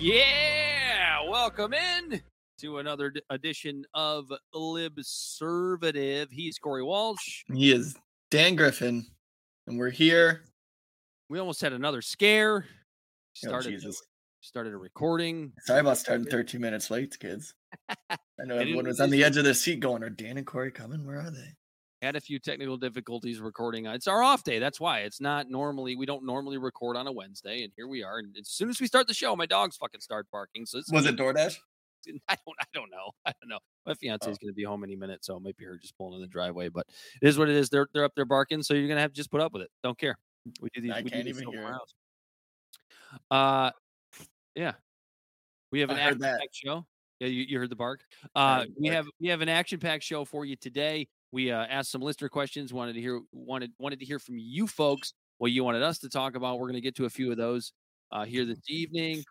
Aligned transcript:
Yeah, 0.00 1.28
welcome 1.28 1.74
in 1.74 2.22
to 2.60 2.78
another 2.78 3.12
edition 3.28 3.84
of 3.92 4.32
Libservative. 4.54 6.28
He's 6.30 6.56
Corey 6.56 6.82
Walsh. 6.82 7.44
He 7.52 7.70
is 7.70 7.98
Dan 8.30 8.56
Griffin, 8.56 9.04
and 9.66 9.78
we're 9.78 9.90
here. 9.90 10.44
We 11.28 11.38
almost 11.38 11.60
had 11.60 11.74
another 11.74 12.00
scare. 12.00 12.64
Oh, 12.66 13.48
Started 13.48 13.72
Jesus. 13.72 14.00
started 14.40 14.72
a 14.72 14.78
recording. 14.78 15.52
Sorry 15.66 15.80
about 15.80 15.98
starting 15.98 16.24
13 16.24 16.62
minutes 16.62 16.90
late, 16.90 17.18
kids. 17.18 17.52
I 17.90 18.16
know 18.46 18.56
everyone 18.56 18.86
was 18.86 19.00
on 19.00 19.10
the 19.10 19.22
edge 19.22 19.36
of 19.36 19.44
their 19.44 19.52
seat 19.52 19.80
going, 19.80 20.02
Are 20.02 20.08
Dan 20.08 20.38
and 20.38 20.46
Corey 20.46 20.70
coming? 20.70 21.06
Where 21.06 21.20
are 21.20 21.30
they? 21.30 21.56
Had 22.02 22.16
a 22.16 22.20
few 22.20 22.38
technical 22.38 22.78
difficulties 22.78 23.40
recording. 23.40 23.84
It's 23.84 24.08
our 24.08 24.22
off 24.22 24.42
day. 24.42 24.58
That's 24.58 24.80
why 24.80 25.00
it's 25.00 25.20
not 25.20 25.50
normally. 25.50 25.96
We 25.96 26.06
don't 26.06 26.24
normally 26.24 26.56
record 26.56 26.96
on 26.96 27.06
a 27.06 27.12
Wednesday, 27.12 27.62
and 27.62 27.72
here 27.76 27.86
we 27.88 28.02
are. 28.02 28.18
And 28.20 28.34
as 28.38 28.48
soon 28.48 28.70
as 28.70 28.80
we 28.80 28.86
start 28.86 29.06
the 29.06 29.12
show, 29.12 29.36
my 29.36 29.44
dogs 29.44 29.76
fucking 29.76 30.00
start 30.00 30.26
barking. 30.32 30.64
So 30.64 30.80
Was 30.92 31.04
it 31.04 31.16
DoorDash? 31.16 31.58
I 32.28 32.36
don't. 32.46 32.56
I 32.58 32.64
don't 32.72 32.90
know. 32.90 33.10
I 33.26 33.32
don't 33.42 33.50
know. 33.50 33.58
My 33.84 33.92
fiance 33.92 34.26
Oh. 34.26 34.30
is 34.30 34.38
going 34.38 34.48
to 34.48 34.54
be 34.54 34.64
home 34.64 34.82
any 34.82 34.96
minute, 34.96 35.22
so 35.26 35.36
it 35.36 35.42
might 35.42 35.58
be 35.58 35.66
her 35.66 35.76
just 35.76 35.94
pulling 35.98 36.14
in 36.14 36.22
the 36.22 36.26
driveway. 36.26 36.70
But 36.70 36.86
it 37.20 37.28
is 37.28 37.36
what 37.36 37.50
it 37.50 37.56
is. 37.56 37.68
They're 37.68 37.86
they're 37.92 38.04
up 38.04 38.14
there 38.16 38.24
barking, 38.24 38.62
so 38.62 38.72
you're 38.72 38.86
going 38.88 38.96
to 38.96 39.02
have 39.02 39.12
to 39.12 39.16
just 39.16 39.30
put 39.30 39.42
up 39.42 39.52
with 39.52 39.60
it. 39.60 39.70
Don't 39.82 39.98
care. 39.98 40.16
We 40.62 40.70
do 40.72 40.80
these. 40.80 40.92
I 40.92 41.02
we 41.02 41.10
do 41.10 41.10
can't 41.10 41.24
these 41.26 41.38
even 41.42 41.52
hear 41.52 41.66
else. 41.68 41.94
Uh, 43.30 43.70
yeah. 44.54 44.72
We 45.70 45.80
have 45.80 45.90
an 45.90 45.98
action 45.98 46.48
show. 46.52 46.86
Yeah, 47.18 47.28
you, 47.28 47.44
you 47.46 47.58
heard 47.58 47.68
the 47.70 47.76
bark. 47.76 48.00
Uh, 48.34 48.64
we 48.80 48.88
have 48.88 49.06
we 49.20 49.28
have 49.28 49.42
an 49.42 49.50
action 49.50 49.78
packed 49.78 50.02
show 50.02 50.24
for 50.24 50.46
you 50.46 50.56
today. 50.56 51.06
We 51.32 51.50
uh, 51.50 51.64
asked 51.64 51.90
some 51.92 52.00
listener 52.00 52.28
questions. 52.28 52.72
Wanted 52.72 52.94
to 52.94 53.00
hear 53.00 53.20
wanted 53.32 53.72
wanted 53.78 54.00
to 54.00 54.04
hear 54.04 54.18
from 54.18 54.38
you 54.38 54.66
folks 54.66 55.12
what 55.38 55.52
you 55.52 55.64
wanted 55.64 55.82
us 55.82 55.98
to 56.00 56.08
talk 56.08 56.34
about. 56.34 56.58
We're 56.58 56.66
going 56.66 56.74
to 56.74 56.80
get 56.80 56.96
to 56.96 57.04
a 57.04 57.10
few 57.10 57.30
of 57.30 57.36
those 57.36 57.72
uh, 58.12 58.24
here 58.24 58.44
this 58.44 58.60
evening. 58.68 59.24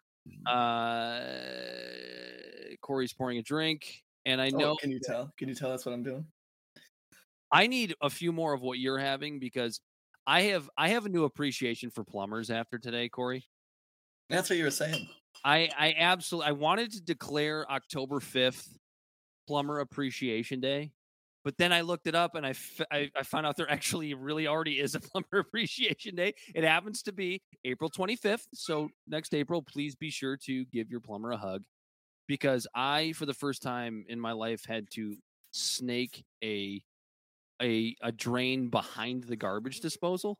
Uh, 0.47 1.19
Corey's 2.81 3.13
pouring 3.13 3.37
a 3.37 3.41
drink, 3.41 4.03
and 4.25 4.41
I 4.41 4.49
Oh, 4.53 4.57
know 4.57 4.75
can 4.75 4.91
you 4.91 4.99
tell? 5.03 5.31
Can 5.37 5.49
you 5.49 5.55
tell 5.55 5.71
us 5.71 5.85
what 5.85 5.93
I'm 5.93 6.03
doing? 6.03 6.25
I 7.51 7.67
need 7.67 7.95
a 8.01 8.09
few 8.09 8.31
more 8.31 8.53
of 8.53 8.61
what 8.61 8.77
you're 8.77 8.99
having 8.99 9.39
because 9.39 9.81
I 10.27 10.41
have 10.43 10.69
I 10.77 10.89
have 10.89 11.05
a 11.05 11.09
new 11.09 11.23
appreciation 11.23 11.89
for 11.89 12.03
plumbers 12.03 12.49
after 12.49 12.77
today, 12.77 13.09
Corey. 13.09 13.45
That's 14.29 14.49
what 14.49 14.57
you 14.57 14.65
were 14.65 14.71
saying. 14.71 15.07
I 15.43 15.69
I 15.77 15.95
absolutely 15.97 16.49
I 16.49 16.51
wanted 16.53 16.91
to 16.93 17.01
declare 17.01 17.69
October 17.71 18.19
5th 18.19 18.67
plumber 19.47 19.79
appreciation 19.79 20.59
day, 20.59 20.91
but 21.43 21.57
then 21.57 21.71
I 21.71 21.81
looked 21.81 22.07
it 22.07 22.15
up 22.15 22.35
and 22.35 22.45
I, 22.45 22.51
f- 22.51 22.81
I 22.91 23.09
I 23.15 23.23
found 23.23 23.45
out 23.45 23.55
there 23.57 23.69
actually 23.69 24.13
really 24.13 24.47
already 24.47 24.79
is 24.79 24.95
a 24.95 24.99
plumber 24.99 25.39
appreciation 25.39 26.15
day. 26.15 26.33
It 26.53 26.63
happens 26.63 27.01
to 27.03 27.11
be 27.13 27.41
April 27.65 27.89
25th, 27.89 28.45
so 28.53 28.89
next 29.07 29.33
April 29.33 29.61
please 29.61 29.95
be 29.95 30.09
sure 30.09 30.37
to 30.45 30.65
give 30.65 30.89
your 30.89 30.99
plumber 30.99 31.31
a 31.31 31.37
hug 31.37 31.63
because 32.27 32.67
I 32.75 33.13
for 33.13 33.25
the 33.25 33.33
first 33.33 33.61
time 33.61 34.05
in 34.07 34.19
my 34.19 34.31
life 34.33 34.65
had 34.65 34.89
to 34.91 35.15
snake 35.51 36.23
a 36.43 36.81
a 37.61 37.95
a 38.01 38.11
drain 38.11 38.69
behind 38.69 39.23
the 39.25 39.35
garbage 39.35 39.79
disposal. 39.81 40.39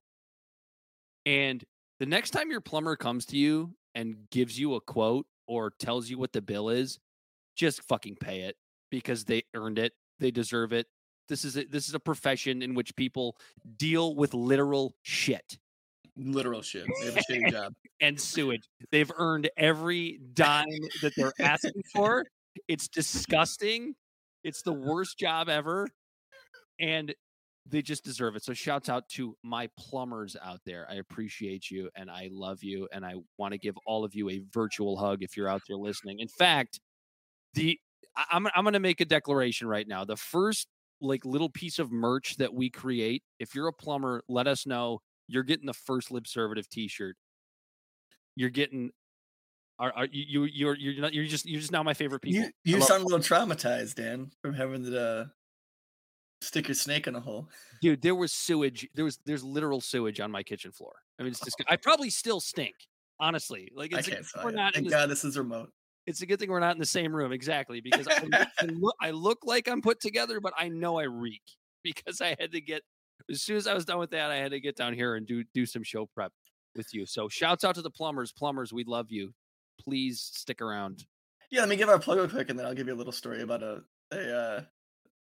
And 1.25 1.63
the 1.99 2.05
next 2.05 2.31
time 2.31 2.49
your 2.49 2.61
plumber 2.61 2.95
comes 2.95 3.25
to 3.27 3.37
you 3.37 3.73
and 3.95 4.15
gives 4.31 4.57
you 4.57 4.75
a 4.75 4.81
quote 4.81 5.25
or 5.47 5.71
tells 5.79 6.09
you 6.09 6.17
what 6.17 6.31
the 6.31 6.41
bill 6.41 6.69
is, 6.69 6.99
just 7.55 7.83
fucking 7.83 8.17
pay 8.21 8.41
it 8.41 8.55
because 8.89 9.25
they 9.25 9.43
earned 9.53 9.79
it. 9.79 9.93
They 10.19 10.31
deserve 10.31 10.73
it. 10.73 10.87
This 11.27 11.45
is 11.45 11.57
a, 11.57 11.63
this 11.65 11.87
is 11.87 11.93
a 11.93 11.99
profession 11.99 12.61
in 12.61 12.73
which 12.73 12.95
people 12.95 13.37
deal 13.77 14.15
with 14.15 14.33
literal 14.33 14.95
shit 15.03 15.57
Literal 16.17 16.61
shit. 16.61 16.85
They 16.99 17.05
have 17.05 17.17
a 17.17 17.31
shitty 17.31 17.51
job. 17.51 17.73
and 18.01 18.19
sewage. 18.19 18.67
They've 18.91 19.11
earned 19.17 19.49
every 19.55 20.19
dime 20.33 20.65
that 21.01 21.13
they're 21.15 21.33
asking 21.39 21.81
for. 21.93 22.25
It's 22.67 22.87
disgusting. 22.89 23.95
It's 24.43 24.61
the 24.61 24.73
worst 24.73 25.17
job 25.17 25.47
ever. 25.47 25.87
And 26.79 27.13
they 27.65 27.81
just 27.81 28.03
deserve 28.03 28.35
it. 28.35 28.43
So 28.43 28.53
shouts 28.53 28.89
out 28.89 29.07
to 29.09 29.35
my 29.43 29.69
plumbers 29.77 30.35
out 30.43 30.59
there. 30.65 30.87
I 30.89 30.95
appreciate 30.95 31.69
you 31.69 31.89
and 31.95 32.09
I 32.09 32.29
love 32.31 32.63
you. 32.63 32.87
And 32.91 33.05
I 33.05 33.13
want 33.37 33.53
to 33.53 33.59
give 33.59 33.77
all 33.85 34.03
of 34.03 34.15
you 34.15 34.29
a 34.29 34.41
virtual 34.51 34.97
hug 34.97 35.21
if 35.21 35.37
you're 35.37 35.49
out 35.49 35.61
there 35.67 35.77
listening. 35.77 36.19
In 36.19 36.27
fact, 36.27 36.79
the 37.53 37.79
I- 38.19 38.35
I'm 38.35 38.47
I'm 38.55 38.63
gonna 38.63 38.79
make 38.79 39.01
a 39.01 39.05
declaration 39.05 39.67
right 39.67 39.87
now. 39.87 40.05
The 40.05 40.17
first 40.17 40.67
like 41.01 41.23
little 41.25 41.49
piece 41.49 41.79
of 41.79 41.91
merch 41.91 42.35
that 42.37 42.53
we 42.53 42.69
create, 42.69 43.23
if 43.39 43.55
you're 43.55 43.67
a 43.67 43.73
plumber, 43.73 44.21
let 44.27 44.47
us 44.47 44.65
know. 44.65 45.01
You're 45.27 45.43
getting 45.43 45.65
the 45.65 45.73
first 45.73 46.09
Libservative 46.09 46.67
t-shirt 46.67 47.15
you're 48.35 48.49
getting 48.49 48.91
are, 49.79 49.91
are 49.95 50.05
you 50.11 50.43
you- 50.45 50.51
you're 50.53 50.75
you're 50.77 51.01
not 51.01 51.13
you're 51.13 51.25
just 51.25 51.45
you're 51.45 51.59
just 51.59 51.71
now 51.71 51.83
my 51.83 51.93
favorite 51.93 52.21
people. 52.21 52.49
You, 52.63 52.75
you 52.77 52.81
sound 52.81 53.01
a 53.01 53.05
little 53.05 53.19
traumatized, 53.19 53.95
Dan, 53.95 54.31
from 54.41 54.53
having 54.53 54.83
to 54.83 55.01
uh, 55.01 55.25
stick 56.41 56.67
your 56.67 56.75
snake 56.75 57.07
in 57.07 57.15
a 57.15 57.19
hole. 57.19 57.47
dude, 57.81 58.01
there 58.01 58.15
was 58.15 58.31
sewage. 58.31 58.87
There 58.95 59.05
was 59.05 59.19
there's 59.25 59.43
literal 59.43 59.81
sewage 59.81 60.19
on 60.19 60.31
my 60.31 60.43
kitchen 60.43 60.71
floor. 60.71 60.95
I 61.19 61.23
mean, 61.23 61.31
it's 61.31 61.39
just 61.39 61.61
I 61.69 61.75
probably 61.77 62.09
still 62.09 62.39
stink. 62.39 62.75
Honestly, 63.21 63.69
like 63.75 63.93
I 63.93 63.99
it's 63.99 64.07
a, 64.07 64.11
can't 64.11 64.25
thing 64.25 64.43
we're 64.43 64.51
not 64.51 64.73
Thank 64.73 64.85
the, 64.85 64.91
God 64.91 65.09
this 65.09 65.25
is 65.25 65.37
remote. 65.37 65.71
It's 66.09 66.21
a 66.21 66.25
good 66.25 66.39
thing 66.39 66.49
we're 66.49 66.59
not 66.59 66.75
in 66.75 66.79
the 66.79 66.85
same 66.85 67.15
room 67.15 67.31
exactly 67.31 67.81
because 67.81 68.07
I, 68.07 68.47
I 68.59 68.65
look 68.65 68.95
I 69.01 69.11
look 69.11 69.39
like 69.43 69.67
I'm 69.67 69.81
put 69.81 69.99
together, 69.99 70.39
but 70.39 70.53
I 70.57 70.69
know 70.69 70.99
I 70.99 71.03
reek 71.03 71.43
because 71.83 72.19
I 72.19 72.35
had 72.39 72.51
to 72.53 72.61
get 72.61 72.81
as 73.29 73.41
soon 73.41 73.57
as 73.57 73.67
I 73.67 73.73
was 73.73 73.85
done 73.85 73.99
with 73.99 74.11
that, 74.11 74.31
I 74.31 74.37
had 74.37 74.51
to 74.51 74.59
get 74.59 74.75
down 74.75 74.93
here 74.93 75.15
and 75.15 75.25
do 75.25 75.43
do 75.53 75.65
some 75.65 75.83
show 75.83 76.07
prep 76.07 76.31
with 76.75 76.93
you. 76.93 77.05
So 77.05 77.29
shouts 77.29 77.63
out 77.63 77.75
to 77.75 77.81
the 77.81 77.91
plumbers, 77.91 78.31
plumbers, 78.31 78.73
we 78.73 78.83
love 78.83 79.11
you. 79.11 79.33
Please 79.79 80.19
stick 80.33 80.61
around. 80.61 81.05
Yeah, 81.51 81.61
let 81.61 81.69
me 81.69 81.77
give 81.77 81.89
our 81.89 81.99
plug 81.99 82.17
real 82.17 82.27
quick, 82.27 82.49
and 82.49 82.59
then 82.59 82.65
I'll 82.65 82.75
give 82.75 82.87
you 82.87 82.93
a 82.93 82.95
little 82.95 83.13
story 83.13 83.41
about 83.41 83.63
a 83.63 83.83
a 84.11 84.35
uh, 84.35 84.61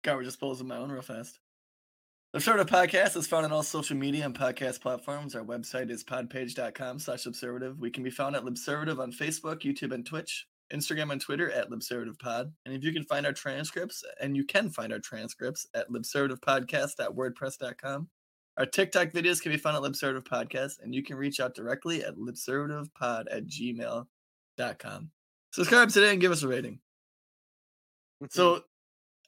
garbage 0.04 0.26
disposal 0.26 0.62
of 0.62 0.68
my 0.68 0.76
own 0.76 0.90
real 0.90 1.02
fast. 1.02 1.40
The 2.32 2.60
of 2.60 2.66
Podcast 2.66 3.16
is 3.16 3.26
found 3.26 3.46
on 3.46 3.52
all 3.52 3.62
social 3.62 3.96
media 3.96 4.26
and 4.26 4.38
podcast 4.38 4.82
platforms. 4.82 5.34
Our 5.34 5.42
website 5.42 5.90
is 5.90 6.04
podpage.com 6.04 6.98
slash 6.98 7.24
Libservative. 7.24 7.78
We 7.78 7.90
can 7.90 8.02
be 8.02 8.10
found 8.10 8.36
at 8.36 8.44
Libservative 8.44 8.98
on 8.98 9.10
Facebook, 9.10 9.62
YouTube, 9.62 9.94
and 9.94 10.04
Twitch, 10.04 10.46
Instagram 10.72 11.12
and 11.12 11.20
Twitter 11.20 11.50
at 11.50 11.70
LibservativePod. 11.70 12.50
And 12.64 12.74
if 12.74 12.82
you 12.82 12.92
can 12.92 13.04
find 13.04 13.26
our 13.26 13.32
transcripts, 13.32 14.02
and 14.20 14.36
you 14.36 14.44
can 14.44 14.70
find 14.70 14.92
our 14.92 14.98
transcripts 14.98 15.66
at 15.74 15.88
libservativepodcast.wordpress.com. 15.90 18.08
Our 18.58 18.66
TikTok 18.66 19.08
videos 19.08 19.42
can 19.42 19.52
be 19.52 19.58
found 19.58 19.76
at 19.76 19.82
Libservative 19.82 20.24
Podcast, 20.24 20.82
and 20.82 20.94
you 20.94 21.02
can 21.02 21.16
reach 21.16 21.40
out 21.40 21.54
directly 21.54 22.02
at 22.02 22.16
libservativepod 22.16 23.24
at 23.30 23.46
gmail.com. 23.46 25.10
Subscribe 25.50 25.90
today 25.90 26.12
and 26.12 26.20
give 26.20 26.32
us 26.32 26.42
a 26.42 26.48
rating. 26.48 26.80
So 28.30 28.62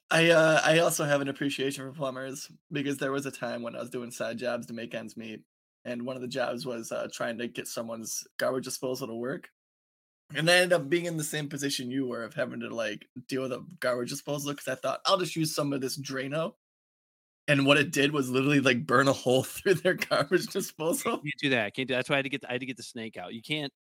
I 0.09 0.31
uh 0.31 0.61
I 0.63 0.79
also 0.79 1.05
have 1.05 1.21
an 1.21 1.27
appreciation 1.27 1.85
for 1.85 1.95
plumbers 1.95 2.49
because 2.71 2.97
there 2.97 3.11
was 3.11 3.27
a 3.27 3.31
time 3.31 3.61
when 3.61 3.75
I 3.75 3.79
was 3.79 3.91
doing 3.91 4.09
side 4.09 4.39
jobs 4.39 4.65
to 4.67 4.73
make 4.73 4.95
ends 4.95 5.15
meet. 5.15 5.43
And 5.85 6.05
one 6.05 6.15
of 6.15 6.21
the 6.21 6.27
jobs 6.27 6.65
was 6.65 6.91
uh, 6.91 7.07
trying 7.13 7.37
to 7.37 7.47
get 7.47 7.67
someone's 7.67 8.27
garbage 8.37 8.65
disposal 8.65 9.07
to 9.07 9.13
work. 9.13 9.49
And 10.35 10.49
I 10.49 10.55
ended 10.55 10.73
up 10.73 10.89
being 10.89 11.05
in 11.05 11.17
the 11.17 11.23
same 11.23 11.49
position 11.49 11.89
you 11.89 12.07
were 12.07 12.23
of 12.23 12.35
having 12.35 12.59
to 12.59 12.69
like 12.69 13.07
deal 13.27 13.41
with 13.41 13.51
a 13.51 13.65
garbage 13.79 14.09
disposal 14.09 14.51
because 14.51 14.67
I 14.67 14.75
thought 14.75 15.01
I'll 15.05 15.17
just 15.17 15.35
use 15.35 15.55
some 15.55 15.73
of 15.73 15.81
this 15.81 15.97
Drano. 15.99 16.53
And 17.47 17.65
what 17.65 17.77
it 17.77 17.91
did 17.91 18.11
was 18.11 18.29
literally 18.29 18.59
like 18.59 18.85
burn 18.85 19.07
a 19.07 19.13
hole 19.13 19.43
through 19.43 19.75
their 19.75 19.95
garbage 19.95 20.47
disposal. 20.47 21.13
You 21.23 21.31
can't 21.31 21.41
do 21.41 21.49
that. 21.49 21.75
Can't 21.75 21.87
do. 21.87 21.95
That's 21.95 22.09
why 22.09 22.15
I 22.15 22.17
had 22.17 22.25
to 22.25 22.29
get. 22.29 22.43
I 22.47 22.51
had 22.53 22.61
to 22.61 22.67
get 22.67 22.77
the 22.77 22.83
snake 22.83 23.17
out. 23.17 23.33
You 23.33 23.41
can't. 23.41 23.73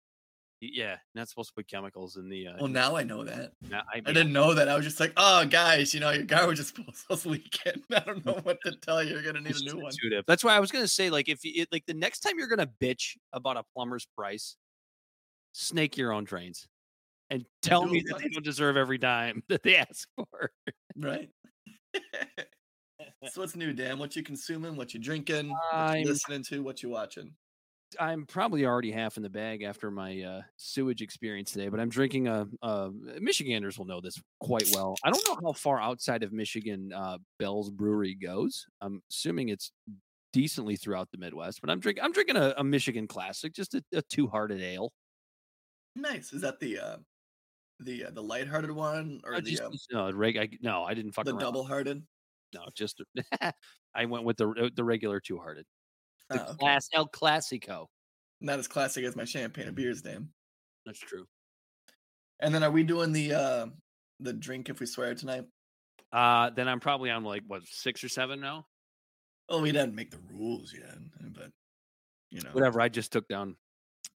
Yeah, 0.62 0.96
not 1.14 1.28
supposed 1.28 1.50
to 1.50 1.54
put 1.54 1.69
chemicals 1.69 2.16
in 2.16 2.31
the. 2.31 2.46
Uh, 2.46 2.54
Well, 2.60 2.69
now 2.69 2.96
I 2.96 3.02
know 3.02 3.25
that. 3.25 3.52
I, 3.70 3.98
I 3.98 4.00
didn't 4.00 4.32
know 4.32 4.54
that. 4.54 4.69
I 4.69 4.76
was 4.76 4.87
just 4.87 5.00
like, 5.00 5.12
oh, 5.16 5.44
guys, 5.44 5.93
you 5.93 6.00
know, 6.00 6.10
your 6.10 6.25
garbage 6.25 6.56
disposal's 6.58 7.26
leaking. 7.26 7.82
I 7.93 7.98
don't 8.00 8.25
know 8.25 8.40
what 8.43 8.58
to 8.64 8.72
tell 8.81 9.02
you. 9.02 9.14
You're 9.14 9.22
going 9.22 9.34
to 9.34 9.40
need 9.43 9.56
a 9.56 9.64
new 9.64 9.82
one. 9.82 9.93
That's 10.26 10.43
why 10.43 10.56
I 10.56 10.60
was 10.60 10.70
gonna 10.70 10.88
say, 10.88 11.10
like, 11.10 11.28
if 11.28 11.44
you 11.44 11.66
like 11.72 11.84
the 11.87 11.93
next 11.94 12.20
time 12.20 12.38
you're 12.38 12.48
gonna 12.48 12.70
bitch 12.81 13.16
about 13.32 13.58
a 13.58 13.64
plumber's 13.75 14.06
price, 14.16 14.56
snake 15.56 15.97
your 15.97 16.12
own 16.12 16.25
drains, 16.25 16.69
and 17.31 17.44
tell 17.62 17.87
me 17.87 18.03
that 18.06 18.19
they 18.19 18.29
don't 18.29 18.44
deserve 18.44 18.76
every 18.76 18.99
dime 18.99 19.43
that 19.49 19.62
they 19.62 19.76
ask 19.76 20.08
for. 20.17 20.50
Right. 20.97 21.31
so 23.29 23.41
what's 23.41 23.56
new, 23.56 23.73
Dan? 23.73 23.99
What 23.99 24.14
you 24.14 24.23
consuming? 24.23 24.76
What 24.76 24.94
you 24.94 25.00
drinking? 25.00 25.53
What 25.73 25.99
you 25.99 26.06
listening 26.06 26.44
to? 26.44 26.62
What 26.62 26.82
you 26.82 26.91
watching? 26.91 27.32
I'm 28.00 28.26
probably 28.26 28.67
already 28.67 28.91
half 28.91 29.17
in 29.17 29.23
the 29.23 29.31
bag 29.31 29.62
after 29.62 29.91
my 29.93 30.20
uh, 30.20 30.43
sewage 30.56 31.03
experience 31.03 31.53
today, 31.53 31.69
but 31.69 31.79
I'm 31.79 31.88
drinking 31.88 32.26
a, 32.26 32.47
a 32.61 32.91
Michiganders 33.20 33.79
will 33.79 33.87
know 33.87 34.00
this 34.00 34.20
quite 34.41 34.69
well. 34.75 34.97
I 35.05 35.11
don't 35.11 35.26
know 35.29 35.38
how 35.43 35.53
far 35.53 35.81
outside 35.81 36.25
of 36.25 36.32
Michigan 36.32 36.93
uh, 36.93 37.19
Bell's 37.38 37.70
Brewery 37.70 38.14
goes. 38.14 38.67
I'm 38.81 39.00
assuming 39.08 39.50
it's 39.50 39.70
decently 40.32 40.76
throughout 40.76 41.11
the 41.12 41.19
Midwest, 41.19 41.61
but 41.61 41.70
I'm 41.70 41.79
drinking 41.79 42.05
I'm 42.05 42.12
drinking 42.12 42.37
a, 42.37 42.55
a 42.58 42.64
Michigan 42.64 43.06
classic, 43.06 43.55
just 43.55 43.75
a, 43.75 43.82
a 43.93 44.03
two 44.03 44.26
hearted 44.26 44.61
ale. 44.61 44.93
Nice. 45.96 46.32
Is 46.32 46.43
that 46.43 46.60
the 46.60 46.78
uh 46.78 46.96
the 47.81 48.04
uh, 48.06 48.10
the 48.10 48.22
lighthearted 48.22 48.70
one 48.70 49.20
or 49.25 49.34
Uh, 49.34 49.40
the 49.40 49.50
just, 49.50 49.62
um, 49.62 49.72
no, 49.90 50.12
reg, 50.12 50.37
I, 50.37 50.48
no, 50.60 50.84
I 50.84 50.94
didn't 50.94 51.12
fuck 51.12 51.25
the 51.25 51.32
around. 51.32 51.40
double 51.40 51.64
hearted? 51.64 52.02
No, 52.54 52.66
just 52.75 53.02
I 53.94 54.04
went 54.04 54.25
with 54.25 54.37
the 54.37 54.48
uh, 54.48 54.70
the 54.75 54.84
regular 54.84 55.20
two 55.20 55.38
hearted. 55.38 55.66
The 56.31 56.40
Oh, 56.40 56.44
okay. 56.50 56.56
class 56.58 56.88
El 56.93 57.08
Clasico. 57.08 57.87
Not 58.40 58.58
as 58.58 58.69
classic 58.69 59.04
as 59.04 59.16
my 59.16 59.25
champagne 59.25 59.66
and 59.69 59.76
beers 59.76 60.04
name. 60.04 60.31
That's 60.84 60.98
true. 61.00 61.26
And 62.40 62.54
then 62.54 62.62
are 62.62 62.70
we 62.70 62.82
doing 62.84 63.12
the 63.12 63.32
uh 63.34 63.66
the 64.20 64.32
drink 64.32 64.69
if 64.69 64.78
we 64.81 64.87
swear 64.87 65.14
tonight? 65.14 65.44
Uh, 66.12 66.50
then 66.50 66.69
I'm 66.69 66.81
probably 66.81 67.10
on 67.10 67.25
like 67.25 67.43
what 67.46 67.62
six 67.66 68.04
or 68.04 68.08
seven 68.08 68.40
now. 68.40 68.66
Oh, 69.48 69.60
we 69.62 69.72
didn't 69.72 69.94
make 69.94 70.10
the 70.10 70.20
rules 70.32 70.72
yet, 70.72 70.96
but 71.32 71.50
you 72.31 72.40
know, 72.43 72.50
Whatever. 72.50 72.81
I 72.81 72.88
just 72.88 73.12
took 73.12 73.28
down 73.28 73.56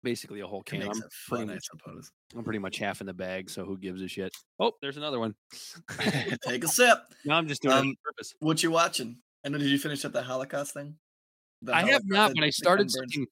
basically 0.04 0.40
a 0.42 0.48
whole 0.48 0.64
can. 0.64 0.82
I'm 0.84 0.94
fun, 0.94 1.02
pretty 1.30 1.52
I 1.52 1.54
much 1.56 1.66
suppose. 1.72 2.12
I'm 2.36 2.44
pretty 2.44 2.60
much 2.60 2.78
half 2.78 3.02
in 3.02 3.08
the 3.08 3.14
bag, 3.14 3.50
so 3.50 3.66
who 3.66 3.78
gives 3.78 4.02
a 4.02 4.08
shit? 4.08 4.34
Oh, 4.60 4.74
there's 4.82 4.98
another 4.98 5.20
one. 5.20 5.36
Take 6.46 6.64
a 6.64 6.68
sip. 6.68 7.00
no, 7.26 7.34
I'm 7.36 7.48
just 7.48 7.62
doing 7.62 7.74
it 7.76 7.80
on 7.80 7.86
Um, 7.88 7.96
purpose. 8.04 8.34
What 8.40 8.62
you 8.64 8.72
watching? 8.72 9.18
And. 9.44 9.54
Did 9.54 9.64
you 9.64 9.80
finish 9.80 10.04
up 10.06 10.12
the 10.14 10.22
Holocaust 10.24 10.74
thing? 10.74 10.96
The 11.62 11.74
I 11.74 11.90
have 11.90 12.04
not, 12.06 12.34
but 12.36 12.44
I 12.44 12.50
started 12.50 12.90
something. 12.92 13.26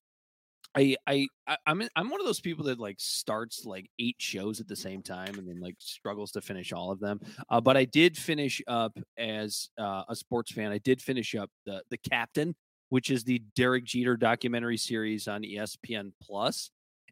I 0.75 0.96
I 1.08 1.28
I- 1.48 1.58
I'm 1.66 1.81
in- 1.81 1.90
I'm 1.96 2.10
one 2.10 2.19
of 2.19 2.25
those 2.28 2.42
people 2.42 2.66
that 2.66 2.78
like 2.80 2.98
starts 3.00 3.66
like 3.66 3.90
eight 4.00 4.18
shows 4.19 4.60
at 4.60 4.68
the 4.68 4.75
same 4.75 5.02
time 5.02 5.36
and 5.40 5.48
then 5.48 5.60
like 5.62 5.75
struggles 5.80 6.31
to 6.34 6.42
finish 6.42 6.74
all 6.74 6.92
of 6.92 7.00
them. 7.00 7.19
Uh, 7.50 7.62
but 7.62 7.78
I 7.78 7.86
did 7.86 8.18
finish 8.18 8.62
up 8.68 8.98
as 9.18 9.69
uh, 9.78 10.04
a 10.10 10.16
sports 10.16 10.52
fan. 10.52 10.72
I 10.72 10.78
did 10.80 11.02
finish 11.02 11.36
up 11.36 11.50
the 11.66 11.81
the 11.90 11.98
Captain, 11.98 12.54
which 12.89 13.10
is 13.10 13.24
the 13.24 13.39
Derek 13.56 13.84
Jeter 13.86 14.18
documentary 14.18 14.78
series 14.78 15.28
on 15.28 15.44
ESPN 15.44 16.12
Plus, 16.22 16.72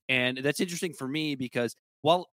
and 0.10 0.38
that's 0.38 0.60
interesting 0.60 0.94
for 0.94 1.08
me 1.08 1.36
because 1.36 1.76
while 2.02 2.28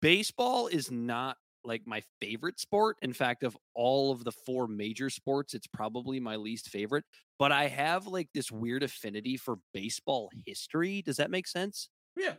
baseball 0.00 0.66
is 0.66 0.90
not 0.90 1.36
like 1.64 1.86
my 1.86 2.02
favorite 2.20 2.58
sport. 2.60 2.96
In 3.02 3.12
fact, 3.12 3.42
of 3.42 3.56
all 3.74 4.12
of 4.12 4.24
the 4.24 4.32
four 4.32 4.66
major 4.68 5.10
sports, 5.10 5.54
it's 5.54 5.66
probably 5.66 6.20
my 6.20 6.36
least 6.36 6.68
favorite. 6.70 7.04
But 7.38 7.52
I 7.52 7.66
have 7.68 8.06
like 8.06 8.28
this 8.32 8.50
weird 8.50 8.82
affinity 8.82 9.36
for 9.36 9.56
baseball 9.74 10.30
history. 10.46 11.02
Does 11.02 11.16
that 11.18 11.30
make 11.30 11.46
sense? 11.46 11.90
Yeah, 12.16 12.34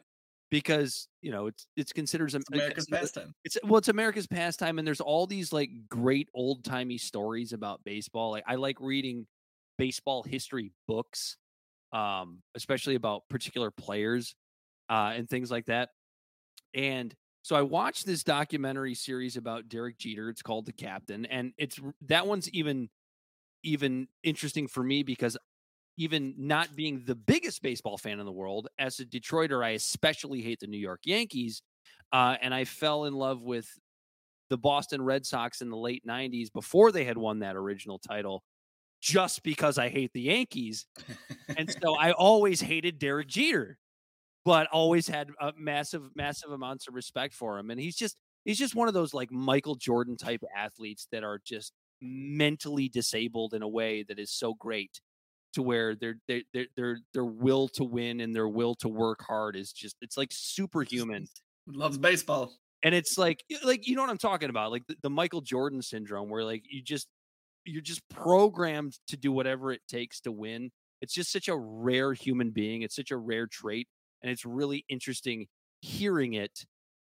Because 0.49 1.07
you 1.21 1.31
know 1.31 1.47
it's 1.47 1.67
it's 1.77 1.93
considered 1.93 2.33
it's 2.33 2.49
America's 2.51 2.85
it's- 2.87 2.91
uh, 2.91 3.01
pastime. 3.01 3.33
It's 3.43 3.57
well, 3.63 3.77
it's 3.77 3.89
America's 3.89 4.27
pastime, 4.27 4.79
and 4.79 4.87
there's 4.87 5.01
all 5.01 5.27
these 5.27 5.53
like 5.53 5.69
great 5.89 6.29
old 6.33 6.63
timey 6.63 6.97
stories 6.97 7.53
about 7.53 7.83
baseball. 7.83 8.31
Like 8.31 8.45
I 8.47 8.55
like 8.55 8.79
reading 8.79 9.27
baseball 9.79 10.21
history 10.21 10.71
books, 10.87 11.37
um, 11.93 12.43
especially 12.53 12.95
about 12.95 13.27
particular 13.29 13.71
players 13.71 14.35
uh, 14.89 15.13
and 15.15 15.27
things 15.27 15.49
like 15.49 15.65
that. 15.67 15.89
And 16.75 17.15
so 17.41 17.55
I 17.55 17.61
watched 17.63 18.05
this 18.05 18.23
documentary 18.23 18.93
series 18.93 19.37
about 19.37 19.69
Derek 19.69 19.97
Jeter. 19.97 20.29
It's 20.29 20.41
called 20.41 20.65
The 20.65 20.73
Captain, 20.73 21.25
and 21.25 21.53
it's 21.57 21.79
that 22.07 22.27
one's 22.27 22.49
even 22.49 22.89
even 23.63 24.07
interesting 24.23 24.67
for 24.67 24.83
me 24.83 25.03
because 25.03 25.37
even 25.97 26.33
not 26.37 26.75
being 26.75 27.03
the 27.05 27.15
biggest 27.15 27.61
baseball 27.61 27.97
fan 27.97 28.19
in 28.19 28.25
the 28.25 28.31
world, 28.31 28.67
as 28.77 28.99
a 28.99 29.05
Detroiter, 29.05 29.65
I 29.65 29.71
especially 29.71 30.41
hate 30.41 30.59
the 30.59 30.67
New 30.67 30.77
York 30.77 31.01
Yankees, 31.05 31.61
uh, 32.13 32.35
and 32.41 32.53
I 32.53 32.65
fell 32.65 33.05
in 33.05 33.13
love 33.13 33.41
with 33.41 33.67
the 34.49 34.57
Boston 34.57 35.01
Red 35.01 35.25
Sox 35.25 35.61
in 35.61 35.69
the 35.69 35.77
late 35.77 36.03
'90s 36.07 36.51
before 36.53 36.91
they 36.91 37.05
had 37.05 37.17
won 37.17 37.39
that 37.39 37.55
original 37.55 37.99
title, 37.99 38.43
just 39.01 39.43
because 39.43 39.77
I 39.77 39.89
hate 39.89 40.11
the 40.13 40.21
Yankees 40.21 40.85
and 41.57 41.69
so 41.81 41.95
I 41.95 42.11
always 42.11 42.61
hated 42.61 42.99
Derek 42.99 43.27
Jeter, 43.27 43.77
but 44.45 44.67
always 44.67 45.07
had 45.07 45.29
uh, 45.39 45.51
massive, 45.57 46.03
massive 46.15 46.51
amounts 46.51 46.87
of 46.87 46.95
respect 46.95 47.33
for 47.33 47.57
him. 47.57 47.71
And 47.71 47.79
he's 47.79 47.95
just, 47.95 48.17
he's 48.45 48.59
just 48.59 48.75
one 48.75 48.87
of 48.87 48.93
those 48.93 49.13
like 49.13 49.31
Michael 49.31 49.75
Jordan 49.75 50.17
type 50.17 50.41
athletes 50.55 51.07
that 51.11 51.23
are 51.23 51.39
just 51.45 51.73
mentally 52.01 52.89
disabled 52.89 53.53
in 53.53 53.61
a 53.61 53.67
way 53.67 54.03
that 54.03 54.19
is 54.19 54.31
so 54.31 54.53
great 54.53 55.01
to 55.53 55.61
where 55.61 55.95
their 55.95 56.15
their 56.27 56.41
their 56.53 56.65
their 56.75 56.99
their 57.13 57.25
will 57.25 57.67
to 57.67 57.83
win 57.83 58.19
and 58.19 58.35
their 58.35 58.47
will 58.47 58.75
to 58.75 58.87
work 58.87 59.23
hard 59.27 59.55
is 59.55 59.71
just 59.71 59.95
it's 60.01 60.17
like 60.17 60.29
superhuman 60.31 61.27
Loves 61.67 61.97
baseball. 61.97 62.53
and 62.83 62.93
it's 62.93 63.17
like 63.17 63.43
like 63.63 63.87
you 63.87 63.95
know 63.95 64.01
what 64.01 64.11
i'm 64.11 64.17
talking 64.17 64.49
about 64.49 64.71
like 64.71 64.85
the, 64.87 64.95
the 65.01 65.09
michael 65.09 65.41
jordan 65.41 65.81
syndrome 65.81 66.29
where 66.29 66.43
like 66.43 66.63
you 66.69 66.81
just 66.81 67.07
you're 67.65 67.81
just 67.81 68.07
programmed 68.09 68.97
to 69.07 69.17
do 69.17 69.31
whatever 69.31 69.71
it 69.71 69.81
takes 69.87 70.19
to 70.21 70.31
win 70.31 70.71
it's 71.01 71.13
just 71.13 71.31
such 71.31 71.47
a 71.47 71.57
rare 71.57 72.13
human 72.13 72.51
being 72.51 72.81
it's 72.81 72.95
such 72.95 73.11
a 73.11 73.17
rare 73.17 73.47
trait 73.47 73.87
and 74.21 74.31
it's 74.31 74.45
really 74.45 74.85
interesting 74.89 75.47
hearing 75.81 76.33
it 76.33 76.65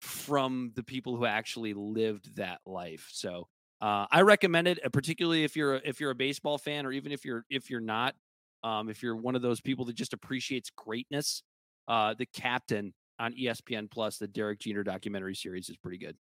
from 0.00 0.72
the 0.74 0.82
people 0.82 1.16
who 1.16 1.24
actually 1.24 1.74
lived 1.74 2.36
that 2.36 2.58
life 2.66 3.08
so 3.12 3.46
uh, 3.82 4.06
i 4.10 4.22
recommend 4.22 4.66
it 4.66 4.78
uh, 4.84 4.88
particularly 4.88 5.44
if 5.44 5.56
you're 5.56 5.76
a, 5.76 5.80
if 5.84 6.00
you're 6.00 6.10
a 6.10 6.14
baseball 6.14 6.58
fan 6.58 6.86
or 6.86 6.92
even 6.92 7.12
if 7.12 7.24
you're 7.24 7.44
if 7.50 7.70
you're 7.70 7.80
not 7.80 8.14
um, 8.62 8.90
if 8.90 9.02
you're 9.02 9.16
one 9.16 9.34
of 9.34 9.42
those 9.42 9.60
people 9.60 9.86
that 9.86 9.96
just 9.96 10.12
appreciates 10.12 10.70
greatness 10.76 11.42
uh, 11.88 12.14
the 12.16 12.26
captain 12.26 12.92
on 13.20 13.34
ESPN 13.34 13.90
Plus, 13.90 14.16
the 14.16 14.26
Derek 14.26 14.60
Jeter 14.60 14.82
documentary 14.82 15.34
series 15.34 15.68
is 15.68 15.76
pretty 15.76 15.98
good. 15.98 16.16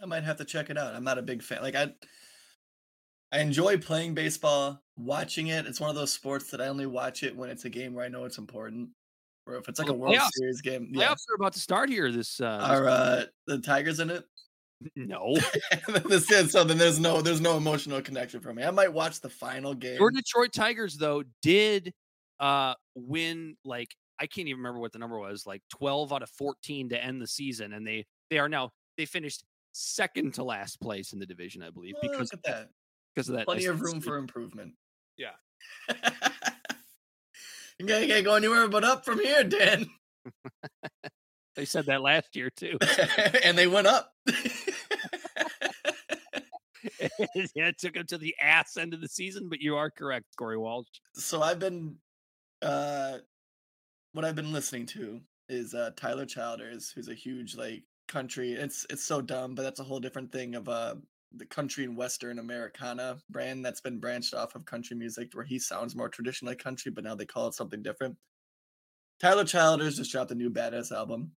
I 0.00 0.06
might 0.06 0.24
have 0.24 0.38
to 0.38 0.44
check 0.44 0.70
it 0.70 0.78
out. 0.78 0.94
I'm 0.94 1.04
not 1.04 1.18
a 1.18 1.22
big 1.22 1.42
fan. 1.42 1.62
Like 1.62 1.76
I, 1.76 1.92
I 3.32 3.40
enjoy 3.40 3.78
playing 3.78 4.14
baseball. 4.14 4.80
Watching 4.96 5.46
it, 5.48 5.66
it's 5.66 5.80
one 5.80 5.88
of 5.90 5.96
those 5.96 6.12
sports 6.12 6.50
that 6.50 6.60
I 6.60 6.68
only 6.68 6.86
watch 6.86 7.22
it 7.22 7.34
when 7.34 7.48
it's 7.48 7.64
a 7.64 7.70
game 7.70 7.94
where 7.94 8.04
I 8.04 8.08
know 8.08 8.24
it's 8.24 8.38
important. 8.38 8.90
Or 9.46 9.56
if 9.56 9.68
it's 9.68 9.78
like 9.78 9.88
a 9.88 9.92
World 9.92 10.14
playoffs- 10.14 10.28
Series 10.34 10.60
game. 10.60 10.88
Yeah. 10.92 11.08
Playoffs 11.08 11.24
are 11.30 11.34
about 11.36 11.54
to 11.54 11.58
start 11.60 11.88
here. 11.88 12.12
This, 12.12 12.40
uh, 12.40 12.60
Are 12.62 12.86
uh, 12.88 13.24
the 13.46 13.58
Tigers 13.58 13.98
in 14.00 14.10
it? 14.10 14.24
no, 14.96 15.36
this 16.08 16.30
is 16.30 16.52
so. 16.52 16.64
Then 16.64 16.78
there's 16.78 16.98
no 16.98 17.22
there's 17.22 17.40
no 17.40 17.56
emotional 17.56 18.02
connection 18.02 18.40
for 18.40 18.52
me. 18.52 18.64
I 18.64 18.70
might 18.70 18.92
watch 18.92 19.20
the 19.20 19.28
final 19.30 19.74
game. 19.74 19.96
your 19.98 20.10
Detroit 20.10 20.52
Tigers 20.52 20.96
though 20.96 21.22
did 21.40 21.92
uh 22.40 22.74
win 22.96 23.56
like 23.64 23.94
I 24.18 24.26
can't 24.26 24.48
even 24.48 24.58
remember 24.58 24.80
what 24.80 24.92
the 24.92 24.98
number 24.98 25.18
was, 25.18 25.46
like 25.46 25.62
12 25.70 26.12
out 26.12 26.22
of 26.22 26.30
14 26.30 26.90
to 26.90 27.02
end 27.04 27.20
the 27.22 27.26
season, 27.26 27.72
and 27.72 27.86
they 27.86 28.06
they 28.30 28.38
are 28.38 28.48
now 28.48 28.70
they 28.96 29.04
finished 29.04 29.44
second 29.72 30.34
to 30.34 30.44
last 30.44 30.80
place 30.80 31.12
in 31.12 31.18
the 31.18 31.26
division, 31.26 31.62
I 31.62 31.70
believe, 31.70 31.94
Well, 32.02 32.10
because 32.12 32.32
look 32.32 32.40
at 32.44 32.52
that. 32.52 32.68
Because 33.14 33.28
of 33.28 33.36
that. 33.36 33.46
Plenty 33.46 33.66
of 33.66 33.80
room 33.80 34.00
for 34.00 34.16
improvement. 34.16 34.72
Yeah. 35.16 35.32
you 37.78 37.86
can't, 37.86 38.08
can't 38.08 38.24
go 38.24 38.34
anywhere 38.34 38.68
but 38.68 38.84
up 38.84 39.04
from 39.04 39.20
here, 39.20 39.44
Dan. 39.44 39.86
They 41.54 41.66
said 41.66 41.84
that 41.86 42.00
last 42.00 42.34
year 42.34 42.48
too. 42.48 42.78
and 43.44 43.58
they 43.58 43.66
went 43.66 43.86
up. 43.86 44.10
yeah, 47.54 47.68
it 47.68 47.78
took 47.78 47.92
them 47.92 48.06
to 48.06 48.16
the 48.16 48.34
ass 48.40 48.78
end 48.78 48.94
of 48.94 49.02
the 49.02 49.08
season, 49.08 49.48
but 49.50 49.60
you 49.60 49.76
are 49.76 49.90
correct, 49.90 50.24
Corey 50.38 50.56
Walsh. 50.56 50.86
so 51.14 51.42
I've 51.42 51.58
been 51.58 51.96
uh 52.62 53.18
what 54.12 54.24
I've 54.24 54.34
been 54.34 54.52
listening 54.52 54.86
to 54.86 55.20
is 55.50 55.74
uh 55.74 55.90
Tyler 55.94 56.24
Childers, 56.24 56.90
who's 56.90 57.08
a 57.08 57.14
huge 57.14 57.54
like 57.54 57.82
country. 58.08 58.54
It's 58.54 58.86
it's 58.88 59.04
so 59.04 59.20
dumb, 59.20 59.54
but 59.54 59.62
that's 59.62 59.80
a 59.80 59.84
whole 59.84 60.00
different 60.00 60.32
thing 60.32 60.54
of 60.54 60.70
uh 60.70 60.94
the 61.36 61.46
country 61.46 61.84
and 61.84 61.96
western 61.96 62.38
Americana 62.38 63.18
brand 63.30 63.64
that's 63.64 63.80
been 63.80 63.98
branched 63.98 64.34
off 64.34 64.54
of 64.54 64.64
country 64.64 64.96
music 64.96 65.30
where 65.32 65.44
he 65.44 65.58
sounds 65.58 65.96
more 65.96 66.08
traditionally 66.08 66.56
country, 66.56 66.90
but 66.90 67.04
now 67.04 67.14
they 67.14 67.26
call 67.26 67.48
it 67.48 67.54
something 67.54 67.82
different. 67.82 68.16
Tyler 69.20 69.44
Childers 69.44 69.96
just 69.96 70.10
dropped 70.10 70.30
a 70.30 70.34
new 70.34 70.50
badass 70.50 70.92
album. 70.92 71.32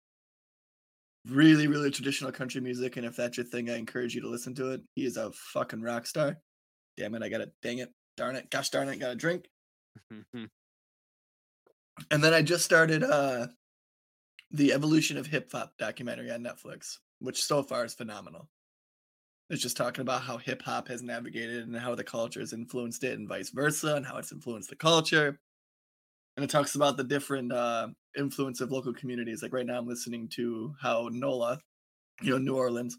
Really, 1.27 1.67
really 1.67 1.91
traditional 1.91 2.31
country 2.31 2.59
music, 2.59 2.97
and 2.97 3.05
if 3.05 3.15
that's 3.15 3.37
your 3.37 3.45
thing, 3.45 3.69
I 3.69 3.77
encourage 3.77 4.13
you 4.13 4.21
to 4.21 4.29
listen 4.29 4.55
to 4.55 4.71
it. 4.71 4.81
He 4.95 5.05
is 5.05 5.17
a 5.17 5.31
fucking 5.53 5.81
rock 5.81 6.05
star. 6.05 6.37
Damn 6.97 7.15
it, 7.15 7.23
I 7.23 7.29
got 7.29 7.41
it. 7.41 7.53
Dang 7.61 7.79
it. 7.79 7.93
Darn 8.17 8.35
it. 8.35 8.49
Gosh 8.49 8.69
darn 8.69 8.89
it, 8.89 8.99
got 8.99 9.11
a 9.11 9.15
drink. 9.15 9.45
And 12.09 12.23
then 12.23 12.33
I 12.33 12.41
just 12.41 12.65
started 12.65 13.03
uh 13.03 13.47
the 14.51 14.73
evolution 14.73 15.17
of 15.17 15.27
hip 15.27 15.51
hop 15.51 15.73
documentary 15.77 16.31
on 16.31 16.41
Netflix, 16.41 16.97
which 17.19 17.43
so 17.43 17.63
far 17.63 17.85
is 17.85 17.93
phenomenal. 17.93 18.49
It's 19.53 19.61
just 19.61 19.77
talking 19.77 20.01
about 20.01 20.23
how 20.23 20.37
hip 20.37 20.63
hop 20.63 20.87
has 20.87 21.03
navigated 21.03 21.67
and 21.67 21.77
how 21.77 21.93
the 21.93 22.03
culture 22.03 22.39
has 22.39 22.53
influenced 22.53 23.03
it 23.03 23.19
and 23.19 23.29
vice 23.29 23.51
versa, 23.51 23.95
and 23.95 24.03
how 24.03 24.17
it's 24.17 24.31
influenced 24.31 24.71
the 24.71 24.75
culture. 24.75 25.37
And 26.35 26.43
it 26.43 26.49
talks 26.49 26.73
about 26.73 26.97
the 26.97 27.03
different 27.03 27.53
uh 27.53 27.89
influence 28.17 28.61
of 28.61 28.71
local 28.71 28.95
communities. 28.95 29.43
Like 29.43 29.53
right 29.53 29.65
now 29.65 29.77
I'm 29.77 29.87
listening 29.87 30.27
to 30.29 30.73
how 30.81 31.07
NOLA, 31.11 31.59
you 32.23 32.31
know, 32.31 32.39
New 32.39 32.55
Orleans, 32.55 32.97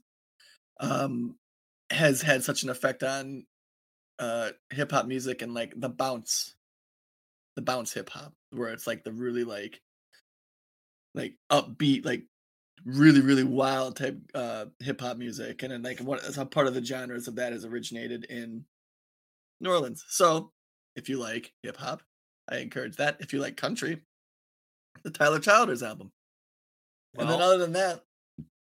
um, 0.79 1.37
has 1.91 2.23
had 2.23 2.45
such 2.45 2.63
an 2.63 2.71
effect 2.71 3.03
on 3.03 3.47
uh 4.21 4.53
hip 4.71 4.93
hop 4.93 5.07
music 5.07 5.43
and 5.43 5.55
like 5.55 5.75
the 5.77 5.89
bounce 5.89 6.55
the 7.57 7.63
bounce 7.63 7.93
hip 7.93 8.11
hop, 8.11 8.33
where 8.51 8.73
it's 8.73 8.87
like 8.87 9.03
the 9.03 9.13
really 9.13 9.43
like 9.43 9.81
like 11.17 11.35
upbeat, 11.51 12.05
like 12.05 12.23
really 12.85 13.21
really 13.21 13.45
wild 13.45 13.97
type 13.97 14.19
uh 14.35 14.67
hip 14.81 15.01
hop 15.01 15.17
music, 15.17 15.63
and 15.63 15.73
then 15.73 15.83
like 15.83 16.01
what 16.01 16.21
a 16.37 16.47
part 16.47 16.67
of 16.67 16.75
the 16.75 16.85
genres 16.85 17.29
of 17.29 17.37
that 17.37 17.53
is 17.53 17.65
originated 17.65 18.25
in 18.25 18.65
New 19.61 19.71
Orleans. 19.71 20.05
So 20.09 20.53
if 20.97 21.09
you 21.09 21.19
like 21.19 21.53
hip 21.63 21.77
hop, 21.77 22.03
I 22.49 22.59
encourage 22.59 22.97
that. 22.97 23.17
If 23.21 23.33
you 23.33 23.41
like 23.41 23.57
country, 23.57 24.03
the 25.03 25.11
Tyler 25.11 25.39
Childers 25.41 25.83
album. 25.83 26.13
and 27.19 27.29
then 27.29 27.41
other 27.41 27.59
than 27.59 27.73
that, 27.73 28.05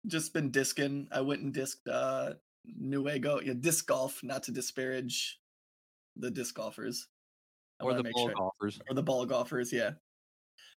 just 0.08 0.34
been 0.34 0.52
discing. 0.52 1.08
I 1.12 1.22
went 1.22 1.42
and 1.42 1.54
disced 1.54 1.88
uh 1.88 2.34
Nuego, 2.82 3.44
yeah, 3.44 3.54
disc 3.60 3.88
golf, 3.88 4.22
not 4.24 4.44
to 4.44 4.52
disparage 4.52 5.40
the 6.16 6.32
disc 6.32 6.56
golfers. 6.56 7.08
I 7.82 7.86
or 7.86 7.94
the 7.96 8.04
ball 8.04 8.28
sure- 8.28 8.36
golfers. 8.36 8.80
or 8.88 8.96
the 8.96 9.04
ball 9.04 9.26
golfers, 9.26 9.74
yeah. 9.74 9.92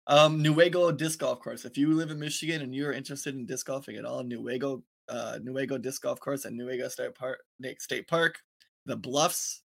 Um, 0.07 0.43
Nuego 0.43 0.95
disc 0.97 1.19
golf 1.19 1.41
course. 1.41 1.65
If 1.65 1.79
you 1.79 1.95
live 1.95 2.11
in 2.11 2.19
Michigan 2.19 2.63
and 2.63 2.75
you're 2.75 2.93
interested 2.93 3.35
in 3.35 3.47
disc 3.47 3.67
golfing 3.67 3.97
at 3.97 4.05
all, 4.05 4.23
Nuego, 4.23 4.83
uh, 5.09 5.39
Nuego 5.43 5.81
disc 5.81 6.03
golf 6.03 6.21
course 6.21 6.45
at 6.45 6.53
Nuego 6.53 6.91
State 6.91 7.15
Park, 7.15 7.41
State 7.79 8.07
Park, 8.07 8.39
the 8.87 8.97
Bluffs. 8.97 9.63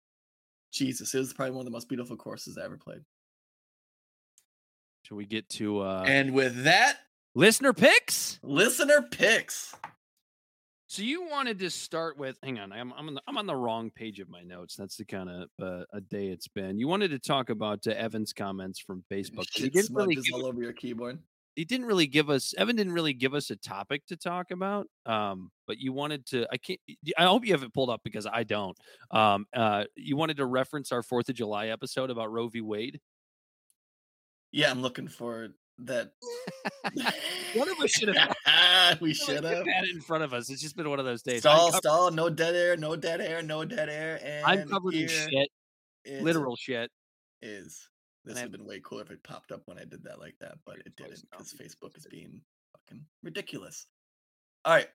Jesus, 0.71 1.13
it 1.13 1.19
was 1.19 1.33
probably 1.33 1.51
one 1.51 1.61
of 1.61 1.65
the 1.65 1.71
most 1.71 1.87
beautiful 1.87 2.17
courses 2.17 2.57
I 2.57 2.65
ever 2.65 2.77
played. 2.77 3.01
Should 5.03 5.15
we 5.15 5.25
get 5.25 5.47
to 5.49 5.81
uh 5.81 6.03
and 6.07 6.33
with 6.33 6.63
that, 6.63 6.97
listener 7.35 7.73
picks? 7.73 8.39
listener 8.41 9.03
picks. 9.11 9.75
So 10.93 11.01
you 11.01 11.27
wanted 11.27 11.57
to 11.57 11.71
start 11.71 12.19
with 12.19 12.37
hang 12.43 12.59
on, 12.59 12.71
I'm 12.71 12.93
I'm 12.93 13.07
on 13.07 13.15
the, 13.15 13.21
I'm 13.25 13.37
on 13.39 13.47
the 13.47 13.55
wrong 13.55 13.89
page 13.89 14.19
of 14.19 14.29
my 14.29 14.43
notes. 14.43 14.75
That's 14.75 14.95
the 14.95 15.03
kind 15.03 15.27
of 15.27 15.49
uh, 15.59 15.85
a 15.91 15.99
day 15.99 16.27
it's 16.27 16.47
been. 16.47 16.77
You 16.77 16.87
wanted 16.87 17.09
to 17.09 17.17
talk 17.17 17.49
about 17.49 17.87
uh, 17.87 17.93
Evan's 17.93 18.31
comments 18.31 18.79
from 18.79 19.03
Facebook. 19.11 19.47
He 19.55 19.69
didn't 19.69 19.95
really 19.95 20.13
give, 20.13 20.25
all 20.35 20.45
over 20.45 20.61
your 20.61 20.71
keyboard. 20.71 21.17
he 21.55 21.65
didn't 21.65 21.87
really 21.87 22.05
give 22.05 22.29
us 22.29 22.53
Evan 22.59 22.75
didn't 22.75 22.93
really 22.93 23.13
give 23.13 23.33
us 23.33 23.49
a 23.49 23.55
topic 23.55 24.05
to 24.05 24.15
talk 24.15 24.51
about. 24.51 24.85
Um, 25.07 25.49
but 25.65 25.79
you 25.79 25.93
wanted 25.93 26.27
to 26.27 26.45
I 26.51 26.57
can't 26.57 26.79
I 27.17 27.23
hope 27.23 27.43
you 27.43 27.53
have 27.53 27.63
it 27.63 27.73
pulled 27.73 27.89
up 27.89 28.01
because 28.03 28.27
I 28.27 28.43
don't. 28.43 28.77
Um, 29.09 29.47
uh, 29.51 29.85
you 29.95 30.15
wanted 30.15 30.37
to 30.37 30.45
reference 30.45 30.91
our 30.91 31.01
Fourth 31.01 31.27
of 31.27 31.33
July 31.33 31.69
episode 31.69 32.11
about 32.11 32.31
Roe 32.31 32.49
v. 32.49 32.61
Wade. 32.61 33.01
Yeah, 34.51 34.69
I'm 34.69 34.83
looking 34.83 35.07
for 35.07 35.49
that. 35.87 36.11
One 37.55 37.69
of 37.69 37.79
us 37.79 37.91
should 37.91 38.15
have 38.15 38.35
we 39.01 39.13
should 39.13 39.43
have. 39.43 39.65
had 39.65 39.83
it 39.83 39.95
in 39.95 40.01
front 40.01 40.23
of 40.23 40.33
us. 40.33 40.49
It's 40.49 40.61
just 40.61 40.75
been 40.75 40.89
one 40.89 40.99
of 40.99 41.05
those 41.05 41.21
days. 41.21 41.39
Stall, 41.39 41.67
covered, 41.67 41.77
stall, 41.77 42.11
no 42.11 42.29
dead 42.29 42.55
air, 42.55 42.77
no 42.77 42.95
dead 42.95 43.21
air, 43.21 43.41
no 43.41 43.65
dead 43.65 43.89
air. 43.89 44.19
And 44.23 44.45
I'm 44.45 44.67
covered 44.67 44.93
in 44.93 45.07
shit, 45.07 45.49
literal 46.21 46.55
shit. 46.55 46.91
is. 47.41 47.89
This 48.25 48.35
would 48.35 48.41
have 48.41 48.51
been 48.51 48.65
way 48.65 48.79
cooler 48.81 49.01
if 49.01 49.11
it 49.11 49.21
popped 49.21 49.51
up 49.51 49.63
when 49.65 49.77
I 49.77 49.83
did 49.83 50.03
that 50.05 50.17
like 50.19 50.35
that, 50.39 50.53
but 50.65 50.77
it 50.85 50.95
didn't 50.95 51.23
because. 51.29 51.53
Facebook 51.53 51.97
is 51.97 52.07
being 52.09 52.39
fucking 52.71 53.03
ridiculous. 53.21 53.87
All 54.63 54.73
right, 54.73 54.87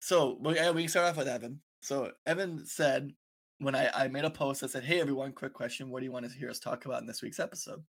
so 0.00 0.36
we, 0.38 0.52
we 0.72 0.82
can 0.82 0.88
start 0.88 1.06
off 1.06 1.16
with 1.16 1.28
Evan. 1.28 1.60
So 1.80 2.12
Evan 2.26 2.66
said 2.66 3.12
when 3.58 3.74
I, 3.74 3.88
I 3.94 4.08
made 4.08 4.26
a 4.26 4.30
post 4.30 4.60
that 4.60 4.70
said, 4.70 4.84
"Hey 4.84 5.00
everyone, 5.00 5.32
quick 5.32 5.54
question: 5.54 5.88
What 5.88 6.00
do 6.00 6.04
you 6.04 6.12
want 6.12 6.30
to 6.30 6.38
hear 6.38 6.50
us 6.50 6.58
talk 6.58 6.84
about 6.84 7.00
in 7.00 7.06
this 7.06 7.22
week's 7.22 7.40
episode?" 7.40 7.82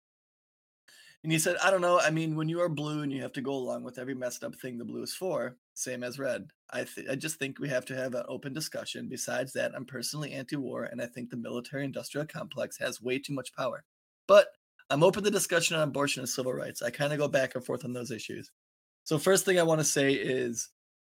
And 1.25 1.31
he 1.31 1.39
said, 1.39 1.57
"I 1.57 1.71
don't 1.71 1.81
know. 1.81 1.99
I 1.99 2.11
mean, 2.11 2.35
when 2.35 2.49
you 2.49 2.61
are 2.61 2.69
blue 2.69 3.01
and 3.01 3.11
you 3.11 3.23
have 3.23 3.33
to 3.33 3.41
go 3.41 3.53
along 3.53 3.83
with 3.83 3.97
every 3.97 4.13
messed 4.13 4.43
up 4.43 4.55
thing 4.55 4.77
the 4.77 4.85
blue 4.85 5.01
is 5.01 5.15
for, 5.15 5.57
same 5.73 6.03
as 6.03 6.19
red. 6.19 6.49
I 6.69 6.83
th- 6.83 7.07
I 7.09 7.15
just 7.15 7.39
think 7.39 7.57
we 7.57 7.67
have 7.69 7.83
to 7.85 7.95
have 7.95 8.13
an 8.13 8.25
open 8.27 8.53
discussion. 8.53 9.09
Besides 9.09 9.51
that, 9.53 9.73
I'm 9.75 9.85
personally 9.85 10.33
anti-war, 10.33 10.83
and 10.83 11.01
I 11.01 11.07
think 11.07 11.31
the 11.31 11.37
military-industrial 11.37 12.27
complex 12.27 12.77
has 12.77 13.01
way 13.01 13.17
too 13.17 13.33
much 13.33 13.51
power. 13.55 13.83
But 14.27 14.49
I'm 14.91 15.01
open 15.01 15.23
to 15.23 15.31
discussion 15.31 15.75
on 15.77 15.87
abortion 15.87 16.21
and 16.21 16.29
civil 16.29 16.53
rights. 16.53 16.83
I 16.83 16.91
kind 16.91 17.11
of 17.11 17.17
go 17.17 17.27
back 17.27 17.55
and 17.55 17.65
forth 17.65 17.83
on 17.85 17.93
those 17.93 18.11
issues. 18.11 18.51
So 19.03 19.17
first 19.17 19.45
thing 19.45 19.59
I 19.59 19.63
want 19.63 19.79
to 19.81 19.85
say 19.85 20.13
is 20.13 20.69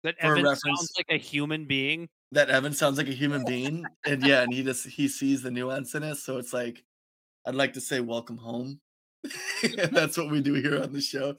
That 0.04 0.16
For 0.20 0.28
Evan 0.38 0.56
sounds 0.56 0.90
like 0.96 1.06
a 1.10 1.18
human 1.18 1.66
being. 1.66 2.08
that 2.32 2.48
Evan 2.50 2.72
sounds 2.72 2.96
like 2.98 3.08
a 3.08 3.12
human 3.12 3.44
being, 3.46 3.84
and 4.06 4.26
yeah, 4.26 4.42
and 4.42 4.54
he 4.54 4.62
just 4.64 4.86
he 4.86 5.06
sees 5.08 5.42
the 5.42 5.50
nuance 5.50 5.94
in 5.94 6.02
it. 6.02 6.16
So 6.16 6.38
it's 6.38 6.54
like 6.54 6.82
I'd 7.46 7.54
like 7.56 7.74
to 7.74 7.80
say 7.82 8.00
welcome 8.00 8.38
home. 8.38 8.80
That's 9.92 10.16
what 10.16 10.30
we 10.30 10.40
do 10.40 10.54
here 10.54 10.82
on 10.82 10.92
the 10.92 11.00
show. 11.00 11.34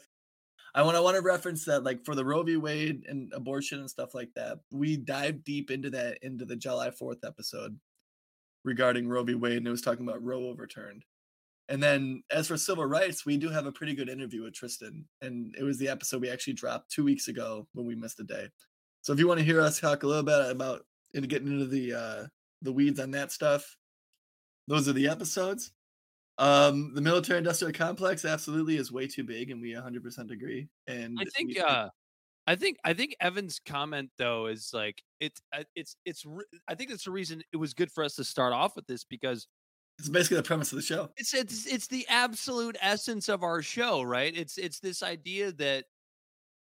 I 0.75 0.83
want 0.83 0.98
I 0.98 1.00
want 1.00 1.15
to 1.15 1.21
reference 1.21 1.65
that 1.65 1.83
like 1.83 2.05
for 2.05 2.15
the 2.15 2.25
Roe 2.25 2.43
v. 2.43 2.57
Wade 2.57 3.03
and 3.07 3.31
abortion 3.33 3.79
and 3.79 3.89
stuff 3.89 4.13
like 4.13 4.29
that. 4.36 4.59
We 4.71 4.98
dive 4.98 5.43
deep 5.43 5.71
into 5.71 5.89
that 5.91 6.19
into 6.21 6.45
the 6.45 6.55
July 6.55 6.91
Fourth 6.91 7.24
episode 7.24 7.79
regarding 8.63 9.07
Roe 9.07 9.24
v. 9.24 9.36
Wade, 9.36 9.57
and 9.57 9.67
it 9.67 9.71
was 9.71 9.81
talking 9.81 10.07
about 10.07 10.24
Roe 10.24 10.45
overturned. 10.45 11.05
And 11.69 11.81
then 11.81 12.24
as 12.31 12.48
for 12.48 12.57
civil 12.57 12.86
rights, 12.86 13.25
we 13.25 13.38
do 13.38 13.50
have 13.50 13.65
a 13.65 13.71
pretty 13.71 13.93
good 13.93 14.09
interview 14.09 14.43
with 14.43 14.53
Tristan, 14.53 15.05
and 15.21 15.55
it 15.57 15.63
was 15.63 15.77
the 15.77 15.89
episode 15.89 16.21
we 16.21 16.29
actually 16.29 16.53
dropped 16.53 16.91
two 16.91 17.03
weeks 17.03 17.27
ago 17.27 17.67
when 17.74 17.86
we 17.86 17.95
missed 17.95 18.19
a 18.19 18.24
day. 18.24 18.50
So 19.01 19.13
if 19.13 19.19
you 19.19 19.27
want 19.27 19.39
to 19.39 19.45
hear 19.45 19.62
us 19.62 19.79
talk 19.79 20.03
a 20.03 20.07
little 20.07 20.24
bit 20.24 20.51
about 20.51 20.86
and 21.13 21.27
getting 21.29 21.48
into 21.48 21.65
the 21.65 21.93
uh 21.93 22.25
the 22.62 22.74
weeds 22.74 23.00
on 23.00 23.12
that 23.12 23.31
stuff, 23.31 23.77
those 24.67 24.88
are 24.88 24.93
the 24.93 25.07
episodes. 25.07 25.71
Um, 26.39 26.93
the 26.96 27.01
military 27.01 27.38
industrial 27.39 27.74
complex 27.74 28.25
absolutely 28.25 28.77
is 28.77 28.91
way 28.91 29.08
too 29.08 29.24
big, 29.24 29.51
and 29.51 29.62
we 29.62 29.74
100% 29.74 30.31
agree. 30.31 30.69
And 30.88 31.17
I 31.19 31.25
think 31.25 31.50
we- 31.50 31.60
uh 31.60 31.89
I 32.48 32.55
think 32.55 32.77
I 32.86 32.93
think 32.93 33.15
Evan's 33.22 33.60
comment 33.60 34.12
though 34.17 34.48
is 34.48 34.72
like 34.74 35.03
it's 35.19 35.41
uh, 35.53 35.63
it's 35.75 35.98
it's 36.05 36.25
re- 36.25 36.46
I 36.67 36.75
think 36.75 36.89
that's 36.91 37.05
the 37.05 37.12
reason 37.12 37.43
it 37.53 37.58
was 37.58 37.74
good 37.75 37.91
for 37.91 38.03
us 38.03 38.15
to 38.17 38.25
start 38.25 38.53
off 38.53 38.75
with 38.75 38.88
this 38.88 39.03
because 39.05 39.48
it's 40.00 40.10
basically 40.10 40.38
the 40.38 40.43
premise 40.43 40.72
of 40.72 40.77
the 40.77 40.81
show. 40.81 41.12
it's 41.17 41.34
it's 41.34 41.67
it's 41.67 41.88
the 41.88 42.08
absolute 42.08 42.77
essence 42.81 43.29
of 43.29 43.43
our 43.43 43.62
show, 43.62 44.01
right? 44.01 44.36
It's 44.36 44.58
it's 44.58 44.79
this 44.79 45.03
idea 45.03 45.51
that 45.53 45.86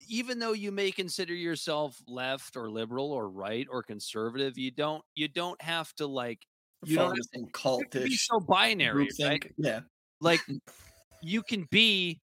even 0.09 0.39
though 0.39 0.53
you 0.53 0.73
may 0.73 0.93
consider 0.93 1.35
yourself 1.35 2.03
left 2.07 2.57
or 2.57 2.71
liberal 2.71 3.13
or 3.13 3.29
right 3.31 3.67
or 3.71 3.83
conservative, 3.83 4.59
you 4.59 4.71
don't 4.71 5.05
you 5.15 5.29
don't 5.29 5.61
have 5.63 5.95
to 5.97 6.07
like 6.07 6.47
you 6.87 6.97
don't 6.97 7.19
some 7.35 7.81
have 7.81 7.91
to 7.91 8.01
be 8.01 8.17
so 8.17 8.41
binary, 8.41 9.09
right? 9.21 9.53
Yeah, 9.57 9.81
like 10.21 10.41
you 11.23 11.43
can 11.43 11.67
be 11.71 12.21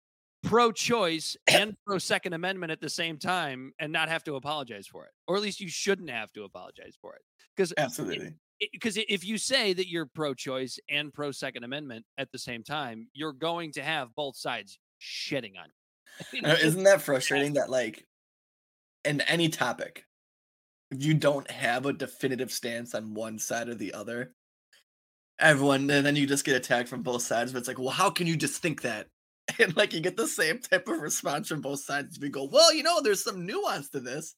pro-choice 0.43 1.35
and 1.47 1.75
pro 1.85 1.97
second 1.97 2.33
amendment 2.33 2.71
at 2.71 2.79
the 2.79 2.89
same 2.89 3.17
time 3.17 3.73
and 3.79 3.91
not 3.91 4.07
have 4.07 4.23
to 4.23 4.35
apologize 4.35 4.87
for 4.87 5.03
it 5.03 5.11
or 5.27 5.35
at 5.35 5.41
least 5.41 5.59
you 5.59 5.67
shouldn't 5.67 6.09
have 6.09 6.31
to 6.31 6.43
apologize 6.43 6.97
for 7.01 7.13
it 7.13 7.21
because 7.55 7.73
absolutely. 7.77 8.33
because 8.71 8.97
if 9.09 9.25
you 9.25 9.37
say 9.37 9.73
that 9.73 9.89
you're 9.89 10.05
pro-choice 10.05 10.79
and 10.89 11.13
pro 11.13 11.29
second 11.31 11.65
amendment 11.65 12.05
at 12.17 12.31
the 12.31 12.39
same 12.39 12.63
time 12.63 13.07
you're 13.13 13.33
going 13.33 13.69
to 13.69 13.83
have 13.83 14.15
both 14.15 14.37
sides 14.37 14.79
shitting 15.01 15.53
on 15.59 15.65
you. 15.65 15.73
Uh, 16.43 16.55
Isn't 16.61 16.83
that 16.83 17.01
frustrating 17.01 17.53
that 17.53 17.69
like 17.69 18.05
in 19.05 19.21
any 19.21 19.47
topic, 19.47 20.05
if 20.91 21.03
you 21.03 21.13
don't 21.13 21.49
have 21.49 21.85
a 21.85 21.93
definitive 21.93 22.51
stance 22.51 22.93
on 22.93 23.13
one 23.13 23.39
side 23.39 23.69
or 23.69 23.75
the 23.75 23.93
other, 23.93 24.33
everyone 25.39 25.89
and 25.89 26.05
then 26.05 26.15
you 26.15 26.27
just 26.27 26.45
get 26.45 26.55
attacked 26.55 26.89
from 26.89 27.03
both 27.03 27.21
sides. 27.23 27.51
But 27.51 27.59
it's 27.59 27.67
like, 27.67 27.79
well, 27.79 27.89
how 27.89 28.09
can 28.09 28.27
you 28.27 28.37
just 28.37 28.61
think 28.61 28.81
that? 28.83 29.07
And 29.59 29.75
like 29.75 29.93
you 29.93 29.99
get 30.01 30.15
the 30.15 30.27
same 30.27 30.59
type 30.59 30.87
of 30.87 30.99
response 30.99 31.47
from 31.47 31.61
both 31.61 31.79
sides. 31.81 32.19
We 32.21 32.29
go, 32.29 32.43
well, 32.45 32.71
you 32.73 32.83
know, 32.83 33.01
there's 33.01 33.23
some 33.23 33.45
nuance 33.47 33.89
to 33.89 33.99
this. 33.99 34.35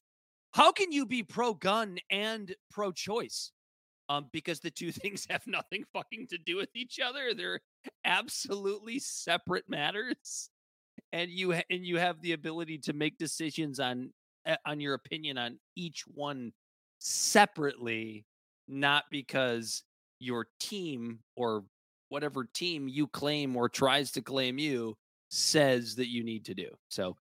how 0.52 0.72
can 0.72 0.92
you 0.92 1.06
be 1.06 1.22
pro-gun 1.22 1.98
and 2.10 2.54
pro-choice 2.70 3.52
um 4.08 4.28
because 4.32 4.60
the 4.60 4.70
two 4.70 4.92
things 5.02 5.26
have 5.30 5.46
nothing 5.46 5.84
fucking 5.92 6.26
to 6.28 6.38
do 6.38 6.56
with 6.56 6.70
each 6.74 7.00
other 7.00 7.34
they're 7.34 7.60
absolutely 8.04 8.98
separate 8.98 9.68
matters 9.68 10.50
and 11.12 11.30
you 11.30 11.52
ha- 11.54 11.62
and 11.70 11.84
you 11.86 11.98
have 11.98 12.20
the 12.22 12.32
ability 12.32 12.78
to 12.78 12.92
make 12.92 13.18
decisions 13.18 13.80
on 13.80 14.12
uh, 14.46 14.56
on 14.66 14.80
your 14.80 14.94
opinion 14.94 15.38
on 15.38 15.58
each 15.76 16.04
one 16.08 16.52
separately 16.98 18.26
not 18.68 19.04
because 19.10 19.82
your 20.22 20.46
team 20.60 21.18
or 21.36 21.64
whatever 22.08 22.44
team 22.44 22.88
you 22.88 23.06
claim 23.08 23.56
or 23.56 23.68
tries 23.68 24.12
to 24.12 24.22
claim 24.22 24.58
you 24.58 24.94
says 25.30 25.94
that 25.96 26.08
you 26.08 26.22
need 26.22 26.44
to 26.44 26.54
do 26.54 26.68
so 26.88 27.16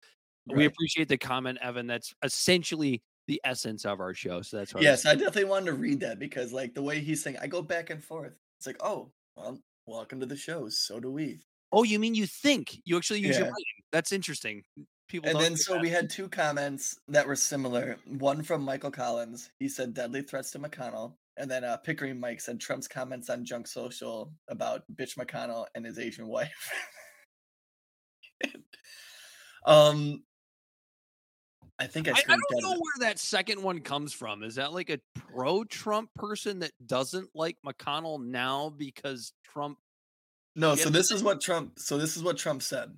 we 0.55 0.65
appreciate 0.65 1.07
the 1.07 1.17
comment, 1.17 1.59
Evan. 1.61 1.87
That's 1.87 2.13
essentially 2.23 3.01
the 3.27 3.41
essence 3.43 3.85
of 3.85 3.99
our 3.99 4.13
show. 4.13 4.41
So 4.41 4.57
that's 4.57 4.73
why. 4.73 4.81
Yes, 4.81 5.05
I 5.05 5.13
definitely 5.13 5.45
wanted 5.45 5.67
to 5.67 5.73
read 5.73 5.99
that 6.01 6.19
because 6.19 6.51
like 6.53 6.73
the 6.73 6.81
way 6.81 6.99
he's 6.99 7.23
saying, 7.23 7.37
I 7.41 7.47
go 7.47 7.61
back 7.61 7.89
and 7.89 8.03
forth. 8.03 8.35
It's 8.57 8.67
like, 8.67 8.77
oh, 8.81 9.11
well, 9.35 9.59
welcome 9.85 10.19
to 10.19 10.25
the 10.25 10.35
show. 10.35 10.69
So 10.69 10.99
do 10.99 11.11
we. 11.11 11.39
Oh, 11.71 11.83
you 11.83 11.99
mean 11.99 12.15
you 12.15 12.25
think 12.25 12.77
you 12.85 12.97
actually 12.97 13.19
use 13.19 13.37
your 13.37 13.45
brain? 13.45 13.55
That's 13.91 14.11
interesting. 14.11 14.63
People. 15.07 15.29
And 15.29 15.39
then 15.39 15.55
so 15.55 15.73
that. 15.73 15.81
we 15.81 15.89
had 15.89 16.09
two 16.09 16.27
comments 16.27 16.99
that 17.07 17.27
were 17.27 17.35
similar. 17.35 17.97
One 18.05 18.43
from 18.43 18.63
Michael 18.63 18.91
Collins. 18.91 19.51
He 19.59 19.69
said 19.69 19.93
deadly 19.93 20.21
threats 20.21 20.51
to 20.51 20.59
McConnell. 20.59 21.13
And 21.39 21.49
then 21.49 21.63
uh, 21.63 21.77
Pickering 21.77 22.19
Mike 22.19 22.41
said 22.41 22.59
Trump's 22.59 22.87
comments 22.87 23.29
on 23.29 23.45
Junk 23.45 23.65
Social 23.65 24.33
about 24.49 24.83
bitch 24.93 25.17
McConnell 25.17 25.65
and 25.73 25.85
his 25.85 25.97
Asian 25.97 26.27
wife. 26.35 26.71
um, 29.65 30.21
I 31.79 31.87
think 31.87 32.09
I, 32.09 32.11
I, 32.11 32.15
I 32.27 32.37
don't 32.49 32.61
know 32.61 32.73
it. 32.73 32.79
where 32.81 33.07
that 33.07 33.19
second 33.19 33.63
one 33.63 33.79
comes 33.79 34.11
from. 34.11 34.43
Is 34.43 34.55
that 34.55 34.73
like 34.73 34.89
a 34.89 34.99
pro-Trump 35.15 36.09
person 36.13 36.59
that 36.59 36.71
doesn't 36.85 37.29
like 37.33 37.55
McConnell 37.65 38.21
now 38.21 38.73
because 38.77 39.31
Trump 39.45 39.77
No, 40.57 40.75
so 40.75 40.89
this 40.89 41.09
is 41.09 41.23
what 41.23 41.39
Trump 41.39 41.79
so 41.79 41.97
this 41.97 42.17
is 42.17 42.23
what 42.23 42.37
Trump 42.37 42.61
said. 42.61 42.91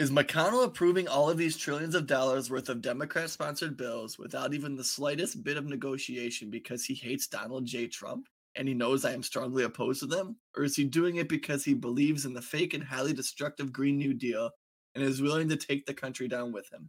Is 0.00 0.10
McConnell 0.10 0.64
approving 0.64 1.08
all 1.08 1.28
of 1.28 1.36
these 1.36 1.58
trillions 1.58 1.94
of 1.94 2.06
dollars 2.06 2.48
worth 2.48 2.70
of 2.70 2.80
Democrat 2.80 3.28
sponsored 3.28 3.76
bills 3.76 4.18
without 4.18 4.54
even 4.54 4.74
the 4.74 4.82
slightest 4.82 5.44
bit 5.44 5.58
of 5.58 5.66
negotiation 5.66 6.48
because 6.48 6.86
he 6.86 6.94
hates 6.94 7.26
Donald 7.26 7.66
J. 7.66 7.86
Trump 7.86 8.26
and 8.56 8.66
he 8.66 8.72
knows 8.72 9.04
I 9.04 9.12
am 9.12 9.22
strongly 9.22 9.64
opposed 9.64 10.00
to 10.00 10.06
them? 10.06 10.36
Or 10.56 10.64
is 10.64 10.74
he 10.74 10.84
doing 10.84 11.16
it 11.16 11.28
because 11.28 11.66
he 11.66 11.74
believes 11.74 12.24
in 12.24 12.32
the 12.32 12.40
fake 12.40 12.72
and 12.72 12.82
highly 12.82 13.12
destructive 13.12 13.74
Green 13.74 13.98
New 13.98 14.14
Deal 14.14 14.48
and 14.94 15.04
is 15.04 15.20
willing 15.20 15.50
to 15.50 15.56
take 15.58 15.84
the 15.84 15.92
country 15.92 16.28
down 16.28 16.50
with 16.50 16.72
him? 16.72 16.88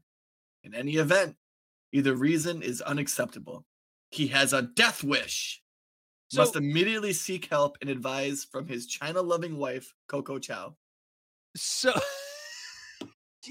In 0.64 0.74
any 0.74 0.94
event, 0.94 1.36
either 1.92 2.16
reason 2.16 2.62
is 2.62 2.80
unacceptable. 2.80 3.66
He 4.12 4.28
has 4.28 4.54
a 4.54 4.62
death 4.62 5.04
wish. 5.04 5.62
So 6.30 6.44
Must 6.44 6.56
immediately 6.56 7.12
seek 7.12 7.48
help 7.48 7.76
and 7.82 7.90
advice 7.90 8.48
from 8.50 8.70
his 8.70 8.88
China 8.88 9.22
loving 9.22 9.58
wife, 9.58 9.94
Coco 10.08 10.40
Chow. 10.40 10.78
so 11.58 11.92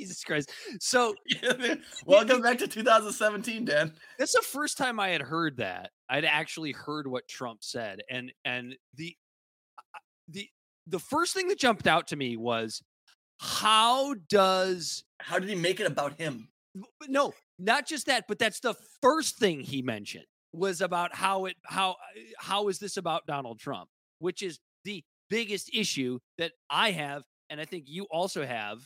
Jesus 0.00 0.24
Christ. 0.24 0.50
So 0.80 1.14
Welcome 2.06 2.40
back 2.40 2.58
to 2.58 2.68
2017, 2.68 3.66
Dan. 3.66 3.92
that's 4.18 4.32
the 4.32 4.42
first 4.42 4.78
time 4.78 4.98
I 4.98 5.10
had 5.10 5.20
heard 5.20 5.58
that. 5.58 5.90
I'd 6.08 6.24
actually 6.24 6.72
heard 6.72 7.06
what 7.06 7.28
Trump 7.28 7.58
said, 7.62 8.00
and 8.10 8.32
and 8.44 8.76
the 8.94 9.14
the 10.28 10.48
the 10.86 10.98
first 10.98 11.34
thing 11.34 11.48
that 11.48 11.58
jumped 11.58 11.86
out 11.86 12.08
to 12.08 12.16
me 12.16 12.36
was 12.36 12.82
how 13.38 14.14
does 14.28 15.04
How 15.20 15.38
did 15.38 15.48
he 15.48 15.54
make 15.54 15.80
it 15.80 15.86
about 15.86 16.18
him? 16.18 16.48
no, 17.08 17.34
not 17.58 17.86
just 17.86 18.06
that, 18.06 18.24
but 18.28 18.38
that's 18.38 18.60
the 18.60 18.74
first 19.02 19.36
thing 19.38 19.60
he 19.60 19.82
mentioned 19.82 20.24
was 20.52 20.80
about 20.80 21.14
how 21.14 21.44
it 21.44 21.56
how 21.64 21.96
how 22.38 22.68
is 22.68 22.78
this 22.78 22.96
about 22.96 23.26
Donald 23.26 23.58
Trump, 23.58 23.88
which 24.18 24.42
is 24.42 24.58
the 24.84 25.04
biggest 25.28 25.70
issue 25.74 26.18
that 26.38 26.52
I 26.70 26.90
have, 26.92 27.22
and 27.50 27.60
I 27.60 27.64
think 27.64 27.84
you 27.86 28.04
also 28.10 28.44
have 28.46 28.80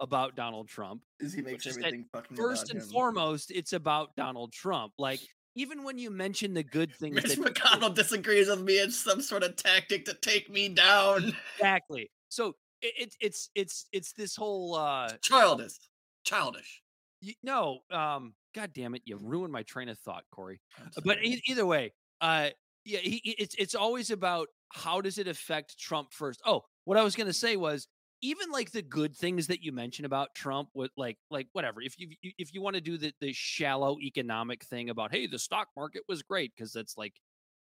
about 0.00 0.34
Donald 0.36 0.68
Trump. 0.68 1.02
Is 1.20 1.32
he 1.32 1.42
makes 1.42 1.66
everything 1.66 2.06
fucking 2.12 2.36
First 2.36 2.70
and 2.70 2.80
him. 2.80 2.88
foremost, 2.88 3.50
it's 3.50 3.72
about 3.72 4.14
Donald 4.16 4.52
Trump. 4.52 4.92
Like 4.98 5.20
even 5.56 5.82
when 5.84 5.98
you 5.98 6.10
mention 6.10 6.54
the 6.54 6.62
good 6.62 6.94
things 7.00 7.14
Mitch 7.16 7.38
McConnell 7.38 7.94
disagrees 7.94 8.48
with 8.48 8.62
me. 8.62 8.74
It's 8.74 8.96
some 8.96 9.20
sort 9.20 9.42
of 9.42 9.56
tactic 9.56 10.04
to 10.06 10.14
take 10.14 10.48
me 10.50 10.68
down. 10.68 11.34
exactly. 11.56 12.10
So 12.28 12.54
it, 12.82 12.94
it, 12.98 13.14
it's 13.20 13.50
it's 13.54 13.86
it's 13.92 14.12
this 14.14 14.34
whole 14.36 14.74
uh 14.74 15.10
Childish. 15.22 15.74
Childish. 16.24 16.82
y- 17.22 17.34
no 17.42 17.80
um 17.90 18.34
god 18.54 18.70
damn 18.74 18.94
it 18.94 19.02
you 19.04 19.16
ruined 19.20 19.52
my 19.52 19.62
train 19.64 19.88
of 19.88 19.98
thought 19.98 20.24
corey 20.32 20.60
but 21.04 21.22
e- 21.24 21.42
either 21.46 21.64
way 21.66 21.92
uh 22.20 22.48
yeah 22.84 22.98
he, 23.00 23.20
he- 23.22 23.36
it's 23.38 23.54
it's 23.58 23.74
always 23.74 24.10
about 24.10 24.48
how 24.72 25.00
does 25.00 25.18
it 25.18 25.28
affect 25.28 25.78
trump 25.78 26.12
first 26.12 26.40
oh 26.46 26.62
what 26.84 26.96
i 26.98 27.02
was 27.02 27.14
going 27.16 27.26
to 27.26 27.32
say 27.32 27.56
was 27.56 27.86
even 28.22 28.50
like 28.50 28.70
the 28.70 28.82
good 28.82 29.16
things 29.16 29.46
that 29.46 29.62
you 29.62 29.72
mentioned 29.72 30.06
about 30.06 30.34
trump 30.34 30.68
with 30.74 30.90
like 30.96 31.16
like 31.30 31.48
whatever 31.52 31.80
if 31.80 31.98
you 31.98 32.08
if 32.22 32.52
you 32.54 32.60
want 32.60 32.74
to 32.74 32.80
do 32.80 32.96
the 32.96 33.12
the 33.20 33.32
shallow 33.32 33.98
economic 34.00 34.64
thing 34.64 34.90
about 34.90 35.12
hey 35.12 35.26
the 35.26 35.38
stock 35.38 35.68
market 35.76 36.02
was 36.08 36.22
great 36.22 36.52
because 36.54 36.72
that's 36.72 36.96
like 36.96 37.14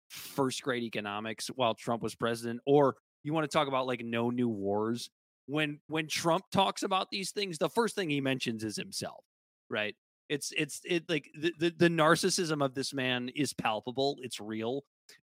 first 0.10 0.64
grade 0.64 0.84
economics 0.84 1.48
while 1.56 1.74
trump 1.76 2.02
was 2.02 2.16
president 2.16 2.60
or 2.66 2.96
you 3.24 3.34
want 3.34 3.50
to 3.50 3.56
talk 3.56 3.68
about 3.68 3.86
like 3.86 4.04
no 4.04 4.30
new 4.30 4.50
wars 4.50 5.10
when 5.46 5.80
when 5.88 6.08
trump 6.08 6.44
talks 6.52 6.84
about 6.84 7.10
these 7.12 7.32
things 7.32 7.58
the 7.58 7.70
first 7.70 7.96
thing 7.96 8.10
he 8.10 8.22
mentions 8.22 8.64
is 8.64 8.76
himself 8.76 9.24
right? 9.70 9.96
It's 10.28 10.54
it's 10.56 10.82
it 10.86 11.10
like 11.10 11.30
the, 11.40 11.54
the 11.60 11.70
the 11.72 11.90
narcissism 11.90 12.64
of 12.64 12.76
this 12.76 12.94
man 12.94 13.30
is 13.36 13.52
palpable 13.52 14.18
it's 14.22 14.40
real 14.40 14.84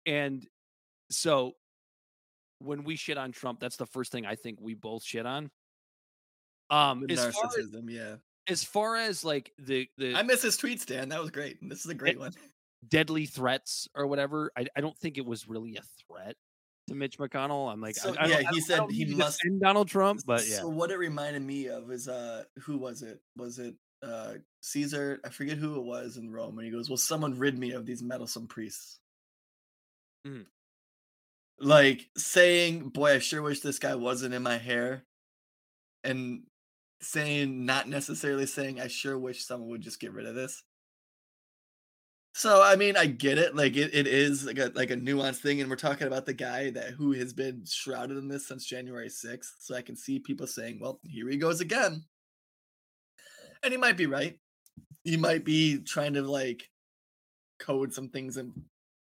and 0.07 0.47
so 1.11 1.53
when 2.65 2.85
we 2.85 2.97
shit 2.97 3.19
on 3.19 3.33
trump 3.33 3.61
that's 3.61 3.77
the 3.77 3.87
first 3.87 4.13
thing 4.13 4.25
i 4.27 4.35
think 4.35 4.59
we 4.61 4.75
both 4.75 5.03
shit 5.05 5.27
on 5.27 5.51
um 6.71 7.05
The 7.07 7.13
as 7.15 7.35
far 7.35 7.45
as, 7.59 7.67
narcissism, 7.67 7.91
yeah. 7.91 8.15
as 8.49 8.65
far 8.65 8.97
as 8.97 9.25
like 9.25 9.53
the 9.59 9.89
the 9.99 10.15
I 10.15 10.23
miss 10.23 10.43
his 10.43 10.57
tweets, 10.57 10.87
Dan. 10.87 11.11
That 11.11 11.21
was 11.21 11.31
great. 11.31 11.59
This 11.61 11.85
is 11.85 11.91
a 11.91 11.95
great 11.95 12.19
one. 12.19 12.33
deadly 12.89 13.27
threats 13.27 13.89
or 13.95 14.07
whatever 14.07 14.51
I, 14.57 14.67
I 14.75 14.81
don't 14.81 14.97
think 14.99 15.17
it 15.19 15.25
was 15.27 15.47
really 15.49 15.77
a 15.77 15.83
threat 16.09 16.35
to 16.89 16.97
mitch 16.97 17.17
mcconnell 17.17 17.71
i'm 17.73 17.81
like 17.81 17.95
I- 17.99 18.03
So, 18.03 18.11
I, 18.19 18.23
don't- 18.27 18.31
yeah, 18.31 18.51
he 18.51 18.57
I 18.57 18.61
said 18.61 18.81
he 18.91 19.05
must- 19.15 19.41
donald 19.61 19.87
trump 19.87 20.23
but 20.27 20.45
yeah 20.49 20.57
So 20.61 20.69
what 20.69 20.91
it 20.91 20.97
reminded 20.99 21.43
me 21.43 21.67
of 21.69 21.93
is 21.93 22.09
uh 22.09 22.43
who 22.61 22.79
was 22.79 23.03
it? 23.03 23.21
Was 23.37 23.59
it 23.61 23.75
uh 24.03 24.35
Caesar? 24.63 25.21
I 25.25 25.29
forget 25.29 25.59
who 25.59 25.77
it 25.77 25.85
was 25.85 26.17
in 26.17 26.29
Rome. 26.33 26.59
And 26.59 26.67
he 26.67 26.73
goes, 26.73 26.89
Well, 26.91 26.97
someone 26.97 27.39
rid 27.39 27.57
me 27.57 27.71
of 27.73 27.87
these 27.87 28.03
meddlesome 28.03 28.49
priests. 28.49 28.99
Mhm. 30.27 30.47
Like 31.63 32.11
saying, 32.17 32.89
Boy, 32.91 33.15
I 33.15 33.19
sure 33.21 33.41
wish 33.41 33.61
this 33.61 33.79
guy 33.79 33.95
wasn't 33.95 34.35
in 34.35 34.43
my 34.43 34.59
hair. 34.59 35.05
And 36.05 36.43
saying 37.01 37.67
not 37.67 37.89
necessarily 37.89 38.47
saying 38.47 38.81
I 38.81 38.89
sure 38.89 39.19
wish 39.19 39.45
someone 39.45 39.71
would 39.71 39.83
just 39.83 40.01
get 40.01 40.13
rid 40.13 40.27
of 40.27 40.35
this. 40.35 40.63
So 42.35 42.63
I 42.63 42.77
mean, 42.77 42.97
I 42.97 43.07
get 43.07 43.39
it. 43.39 43.55
Like 43.55 43.77
it, 43.77 43.95
it 43.95 44.07
is 44.07 44.47
like 44.47 44.59
a 44.59 44.73
like 44.75 44.91
a 44.91 44.97
nuanced 44.97 45.39
thing, 45.39 45.61
and 45.61 45.69
we're 45.69 45.77
talking 45.77 46.07
about 46.07 46.25
the 46.25 46.33
guy 46.33 46.71
that 46.71 46.91
who 46.91 47.13
has 47.13 47.33
been 47.33 47.65
shrouded 47.67 48.17
in 48.17 48.29
this 48.29 48.49
since 48.49 48.65
January 48.65 49.11
sixth. 49.11 49.57
So 49.59 49.75
I 49.75 49.83
can 49.83 49.97
see 49.97 50.19
people 50.19 50.47
saying, 50.47 50.79
"Well, 50.81 50.99
here 51.05 51.29
he 51.29 51.37
goes 51.37 51.61
again," 51.61 52.05
and 53.63 53.73
he 53.73 53.77
might 53.77 53.99
be 53.99 54.07
right. 54.07 54.39
He 55.05 55.17
might 55.17 55.45
be 55.45 55.79
trying 55.83 56.15
to 56.15 56.23
like 56.23 56.71
code 57.59 57.93
some 57.93 58.09
things 58.09 58.39
in. 58.39 58.53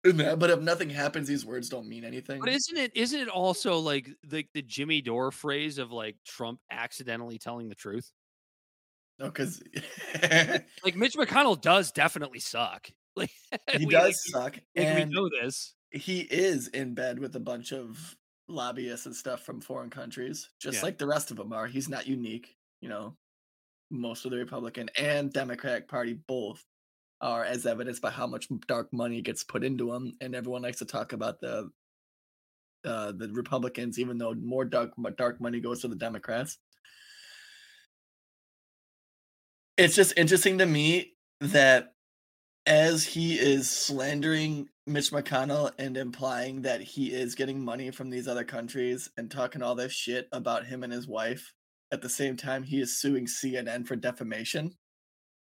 But 0.03 0.49
if 0.49 0.59
nothing 0.59 0.89
happens, 0.89 1.27
these 1.27 1.45
words 1.45 1.69
don't 1.69 1.87
mean 1.87 2.03
anything. 2.03 2.39
But 2.41 2.49
isn't 2.49 2.77
it 2.77 2.91
isn't 2.95 3.19
it 3.19 3.29
also 3.29 3.79
like 3.79 4.09
the 4.23 4.45
the 4.53 4.61
Jimmy 4.61 5.01
Dore 5.01 5.31
phrase 5.31 5.77
of 5.77 5.91
like 5.91 6.17
Trump 6.25 6.59
accidentally 6.69 7.37
telling 7.37 7.69
the 7.69 7.75
truth? 7.75 8.11
No, 9.19 9.25
because 9.27 9.61
Like 10.83 10.95
Mitch 10.95 11.13
McConnell 11.15 11.59
does 11.61 11.91
definitely 11.91 12.39
suck. 12.39 12.89
Like 13.15 13.29
he 13.71 13.85
we- 13.85 13.93
like, 13.93 14.05
does 14.07 14.23
suck, 14.31 14.43
like, 14.53 14.63
and 14.75 15.07
we 15.09 15.13
know 15.15 15.29
this. 15.29 15.75
he 15.91 16.21
is 16.21 16.67
in 16.69 16.95
bed 16.95 17.19
with 17.19 17.35
a 17.35 17.39
bunch 17.39 17.71
of 17.71 18.15
lobbyists 18.47 19.05
and 19.05 19.15
stuff 19.15 19.43
from 19.45 19.61
foreign 19.61 19.91
countries, 19.91 20.49
just 20.59 20.77
Yeah. 20.79 20.81
like 20.85 20.97
the 20.97 21.05
rest 21.05 21.29
of 21.29 21.37
them 21.37 21.53
are. 21.53 21.67
He's 21.67 21.87
not 21.87 22.07
unique, 22.07 22.55
you 22.81 22.89
know. 22.89 23.15
Most 23.91 24.25
of 24.25 24.31
the 24.31 24.37
Republican 24.37 24.89
and 24.97 25.31
Democratic 25.31 25.87
Party 25.87 26.13
both 26.27 26.65
are, 27.21 27.43
as 27.43 27.65
evidenced 27.65 28.01
by 28.01 28.11
how 28.11 28.27
much 28.27 28.47
dark 28.67 28.91
money 28.91 29.21
gets 29.21 29.43
put 29.43 29.63
into 29.63 29.91
them, 29.91 30.13
and 30.21 30.35
everyone 30.35 30.61
likes 30.61 30.79
to 30.79 30.85
talk 30.85 31.13
about 31.13 31.39
the 31.39 31.69
uh, 32.85 33.13
the 33.13 33.29
Republicans, 33.29 33.97
even 33.97 34.17
though 34.17 34.33
more 34.33 34.65
dark 34.65 34.91
dark 35.17 35.39
money 35.39 35.61
goes 35.61 35.81
to 35.81 35.87
the 35.87 35.95
Democrats. 35.95 36.57
It's 39.77 39.95
just 39.95 40.13
interesting 40.17 40.57
to 40.59 40.65
me 40.65 41.13
that 41.39 41.93
as 42.65 43.05
he 43.05 43.35
is 43.35 43.69
slandering 43.69 44.69
Mitch 44.85 45.11
McConnell 45.11 45.71
and 45.77 45.97
implying 45.97 46.61
that 46.63 46.81
he 46.81 47.13
is 47.13 47.35
getting 47.35 47.63
money 47.63 47.91
from 47.91 48.09
these 48.09 48.27
other 48.27 48.43
countries 48.43 49.09
and 49.17 49.31
talking 49.31 49.61
all 49.61 49.75
this 49.75 49.93
shit 49.93 50.27
about 50.31 50.65
him 50.65 50.83
and 50.83 50.93
his 50.93 51.07
wife, 51.07 51.53
at 51.91 52.01
the 52.01 52.09
same 52.09 52.37
time 52.37 52.63
he 52.63 52.81
is 52.81 52.99
suing 52.99 53.25
CNN 53.25 53.87
for 53.87 53.95
defamation. 53.95 54.75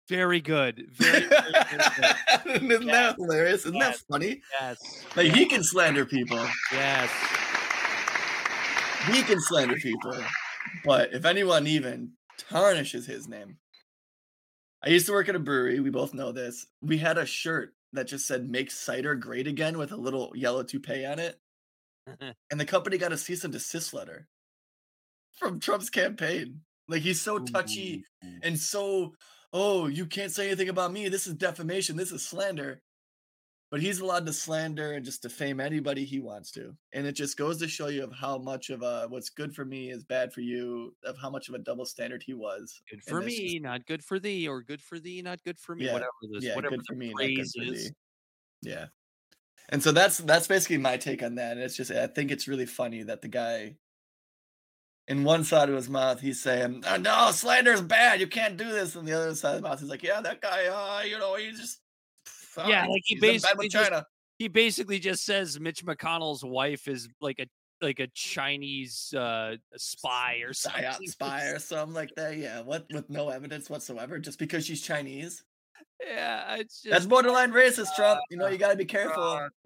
Very 0.08 0.40
good. 0.40 0.86
Very, 0.92 1.20
very, 1.26 1.52
very 1.52 2.58
good. 2.58 2.62
Isn't 2.72 2.86
that 2.86 3.16
hilarious? 3.16 3.60
Isn't 3.66 3.74
Yes. 3.76 3.98
that 3.98 4.04
funny? 4.12 4.40
Yes. 4.60 4.78
Like 5.16 5.34
he 5.34 5.46
can 5.46 5.62
slander 5.62 6.04
people. 6.06 6.44
Yes. 6.72 7.10
He 9.12 9.22
can 9.22 9.40
slander 9.40 9.76
people. 9.76 10.16
But 10.84 11.12
if 11.12 11.24
anyone 11.24 11.66
even 11.66 12.12
tarnishes 12.50 13.06
his 13.06 13.28
name. 13.28 13.58
I 14.82 14.90
used 14.90 15.06
to 15.06 15.12
work 15.12 15.28
at 15.28 15.34
a 15.34 15.40
brewery. 15.40 15.80
We 15.80 15.90
both 15.90 16.14
know 16.14 16.30
this. 16.32 16.66
We 16.80 16.98
had 16.98 17.18
a 17.18 17.26
shirt 17.26 17.74
that 17.92 18.06
just 18.06 18.26
said 18.26 18.48
make 18.48 18.70
cider 18.70 19.14
great 19.14 19.46
again 19.46 19.76
with 19.76 19.92
a 19.92 19.96
little 19.96 20.32
yellow 20.34 20.62
toupee 20.62 21.04
on 21.04 21.18
it. 21.18 21.38
and 22.50 22.60
the 22.60 22.64
company 22.64 22.96
got 22.96 23.12
a 23.12 23.18
cease 23.18 23.44
and 23.44 23.52
desist 23.52 23.92
letter 23.92 24.28
from 25.38 25.58
Trump's 25.60 25.90
campaign. 25.90 26.60
Like 26.88 27.02
he's 27.02 27.20
so 27.20 27.38
touchy 27.38 28.04
and 28.42 28.58
so, 28.58 29.12
oh, 29.52 29.86
you 29.86 30.06
can't 30.06 30.32
say 30.32 30.46
anything 30.46 30.68
about 30.68 30.92
me. 30.92 31.08
This 31.08 31.26
is 31.26 31.34
defamation. 31.34 31.96
This 31.96 32.12
is 32.12 32.22
slander. 32.22 32.82
But 33.70 33.82
he's 33.82 34.00
allowed 34.00 34.24
to 34.24 34.32
slander 34.32 34.92
and 34.92 35.04
just 35.04 35.20
defame 35.20 35.60
anybody 35.60 36.06
he 36.06 36.20
wants 36.20 36.50
to. 36.52 36.74
And 36.94 37.06
it 37.06 37.12
just 37.12 37.36
goes 37.36 37.58
to 37.58 37.68
show 37.68 37.88
you 37.88 38.02
of 38.02 38.10
how 38.12 38.38
much 38.38 38.70
of 38.70 38.80
a 38.82 39.06
what's 39.10 39.28
good 39.28 39.54
for 39.54 39.66
me 39.66 39.90
is 39.90 40.04
bad 40.04 40.32
for 40.32 40.40
you, 40.40 40.94
of 41.04 41.18
how 41.18 41.28
much 41.28 41.50
of 41.50 41.54
a 41.54 41.58
double 41.58 41.84
standard 41.84 42.22
he 42.24 42.32
was. 42.32 42.80
Good 42.90 43.02
for 43.02 43.20
it's 43.20 43.34
just- 43.34 43.42
me, 43.42 43.58
not 43.58 43.84
good 43.84 44.02
for 44.02 44.18
thee, 44.18 44.48
or 44.48 44.62
good 44.62 44.80
for 44.80 44.98
thee, 44.98 45.20
not 45.20 45.42
good 45.44 45.58
for 45.58 45.74
me. 45.74 45.84
Yeah, 45.84 45.92
Whatever 45.92 46.10
this, 46.32 46.44
yeah, 46.44 46.56
whatever 46.56 46.76
good 46.76 46.86
for 46.86 46.94
me, 46.94 47.08
not 47.10 47.18
good 47.18 47.34
phrase 47.36 47.52
for 47.54 47.74
is. 47.74 47.92
Yeah. 48.62 48.86
And 49.68 49.82
so 49.82 49.92
that's 49.92 50.16
that's 50.18 50.46
basically 50.46 50.78
my 50.78 50.96
take 50.96 51.22
on 51.22 51.34
that. 51.34 51.52
And 51.52 51.60
it's 51.60 51.76
just 51.76 51.90
I 51.90 52.06
think 52.06 52.30
it's 52.30 52.48
really 52.48 52.64
funny 52.64 53.02
that 53.02 53.20
the 53.20 53.28
guy 53.28 53.76
in 55.08 55.24
one 55.24 55.42
side 55.44 55.68
of 55.68 55.74
his 55.74 55.88
mouth 55.88 56.20
he's 56.20 56.40
saying, 56.40 56.84
oh, 56.86 56.96
no, 56.96 57.30
slander 57.32 57.72
is 57.72 57.80
bad. 57.82 58.20
You 58.20 58.26
can't 58.26 58.56
do 58.56 58.70
this. 58.70 58.94
And 58.94 59.06
the 59.08 59.12
other 59.12 59.34
side 59.34 59.56
of 59.56 59.62
the 59.62 59.68
mouth 59.68 59.80
he's 59.80 59.88
like, 59.88 60.02
Yeah, 60.02 60.20
that 60.20 60.40
guy, 60.40 60.66
uh, 60.66 61.02
you 61.04 61.18
know, 61.18 61.34
he 61.36 61.50
just 61.50 61.80
Yeah, 62.56 62.84
uh, 62.84 62.88
like 62.90 63.02
he 63.04 63.14
he's 63.14 63.16
in 63.16 63.20
bed 63.20 63.32
basically 63.32 63.68
just- 63.68 63.88
China. 63.90 64.06
He 64.38 64.46
basically 64.46 64.98
just 65.00 65.24
says 65.24 65.58
Mitch 65.58 65.84
McConnell's 65.84 66.44
wife 66.44 66.86
is 66.86 67.08
like 67.20 67.40
a 67.40 67.46
like 67.80 67.98
a 68.00 68.06
Chinese 68.14 69.12
uh 69.16 69.56
spy 69.76 70.42
or 70.46 70.52
something. 70.52 70.84
psyop 70.84 70.96
spy 71.06 71.44
or 71.46 71.58
something 71.58 71.94
like 71.94 72.10
that. 72.16 72.36
Yeah, 72.36 72.60
what 72.60 72.86
with 72.92 73.08
no 73.10 73.30
evidence 73.30 73.68
whatsoever, 73.68 74.18
just 74.20 74.38
because 74.38 74.64
she's 74.64 74.80
Chinese. 74.82 75.42
Yeah, 76.04 76.54
it's 76.56 76.82
just 76.82 76.92
That's 76.92 77.06
borderline 77.06 77.50
racist, 77.52 77.96
Trump. 77.96 78.20
You 78.30 78.36
know, 78.36 78.46
you 78.46 78.58
got 78.58 78.70
to 78.70 78.76
be 78.76 78.84
careful. 78.84 79.48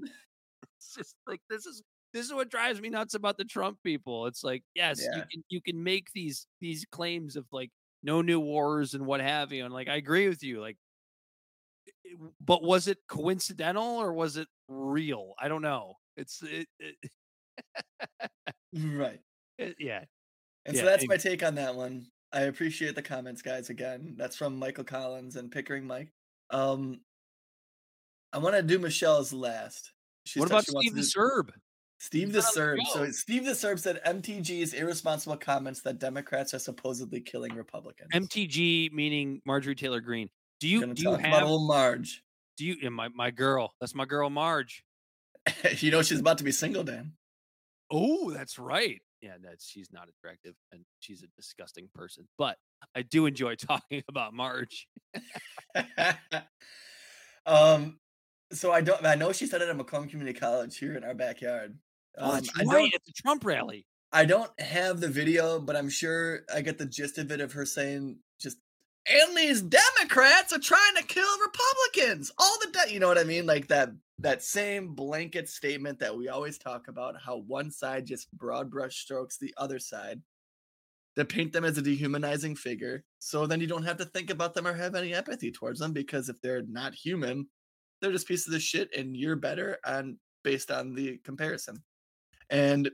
It's 0.78 0.94
just 0.96 1.14
like 1.26 1.40
this 1.48 1.64
is 1.66 1.83
this 2.12 2.27
is 2.27 2.33
what 2.35 2.51
drives 2.51 2.81
me 2.81 2.88
nuts 2.90 3.14
about 3.14 3.37
the 3.38 3.44
Trump 3.44 3.79
people. 3.83 4.27
It's 4.27 4.44
like, 4.44 4.62
yes, 4.75 5.01
you 5.03 5.22
can 5.31 5.44
you 5.48 5.61
can 5.62 5.83
make 5.83 6.09
these 6.14 6.46
these 6.61 6.85
claims 6.92 7.37
of 7.37 7.46
like 7.53 7.70
no 8.03 8.20
new 8.22 8.40
wars 8.40 8.94
and 8.94 9.07
what 9.07 9.20
have 9.20 9.53
you, 9.53 9.64
and 9.64 9.72
like 9.72 9.88
I 9.88 9.96
agree 9.96 10.29
with 10.29 10.42
you, 10.42 10.61
like, 10.61 10.77
but 12.40 12.62
was 12.62 12.88
it 12.88 12.98
coincidental 13.09 13.85
or 14.01 14.12
was 14.12 14.37
it 14.37 14.48
real? 14.68 15.35
I 15.40 15.48
don't 15.48 15.62
know. 15.62 15.94
It's 16.16 16.42
it, 16.42 16.66
it, 16.79 16.96
Right. 18.75 19.20
it- 19.59 19.77
yeah. 19.79 20.05
And 20.64 20.77
so 20.77 20.85
that's 20.85 21.03
and- 21.03 21.09
my 21.11 21.16
take 21.16 21.42
on 21.42 21.55
that 21.57 21.75
one. 21.75 22.07
I 22.35 22.42
appreciate 22.42 22.94
the 22.94 23.03
comments, 23.03 23.42
guys. 23.42 23.68
Again, 23.68 24.14
that's 24.16 24.37
from 24.37 24.59
Michael 24.59 24.85
Collins 24.85 25.37
and 25.37 25.51
Pickering 25.51 25.87
Mike. 25.87 26.09
Um, 26.51 27.01
I 28.33 28.38
want 28.38 28.55
to 28.57 28.62
do 28.62 28.79
Michelle's 28.79 29.35
last. 29.35 29.92
She 30.25 30.40
what 30.40 30.48
about 30.48 30.64
Steve 30.64 30.94
the 30.94 31.01
do- 31.03 31.07
Serb? 31.07 31.53
Steve 32.02 32.32
the 32.32 32.40
He's 32.40 32.44
not 32.44 32.48
on 32.48 32.54
Serb. 32.54 32.78
So. 32.92 33.10
Steve 33.12 33.44
the 33.44 33.54
Serb 33.54 33.78
said 33.78 34.00
MTG's 34.04 34.74
irresponsible 34.74 35.36
comments 35.36 35.82
that 35.82 36.00
Democrats 36.00 36.52
are 36.52 36.58
supposedly 36.58 37.20
killing 37.20 37.54
Republicans. 37.54 38.10
MTG 38.12 38.92
meaning 38.92 39.40
Marjorie 39.46 39.76
Taylor 39.76 40.00
Greene. 40.00 40.28
Do 40.58 40.66
you 40.66 40.94
do 40.94 41.00
you 41.00 41.10
talk 41.10 41.20
about 41.20 41.32
have 41.32 41.44
old 41.44 41.68
Marge. 41.68 42.24
do 42.56 42.64
you 42.64 42.90
my 42.90 43.06
my 43.14 43.30
girl? 43.30 43.74
That's 43.80 43.94
my 43.94 44.04
girl 44.04 44.28
Marge. 44.30 44.82
you 45.78 45.92
know 45.92 46.02
she's 46.02 46.18
about 46.18 46.38
to 46.38 46.44
be 46.44 46.50
single, 46.50 46.82
Dan. 46.82 47.12
Oh, 47.88 48.32
that's 48.32 48.58
right. 48.58 49.00
Yeah, 49.20 49.36
that's 49.40 49.68
she's 49.68 49.92
not 49.92 50.08
attractive 50.08 50.56
and 50.72 50.84
she's 50.98 51.22
a 51.22 51.28
disgusting 51.36 51.88
person. 51.94 52.26
But 52.36 52.58
I 52.96 53.02
do 53.02 53.26
enjoy 53.26 53.54
talking 53.64 54.02
about 54.08 54.34
Marge. 54.34 54.88
um, 57.46 58.00
so 58.50 58.72
I 58.72 58.80
don't. 58.80 59.06
I 59.06 59.14
know 59.14 59.30
she 59.30 59.46
said 59.46 59.62
it 59.62 59.68
at 59.68 59.76
Macomb 59.76 60.08
Community 60.08 60.36
College 60.36 60.76
here 60.76 60.96
in 60.96 61.04
our 61.04 61.14
backyard. 61.14 61.78
Oh, 62.18 62.37
Um, 62.37 62.42
I 62.59 62.64
right 62.64 62.66
don't. 62.66 62.94
at 62.94 63.05
the 63.05 63.12
Trump 63.12 63.44
rally. 63.44 63.87
I 64.12 64.25
don't 64.27 64.51
have 64.61 65.01
the 65.01 65.09
video, 65.09 65.59
but 65.59 65.77
I'm 65.77 65.88
sure 65.88 66.44
I 66.55 66.61
get 66.61 66.79
the 66.79 66.87
gist 66.87 67.18
of 67.18 67.31
it 67.33 67.40
of 67.40 67.53
her 67.53 67.64
saying 67.64 68.18
just. 68.40 68.59
And 69.09 69.37
these 69.37 69.62
Democrats 69.62 70.53
are 70.53 70.59
trying 70.59 70.94
to 70.96 71.03
kill 71.05 71.27
Republicans. 71.40 72.31
All 72.38 72.59
the 72.61 72.70
de-, 72.70 72.92
you 72.94 73.01
know 73.01 73.09
what 73.09 73.18
I 73.18 73.25
mean, 73.25 73.46
like 73.46 73.68
that 73.68 73.90
that 74.18 74.42
same 74.42 74.94
blanket 74.94 75.48
statement 75.48 75.98
that 75.98 76.16
we 76.16 76.29
always 76.29 76.59
talk 76.59 76.87
about, 76.88 77.20
how 77.20 77.38
one 77.38 77.70
side 77.70 78.07
just 78.07 78.31
broad 78.33 78.70
brush 78.70 78.96
strokes 78.98 79.38
the 79.38 79.55
other 79.57 79.79
side 79.81 80.22
to 81.16 81.25
paint 81.25 81.53
them 81.53 81.64
as 81.64 81.77
a 81.79 81.83
dehumanizing 81.83 82.55
figure. 82.57 83.05
So 83.18 83.46
then 83.46 83.61
you 83.61 83.66
don't 83.66 83.83
have 83.85 83.96
to 83.98 84.05
think 84.05 84.31
about 84.31 84.55
them 84.55 84.66
or 84.66 84.72
have 84.75 84.94
any 84.94 85.12
empathy 85.12 85.51
towards 85.51 85.81
them 85.81 85.92
because 85.92 86.29
if 86.29 86.40
they're 86.40 86.62
not 86.62 86.94
human, 86.94 87.48
they're 88.01 88.12
just 88.12 88.29
pieces 88.29 88.55
of 88.55 88.62
shit 88.62 88.94
and 88.96 89.16
you're 89.16 89.37
better 89.37 89.79
and 89.85 90.16
based 90.44 90.70
on 90.70 90.94
the 90.94 91.18
comparison. 91.18 91.83
And 92.52 92.90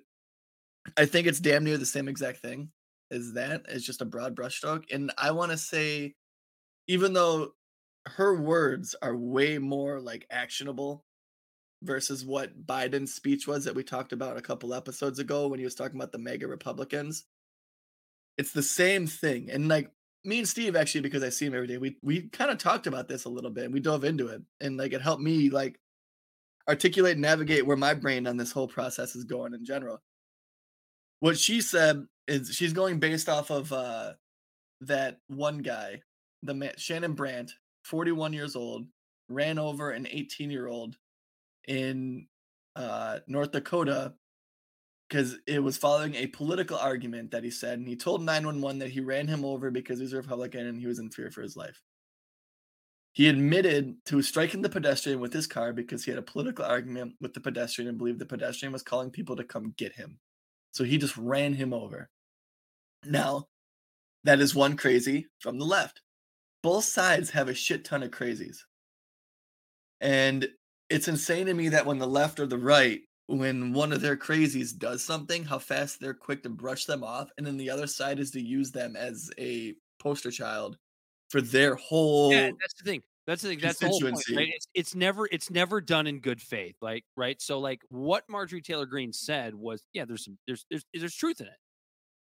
I 0.97 1.05
think 1.05 1.27
it's 1.27 1.41
damn 1.41 1.65
near 1.65 1.77
the 1.77 1.85
same 1.85 2.09
exact 2.09 2.39
thing 2.39 2.71
as 3.11 3.35
that. 3.35 3.67
It's 3.69 3.85
just 3.85 4.01
a 4.01 4.07
broad 4.07 4.35
brushstroke. 4.35 4.85
And 4.93 5.13
I 5.19 5.33
want 5.33 5.51
to 5.51 5.59
say, 5.59 6.15
even 6.87 7.13
though 7.13 7.53
her 8.07 8.41
words 8.41 8.95
are 9.03 9.17
way 9.17 9.59
more 9.59 10.01
like 10.01 10.27
actionable 10.31 11.05
versus 11.83 12.25
what 12.25 12.67
Biden's 12.67 13.13
speech 13.13 13.47
was 13.47 13.65
that 13.65 13.75
we 13.75 13.83
talked 13.83 14.13
about 14.13 14.37
a 14.37 14.43
couple 14.43 14.73
episodes 14.73 15.19
ago 15.19 15.49
when 15.49 15.59
he 15.59 15.65
was 15.65 15.75
talking 15.75 15.99
about 15.99 16.13
the 16.13 16.19
MAGA 16.19 16.47
Republicans, 16.47 17.25
it's 18.39 18.53
the 18.53 18.63
same 18.63 19.07
thing. 19.07 19.51
And 19.51 19.69
like 19.69 19.91
me 20.25 20.39
and 20.39 20.49
Steve 20.49 20.77
actually, 20.77 21.03
because 21.03 21.23
I 21.23 21.29
see 21.29 21.47
him 21.47 21.55
every 21.55 21.67
day, 21.67 21.79
we 21.79 21.97
we 22.03 22.29
kind 22.29 22.51
of 22.51 22.59
talked 22.59 22.87
about 22.87 23.09
this 23.09 23.25
a 23.25 23.29
little 23.29 23.51
bit 23.51 23.65
and 23.65 23.75
we 23.75 23.81
dove 23.81 24.05
into 24.05 24.29
it. 24.29 24.43
And 24.61 24.77
like 24.77 24.93
it 24.93 25.03
helped 25.03 25.23
me 25.23 25.51
like 25.51 25.81
articulate 26.69 27.13
and 27.13 27.23
navigate 27.23 27.67
where 27.67 27.77
my 27.77 27.95
brain 27.95 28.27
on 28.27 28.37
this 28.37 28.53
whole 28.53 28.69
process 28.69 29.17
is 29.17 29.25
going 29.25 29.55
in 29.55 29.65
general. 29.65 30.03
What 31.21 31.39
she 31.39 31.61
said 31.61 32.07
is 32.27 32.55
she's 32.55 32.73
going 32.73 33.01
based 33.01 33.29
off 33.29 33.51
of 33.51 33.73
uh 33.73 34.13
that 34.83 35.19
one 35.27 35.59
guy, 35.59 36.03
the 36.43 36.55
man 36.55 36.73
Shannon 36.77 37.15
Brandt, 37.15 37.53
41 37.85 38.33
years 38.33 38.55
old, 38.55 38.87
ran 39.29 39.59
over 39.59 39.91
an 39.91 40.07
18 40.09 40.51
year 40.51 40.69
old 40.69 40.97
in 41.67 42.27
uh 42.77 43.21
North 43.27 43.53
Dakota 43.53 44.15
because 45.09 45.39
it 45.47 45.63
was 45.63 45.79
following 45.79 46.15
a 46.15 46.27
political 46.27 46.77
argument 46.77 47.31
that 47.31 47.43
he 47.43 47.51
said, 47.51 47.79
and 47.79 47.89
he 47.89 47.97
told 47.97 48.23
911 48.23 48.79
that 48.81 48.91
he 48.91 49.01
ran 49.01 49.27
him 49.27 49.45
over 49.45 49.71
because 49.71 49.99
he's 49.99 50.13
a 50.13 50.17
Republican 50.17 50.67
and 50.67 50.79
he 50.79 50.87
was 50.87 50.99
in 50.99 51.11
fear 51.11 51.31
for 51.31 51.41
his 51.41 51.57
life. 51.57 51.83
He 53.19 53.29
admitted 53.29 53.97
to 54.05 54.23
striking 54.23 54.63
the 54.63 54.69
pedestrian 54.69 55.19
with 55.19 55.33
his 55.33 55.49
car 55.49 55.73
because 55.73 56.05
he 56.05 56.13
had 56.13 56.19
a 56.19 56.23
political 56.23 56.65
argument 56.65 57.15
with 57.21 57.35
the 57.35 57.41
pedestrian 57.41 57.89
and 57.89 57.99
believed 57.99 58.21
the 58.21 58.27
pedestrian 58.27 58.73
was 58.73 58.85
calling 58.85 59.11
people 59.11 59.35
to 59.35 59.43
come 59.43 59.75
get 59.77 59.93
him. 59.93 60.21
So 60.71 60.85
he 60.85 60.99
just 60.99 61.17
ran 61.17 61.53
him 61.53 61.75
over. 61.75 62.11
Now, 63.05 63.49
that 64.23 64.39
is 64.39 64.55
one 64.55 64.77
crazy 64.77 65.27
from 65.41 65.59
the 65.59 65.65
left. 65.65 66.01
Both 66.63 66.85
sides 66.85 67.31
have 67.31 67.49
a 67.49 67.55
shit 67.55 67.85
ton 67.85 68.05
of 68.05 68.13
crazies. 68.13 68.59
And 70.01 70.49
it's 70.89 71.09
insane 71.09 71.47
to 71.47 71.55
me 71.55 71.71
that 71.71 71.87
when 71.87 71.99
the 71.99 72.07
left 72.07 72.39
or 72.39 72.47
the 72.47 72.57
right, 72.57 73.01
when 73.27 73.73
one 73.73 73.93
of 73.93 74.01
their 74.01 74.17
crazies 74.17 74.79
does 74.79 75.05
something, 75.05 75.45
how 75.45 75.59
fast 75.59 75.99
they're 75.99 76.15
quick 76.15 76.45
to 76.45 76.51
brush 76.51 76.85
them 76.85 77.03
off. 77.03 77.31
And 77.37 77.45
then 77.45 77.57
the 77.57 77.71
other 77.71 77.89
side 77.89 78.21
is 78.21 78.31
to 78.31 78.41
use 78.41 78.71
them 78.71 78.95
as 78.95 79.29
a 79.41 79.75
poster 79.99 80.31
child 80.31 80.79
for 81.31 81.41
their 81.41 81.75
whole 81.75 82.33
Yeah, 82.33 82.51
that's 82.61 82.75
the 82.75 82.85
thing. 82.85 83.03
That's 83.29 83.43
the 83.43 83.49
thing. 83.51 83.59
That's 83.61 83.79
the 83.79 83.89
whole 83.89 84.01
point, 84.01 84.21
right? 84.35 84.49
It's, 84.53 84.67
it's 84.75 84.95
never 84.97 85.29
it's 85.31 85.51
never 85.51 85.81
done 85.81 86.07
in 86.09 86.19
good 86.21 86.41
faith, 86.43 86.75
like 86.83 87.05
right. 87.17 87.41
So 87.41 87.61
like 87.61 87.83
what 87.91 88.25
Marjorie 88.29 88.63
Taylor 88.63 88.87
Greene 88.87 89.13
said 89.13 89.55
was, 89.55 89.85
yeah, 89.93 90.05
there's 90.07 90.25
some 90.25 90.39
there's 90.49 90.65
there's 90.71 90.85
there's 90.95 91.15
truth 91.15 91.41
in 91.41 91.47
it. 91.47 91.53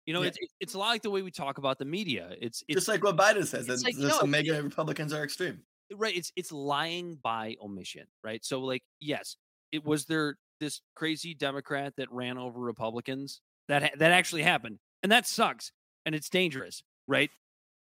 You 0.04 0.14
know, 0.14 0.22
Yeah. 0.22 0.28
it's 0.28 0.38
it's- 0.60 0.74
a 0.74 0.78
lot 0.78 0.88
like 0.88 1.02
the 1.02 1.10
way 1.10 1.22
we 1.22 1.30
talk 1.30 1.56
about 1.58 1.78
the 1.78 1.84
media. 1.84 2.34
It's 2.40 2.62
it's 2.68 2.74
just 2.76 2.88
like 2.88 3.02
what 3.04 3.16
Biden 3.16 3.46
says. 3.46 3.68
it's 3.68 3.82
That 3.82 3.84
like, 3.84 3.96
the 3.96 4.08
no, 4.08 4.26
MAGA 4.26 4.62
Republicans 4.62 5.12
are 5.14 5.22
extreme. 5.24 5.60
right 5.96 6.14
it's 6.16 6.32
it's 6.36 6.52
lying 6.52 7.16
by 7.22 7.56
omission 7.62 8.06
right 8.22 8.44
so 8.44 8.60
like 8.60 8.82
yes 9.00 9.36
it 9.72 9.84
was 9.84 10.04
there 10.06 10.36
this 10.60 10.80
crazy 10.94 11.34
democrat 11.34 11.94
that 11.96 12.10
ran 12.12 12.38
over 12.38 12.60
republicans 12.60 13.40
that 13.68 13.82
ha- 13.82 13.96
that 13.98 14.12
actually 14.12 14.42
happened 14.42 14.78
and 15.02 15.10
that 15.10 15.26
sucks 15.26 15.72
and 16.06 16.14
it's 16.14 16.28
dangerous 16.28 16.82
right 17.08 17.30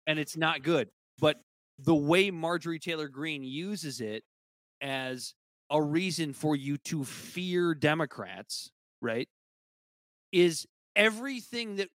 and 0.08 0.20
it's 0.20 0.38
not 0.38 0.63
good 0.63 0.89
but 1.20 1.36
the 1.80 1.96
way 1.96 2.32
marjorie 2.32 2.80
taylor 2.80 3.08
greene 3.08 3.44
uses 3.44 4.02
it 4.02 4.24
as 4.82 5.34
a 5.70 5.82
reason 5.82 6.34
for 6.34 6.56
you 6.56 6.78
to 6.78 7.04
fear 7.04 7.74
democrats 7.76 8.72
right 9.02 9.28
is 10.32 10.66
everything 10.96 11.76
that 11.78 11.90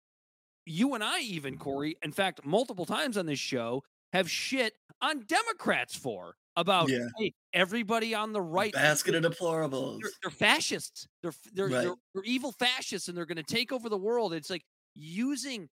you 0.67 0.95
and 0.95 1.03
i 1.05 1.21
even 1.21 1.57
corey 1.59 1.97
in 2.03 2.13
fact 2.13 2.45
multiple 2.45 2.85
times 2.87 3.17
on 3.17 3.27
this 3.27 3.39
show 3.39 3.83
have 4.13 4.29
shit 4.31 4.75
on 5.03 5.21
Democrats 5.21 5.95
for 5.97 6.35
about 6.57 6.89
Yeah. 6.91 7.07
hey, 7.17 7.33
everybody 7.55 8.15
on 8.15 8.33
the 8.33 8.41
right. 8.43 8.73
Basket 8.73 9.15
of 9.15 9.23
deplorables. 9.23 10.01
they're, 10.03 10.11
they're 10.25 10.31
fascists. 10.31 11.07
They're 11.23 11.33
they're, 11.55 11.69
Right. 11.69 11.83
they're 11.85 11.95
they're 12.13 12.25
evil 12.25 12.53
fascists, 12.53 13.09
and 13.09 13.17
they're 13.17 13.25
going 13.25 13.37
to 13.37 13.43
take 13.45 13.73
over 13.73 13.89
the 13.89 13.97
world. 13.97 14.35
It's 14.35 14.51
like 14.51 14.65
using 14.97 15.69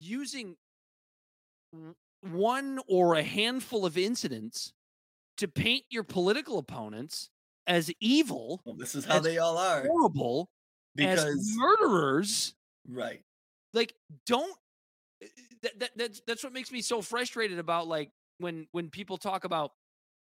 using 0.00 0.56
one 2.22 2.80
or 2.88 3.14
a 3.14 3.22
handful 3.22 3.86
of 3.86 3.96
incidents 3.98 4.72
to 5.38 5.48
paint 5.48 5.84
your 5.90 6.04
political 6.04 6.58
opponents 6.58 7.30
as 7.66 7.90
evil, 8.00 8.60
Well, 8.64 8.74
this 8.76 8.94
is 8.94 9.04
how 9.04 9.20
they 9.20 9.38
all 9.38 9.56
are. 9.58 9.82
horrible, 9.86 10.50
as 10.98 11.24
Because 11.24 11.56
murderers. 11.56 12.54
right. 12.88 13.22
like 13.72 13.94
don't 14.26 14.56
eh, 15.22 15.26
that, 15.62 15.78
that 15.80 15.90
that's 15.96 16.22
that's 16.26 16.44
what 16.44 16.52
makes 16.52 16.72
me 16.72 16.82
so 16.82 17.02
frustrated 17.02 17.58
about 17.58 17.88
like 17.88 18.10
when 18.38 18.66
when 18.72 18.90
people 18.90 19.16
talk 19.18 19.44
about 19.44 19.72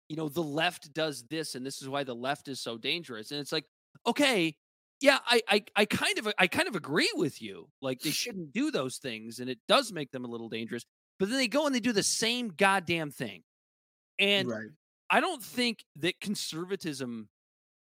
you 0.08 0.16
know 0.16 0.28
the 0.28 0.42
left 0.42 0.92
does 0.92 1.24
this 1.30 1.54
and 1.54 1.64
this 1.64 1.80
is 1.82 1.88
why 1.88 2.04
the 2.04 2.14
left 2.14 2.48
is 2.48 2.60
so 2.60 2.76
dangerous 2.78 3.30
and 3.30 3.40
it's 3.40 3.52
like 3.52 3.64
okay 4.06 4.54
yeah 5.00 5.18
I, 5.26 5.42
I 5.48 5.64
i 5.76 5.84
kind 5.86 6.18
of 6.18 6.28
i 6.38 6.46
kind 6.46 6.68
of 6.68 6.76
agree 6.76 7.10
with 7.14 7.40
you 7.40 7.68
like 7.80 8.00
they 8.02 8.10
shouldn't 8.12 8.52
do 8.52 8.70
those 8.70 8.98
things 8.98 9.38
and 9.40 9.48
it 9.50 9.58
does 9.68 9.92
make 9.92 10.10
them 10.12 10.24
a 10.24 10.28
little 10.28 10.48
dangerous 10.48 10.84
but 11.18 11.28
then 11.28 11.38
they 11.38 11.48
go 11.48 11.66
and 11.66 11.74
they 11.74 11.80
do 11.80 11.92
the 11.92 12.02
same 12.02 12.48
goddamn 12.48 13.10
thing 13.10 13.42
and 14.18 14.48
right. 14.48 14.70
I 15.10 15.20
don't 15.20 15.42
think 15.42 15.84
that 15.96 16.20
conservatism 16.20 17.28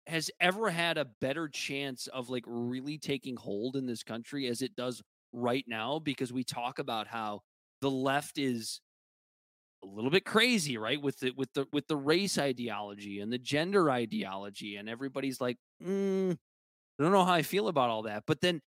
has 0.06 0.30
ever 0.40 0.70
had 0.70 0.98
a 0.98 1.06
better 1.20 1.48
chance 1.48 2.06
of 2.08 2.30
like 2.30 2.44
really 2.46 2.98
taking 2.98 3.36
hold 3.36 3.76
in 3.76 3.86
this 3.86 4.02
country 4.02 4.46
as 4.46 4.62
it 4.62 4.74
does 4.76 5.02
right 5.32 5.64
now 5.68 5.98
because 5.98 6.32
we 6.32 6.44
talk 6.44 6.78
about 6.78 7.06
how 7.06 7.40
the 7.82 7.90
left 7.90 8.38
is 8.38 8.80
a 9.82 9.86
little 9.86 10.10
bit 10.10 10.24
crazy 10.24 10.76
right 10.76 11.00
with 11.00 11.18
the 11.20 11.32
with 11.36 11.52
the 11.52 11.66
with 11.72 11.86
the 11.86 11.96
race 11.96 12.36
ideology 12.38 13.20
and 13.20 13.32
the 13.32 13.38
gender 13.38 13.90
ideology 13.90 14.76
and 14.76 14.88
everybody's 14.88 15.40
like 15.40 15.56
mm, 15.82 16.36
I 16.98 17.02
don't 17.02 17.12
know 17.12 17.24
how 17.24 17.32
I 17.32 17.42
feel 17.42 17.68
about 17.68 17.90
all 17.90 18.02
that. 18.02 18.24
But 18.26 18.40
then 18.40 18.60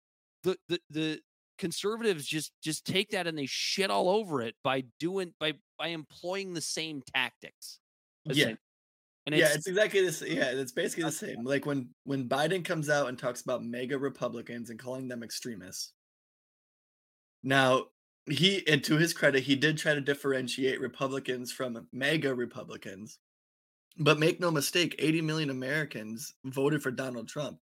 the 0.43 0.57
the 0.67 0.79
the 0.89 1.21
conservatives 1.59 2.25
just 2.25 2.51
just 2.63 2.85
take 2.85 3.11
that 3.11 3.27
and 3.27 3.37
they 3.37 3.45
shit 3.45 3.91
all 3.91 4.09
over 4.09 4.41
it 4.41 4.55
by 4.63 4.83
doing 4.99 5.33
by 5.39 5.53
by 5.77 5.89
employing 5.89 6.53
the 6.53 6.61
same 6.61 7.03
tactics. 7.13 7.79
Yeah. 8.25 8.53
And 9.25 9.35
yeah, 9.35 9.45
it's, 9.45 9.57
it's 9.57 9.67
exactly 9.67 10.01
this. 10.01 10.23
Yeah, 10.25 10.51
it's 10.51 10.71
basically 10.71 11.03
the 11.03 11.09
uh, 11.09 11.11
same. 11.11 11.43
Like 11.43 11.65
when 11.65 11.89
when 12.05 12.27
Biden 12.27 12.65
comes 12.65 12.89
out 12.89 13.09
and 13.09 13.19
talks 13.19 13.41
about 13.41 13.63
MAGA 13.63 13.97
Republicans 13.97 14.71
and 14.71 14.79
calling 14.79 15.07
them 15.07 15.21
extremists. 15.21 15.93
Now 17.43 17.85
he, 18.29 18.67
and 18.67 18.83
to 18.85 18.97
his 18.97 19.13
credit, 19.13 19.43
he 19.43 19.55
did 19.55 19.77
try 19.77 19.93
to 19.93 20.01
differentiate 20.01 20.79
Republicans 20.79 21.51
from 21.51 21.87
MAGA 21.91 22.33
Republicans. 22.33 23.19
But 23.97 24.19
make 24.19 24.39
no 24.39 24.49
mistake, 24.51 24.95
80 24.97 25.21
million 25.21 25.49
Americans 25.49 26.33
voted 26.45 26.81
for 26.81 26.91
Donald 26.91 27.27
Trump. 27.27 27.59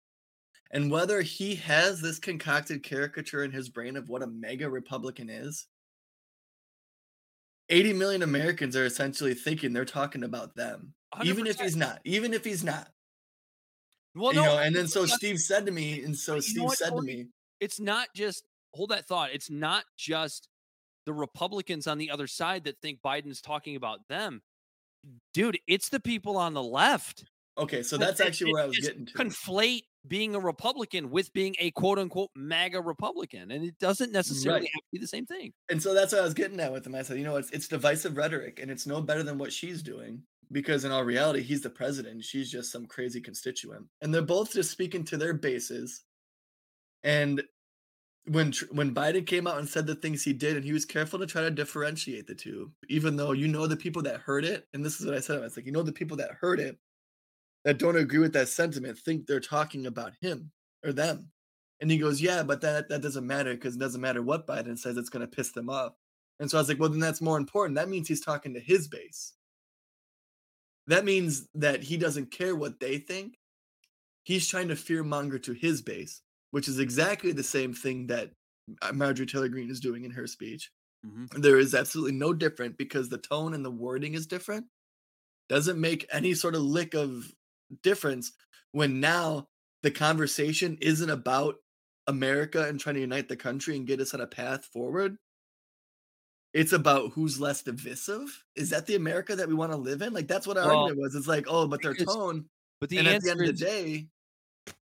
And 0.71 0.91
whether 0.91 1.23
he 1.23 1.55
has 1.57 2.01
this 2.01 2.19
concocted 2.19 2.83
caricature 2.83 3.45
in 3.45 3.53
his 3.53 3.69
brain 3.69 3.97
of 3.97 4.09
what 4.09 4.23
a 4.23 4.27
MAGA 4.27 4.69
Republican 4.69 5.31
is, 5.31 5.67
80 7.69 7.93
million 7.95 8.23
Americans 8.23 8.77
are 8.77 8.85
essentially 8.85 9.35
thinking 9.35 9.73
they're 9.73 9.85
talking 9.85 10.23
about 10.23 10.55
them 10.55 10.95
even 11.25 11.47
if 11.47 11.59
he's 11.59 11.75
not 11.75 11.99
even 12.05 12.33
if 12.33 12.45
he's 12.45 12.63
not 12.63 12.89
well, 14.15 14.33
you 14.33 14.41
no, 14.41 14.47
know 14.47 14.59
and 14.59 14.77
then 14.77 14.87
so 14.87 15.05
steve 15.05 15.39
said 15.39 15.67
to 15.67 15.73
me 15.73 16.03
and 16.05 16.17
so 16.17 16.39
steve 16.39 16.63
what, 16.63 16.79
said 16.79 16.91
to 16.91 17.03
me 17.03 17.27
it's 17.61 17.81
not 17.81 18.07
just 18.15 18.45
hold 18.77 18.91
that 18.91 19.07
thought. 19.07 19.31
It's 19.33 19.51
not 19.51 19.85
just 19.97 20.49
the 21.07 21.13
Republicans 21.13 21.87
on 21.87 21.99
the 21.99 22.11
other 22.11 22.27
side 22.27 22.65
that 22.65 22.81
think 22.81 23.01
Biden's 23.05 23.41
talking 23.41 23.77
about 23.77 24.01
them. 24.09 24.43
Dude, 25.33 25.59
it's 25.67 25.89
the 25.89 26.01
people 26.01 26.37
on 26.37 26.53
the 26.53 26.63
left. 26.63 27.25
okay 27.59 27.83
so 27.83 27.97
that's 27.97 28.21
actually 28.21 28.53
where 28.53 28.65
i 28.65 28.67
was 28.67 28.79
getting 28.79 29.07
to 29.07 29.15
Conflate 29.15 29.85
being 30.09 30.35
a 30.35 30.41
Republican 30.41 31.11
with 31.11 31.33
being 31.33 31.55
a 31.59 31.71
quote 31.73 31.99
unquote 31.99 32.31
MAGA 32.37 32.81
Republican. 32.81 33.51
And 33.51 33.65
it 33.65 33.79
doesn't 33.79 34.13
necessarily 34.13 34.63
Right. 34.63 34.71
have 34.75 34.83
to 34.83 34.89
be 34.93 34.99
the 34.99 35.07
same 35.09 35.27
thing. 35.27 35.53
and 35.71 35.83
so 35.83 35.95
that's 35.95 36.13
what 36.13 36.21
i 36.21 36.25
was 36.25 36.35
getting 36.35 36.61
at 36.61 36.73
with 36.73 36.87
him 36.87 36.95
i 36.95 37.03
said 37.03 37.19
you 37.19 37.25
know 37.25 37.37
it's 37.37 37.51
it's 37.51 37.69
divisive 37.69 38.17
rhetoric 38.17 38.61
and 38.61 38.71
it's 38.71 38.87
no 38.87 39.01
better 39.01 39.23
than 39.23 39.39
what 39.39 39.53
she's 39.53 39.83
doing 39.83 40.23
because 40.53 40.85
in 40.85 40.93
all 40.93 41.05
reality 41.05 41.43
he's 41.43 41.61
the 41.63 41.71
president 41.71 42.23
she's 42.25 42.51
just 42.51 42.71
some 42.71 42.87
crazy 42.87 43.21
constituent 43.21 43.87
and 44.01 44.15
they're 44.15 44.23
both 44.23 44.53
just 44.53 44.71
speaking 44.71 45.05
to 45.05 45.17
their 45.17 45.35
bases 45.35 46.05
and 47.03 47.43
when 48.27 48.53
when 48.73 48.95
Biden 48.95 49.27
came 49.27 49.47
out 49.47 49.59
and 49.59 49.69
said 49.69 49.87
the 49.87 49.95
things 49.95 50.25
he 50.25 50.33
did, 50.33 50.57
and 50.57 50.65
he 50.65 50.73
was 50.73 50.85
careful 50.85 51.19
to 51.21 51.27
try 51.27 51.43
to 51.43 51.51
differentiate 51.51 52.27
the 52.27 52.35
two, 52.35 52.73
even 52.89 53.17
though 53.17 53.33
you 53.33 53.49
know 53.49 53.67
the 53.69 53.77
people 53.77 54.03
that 54.03 54.21
heard 54.21 54.45
it, 54.45 54.67
and 54.75 54.85
this 54.85 55.01
is 55.01 55.07
what 55.07 55.15
I 55.17 55.21
said, 55.21 55.39
I 55.39 55.43
was 55.43 55.57
like, 55.57 55.67
you 55.67 55.73
know, 55.73 55.83
the 55.83 55.93
people 55.93 56.17
that 56.19 56.33
heard 56.33 56.59
it 56.61 56.77
that 57.67 57.79
don't 57.79 57.97
agree 57.97 58.21
with 58.21 58.33
that 58.33 58.49
sentiment 58.49 58.97
think 58.97 59.27
they're 59.27 59.41
talking 59.41 59.87
about 59.87 60.15
him 60.23 60.53
or 60.85 60.93
them, 60.93 61.33
and 61.81 61.91
he 61.91 61.99
goes, 61.99 62.23
yeah, 62.23 62.43
but 62.45 62.63
that 62.63 62.89
that 62.89 63.03
doesn't 63.03 63.27
matter 63.27 63.53
because 63.55 63.75
it 63.77 63.81
doesn't 63.81 64.01
matter 64.01 64.23
what 64.23 64.47
Biden 64.47 64.79
says, 64.79 64.97
it's 64.97 65.11
going 65.11 65.29
to 65.29 65.37
piss 65.37 65.53
them 65.53 65.69
off, 65.69 65.93
and 66.41 66.51
so 66.51 66.57
I 66.57 66.61
was 66.63 66.69
like, 66.69 66.81
well, 66.81 66.89
then 66.89 67.01
that's 67.01 67.21
more 67.21 67.37
important. 67.37 67.77
That 67.77 67.89
means 67.91 68.09
he's 68.09 68.25
talking 68.25 68.55
to 68.55 68.61
his 68.61 68.89
base. 68.89 69.35
That 70.87 71.05
means 71.05 71.49
that 71.55 71.83
he 71.83 71.97
doesn't 71.97 72.31
care 72.31 72.55
what 72.55 72.79
they 72.79 72.99
think. 72.99 73.39
He's 74.23 74.47
trying 74.47 74.69
to 74.69 74.77
fear 74.77 75.03
monger 75.03 75.39
to 75.41 75.53
his 75.53 75.83
base, 75.83 76.23
which 76.53 76.69
is 76.69 76.79
exactly 76.79 77.33
the 77.33 77.43
same 77.43 77.75
thing 77.75 78.07
that 78.07 78.31
uh, 78.83 78.93
Marjorie 78.93 79.27
Taylor 79.27 79.49
Greene 79.49 79.71
is 79.71 79.81
doing 79.81 80.05
in 80.05 80.13
her 80.13 80.27
speech. 80.29 80.71
Mhm. 81.05 81.43
There 81.43 81.59
is 81.59 81.75
absolutely 81.75 82.13
no 82.17 82.33
different 82.33 82.79
because 82.79 83.09
the 83.09 83.19
tone 83.19 83.55
and 83.55 83.65
the 83.65 83.71
wording 83.71 84.15
is 84.15 84.27
different. 84.27 84.67
Doesn't 85.49 85.81
make 85.81 86.07
any 86.13 86.35
sort 86.35 86.55
of 86.55 86.63
lick 86.63 86.95
of 86.95 87.33
difference 87.83 88.33
when 88.73 89.01
now 89.01 89.49
the 89.83 89.91
conversation 89.91 90.79
isn't 90.81 91.11
about 91.11 91.57
America 92.07 92.67
and 92.69 92.79
trying 92.79 92.95
to 92.95 93.01
unite 93.01 93.29
the 93.29 93.37
country 93.37 93.77
and 93.77 93.87
get 93.87 94.01
us 94.01 94.15
on 94.15 94.21
a 94.21 94.27
path 94.27 94.65
forward. 94.67 95.17
It's 96.53 96.73
about 96.73 97.13
who's 97.13 97.41
less 97.41 97.63
divisive. 97.63 98.45
Is 98.55 98.71
that 98.71 98.87
the 98.87 98.95
America 98.95 99.37
that 99.37 99.49
we 99.49 99.55
want 99.55 99.73
to 99.73 99.77
live 99.77 100.01
in? 100.01 100.13
Like 100.15 100.27
that's 100.27 100.47
what 100.47 100.57
our 100.57 100.67
Well, 100.67 100.79
argument 100.79 101.01
was. 101.01 101.15
It's 101.15 101.27
like, 101.27 101.47
oh, 101.49 101.67
but 101.67 101.83
their 101.83 101.95
tone, 101.95 102.49
But 102.81 102.89
the 102.89 102.99
and 102.99 103.09
at 103.09 103.21
the 103.23 103.31
end 103.31 103.41
of 103.43 103.47
the 103.47 103.53
day, 103.53 104.09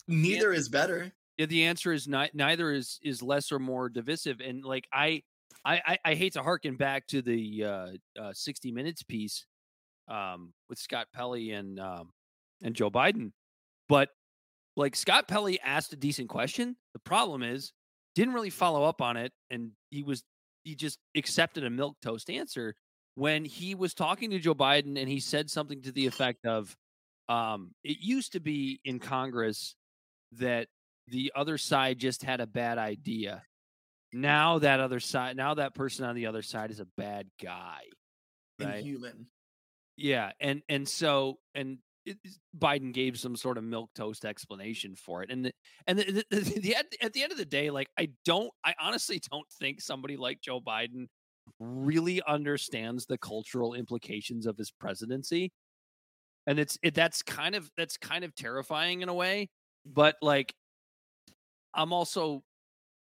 neither 0.07 0.51
is 0.51 0.67
better. 0.67 1.11
Yeah, 1.37 1.45
the 1.45 1.63
answer 1.63 1.93
is 1.93 2.07
ni- 2.07 2.29
neither 2.33 2.71
is 2.71 2.99
is 3.03 3.23
less 3.23 3.51
or 3.51 3.59
more 3.59 3.87
divisive. 3.87 4.41
And 4.41 4.65
like 4.65 4.87
I, 4.91 5.23
I, 5.63 5.81
I, 5.85 5.97
I 6.05 6.15
hate 6.15 6.33
to 6.33 6.43
harken 6.43 6.75
back 6.75 7.07
to 7.07 7.21
the 7.21 7.63
uh, 7.63 7.87
uh, 8.19 8.33
60 8.33 8.71
Minutes 8.71 9.03
piece 9.03 9.45
um, 10.09 10.53
with 10.69 10.77
Scott 10.77 11.07
Pelley 11.13 11.51
and 11.51 11.79
um, 11.79 12.11
and 12.61 12.75
Joe 12.75 12.89
Biden, 12.89 13.31
but 13.89 14.09
like 14.75 14.95
Scott 14.95 15.27
Pelley 15.27 15.59
asked 15.61 15.93
a 15.93 15.97
decent 15.97 16.29
question. 16.29 16.75
The 16.93 16.99
problem 16.99 17.43
is 17.43 17.73
didn't 18.15 18.33
really 18.33 18.49
follow 18.49 18.83
up 18.83 19.01
on 19.01 19.17
it, 19.17 19.31
and 19.49 19.71
he 19.89 20.03
was 20.03 20.23
he 20.63 20.75
just 20.75 20.99
accepted 21.15 21.63
a 21.63 21.69
milk 21.69 21.97
toast 22.01 22.29
answer 22.29 22.75
when 23.15 23.45
he 23.45 23.75
was 23.75 23.93
talking 23.93 24.31
to 24.31 24.39
Joe 24.39 24.55
Biden, 24.55 24.97
and 24.97 25.09
he 25.09 25.19
said 25.19 25.49
something 25.49 25.81
to 25.83 25.91
the 25.91 26.07
effect 26.07 26.45
of, 26.45 26.75
um, 27.29 27.71
"It 27.83 27.97
used 27.99 28.33
to 28.33 28.39
be 28.39 28.79
in 28.85 28.99
Congress 28.99 29.75
that 30.33 30.67
the 31.07 31.31
other 31.35 31.57
side 31.57 31.99
just 31.99 32.23
had 32.23 32.39
a 32.39 32.47
bad 32.47 32.77
idea. 32.77 33.43
Now 34.13 34.59
that 34.59 34.79
other 34.79 34.99
side, 34.99 35.37
now 35.37 35.53
that 35.55 35.73
person 35.73 36.05
on 36.05 36.15
the 36.15 36.25
other 36.25 36.41
side 36.41 36.71
is 36.71 36.79
a 36.79 36.87
bad 36.97 37.27
guy. 37.41 37.81
Right. 38.59 38.79
Inhuman. 38.79 39.27
Yeah, 39.97 40.31
and 40.39 40.61
and 40.67 40.87
so 40.87 41.39
and 41.53 41.77
it, 42.05 42.17
Biden 42.57 42.93
gave 42.93 43.19
some 43.19 43.35
sort 43.35 43.57
of 43.57 43.63
milk 43.63 43.89
toast 43.95 44.25
explanation 44.25 44.95
for 44.95 45.23
it, 45.23 45.31
and 45.31 45.45
the, 45.45 45.51
and 45.87 45.99
the, 45.99 46.25
the, 46.29 46.39
the, 46.39 46.75
at 47.01 47.13
the 47.13 47.23
end 47.23 47.31
of 47.31 47.37
the 47.37 47.45
day, 47.45 47.69
like 47.69 47.89
I 47.97 48.09
don't, 48.25 48.51
I 48.63 48.73
honestly 48.81 49.21
don't 49.31 49.47
think 49.59 49.81
somebody 49.81 50.17
like 50.17 50.41
Joe 50.41 50.59
Biden 50.59 51.07
really 51.59 52.21
understands 52.27 53.05
the 53.05 53.17
cultural 53.17 53.73
implications 53.73 54.45
of 54.45 54.57
his 54.57 54.71
presidency, 54.71 55.51
and 56.47 56.59
it's 56.59 56.77
it 56.83 56.93
that's 56.93 57.21
kind 57.21 57.55
of 57.55 57.69
that's 57.77 57.97
kind 57.97 58.23
of 58.23 58.35
terrifying 58.35 59.01
in 59.01 59.09
a 59.09 59.13
way, 59.13 59.49
but 59.85 60.15
like 60.21 60.53
I'm 61.73 61.93
also 61.93 62.43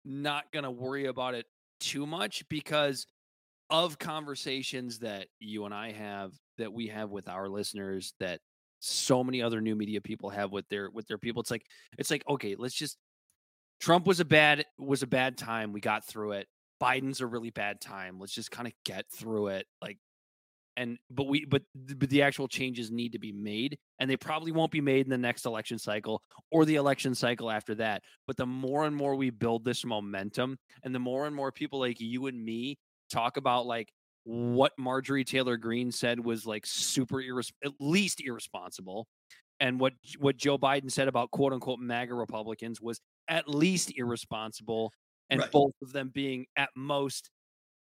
not 0.05 0.44
gonna 0.53 0.70
worry 0.70 1.07
about 1.07 1.35
it 1.35 1.46
too 1.81 2.07
much 2.07 2.49
because 2.49 3.07
of 3.70 3.99
conversations 3.99 5.01
that 5.01 5.27
you 5.40 5.64
and 5.64 5.75
I 5.75 5.92
have 5.92 6.33
that 6.59 6.72
we 6.72 6.87
have 6.88 7.11
with 7.11 7.29
our 7.29 7.49
listeners 7.49 8.14
that 8.20 8.40
so 8.81 9.25
many 9.25 9.43
other 9.43 9.61
new 9.61 9.75
media 9.75 10.01
people 10.01 10.31
have 10.31 10.53
with 10.53 10.69
their 10.69 10.91
with 10.91 11.07
their 11.07 11.19
people. 11.19 11.41
It's 11.41 11.51
like 11.51 11.65
it's 11.99 12.11
like 12.11 12.25
okay 12.29 12.57
let's 12.59 12.75
just 12.75 12.99
Trump 13.81 14.07
was 14.07 14.21
a 14.21 14.25
bad 14.25 14.65
was 14.79 15.03
a 15.03 15.07
bad 15.07 15.37
time 15.37 15.73
we 15.73 15.81
got 15.81 16.07
through 16.07 16.33
it. 16.33 16.47
Biden's 16.83 17.21
a 17.21 17.27
really 17.27 17.51
bad 17.51 17.81
time 17.81 18.19
let's 18.21 18.35
just 18.35 18.51
kind 18.51 18.67
of 18.67 18.75
get 18.85 19.07
through 19.11 19.49
it 19.49 19.67
like 19.81 19.99
and 20.77 20.99
but 21.11 21.27
we 21.27 21.45
but 21.45 21.62
but 21.75 22.11
the 22.11 22.23
actual 22.23 22.49
changes 22.49 22.91
need 22.91 23.12
to 23.12 23.19
be 23.19 23.33
made 23.33 23.79
and 23.99 24.11
they 24.11 24.17
probably 24.17 24.53
won't 24.53 24.71
be 24.71 24.81
made 24.81 25.07
in 25.07 25.11
the 25.11 25.19
next 25.19 25.47
election 25.47 25.79
cycle 25.79 26.23
or 26.51 26.65
the 26.65 26.75
election 26.75 27.15
cycle 27.15 27.51
after 27.51 27.75
that 27.75 28.03
but 28.27 28.37
the 28.37 28.47
more 28.47 28.85
and 28.85 28.95
more 28.95 29.15
we 29.15 29.31
build 29.31 29.65
this 29.65 29.85
momentum 29.85 30.59
and 30.83 30.95
the 30.95 30.99
more 30.99 31.27
and 31.27 31.35
more 31.35 31.51
people 31.51 31.81
like 31.81 31.99
you 31.99 32.27
and 32.27 32.45
me 32.45 32.77
talk 33.11 33.37
about 33.37 33.67
like 33.67 33.89
what 34.29 34.73
Marjorie 34.77 35.25
Taylor 35.25 35.57
Greene 35.57 35.93
said 35.93 36.19
was 36.19 36.45
like 36.47 36.67
super 36.67 37.17
irres- 37.23 37.53
at 37.65 37.73
least 37.79 38.21
irresponsible 38.21 39.07
and 39.61 39.79
what 39.79 39.93
what 40.19 40.37
Joe 40.37 40.59
Biden 40.59 40.91
said 40.91 41.07
about 41.07 41.31
quote 41.31 41.53
unquote 41.53 41.79
MAGA 41.79 42.12
Republicans 42.12 42.81
was 42.81 43.01
at 43.29 43.49
least 43.49 43.93
irresponsible 43.97 44.93
and 45.31 45.41
Right. 45.41 45.51
both 45.53 45.73
of 45.81 45.93
them 45.93 46.11
being 46.12 46.47
at 46.57 46.71
most 46.75 47.31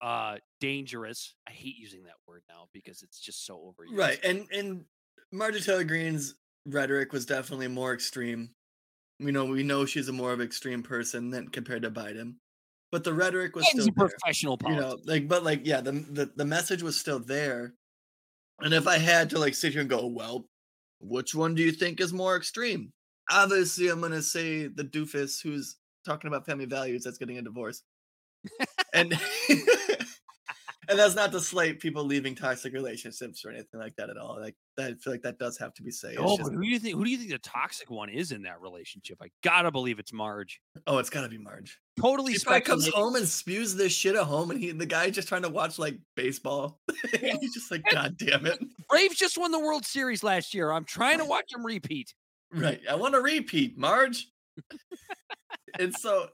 uh 0.03 0.37
dangerous. 0.61 1.35
I 1.49 1.53
hate 1.53 1.77
using 1.79 2.03
that 2.05 2.17
word 2.29 2.43
now 2.49 2.67
because 2.75 3.03
it's 3.03 3.19
just 3.21 3.47
so 3.47 3.57
overused. 3.75 3.97
Right. 3.97 4.23
And 4.23 4.47
and 4.53 4.85
Marjorie 5.33 5.63
Taylor 5.63 5.85
Greene's 5.85 6.35
rhetoric 6.67 7.13
was 7.13 7.25
definitely 7.25 7.69
more 7.69 7.95
extreme. 7.95 8.51
You 9.19 9.33
know, 9.33 9.47
we 9.47 9.63
know 9.63 9.87
she's 9.87 10.09
a 10.09 10.13
more 10.13 10.33
of 10.35 10.43
extreme 10.43 10.83
person 10.83 11.31
than 11.31 11.49
compared 11.49 11.83
to 11.83 11.91
Biden. 11.91 12.35
But 12.95 13.03
the 13.03 13.13
rhetoric 13.13 13.57
was 13.57 13.69
still 13.69 13.83
a 13.83 13.85
there. 13.87 14.09
professional 14.09 14.57
You 14.69 14.77
know, 14.77 14.97
like 15.05 15.27
but 15.27 15.43
like 15.43 15.67
yeah, 15.67 15.81
the, 15.81 15.91
the 15.91 16.31
the 16.37 16.45
message 16.45 16.81
was 16.81 16.97
still 16.97 17.19
there. 17.19 17.75
And 18.61 18.73
if 18.73 18.87
I 18.87 18.99
had 18.99 19.31
to 19.31 19.41
like 19.41 19.57
sit 19.57 19.73
here 19.73 19.81
and 19.81 19.91
go, 19.91 20.07
well, 20.07 20.47
which 21.01 21.35
one 21.35 21.57
do 21.57 21.63
you 21.65 21.73
think 21.73 22.01
is 22.01 22.13
more 22.13 22.37
extreme? 22.37 22.93
Obviously, 23.29 23.89
I'm 23.89 24.01
gonna 24.01 24.23
say 24.23 24.69
the 24.69 24.85
doofus 24.85 25.43
who's 25.43 25.75
talking 26.07 26.29
about 26.29 26.47
family 26.47 26.67
values 26.67 27.03
that's 27.03 27.19
getting 27.19 27.37
a 27.37 27.43
divorce. 27.43 27.83
and 28.93 29.19
and 30.89 30.97
that's 30.97 31.17
not 31.17 31.33
to 31.33 31.41
slate 31.41 31.81
people 31.81 32.05
leaving 32.05 32.37
toxic 32.37 32.75
relationships 32.75 33.45
or 33.45 33.51
anything 33.51 33.81
like 33.81 33.97
that 33.97 34.09
at 34.09 34.17
all. 34.17 34.39
Like 34.41 34.55
that, 34.77 34.93
I 34.93 34.95
feel 34.95 35.13
like 35.15 35.23
that 35.23 35.41
does 35.41 35.59
have 35.59 35.75
to 35.75 35.83
be 35.83 35.91
said. 35.91 36.15
Oh, 36.17 36.37
just- 36.37 36.49
but 36.49 36.57
who 36.57 36.63
do 36.63 36.69
you 36.69 36.79
think? 36.79 36.95
Who 36.95 37.05
do 37.05 37.11
you 37.11 37.19
think 37.19 37.31
the 37.31 37.39
toxic 37.39 37.91
one 37.91 38.09
is 38.09 38.31
in 38.31 38.43
that 38.43 38.61
relationship? 38.61 39.19
I 39.21 39.31
gotta 39.43 39.73
believe 39.73 39.99
it's 39.99 40.13
Marge. 40.13 40.61
oh, 40.87 40.99
it's 40.99 41.11
gotta 41.11 41.29
be 41.29 41.39
Marge. 41.39 41.81
Totally 42.01 42.33
He 42.33 42.39
probably 42.41 42.61
comes 42.63 42.89
home 42.89 43.15
and 43.15 43.27
spews 43.27 43.77
this 43.77 43.93
shit 43.93 44.17
at 44.17 44.25
home, 44.25 44.51
and 44.51 44.61
he 44.61 44.73
the 44.73 44.87
guy's 44.87 45.15
just 45.15 45.29
trying 45.29 45.43
to 45.43 45.49
watch 45.49 45.79
like 45.79 45.97
baseball. 46.17 46.81
he's 47.21 47.55
just 47.55 47.71
like, 47.71 47.85
God 47.89 48.17
damn 48.17 48.47
it! 48.47 48.59
Braves 48.89 49.17
just 49.17 49.39
won 49.39 49.53
the 49.53 49.61
World 49.61 49.85
Series 49.85 50.25
last 50.25 50.55
year. 50.55 50.73
I'm 50.73 50.85
trying 50.85 51.19
to 51.19 51.25
watch 51.25 51.53
him 51.55 51.65
repeat. 51.65 52.13
Right. 52.53 52.81
I 52.91 52.97
want 52.97 53.15
to 53.15 53.21
repeat, 53.21 53.79
Marge. 53.79 54.29
and 55.79 55.95
so, 55.95 56.29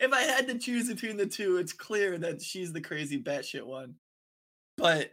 if 0.00 0.12
I 0.12 0.22
had 0.22 0.48
to 0.48 0.58
choose 0.58 0.88
between 0.88 1.16
the 1.16 1.26
two, 1.26 1.58
it's 1.58 1.72
clear 1.72 2.18
that 2.18 2.42
she's 2.42 2.72
the 2.72 2.80
crazy 2.80 3.22
batshit 3.22 3.64
one. 3.64 3.94
But 4.76 5.12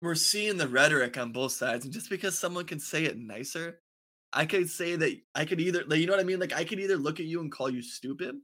we're 0.00 0.14
seeing 0.14 0.56
the 0.56 0.68
rhetoric 0.68 1.18
on 1.18 1.32
both 1.32 1.52
sides, 1.52 1.84
and 1.84 1.92
just 1.92 2.08
because 2.08 2.38
someone 2.38 2.64
can 2.64 2.80
say 2.80 3.04
it 3.04 3.18
nicer, 3.18 3.80
I 4.32 4.46
could 4.46 4.68
say 4.68 4.96
that 4.96 5.16
I 5.34 5.44
could 5.44 5.60
either, 5.60 5.84
like, 5.86 6.00
you 6.00 6.06
know 6.06 6.12
what 6.12 6.20
I 6.20 6.24
mean? 6.24 6.40
Like, 6.40 6.52
I 6.52 6.64
could 6.64 6.80
either 6.80 6.96
look 6.96 7.20
at 7.20 7.26
you 7.26 7.40
and 7.40 7.50
call 7.50 7.70
you 7.70 7.82
stupid, 7.82 8.36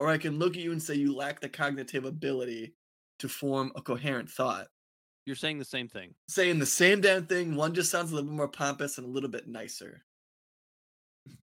or 0.00 0.08
I 0.08 0.18
can 0.18 0.38
look 0.38 0.56
at 0.56 0.62
you 0.62 0.72
and 0.72 0.82
say 0.82 0.94
you 0.94 1.16
lack 1.16 1.40
the 1.40 1.48
cognitive 1.48 2.04
ability 2.04 2.74
to 3.20 3.28
form 3.28 3.72
a 3.76 3.82
coherent 3.82 4.28
thought. 4.28 4.66
You're 5.26 5.36
saying 5.36 5.58
the 5.58 5.64
same 5.64 5.88
thing. 5.88 6.14
Saying 6.28 6.58
the 6.58 6.66
same 6.66 7.00
damn 7.00 7.26
thing, 7.26 7.54
one 7.54 7.72
just 7.72 7.90
sounds 7.90 8.12
a 8.12 8.14
little 8.14 8.28
bit 8.28 8.36
more 8.36 8.48
pompous 8.48 8.98
and 8.98 9.06
a 9.06 9.10
little 9.10 9.30
bit 9.30 9.48
nicer. 9.48 10.04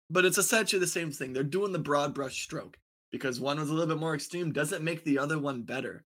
But 0.10 0.26
it's 0.26 0.38
essentially 0.38 0.80
the 0.80 0.88
same 0.88 1.12
thing. 1.12 1.34
They're 1.34 1.44
doing 1.44 1.72
the 1.72 1.80
broad 1.80 2.14
brush 2.14 2.44
stroke 2.44 2.78
because 3.12 3.40
one 3.40 3.60
was 3.60 3.70
a 3.70 3.74
little 3.74 3.94
bit 3.94 4.00
more 4.00 4.14
extreme 4.14 4.52
doesn't 4.52 4.84
make 4.84 5.04
the 5.04 5.18
other 5.18 5.40
one 5.40 5.64
better. 5.64 6.06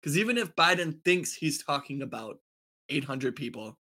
Because 0.00 0.18
even 0.18 0.36
if 0.36 0.54
Biden 0.54 1.02
thinks 1.04 1.32
he's 1.32 1.62
talking 1.62 2.02
about 2.02 2.38
800 2.90 3.34
people, 3.34 3.78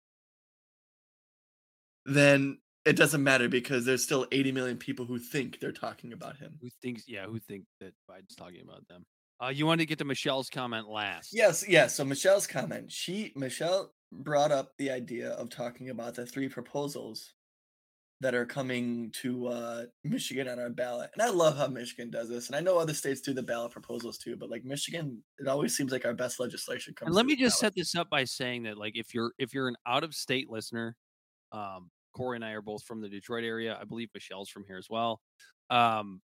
then 2.06 2.58
it 2.86 2.96
doesn't 2.96 3.24
matter 3.24 3.48
because 3.48 3.86
there's 3.86 4.04
still 4.04 4.28
80 4.32 4.52
million 4.52 4.78
people 4.78 5.06
who 5.06 5.18
think 5.18 5.60
they're 5.60 5.72
talking 5.72 6.14
about 6.14 6.38
him. 6.38 6.58
Who 6.62 6.70
thinks? 6.82 7.04
Yeah, 7.08 7.26
who 7.26 7.40
think 7.40 7.66
that 7.80 7.94
Biden's 8.10 8.36
talking 8.36 8.62
about 8.62 8.88
them? 8.88 9.06
Uh, 9.42 9.50
you 9.50 9.66
wanted 9.66 9.84
to 9.84 9.86
get 9.86 9.98
to 10.00 10.06
Michelle's 10.06 10.50
comment 10.50 10.88
last. 10.88 11.30
Yes, 11.34 11.66
yes. 11.68 11.96
So 11.96 12.06
Michelle's 12.06 12.48
comment, 12.48 12.92
she 12.92 13.34
Michelle 13.36 13.92
brought 14.12 14.52
up 14.52 14.72
the 14.78 14.92
idea 14.92 15.32
of 15.32 15.50
talking 15.50 15.90
about 15.90 16.16
the 16.16 16.26
three 16.26 16.48
proposals 16.48 17.34
that 18.22 18.34
are 18.36 18.46
coming 18.46 19.12
to 19.12 19.48
uh, 19.48 19.84
Michigan 20.06 20.48
on 20.48 20.60
our 20.60 20.70
ballot. 20.70 21.10
And 21.14 21.22
I 21.22 21.30
love 21.30 21.58
how 21.58 21.68
Michigan 21.68 22.10
does 22.10 22.30
this. 22.30 22.48
And 22.48 22.56
I 22.56 22.62
know 22.62 22.78
other 22.78 22.94
states 22.94 23.20
do 23.20 23.34
the 23.34 23.44
ballot 23.44 23.72
proposals 23.72 24.18
too, 24.18 24.38
but 24.38 24.50
like 24.50 24.64
Michigan, 24.64 25.22
it 25.40 25.48
always 25.48 25.76
seems 25.76 25.92
like 25.92 26.06
our 26.06 26.14
best 26.14 26.40
legislation 26.40 26.94
comes. 26.94 27.08
And 27.08 27.16
let 27.16 27.26
me 27.26 27.36
just 27.36 27.60
ballot. 27.60 27.74
set 27.74 27.76
this 27.76 27.96
up 27.96 28.10
by 28.10 28.24
saying 28.24 28.64
that, 28.64 28.78
like, 28.78 28.94
if 28.96 29.14
you're 29.14 29.34
if 29.38 29.54
you're 29.54 29.68
an 29.68 29.76
out 29.86 30.06
of 30.06 30.14
state 30.14 30.50
listener, 30.50 30.96
um, 31.54 31.90
Corey 32.16 32.38
and 32.38 32.46
I 32.46 32.52
are 32.52 32.62
both 32.62 32.84
from 32.84 33.02
the 33.02 33.10
Detroit 33.10 33.44
area. 33.46 33.78
I 33.80 33.86
believe 33.86 34.10
Michelle's 34.14 34.50
from 34.50 34.66
here 34.66 34.78
as 34.78 34.88
well. 34.90 35.22
Um, 35.70 36.22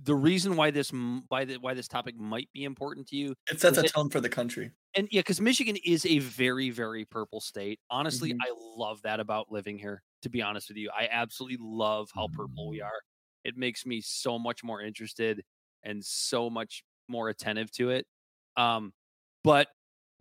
the 0.00 0.14
reason 0.14 0.54
why 0.56 0.70
this 0.70 0.90
why 1.28 1.44
the, 1.44 1.56
why 1.56 1.74
this 1.74 1.88
topic 1.88 2.16
might 2.16 2.48
be 2.52 2.62
important 2.64 3.08
to 3.08 3.16
you 3.16 3.34
it 3.50 3.60
sets 3.60 3.78
a 3.78 3.80
is 3.80 3.86
it- 3.86 3.92
tone 3.92 4.08
for 4.10 4.20
the 4.20 4.28
country. 4.28 4.70
and 4.94 5.08
yeah, 5.10 5.20
because 5.20 5.40
Michigan 5.40 5.76
is 5.84 6.06
a 6.06 6.20
very, 6.20 6.70
very 6.70 7.04
purple 7.04 7.40
state. 7.40 7.80
Honestly, 7.90 8.32
Mhm. 8.32 8.38
I 8.40 8.52
love 8.76 9.02
that 9.02 9.18
about 9.20 9.50
living 9.50 9.78
here. 9.78 10.02
To 10.22 10.28
be 10.30 10.40
honest 10.42 10.68
with 10.68 10.76
you, 10.76 10.90
I 10.90 11.08
absolutely 11.10 11.58
love 11.60 12.10
how 12.14 12.28
purple 12.28 12.68
we 12.68 12.80
are. 12.80 13.00
It 13.44 13.56
makes 13.56 13.84
me 13.86 14.00
so 14.00 14.38
much 14.38 14.62
more 14.64 14.80
interested 14.80 15.44
and 15.84 16.04
so 16.04 16.48
much 16.50 16.84
more 17.08 17.28
attentive 17.28 17.70
to 17.72 17.90
it. 17.90 18.06
Um, 18.56 18.92
but 19.44 19.68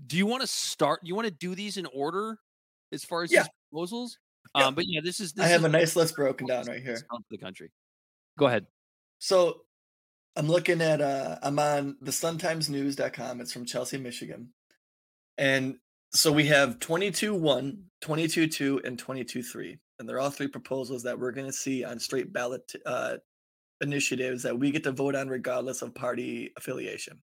do 0.05 0.17
you 0.17 0.25
want 0.27 0.41
to 0.41 0.47
start? 0.47 1.01
You 1.03 1.15
want 1.15 1.27
to 1.27 1.33
do 1.33 1.55
these 1.55 1.77
in 1.77 1.85
order 1.87 2.39
as 2.91 3.03
far 3.05 3.23
as 3.23 3.31
Yeah. 3.31 3.45
Proposals? 3.77 4.17
Yeah. 4.55 4.65
Um, 4.65 4.75
but 4.75 4.85
yeah, 4.87 5.01
this 5.03 5.19
is. 5.19 5.33
This 5.33 5.45
I 5.45 5.49
have 5.49 5.61
is 5.61 5.65
a 5.65 5.69
nice 5.69 5.95
list 5.95 6.15
broken 6.15 6.47
down 6.47 6.65
right 6.65 6.81
here. 6.81 6.99
the 7.29 7.37
country. 7.37 7.71
Go 8.37 8.47
ahead. 8.47 8.65
So 9.19 9.61
I'm 10.35 10.47
looking 10.47 10.81
at 10.81 11.01
uh 11.01 11.37
I'm 11.41 11.59
on 11.59 11.97
the 12.01 12.11
suntimesnews.com. 12.11 13.41
It's 13.41 13.53
from 13.53 13.65
Chelsea, 13.65 13.97
Michigan. 13.97 14.49
And 15.37 15.77
so 16.13 16.31
we 16.31 16.47
have 16.47 16.79
22-1, 16.79 17.77
22-2, 18.01 18.83
and 18.87 18.97
22-3. 18.97 19.77
And 19.99 20.09
they're 20.09 20.19
all 20.19 20.31
three 20.31 20.47
proposals 20.47 21.03
that 21.03 21.19
we're 21.19 21.31
going 21.31 21.45
to 21.45 21.53
see 21.53 21.83
on 21.83 21.99
straight 21.99 22.33
ballot 22.33 22.71
uh, 22.87 23.17
initiatives 23.81 24.41
that 24.43 24.57
we 24.57 24.71
get 24.71 24.83
to 24.85 24.91
vote 24.91 25.13
on 25.13 25.27
regardless 25.27 25.83
of 25.83 25.93
party 25.93 26.53
affiliation. 26.57 27.21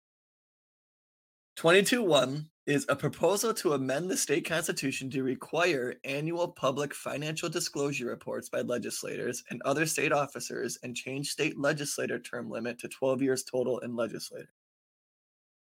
22-1 1.59 2.46
is 2.66 2.85
a 2.88 2.96
proposal 2.96 3.55
to 3.55 3.74
amend 3.74 4.11
the 4.11 4.16
state 4.16 4.44
constitution 4.44 5.09
to 5.09 5.22
require 5.22 5.94
annual 6.05 6.48
public 6.48 6.92
financial 6.92 7.48
disclosure 7.48 8.07
reports 8.07 8.48
by 8.48 8.61
legislators 8.61 9.44
and 9.50 9.62
other 9.64 9.87
state 9.87 10.12
officers 10.12 10.76
and 10.83 10.96
change 10.96 11.31
state 11.31 11.59
legislator 11.59 12.18
term 12.18 12.50
limit 12.50 12.79
to 12.81 12.88
12 12.88 13.22
years 13.22 13.44
total 13.44 13.79
in 13.81 13.94
legislature. 13.94 14.50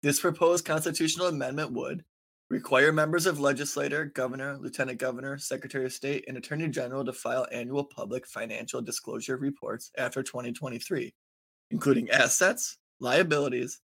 This 0.02 0.20
proposed 0.20 0.66
constitutional 0.66 1.28
amendment 1.28 1.74
would 1.74 2.04
require 2.50 2.92
members 2.92 3.28
of 3.28 3.40
legislator, 3.40 4.06
governor, 4.06 4.58
lieutenant 4.58 4.98
governor, 4.98 5.38
secretary 5.38 5.86
of 5.86 5.94
state, 5.94 6.26
and 6.28 6.38
attorney 6.38 6.68
general 6.70 7.06
to 7.06 7.14
file 7.14 7.46
annual 7.52 7.84
public 7.84 8.26
financial 8.26 8.82
disclosure 8.82 9.38
reports 9.38 9.92
after 9.98 10.24
2023, 10.24 11.14
including 11.70 12.10
assets, 12.10 12.80
liabilities, 13.00 13.82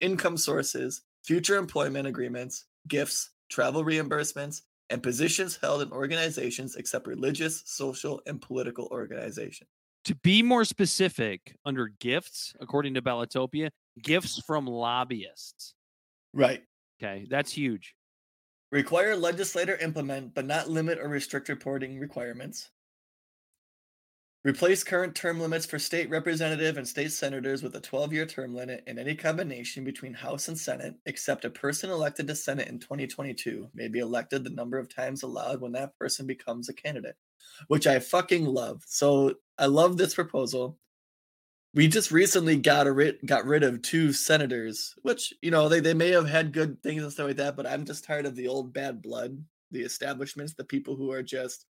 income 0.00 0.38
sources, 0.38 1.02
future 1.26 1.56
employment 1.56 2.06
agreements, 2.06 2.66
gifts, 2.88 3.30
travel 3.50 3.84
reimbursements, 3.84 4.62
and 4.90 5.02
positions 5.02 5.58
held 5.60 5.82
in 5.82 5.90
organizations 5.90 6.76
except 6.76 7.06
religious, 7.06 7.62
social, 7.66 8.22
and 8.26 8.40
political 8.40 8.88
organizations. 8.92 9.68
To 10.04 10.14
be 10.14 10.40
more 10.40 10.64
specific, 10.64 11.56
under 11.64 11.88
gifts, 11.98 12.54
according 12.60 12.94
to 12.94 13.02
Ballotpedia, 13.02 13.70
gifts 14.00 14.40
from 14.46 14.66
lobbyists. 14.66 15.74
Right. 16.32 16.62
Okay, 17.02 17.26
that's 17.28 17.50
huge. 17.50 17.94
Require 18.70 19.16
legislator 19.16 19.76
implement 19.76 20.34
but 20.34 20.46
not 20.46 20.70
limit 20.70 20.98
or 20.98 21.08
restrict 21.08 21.48
reporting 21.48 21.98
requirements. 21.98 22.70
Replace 24.46 24.84
current 24.84 25.16
term 25.16 25.40
limits 25.40 25.66
for 25.66 25.76
state 25.76 26.08
representative 26.08 26.76
and 26.76 26.86
state 26.86 27.10
senators 27.10 27.64
with 27.64 27.74
a 27.74 27.80
12 27.80 28.12
year 28.12 28.24
term 28.24 28.54
limit 28.54 28.84
in 28.86 28.96
any 28.96 29.16
combination 29.16 29.82
between 29.82 30.14
House 30.14 30.46
and 30.46 30.56
Senate, 30.56 30.94
except 31.04 31.44
a 31.44 31.50
person 31.50 31.90
elected 31.90 32.28
to 32.28 32.36
Senate 32.36 32.68
in 32.68 32.78
2022 32.78 33.68
may 33.74 33.88
be 33.88 33.98
elected 33.98 34.44
the 34.44 34.50
number 34.50 34.78
of 34.78 34.88
times 34.88 35.24
allowed 35.24 35.60
when 35.60 35.72
that 35.72 35.98
person 35.98 36.28
becomes 36.28 36.68
a 36.68 36.74
candidate, 36.74 37.16
which 37.66 37.88
I 37.88 37.98
fucking 37.98 38.44
love. 38.44 38.84
So 38.86 39.34
I 39.58 39.66
love 39.66 39.96
this 39.96 40.14
proposal. 40.14 40.78
We 41.74 41.88
just 41.88 42.12
recently 42.12 42.54
got 42.56 42.86
rid 42.86 43.18
got 43.26 43.46
rid 43.46 43.64
of 43.64 43.82
two 43.82 44.12
senators, 44.12 44.94
which 45.02 45.34
you 45.42 45.50
know 45.50 45.68
they, 45.68 45.80
they 45.80 45.92
may 45.92 46.10
have 46.10 46.28
had 46.28 46.52
good 46.52 46.80
things 46.84 47.02
and 47.02 47.10
stuff 47.10 47.26
like 47.26 47.36
that, 47.38 47.56
but 47.56 47.66
I'm 47.66 47.84
just 47.84 48.04
tired 48.04 48.26
of 48.26 48.36
the 48.36 48.46
old 48.46 48.72
bad 48.72 49.02
blood, 49.02 49.42
the 49.72 49.80
establishments, 49.80 50.54
the 50.54 50.62
people 50.62 50.94
who 50.94 51.10
are 51.10 51.24
just 51.24 51.66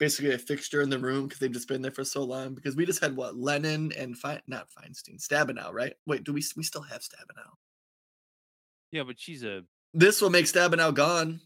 basically 0.00 0.32
a 0.34 0.38
fixture 0.38 0.82
in 0.82 0.90
the 0.90 0.98
room 0.98 1.24
because 1.28 1.38
they've 1.38 1.52
just 1.52 1.68
been 1.68 1.82
there 1.82 1.92
for 1.92 2.04
so 2.04 2.24
long. 2.24 2.54
Because 2.54 2.74
we 2.74 2.84
just 2.86 3.00
had 3.00 3.14
what 3.16 3.36
Lennon 3.36 3.92
and 3.92 4.18
Fein, 4.18 4.40
not 4.48 4.68
Feinstein, 4.70 5.20
Stabenow, 5.24 5.72
right? 5.72 5.94
Wait, 6.06 6.24
do 6.24 6.32
we 6.32 6.42
we 6.56 6.64
still 6.64 6.82
have 6.82 7.02
Stabenow? 7.02 7.52
Yeah, 8.90 9.04
but 9.04 9.20
she's 9.20 9.44
a 9.44 9.64
This 9.94 10.20
will 10.20 10.30
make 10.30 10.46
Stabenow 10.46 10.92
gone. 10.94 11.40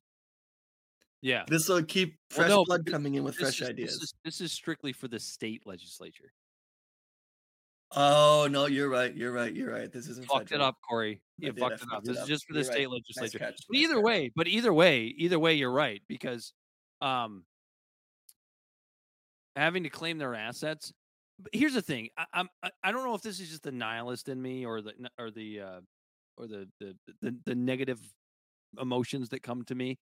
yeah. 1.20 1.44
This 1.48 1.68
will 1.68 1.82
keep 1.84 2.16
Well, 2.30 2.36
fresh 2.38 2.50
no, 2.50 2.64
blood 2.64 2.86
coming 2.86 3.14
in 3.16 3.24
with 3.24 3.36
fresh 3.36 3.60
is, 3.60 3.68
ideas. 3.68 3.92
This 3.94 4.02
is, 4.02 4.14
this 4.24 4.40
is 4.40 4.52
strictly 4.52 4.92
for 4.94 5.08
the 5.08 5.18
state 5.20 5.66
legislature. 5.66 6.32
Oh 7.96 8.48
no, 8.50 8.66
you're 8.66 8.88
right. 8.88 9.14
You're 9.14 9.32
right. 9.32 9.54
You're 9.54 9.70
right. 9.70 9.90
This 9.92 10.08
isn't 10.08 10.26
Fucked 10.26 10.52
it 10.52 10.60
up, 10.60 10.76
Corey. 10.88 11.20
You 11.38 11.52
I 11.52 11.52
fucked 11.52 11.82
it 11.82 11.82
up. 11.82 11.88
fucked 11.90 12.08
it 12.08 12.12
This 12.12 12.16
is 12.16 12.22
up. 12.22 12.28
just 12.28 12.46
for 12.46 12.54
the 12.54 12.60
You're 12.60 12.68
right. 12.68 12.74
state 12.74 12.88
Nice 13.16 13.32
legislature. 13.32 13.38
catch, 13.38 13.66
But 13.68 13.76
nice 13.76 13.82
either 13.84 13.94
catch. 13.94 14.02
way, 14.02 14.32
but 14.34 14.48
either 14.48 14.72
way, 14.74 15.04
either 15.06 15.38
way, 15.38 15.54
you're 15.54 15.72
right 15.72 16.02
because 16.08 16.52
um 17.00 17.44
having 19.56 19.82
to 19.84 19.90
claim 19.90 20.18
their 20.18 20.34
assets. 20.34 20.92
But 21.38 21.54
here's 21.54 21.74
the 21.74 21.82
thing: 21.82 22.08
I, 22.16 22.24
I'm 22.32 22.48
I, 22.82 22.92
don't 22.92 23.04
know 23.04 23.14
if 23.14 23.22
this 23.22 23.40
is 23.40 23.50
just 23.50 23.62
the 23.62 23.72
nihilist 23.72 24.28
in 24.28 24.40
me 24.40 24.64
or 24.64 24.82
the 24.82 24.92
or 25.18 25.30
the 25.30 25.60
uh, 25.60 25.80
or 26.36 26.46
the, 26.46 26.68
the 26.80 26.96
the 27.22 27.36
the 27.44 27.54
negative 27.54 28.00
emotions 28.80 29.30
that 29.30 29.42
come 29.42 29.64
to 29.64 29.74
me, 29.74 29.98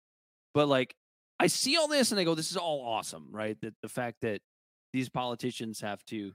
but 0.54 0.68
like 0.68 0.94
I 1.40 1.46
see 1.46 1.76
all 1.76 1.88
this 1.88 2.10
and 2.10 2.20
I 2.20 2.24
go, 2.24 2.34
"This 2.34 2.50
is 2.50 2.56
all 2.56 2.84
awesome," 2.86 3.28
right? 3.30 3.58
That 3.62 3.74
the 3.82 3.88
fact 3.88 4.18
that 4.22 4.40
these 4.92 5.08
politicians 5.08 5.80
have 5.80 6.04
to 6.06 6.32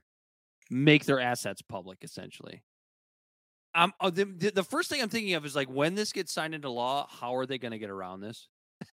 make 0.70 1.04
their 1.04 1.20
assets 1.20 1.62
public, 1.62 1.98
essentially. 2.02 2.62
Um, 3.74 3.92
the, 4.02 4.24
the 4.24 4.50
the 4.50 4.64
first 4.64 4.90
thing 4.90 5.00
I'm 5.00 5.08
thinking 5.08 5.34
of 5.34 5.44
is 5.44 5.54
like 5.54 5.68
when 5.68 5.94
this 5.94 6.12
gets 6.12 6.32
signed 6.32 6.54
into 6.54 6.70
law, 6.70 7.06
how 7.08 7.36
are 7.36 7.46
they 7.46 7.58
going 7.58 7.72
to 7.72 7.78
get 7.78 7.90
around 7.90 8.20
this? 8.20 8.48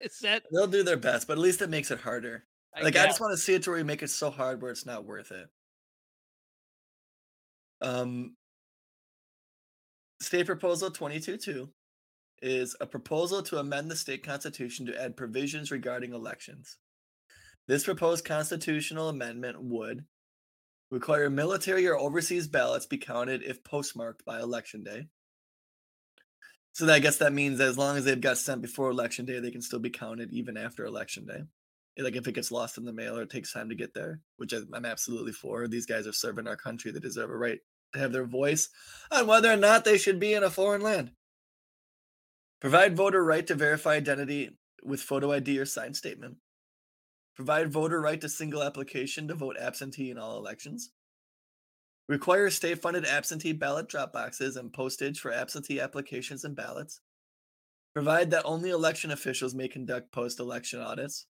Is 0.00 0.18
that 0.20 0.44
They'll 0.52 0.66
do 0.66 0.82
their 0.82 0.96
best, 0.96 1.26
but 1.26 1.34
at 1.34 1.38
least 1.38 1.62
it 1.62 1.70
makes 1.70 1.90
it 1.90 2.00
harder. 2.00 2.44
I 2.74 2.82
like 2.82 2.96
I 2.96 3.06
just 3.06 3.20
want 3.20 3.32
to 3.32 3.38
see 3.38 3.54
it 3.54 3.62
to 3.64 3.70
where 3.70 3.78
we 3.78 3.84
make 3.84 4.02
it 4.02 4.10
so 4.10 4.30
hard 4.30 4.62
where 4.62 4.70
it's 4.70 4.86
not 4.86 5.04
worth 5.04 5.32
it. 5.32 5.48
Um, 7.82 8.36
state 10.20 10.46
proposal 10.46 10.90
22-2 10.90 11.68
is 12.42 12.76
a 12.80 12.86
proposal 12.86 13.42
to 13.42 13.58
amend 13.58 13.90
the 13.90 13.96
state 13.96 14.24
constitution 14.24 14.86
to 14.86 15.02
add 15.02 15.16
provisions 15.16 15.70
regarding 15.70 16.14
elections. 16.14 16.78
This 17.66 17.84
proposed 17.84 18.24
constitutional 18.24 19.08
amendment 19.08 19.62
would 19.62 20.04
require 20.90 21.30
military 21.30 21.86
or 21.86 21.96
overseas 21.96 22.48
ballots 22.48 22.86
be 22.86 22.98
counted 22.98 23.42
if 23.42 23.62
postmarked 23.62 24.24
by 24.24 24.40
election 24.40 24.82
day. 24.82 25.06
So 26.72 26.90
I 26.90 26.98
guess 26.98 27.18
that 27.18 27.32
means 27.32 27.60
as 27.60 27.76
long 27.76 27.96
as 27.96 28.04
they've 28.04 28.20
got 28.20 28.38
sent 28.38 28.62
before 28.62 28.90
election 28.90 29.24
day, 29.24 29.40
they 29.40 29.50
can 29.50 29.62
still 29.62 29.80
be 29.80 29.90
counted 29.90 30.32
even 30.32 30.56
after 30.56 30.84
election 30.84 31.26
day. 31.26 31.42
Like 31.98 32.16
if 32.16 32.26
it 32.26 32.34
gets 32.34 32.52
lost 32.52 32.78
in 32.78 32.84
the 32.84 32.92
mail 32.92 33.18
or 33.18 33.22
it 33.22 33.30
takes 33.30 33.52
time 33.52 33.68
to 33.68 33.74
get 33.74 33.94
there, 33.94 34.20
which 34.36 34.52
I'm 34.52 34.84
absolutely 34.84 35.32
for. 35.32 35.68
These 35.68 35.86
guys 35.86 36.06
are 36.06 36.12
serving 36.12 36.46
our 36.46 36.56
country. 36.56 36.90
They 36.90 37.00
deserve 37.00 37.30
a 37.30 37.36
right 37.36 37.58
to 37.92 37.98
have 37.98 38.12
their 38.12 38.24
voice 38.24 38.68
on 39.10 39.26
whether 39.26 39.52
or 39.52 39.56
not 39.56 39.84
they 39.84 39.98
should 39.98 40.20
be 40.20 40.32
in 40.32 40.42
a 40.42 40.50
foreign 40.50 40.82
land. 40.82 41.10
Provide 42.60 42.96
voter 42.96 43.24
right 43.24 43.46
to 43.46 43.54
verify 43.54 43.94
identity 43.94 44.50
with 44.82 45.00
photo 45.00 45.32
ID 45.32 45.58
or 45.58 45.66
signed 45.66 45.96
statement. 45.96 46.36
Provide 47.34 47.72
voter 47.72 48.00
right 48.00 48.20
to 48.20 48.28
single 48.28 48.62
application 48.62 49.28
to 49.28 49.34
vote 49.34 49.56
absentee 49.58 50.10
in 50.10 50.18
all 50.18 50.38
elections. 50.38 50.90
Require 52.08 52.50
state 52.50 52.82
funded 52.82 53.06
absentee 53.06 53.52
ballot 53.52 53.88
drop 53.88 54.12
boxes 54.12 54.56
and 54.56 54.72
postage 54.72 55.20
for 55.20 55.32
absentee 55.32 55.80
applications 55.80 56.44
and 56.44 56.56
ballots. 56.56 57.00
Provide 57.94 58.30
that 58.30 58.44
only 58.44 58.70
election 58.70 59.10
officials 59.10 59.54
may 59.54 59.68
conduct 59.68 60.12
post 60.12 60.38
election 60.38 60.80
audits. 60.80 61.26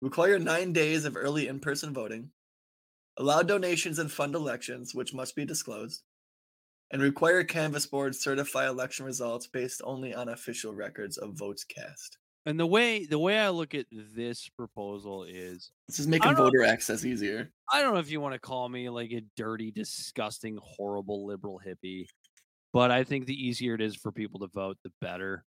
Require 0.00 0.38
nine 0.38 0.72
days 0.72 1.04
of 1.04 1.16
early 1.16 1.48
in 1.48 1.58
person 1.60 1.92
voting. 1.92 2.30
Allow 3.16 3.42
donations 3.42 3.98
and 3.98 4.10
fund 4.10 4.34
elections, 4.34 4.94
which 4.94 5.12
must 5.12 5.34
be 5.34 5.44
disclosed. 5.44 6.02
And 6.90 7.02
require 7.02 7.44
canvas 7.44 7.84
boards 7.86 8.20
certify 8.20 8.68
election 8.68 9.04
results 9.04 9.46
based 9.46 9.82
only 9.84 10.14
on 10.14 10.28
official 10.28 10.74
records 10.74 11.18
of 11.18 11.34
votes 11.34 11.64
cast. 11.64 12.16
And 12.46 12.58
the 12.58 12.66
way 12.66 13.04
the 13.04 13.18
way 13.18 13.38
I 13.38 13.50
look 13.50 13.74
at 13.74 13.86
this 13.90 14.48
proposal 14.48 15.24
is 15.24 15.70
This 15.88 15.98
is 15.98 16.06
making 16.06 16.28
don't 16.30 16.38
know- 16.38 16.44
voter 16.44 16.64
access 16.64 17.04
easier. 17.04 17.50
I 17.70 17.82
don't 17.82 17.92
know 17.92 18.00
if 18.00 18.10
you 18.10 18.20
want 18.22 18.34
to 18.34 18.38
call 18.38 18.68
me 18.70 18.88
like 18.88 19.10
a 19.10 19.20
dirty, 19.36 19.70
disgusting, 19.70 20.58
horrible 20.62 21.26
liberal 21.26 21.60
hippie, 21.66 22.06
but 22.72 22.90
I 22.90 23.04
think 23.04 23.26
the 23.26 23.34
easier 23.34 23.74
it 23.74 23.82
is 23.82 23.96
for 23.96 24.12
people 24.12 24.40
to 24.40 24.46
vote, 24.46 24.78
the 24.82 24.92
better. 25.02 25.44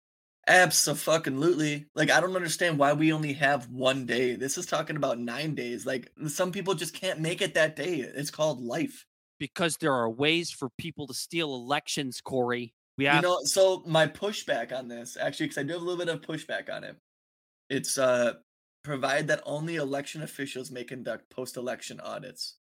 Absolutely. 0.47 1.86
Like 1.95 2.11
I 2.11 2.20
don't 2.20 2.36
understand 2.36 2.78
why 2.78 2.93
we 2.95 3.12
only 3.12 3.34
have 3.34 3.68
one 3.70 4.07
day. 4.07 4.34
This 4.34 4.57
is 4.57 4.66
talking 4.66 4.97
about 4.97 5.18
nine 5.18 5.55
days. 5.55 5.84
Like 5.84 6.11
some 6.26 6.53
people 6.53 6.74
just 6.74 6.95
can't 6.95 7.20
make 7.20 7.43
it 7.43 7.55
that 7.55 7.76
day. 7.76 7.97
It's 7.97 8.30
called 8.30 8.61
life. 8.61 9.05
Because 9.39 9.76
there 9.76 9.93
are 9.93 10.11
ways 10.11 10.51
for 10.51 10.68
people 10.78 11.07
to 11.07 11.14
steal 11.14 11.55
elections, 11.55 12.20
Corey. 12.20 12.74
We 12.97 13.05
have 13.05 13.16
You 13.16 13.22
know, 13.22 13.39
so 13.45 13.84
my 13.86 14.07
pushback 14.07 14.76
on 14.76 14.89
this, 14.89 15.16
actually, 15.20 15.47
because 15.47 15.59
I 15.59 15.62
do 15.62 15.74
have 15.74 15.82
a 15.82 15.84
little 15.84 16.05
bit 16.05 16.12
of 16.12 16.22
pushback 16.22 16.74
on 16.74 16.82
it. 16.82 16.97
It's 17.68 17.99
uh 17.99 18.34
provide 18.82 19.28
that 19.28 19.43
only 19.45 19.76
election 19.76 20.22
officials 20.22 20.70
may 20.70 20.82
conduct 20.82 21.28
post-election 21.30 22.01
audits. 22.01 22.57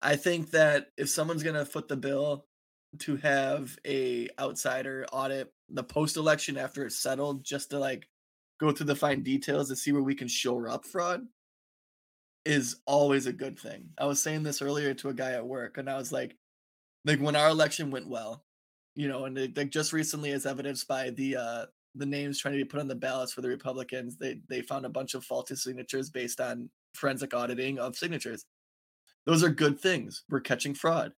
I 0.00 0.14
think 0.14 0.52
that 0.52 0.88
if 0.96 1.08
someone's 1.08 1.42
gonna 1.42 1.64
foot 1.64 1.88
the 1.88 1.96
bill 1.96 2.46
to 3.00 3.16
have 3.16 3.76
a 3.86 4.28
outsider 4.38 5.06
audit 5.12 5.52
the 5.68 5.82
post-election 5.82 6.56
after 6.56 6.86
it's 6.86 6.98
settled, 6.98 7.44
just 7.44 7.70
to 7.70 7.78
like 7.78 8.08
go 8.58 8.72
through 8.72 8.86
the 8.86 8.96
fine 8.96 9.22
details 9.22 9.68
to 9.68 9.76
see 9.76 9.92
where 9.92 10.02
we 10.02 10.14
can 10.14 10.28
shore 10.28 10.68
up 10.68 10.84
fraud, 10.84 11.26
is 12.44 12.76
always 12.86 13.26
a 13.26 13.32
good 13.32 13.58
thing. 13.58 13.90
I 13.98 14.06
was 14.06 14.22
saying 14.22 14.44
this 14.44 14.62
earlier 14.62 14.94
to 14.94 15.08
a 15.08 15.14
guy 15.14 15.32
at 15.32 15.46
work, 15.46 15.78
and 15.78 15.90
I 15.90 15.96
was 15.98 16.12
like, 16.12 16.36
like 17.04 17.20
when 17.20 17.36
our 17.36 17.48
election 17.48 17.90
went 17.90 18.08
well, 18.08 18.44
you 18.94 19.08
know, 19.08 19.24
and 19.24 19.36
like 19.56 19.70
just 19.70 19.92
recently, 19.92 20.30
as 20.32 20.46
evidenced 20.46 20.88
by 20.88 21.10
the 21.10 21.36
uh 21.36 21.66
the 21.94 22.06
names 22.06 22.38
trying 22.38 22.52
to 22.52 22.58
be 22.58 22.64
put 22.64 22.80
on 22.80 22.88
the 22.88 22.94
ballots 22.94 23.32
for 23.32 23.40
the 23.40 23.48
Republicans, 23.48 24.16
they 24.16 24.40
they 24.48 24.62
found 24.62 24.86
a 24.86 24.90
bunch 24.90 25.14
of 25.14 25.24
faulty 25.24 25.56
signatures 25.56 26.10
based 26.10 26.40
on 26.40 26.70
forensic 26.94 27.34
auditing 27.34 27.78
of 27.78 27.96
signatures. 27.96 28.44
Those 29.26 29.42
are 29.42 29.50
good 29.50 29.80
things. 29.80 30.22
We're 30.30 30.40
catching 30.40 30.74
fraud, 30.74 31.12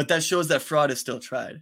but 0.00 0.08
that 0.08 0.24
shows 0.24 0.48
that 0.48 0.62
fraud 0.62 0.90
is 0.90 0.98
still 0.98 1.20
tried. 1.20 1.60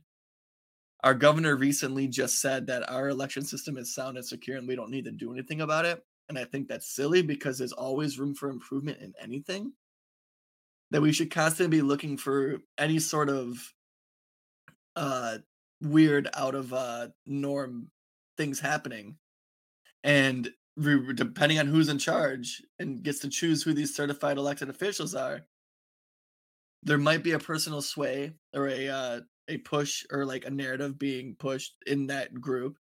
Our 1.03 1.13
governor 1.13 1.57
recently 1.57 2.07
just 2.07 2.41
said 2.41 2.69
that 2.69 2.89
our 2.89 3.09
election 3.09 3.43
system 3.43 3.77
is 3.77 3.93
sound 3.93 4.17
and 4.17 4.25
secure, 4.25 4.57
and 4.57 4.69
we 4.69 4.77
don't 4.77 4.93
need 4.93 5.07
to 5.07 5.11
do 5.11 5.33
anything 5.33 5.61
about 5.61 5.85
it. 5.85 6.05
And 6.29 6.39
I 6.39 6.45
think 6.45 6.69
that's 6.69 6.95
silly 6.95 7.21
because 7.21 7.59
there's 7.59 7.73
always 7.73 8.17
room 8.17 8.37
for 8.37 8.49
improvement 8.49 9.01
in 9.01 9.13
anything. 9.21 9.73
That 10.93 11.03
we 11.03 11.13
should 11.13 11.33
constantly 11.33 11.79
be 11.79 11.83
looking 11.83 12.17
for 12.17 12.59
any 12.79 13.01
sort 13.01 13.29
of 13.29 13.75
uh 14.95 15.39
weird 15.83 16.29
out 16.33 16.55
of 16.55 16.73
uh 16.73 17.09
norm 17.27 17.91
things 18.37 18.61
happening 18.61 19.17
and 20.05 20.49
depending 21.17 21.59
on 21.59 21.67
who's 21.67 21.89
in 21.89 21.99
charge 21.99 22.63
and 22.79 23.03
gets 23.03 23.19
to 23.19 23.29
choose 23.29 23.65
who 23.65 23.73
these 23.73 23.97
certified 23.97 24.39
elected 24.39 24.71
officials 24.71 25.17
are 25.17 25.41
there 26.83 26.99
might 26.99 27.23
be 27.23 27.33
a 27.33 27.39
personal 27.39 27.83
sway 27.83 28.33
or 28.55 28.69
a 28.69 28.89
uh, 28.89 29.21
a 29.49 29.59
push 29.59 30.05
or 30.13 30.25
like 30.25 30.45
a 30.45 30.51
narrative 30.51 30.99
being 30.99 31.35
pushed 31.39 31.75
in 31.87 32.07
that 32.09 32.35
group 32.35 32.77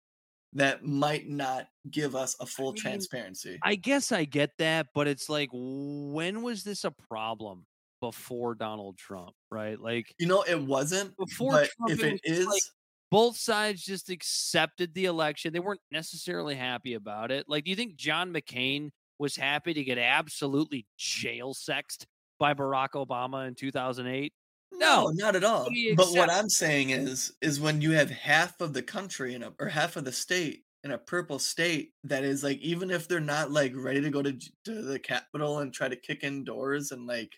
that 0.54 0.84
might 0.84 1.28
not 1.28 1.68
give 1.91 2.16
us 2.16 2.36
a 2.39 2.45
full 2.45 2.72
mean, 2.72 2.82
transparency 2.82 3.60
I 3.64 3.76
guess 3.76 4.12
I 4.12 4.26
get 4.26 4.52
that, 4.60 4.88
but 4.95 5.08
it's 5.08 5.30
like, 5.30 5.50
when 5.52 6.41
was 6.41 6.64
this 6.64 6.84
a 6.84 6.91
problem 6.91 7.66
before 8.02 8.56
Donald 8.56 8.98
Trump, 8.98 9.34
right? 9.52 9.80
Like 9.80 10.14
you 10.20 10.28
know 10.28 10.43
it 10.43 10.62
wasn't 10.62 11.16
before 11.18 11.52
but 11.54 11.70
Trump, 11.70 11.91
if 11.91 12.04
it 12.04 12.20
it 12.24 12.32
is 12.32 12.48
like 12.48 12.62
both 13.10 13.38
sides 13.38 13.84
just 13.84 14.10
accepted 14.10 14.93
the 14.93 15.06
election. 15.06 15.54
They 15.54 15.60
weren't 15.60 15.82
necessarily 15.91 16.56
happy 16.56 16.93
about 16.93 17.32
it. 17.32 17.45
Like, 17.48 17.64
do 17.64 17.70
you 17.70 17.76
think 17.76 17.95
John 17.95 18.34
McCain 18.34 18.89
was 19.18 19.36
happy 19.36 19.74
to 19.74 19.84
get 19.84 19.98
absolutely 19.98 20.86
jail 20.98 21.54
sexed 21.54 22.06
by 22.39 22.53
Barack 22.53 22.89
Obama 22.91 23.47
in 23.47 23.55
2008? 23.55 24.33
No, 24.73 25.03
No, 25.03 25.11
not 25.13 25.35
at 25.35 25.43
all. 25.43 25.67
But 25.95 26.11
what 26.11 26.29
I'm 26.29 26.49
saying 26.49 26.91
is, 26.91 27.33
is 27.41 27.59
when 27.59 27.81
you 27.81 27.91
have 27.91 28.09
half 28.09 28.59
of 28.61 28.73
the 28.73 28.83
country 28.83 29.33
in 29.33 29.43
a, 29.43 29.53
or 29.59 29.67
half 29.67 29.95
of 29.95 30.05
the 30.05 30.11
state 30.11 30.63
in 30.83 30.91
a 30.91 30.97
purple 30.97 31.39
state 31.39 31.93
that 32.03 32.23
is 32.23 32.43
like, 32.43 32.59
even 32.59 32.91
if 32.91 33.07
they're 33.07 33.19
not 33.19 33.51
like 33.51 33.73
ready 33.75 34.01
to 34.01 34.09
go 34.09 34.21
to, 34.21 34.38
to 34.65 34.81
the 34.81 34.99
Capitol 34.99 35.59
and 35.59 35.73
try 35.73 35.88
to 35.88 35.95
kick 35.95 36.23
in 36.23 36.43
doors 36.43 36.91
and 36.91 37.07
like 37.07 37.33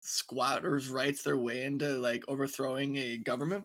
squatters' 0.00 0.88
rights 0.88 1.22
their 1.22 1.36
way 1.36 1.64
into 1.64 1.88
like 1.98 2.24
overthrowing 2.28 2.96
a 2.96 3.18
government. 3.18 3.64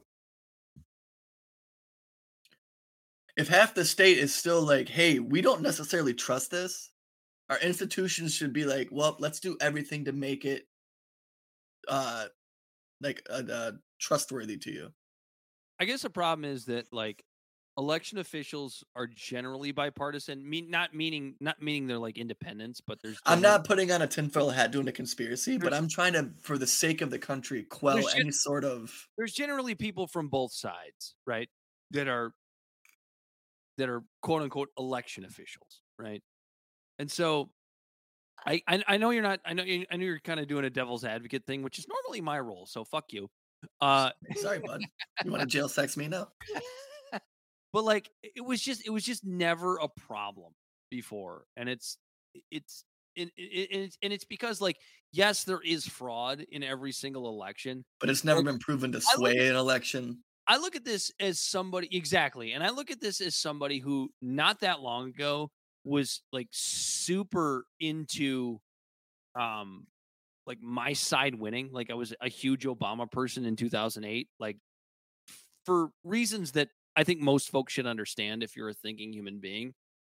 If 3.38 3.48
half 3.48 3.74
the 3.74 3.86
state 3.86 4.18
is 4.18 4.36
still 4.36 4.62
like, 4.62 4.90
hey, 4.90 5.20
we 5.20 5.42
don't 5.42 5.62
necessarily 5.62 6.14
trust 6.14 6.52
this, 6.52 6.92
our 7.52 7.60
institutions 7.60 8.34
should 8.34 8.54
be 8.54 8.64
like, 8.64 8.88
well, 8.92 9.18
let's 9.20 9.42
do 9.42 9.58
everything 9.60 10.06
to 10.06 10.14
make 10.14 10.46
it 10.46 10.68
uh 11.88 12.26
like 13.02 13.22
uh, 13.30 13.42
uh 13.52 13.72
trustworthy 14.00 14.58
to 14.58 14.72
you. 14.72 14.90
I 15.80 15.86
guess 15.86 16.04
the 16.04 16.10
problem 16.10 16.46
is 16.46 16.66
that 16.66 16.86
like 16.94 17.24
election 17.78 18.20
officials 18.20 18.84
are 18.96 19.08
generally 19.08 19.72
bipartisan. 19.72 20.48
Mean 20.48 20.70
not 20.70 20.94
meaning 20.94 21.36
not 21.42 21.62
meaning 21.62 21.88
they're 21.88 22.00
like 22.00 22.18
independents, 22.18 22.82
but 22.86 23.00
there's 23.02 23.20
I'm 23.26 23.42
not 23.42 23.66
putting 23.66 23.92
on 23.92 24.02
a 24.02 24.08
tinfoil 24.08 24.50
hat 24.50 24.72
doing 24.72 24.88
a 24.88 24.92
conspiracy, 24.94 25.58
but 25.58 25.74
I'm 25.74 25.90
trying 25.90 26.14
to, 26.14 26.30
for 26.42 26.58
the 26.58 26.68
sake 26.68 27.02
of 27.02 27.10
the 27.10 27.20
country, 27.20 27.64
quell 27.64 28.08
any 28.16 28.32
sort 28.32 28.64
of. 28.64 29.08
there's 29.18 29.34
generally 29.34 29.76
people 29.76 30.08
from 30.08 30.30
both 30.30 30.54
sides, 30.54 31.16
right? 31.26 31.50
That 31.92 32.08
are 32.08 32.34
that 33.78 33.90
are 33.90 34.04
quote 34.22 34.44
unquote 34.44 34.70
election 34.78 35.26
officials, 35.26 35.82
right? 35.98 36.22
And 37.02 37.12
so 37.12 37.50
I 38.46 38.62
I, 38.68 38.84
I 38.88 38.98
know 38.98 39.10
you're 39.10 39.24
not 39.24 39.40
I 39.44 39.54
know 39.54 39.64
you, 39.64 39.86
I 39.92 39.98
know 39.98 40.06
you're 40.06 40.20
kind 40.20 40.40
of 40.40 40.48
doing 40.48 40.66
a 40.66 40.70
devil's 40.70 41.04
advocate 41.04 41.46
thing, 41.48 41.64
which 41.64 41.80
is 41.80 41.88
normally 41.88 42.22
my 42.22 42.40
role. 42.40 42.68
So 42.68 42.86
fuck 42.86 43.12
you. 43.12 43.28
Uh 43.82 44.12
Sorry, 44.36 44.60
bud. 44.60 44.82
You 45.26 45.32
want 45.32 45.42
to 45.42 45.48
jail 45.48 45.68
sex 45.68 45.98
me 45.98 46.08
now? 46.08 46.28
but 47.74 47.84
like 47.84 48.12
it 48.22 48.46
was 48.46 48.62
just 48.62 48.86
it 48.86 48.92
was 48.92 49.04
just 49.04 49.26
never 49.26 49.78
a 49.78 49.88
problem 49.88 50.54
before 50.92 51.46
and 51.58 51.68
it's 51.68 51.98
it's 52.52 52.84
and, 53.18 53.32
it's 53.36 53.98
and 54.04 54.14
it's 54.14 54.26
because 54.26 54.62
like 54.62 54.78
yes 55.12 55.44
there 55.44 55.62
is 55.66 55.88
fraud 55.88 56.46
in 56.52 56.64
every 56.64 56.92
single 56.92 57.30
election 57.30 57.84
But 58.00 58.10
it's 58.10 58.24
never 58.24 58.44
been 58.44 58.60
proven 58.60 58.92
to 58.92 59.00
look 59.00 59.04
sway 59.16 59.48
an 59.48 59.56
election. 59.56 60.20
i 60.48 60.58
look 60.58 60.76
at 60.76 60.86
this 60.86 61.12
as 61.20 61.40
somebody 61.40 61.88
exactly 61.96 62.52
and 62.54 62.64
i 62.64 62.70
look 62.70 62.92
at 62.92 63.02
this 63.02 63.22
as 63.22 63.36
somebody 63.36 63.80
who 63.80 64.10
not 64.22 64.60
that 64.62 64.82
long 64.82 65.10
ago 65.10 65.50
was 65.84 66.22
like 66.32 66.48
super 66.52 67.66
into 67.80 68.60
um 69.40 69.88
like 70.46 70.60
my 70.62 70.94
side 70.94 71.36
winning 71.36 71.70
like 71.72 71.90
i 71.90 71.94
was 71.94 72.14
a 72.22 72.30
huge 72.30 72.66
obama 72.66 73.10
person 73.10 73.46
in 73.46 73.56
2008 73.56 74.28
like 74.40 74.58
for 75.66 75.90
reasons 76.04 76.52
that 76.52 76.70
i 76.96 77.04
think 77.04 77.20
most 77.20 77.50
folks 77.50 77.74
should 77.74 77.88
understand 77.88 78.44
if 78.44 78.56
you're 78.56 78.70
a 78.70 78.74
thinking 78.74 79.14
human 79.14 79.40
being 79.40 79.74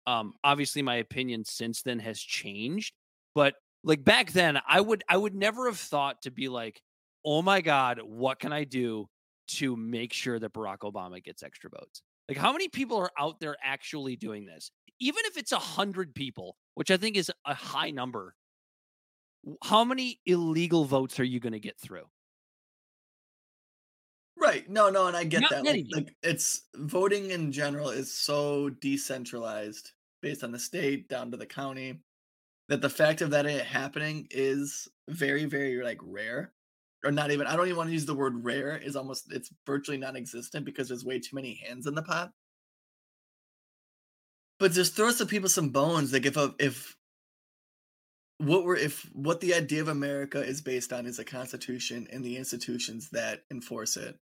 um 0.06 0.32
obviously 0.42 0.82
my 0.82 0.96
opinion 0.96 1.44
since 1.44 1.82
then 1.82 1.98
has 1.98 2.18
changed 2.18 2.94
but 3.34 3.54
like 3.84 4.02
back 4.04 4.32
then 4.32 4.58
i 4.68 4.80
would 4.80 5.04
i 5.08 5.16
would 5.16 5.34
never 5.34 5.66
have 5.66 5.78
thought 5.78 6.22
to 6.22 6.30
be 6.30 6.48
like 6.48 6.80
oh 7.24 7.42
my 7.42 7.60
god 7.60 8.00
what 8.02 8.40
can 8.40 8.52
i 8.52 8.64
do 8.64 9.06
to 9.52 9.76
make 9.76 10.12
sure 10.12 10.38
that 10.38 10.52
barack 10.52 10.78
obama 10.78 11.22
gets 11.22 11.42
extra 11.42 11.70
votes? 11.70 12.02
Like 12.28 12.38
how 12.38 12.52
many 12.52 12.68
people 12.68 12.96
are 12.98 13.10
out 13.18 13.40
there 13.40 13.56
actually 13.62 14.16
doing 14.16 14.46
this 14.46 14.70
even 15.00 15.22
if 15.26 15.36
it's 15.36 15.52
a 15.52 15.58
hundred 15.58 16.14
people 16.14 16.56
which 16.74 16.90
i 16.90 16.96
think 16.96 17.16
is 17.16 17.30
a 17.46 17.54
high 17.54 17.90
number 17.90 18.34
how 19.64 19.84
many 19.84 20.20
illegal 20.26 20.84
votes 20.84 21.18
are 21.18 21.24
you 21.24 21.40
going 21.40 21.52
to 21.52 21.60
get 21.60 21.78
through 21.78 22.04
Right. 24.42 24.68
No, 24.68 24.90
no, 24.90 25.06
and 25.06 25.16
I 25.16 25.22
get 25.22 25.42
Not 25.42 25.50
that. 25.50 25.64
Like, 25.64 25.86
like 25.92 26.16
it's 26.22 26.62
voting 26.74 27.30
in 27.30 27.52
general 27.52 27.90
is 27.90 28.12
so 28.12 28.70
decentralized 28.70 29.92
based 30.20 30.42
on 30.42 30.50
the 30.50 30.58
state 30.58 31.08
down 31.08 31.30
to 31.30 31.36
the 31.36 31.46
county 31.46 32.00
that 32.68 32.80
the 32.80 32.90
fact 32.90 33.20
of 33.20 33.30
that 33.30 33.46
it 33.46 33.64
happening 33.64 34.26
is 34.30 34.88
very, 35.08 35.44
very 35.44 35.80
like 35.82 35.98
rare. 36.02 36.52
Or 37.04 37.12
not 37.12 37.30
even 37.30 37.46
I 37.46 37.54
don't 37.54 37.66
even 37.66 37.76
want 37.76 37.88
to 37.90 37.94
use 37.94 38.06
the 38.06 38.14
word 38.14 38.44
rare, 38.44 38.76
is 38.76 38.96
almost 38.96 39.32
it's 39.32 39.50
virtually 39.64 39.96
non-existent 39.96 40.64
because 40.64 40.88
there's 40.88 41.04
way 41.04 41.20
too 41.20 41.36
many 41.36 41.54
hands 41.64 41.86
in 41.86 41.94
the 41.94 42.02
pot. 42.02 42.32
But 44.62 44.70
just 44.70 44.94
throw 44.94 45.10
some 45.10 45.26
people 45.26 45.48
some 45.48 45.70
bones. 45.70 46.12
Like 46.12 46.24
if 46.24 46.36
a, 46.36 46.54
if 46.60 46.96
what 48.38 48.62
we're 48.64 48.76
if 48.76 49.10
what 49.12 49.40
the 49.40 49.54
idea 49.54 49.80
of 49.80 49.88
America 49.88 50.40
is 50.40 50.60
based 50.60 50.92
on 50.92 51.04
is 51.04 51.18
a 51.18 51.24
constitution 51.24 52.06
and 52.12 52.24
the 52.24 52.36
institutions 52.36 53.08
that 53.10 53.40
enforce 53.50 53.96
it. 53.96 54.14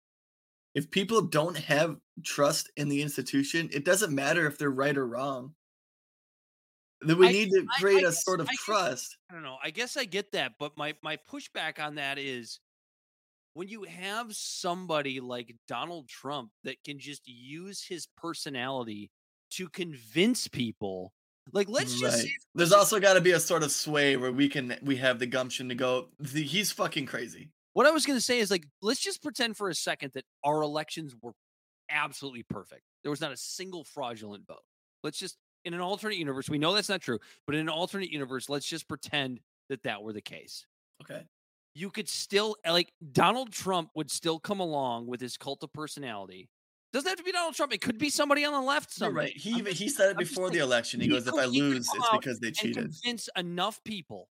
If 0.73 0.91
people 0.91 1.19
don't 1.23 1.57
have 1.57 1.97
trust 2.23 2.71
in 2.77 2.87
the 2.87 3.01
institution, 3.01 3.67
it 3.73 3.83
doesn't 3.83 4.15
matter 4.15 4.47
if 4.47 4.57
they're 4.57 4.71
right 4.71 4.95
or 4.97 5.05
wrong. 5.05 5.55
That 7.01 7.17
we 7.17 7.27
I- 7.27 7.31
need 7.33 7.49
to 7.49 7.65
create 7.77 7.97
I 7.97 8.07
a 8.07 8.11
guess- 8.11 8.23
sort 8.23 8.39
of 8.39 8.47
I 8.47 8.55
trust. 8.59 9.17
I 9.29 9.33
don't 9.33 9.43
know. 9.43 9.57
I 9.61 9.71
guess 9.71 9.97
I 9.97 10.05
get 10.05 10.31
that, 10.31 10.53
but 10.57 10.77
my 10.77 10.95
my 11.03 11.17
pushback 11.29 11.85
on 11.85 11.95
that 11.95 12.17
is 12.17 12.61
when 13.55 13.67
you 13.67 13.83
have 13.83 14.33
somebody 14.33 15.19
like 15.19 15.57
Donald 15.67 16.07
Trump 16.07 16.51
that 16.63 16.81
can 16.85 16.97
just 16.97 17.23
use 17.27 17.83
his 17.83 18.07
personality 18.15 19.11
to 19.51 19.69
convince 19.69 20.47
people. 20.47 21.13
Like 21.51 21.67
let's 21.69 21.91
just 21.99 22.03
Right. 22.03 22.23
say 22.27 22.35
There's 22.53 22.71
also 22.71 22.99
got 22.99 23.13
to 23.15 23.21
be 23.21 23.31
a 23.31 23.39
sort 23.39 23.63
of 23.63 23.71
sway 23.71 24.15
where 24.17 24.31
we 24.31 24.49
can 24.49 24.77
we 24.83 24.97
have 24.97 25.17
the 25.19 25.25
gumption 25.25 25.69
to 25.69 25.75
go. 25.75 26.09
"The- 26.19 26.43
He's 26.43 26.71
fucking 26.71 27.05
crazy. 27.07 27.49
what 27.73 27.85
I 27.87 27.91
was 27.91 28.05
going 28.05 28.17
to 28.17 28.23
say 28.23 28.39
is 28.39 28.51
like 28.51 28.65
let's 28.81 28.99
just 28.99 29.23
pretend 29.23 29.57
for 29.57 29.69
a 29.69 29.75
second 29.75 30.13
that 30.13 30.25
our 30.43 30.61
elections 30.61 31.15
were 31.21 31.33
absolutely 31.89 32.43
perfect. 32.43 32.83
There 33.03 33.09
was 33.09 33.21
not 33.21 33.31
a 33.31 33.37
single 33.37 33.83
fraudulent 33.83 34.45
vote. 34.45 34.61
Let's 35.03 35.17
just 35.17 35.37
in 35.65 35.73
an 35.73 35.81
alternate 35.81 36.17
universe, 36.17 36.49
we 36.49 36.57
know 36.59 36.73
that's 36.73 36.87
not 36.89 37.01
true, 37.01 37.19
but 37.45 37.55
in 37.55 37.61
an 37.61 37.69
alternate 37.69 38.11
universe, 38.11 38.47
let's 38.47 38.65
just 38.67 38.87
pretend 38.87 39.39
that 39.69 39.83
that 39.83 40.01
were 40.03 40.13
the 40.13 40.21
case. 40.21 40.65
Okay. 41.01 41.23
you 41.75 41.89
could 41.89 42.09
still 42.09 42.57
like 42.67 42.91
Donald 43.13 43.51
Trump 43.53 43.89
would 43.95 44.11
still 44.11 44.39
come 44.39 44.59
along 44.59 45.07
with 45.07 45.21
his 45.21 45.37
cult 45.37 45.63
of 45.63 45.71
personality. 45.73 46.49
Doesn't 46.91 47.07
have 47.07 47.17
to 47.19 47.23
be 47.23 47.31
Donald 47.31 47.53
Trump. 47.53 47.71
It 47.71 47.81
could 47.81 47.99
be 47.99 48.09
somebody 48.09 48.43
on 48.45 48.53
the 48.53 48.61
left. 48.61 48.99
You're 48.99 49.11
right. 49.11 49.35
He 49.35 49.51
even 49.51 49.73
he 49.75 49.89
said 49.89 50.07
it 50.09 50.11
I'm 50.11 50.17
before 50.17 50.49
the 50.49 50.57
election. 50.59 50.99
He, 50.99 51.05
he 51.07 51.11
goes, 51.13 51.27
"If 51.27 51.35
I 51.35 51.45
lose, 51.45 51.87
it's 51.93 52.09
because 52.11 52.39
they 52.39 52.51
cheated." 52.51 52.91
convince 53.03 53.29
enough 53.37 53.79
people 53.83 54.27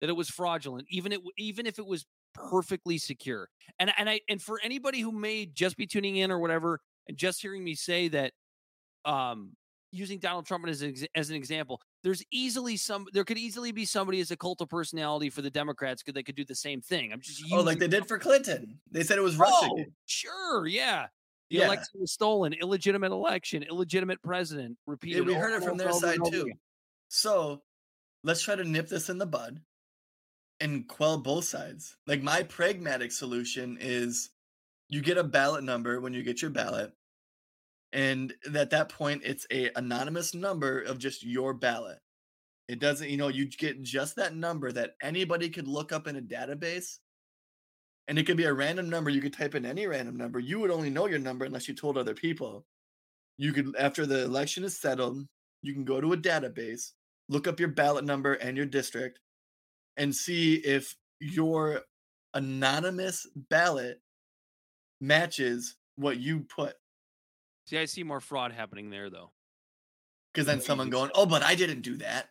that 0.00 0.10
it 0.10 0.14
was 0.14 0.28
fraudulent, 0.28 0.86
even 0.90 1.12
it 1.12 1.20
even 1.38 1.64
if 1.66 1.78
it 1.78 1.86
was 1.86 2.04
perfectly 2.34 2.98
secure. 2.98 3.48
And 3.78 3.92
and 3.96 4.10
I 4.10 4.20
and 4.28 4.42
for 4.42 4.60
anybody 4.64 5.00
who 5.00 5.12
may 5.12 5.46
just 5.46 5.76
be 5.76 5.86
tuning 5.86 6.16
in 6.16 6.32
or 6.32 6.40
whatever, 6.40 6.80
and 7.06 7.16
just 7.16 7.40
hearing 7.40 7.62
me 7.62 7.76
say 7.76 8.08
that, 8.08 8.32
um, 9.04 9.52
using 9.92 10.18
Donald 10.18 10.46
Trump 10.46 10.66
as 10.66 10.82
an, 10.82 10.94
as 11.14 11.30
an 11.30 11.36
example, 11.36 11.80
there's 12.02 12.24
easily 12.32 12.76
some 12.76 13.06
there 13.12 13.24
could 13.24 13.38
easily 13.38 13.70
be 13.70 13.84
somebody 13.84 14.18
as 14.20 14.32
a 14.32 14.36
cult 14.36 14.60
of 14.60 14.68
personality 14.68 15.30
for 15.30 15.40
the 15.42 15.50
Democrats 15.50 16.02
because 16.02 16.14
they 16.14 16.24
could 16.24 16.34
do 16.34 16.44
the 16.44 16.56
same 16.56 16.80
thing. 16.80 17.12
I'm 17.12 17.20
just 17.20 17.44
Oh, 17.52 17.60
like 17.60 17.78
they 17.78 17.86
did 17.86 18.08
for 18.08 18.18
Clinton. 18.18 18.80
They 18.90 19.04
said 19.04 19.18
it 19.18 19.22
was 19.22 19.36
Oh, 19.38 19.42
Russian. 19.42 19.94
sure, 20.06 20.66
yeah. 20.66 21.06
The 21.52 21.58
Yeah. 21.58 21.66
election 21.66 22.00
was 22.00 22.10
stolen, 22.12 22.54
illegitimate 22.54 23.12
election, 23.12 23.62
illegitimate 23.62 24.22
president, 24.22 24.78
repeated. 24.86 25.18
Yeah, 25.18 25.24
we 25.26 25.34
heard 25.34 25.52
it 25.52 25.62
from 25.62 25.76
their 25.76 25.92
side 25.92 26.18
too. 26.30 26.44
again. 26.44 26.58
So 27.08 27.62
let's 28.24 28.40
try 28.40 28.54
to 28.56 28.64
nip 28.64 28.88
this 28.88 29.10
in 29.10 29.18
the 29.18 29.26
bud 29.26 29.62
and 30.60 30.88
quell 30.88 31.18
both 31.18 31.44
sides. 31.44 31.98
Like 32.06 32.22
my 32.22 32.42
pragmatic 32.44 33.12
solution 33.12 33.76
is 33.78 34.30
you 34.88 35.02
get 35.02 35.18
a 35.18 35.24
ballot 35.24 35.62
number 35.62 36.00
when 36.00 36.14
you 36.14 36.22
get 36.22 36.40
your 36.40 36.50
ballot. 36.50 36.90
And 37.92 38.34
at 38.54 38.70
that 38.70 38.88
point, 38.88 39.20
it's 39.22 39.46
a 39.50 39.68
anonymous 39.76 40.32
number 40.32 40.80
of 40.80 40.96
just 40.98 41.22
your 41.22 41.52
ballot. 41.52 41.98
It 42.66 42.78
doesn't, 42.78 43.10
you 43.10 43.18
know, 43.18 43.28
you 43.28 43.46
get 43.46 43.82
just 43.82 44.16
that 44.16 44.34
number 44.34 44.72
that 44.72 44.94
anybody 45.02 45.50
could 45.50 45.68
look 45.68 45.92
up 45.92 46.06
in 46.06 46.16
a 46.16 46.22
database. 46.22 47.00
And 48.12 48.18
it 48.18 48.26
could 48.26 48.36
be 48.36 48.44
a 48.44 48.52
random 48.52 48.90
number. 48.90 49.08
You 49.08 49.22
could 49.22 49.32
type 49.32 49.54
in 49.54 49.64
any 49.64 49.86
random 49.86 50.18
number. 50.18 50.38
You 50.38 50.60
would 50.60 50.70
only 50.70 50.90
know 50.90 51.06
your 51.06 51.18
number 51.18 51.46
unless 51.46 51.66
you 51.66 51.72
told 51.72 51.96
other 51.96 52.12
people. 52.12 52.66
You 53.38 53.54
could, 53.54 53.74
after 53.78 54.04
the 54.04 54.22
election 54.22 54.64
is 54.64 54.78
settled, 54.78 55.26
you 55.62 55.72
can 55.72 55.86
go 55.86 55.98
to 55.98 56.12
a 56.12 56.16
database, 56.18 56.90
look 57.30 57.48
up 57.48 57.58
your 57.58 57.70
ballot 57.70 58.04
number 58.04 58.34
and 58.34 58.54
your 58.54 58.66
district, 58.66 59.18
and 59.96 60.14
see 60.14 60.56
if 60.56 60.94
your 61.20 61.84
anonymous 62.34 63.26
ballot 63.34 64.02
matches 65.00 65.76
what 65.96 66.18
you 66.18 66.40
put. 66.40 66.74
See, 67.64 67.78
I 67.78 67.86
see 67.86 68.02
more 68.02 68.20
fraud 68.20 68.52
happening 68.52 68.90
there, 68.90 69.08
though. 69.08 69.32
Because 70.34 70.44
then 70.44 70.60
someone 70.60 70.90
going, 70.90 71.10
"Oh, 71.14 71.24
but 71.24 71.42
I 71.42 71.54
didn't 71.54 71.80
do 71.80 71.96
that." 71.96 72.28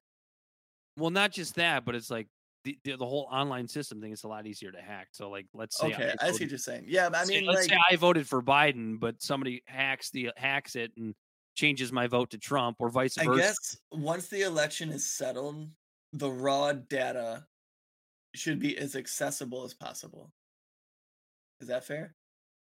Well, 0.95 1.09
not 1.09 1.32
just 1.32 1.55
that, 1.55 1.86
but 1.86 1.95
it's 1.95 2.11
like 2.11 2.27
the, 2.64 2.78
the, 2.84 2.95
the 2.97 3.05
whole 3.05 3.28
online 3.32 3.68
system 3.68 4.01
thing 4.01 4.12
is 4.12 4.24
a 4.24 4.28
lot 4.28 4.45
easier 4.45 4.72
to 4.72 4.82
hack. 4.82 5.07
So, 5.12 5.30
like, 5.30 5.47
let's 5.53 5.78
say 5.78 5.88
Okay, 5.88 6.14
I 6.22 6.28
I 6.28 6.32
see 6.32 6.43
what 6.43 6.49
you're 6.51 6.57
saying. 6.57 6.86
Yeah, 6.88 7.09
I 7.14 7.24
say- 7.24 7.39
mean, 7.39 7.45
let's 7.45 7.68
say 7.68 7.78
I 7.89 7.95
voted 7.95 8.28
for 8.28 8.41
Biden, 8.41 8.99
but 8.99 9.22
somebody 9.22 9.64
hacks 9.66 10.09
the 10.12 10.32
hacks 10.38 10.76
it 10.76 10.91
and 10.97 11.16
changes 11.55 11.91
my 11.91 12.07
vote 12.07 12.32
to 12.32 12.38
Trump, 12.38 12.78
or 12.80 12.89
vice 12.89 13.16
versa. 13.18 13.32
I 13.32 13.38
guess 13.38 13.78
once 13.91 14.28
the 14.28 14.41
election 14.43 14.89
is 14.91 15.05
settled, 15.12 15.68
the 16.14 16.30
raw 16.30 16.74
data 16.74 17.45
should 18.36 18.59
be 18.59 18.78
as 18.78 18.95
accessible 18.95 19.64
as 19.64 19.74
possible. 19.74 20.32
Is 21.59 21.68
that 21.68 21.84
fair? 21.84 22.16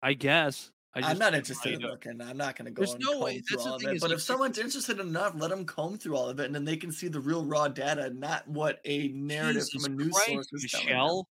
I 0.02 0.14
guess. 0.14 0.72
I 0.94 1.00
I'm 1.00 1.04
not 1.04 1.10
don't 1.10 1.20
know 1.20 1.26
how 1.32 1.38
interested 1.38 1.74
in 1.74 1.82
looking. 1.82 2.22
I'm 2.22 2.36
not 2.38 2.56
going 2.58 2.66
to 2.66 2.72
go 2.72 2.82
There's 2.82 2.94
and 2.96 3.04
no 3.04 3.12
comb 3.14 3.22
way- 3.22 3.40
through 3.40 3.56
that's 3.58 3.64
the 3.64 3.70
all 3.70 3.76
of 3.78 3.82
thing 3.82 3.96
is, 3.96 4.02
But 4.02 4.10
like, 4.10 4.18
if 4.18 4.24
someone's 4.24 4.58
interested 4.58 5.00
enough, 5.00 5.34
let 5.38 5.50
them 5.50 5.66
comb 5.66 5.98
through 5.98 6.18
all 6.18 6.28
of 6.30 6.40
it, 6.42 6.46
and 6.48 6.54
then 6.56 6.66
they 6.66 6.76
can 6.76 6.92
see 6.92 7.08
the 7.08 7.20
real 7.22 7.46
raw 7.46 7.68
data, 7.70 8.10
not 8.10 8.46
what 8.48 8.80
a 8.84 9.08
narrative 9.10 9.64
Jesus 9.72 9.86
from 9.86 9.94
a 9.94 9.96
news 10.04 10.12
Christ, 10.14 10.28
source 10.30 10.48
is 10.52 10.72
telling 10.72 10.88
them. 10.88 10.96
Michelle, 10.96 11.28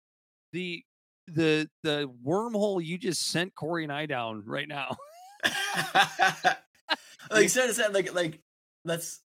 the 0.52 0.84
the 1.26 1.68
the 1.82 2.10
wormhole 2.24 2.82
you 2.84 2.96
just 2.98 3.28
sent 3.30 3.54
Corey 3.54 3.82
and 3.82 3.92
I 3.92 4.06
down 4.06 4.42
right 4.46 4.68
now. 4.68 4.96
like 7.30 7.48
said, 7.48 7.70
said 7.74 7.92
like 7.94 8.14
like 8.14 8.40
let's 8.84 9.20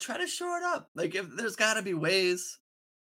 try 0.00 0.18
to 0.18 0.26
shore 0.26 0.58
it 0.58 0.64
up. 0.64 0.90
Like 0.94 1.14
if 1.14 1.26
there's 1.36 1.56
got 1.56 1.74
to 1.74 1.82
be 1.82 1.94
ways, 1.94 2.58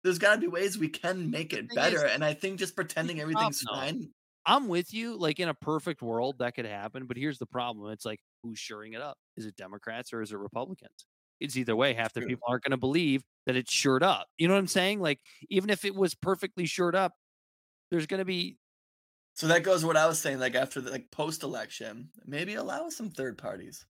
there's 0.03 0.19
got 0.19 0.35
to 0.35 0.41
be 0.41 0.47
ways 0.47 0.77
we 0.77 0.89
can 0.89 1.31
make 1.31 1.53
it 1.53 1.69
thing 1.69 1.69
is- 1.69 1.75
better. 1.75 2.05
and 2.05 2.23
I 2.23 2.33
think 2.33 2.59
just 2.59 2.75
pretending 2.75 3.19
everything's 3.19 3.61
fine. 3.61 4.09
I'm 4.47 4.69
with 4.69 4.93
you. 4.93 5.17
Like 5.17 5.39
in 5.39 5.49
a 5.49 5.55
perfect 5.55 6.01
world, 6.01 6.39
that 6.39 6.55
could 6.55 6.65
happen. 6.65 7.07
But 7.07 7.17
here's 7.17 7.39
the 7.39 7.47
problem: 7.47 7.91
it's 7.91 8.05
like 8.05 8.21
who's 8.43 8.59
shoring 8.59 8.93
it 8.93 9.01
up? 9.01 9.19
Is 9.37 9.45
it 9.45 9.57
Democrats 9.57 10.13
or 10.13 10.21
is 10.23 10.33
it 10.33 10.37
Republicans? 10.37 11.07
It's 11.41 11.57
either 11.57 11.75
way. 11.75 11.93
Half 11.93 12.13
the 12.13 12.23
people 12.23 12.45
aren't 12.49 12.63
going 12.63 12.71
to 12.71 12.77
believe 12.77 13.23
that 13.45 13.55
it's 13.55 13.71
shored 13.73 14.03
up. 14.03 14.27
You 14.39 14.47
know 14.47 14.55
what 14.55 14.61
I'm 14.61 14.67
saying? 14.67 15.01
Like 15.01 15.21
even 15.49 15.69
if 15.69 15.85
it 15.85 15.95
was 15.95 16.15
perfectly 16.15 16.65
shored 16.67 16.95
up, 16.95 17.13
there's 17.91 18.07
going 18.07 18.19
to 18.19 18.25
be 18.25 18.59
So 19.35 19.47
that 19.47 19.63
goes 19.63 19.85
what 19.85 19.95
I 19.97 20.05
was 20.07 20.19
saying. 20.19 20.39
Like 20.39 20.55
after 20.55 20.81
the 20.81 20.91
like 20.91 21.11
post 21.11 21.43
election, 21.43 22.11
maybe 22.25 22.55
allow 22.55 22.89
some 22.89 23.09
third 23.09 23.37
parties. 23.37 23.85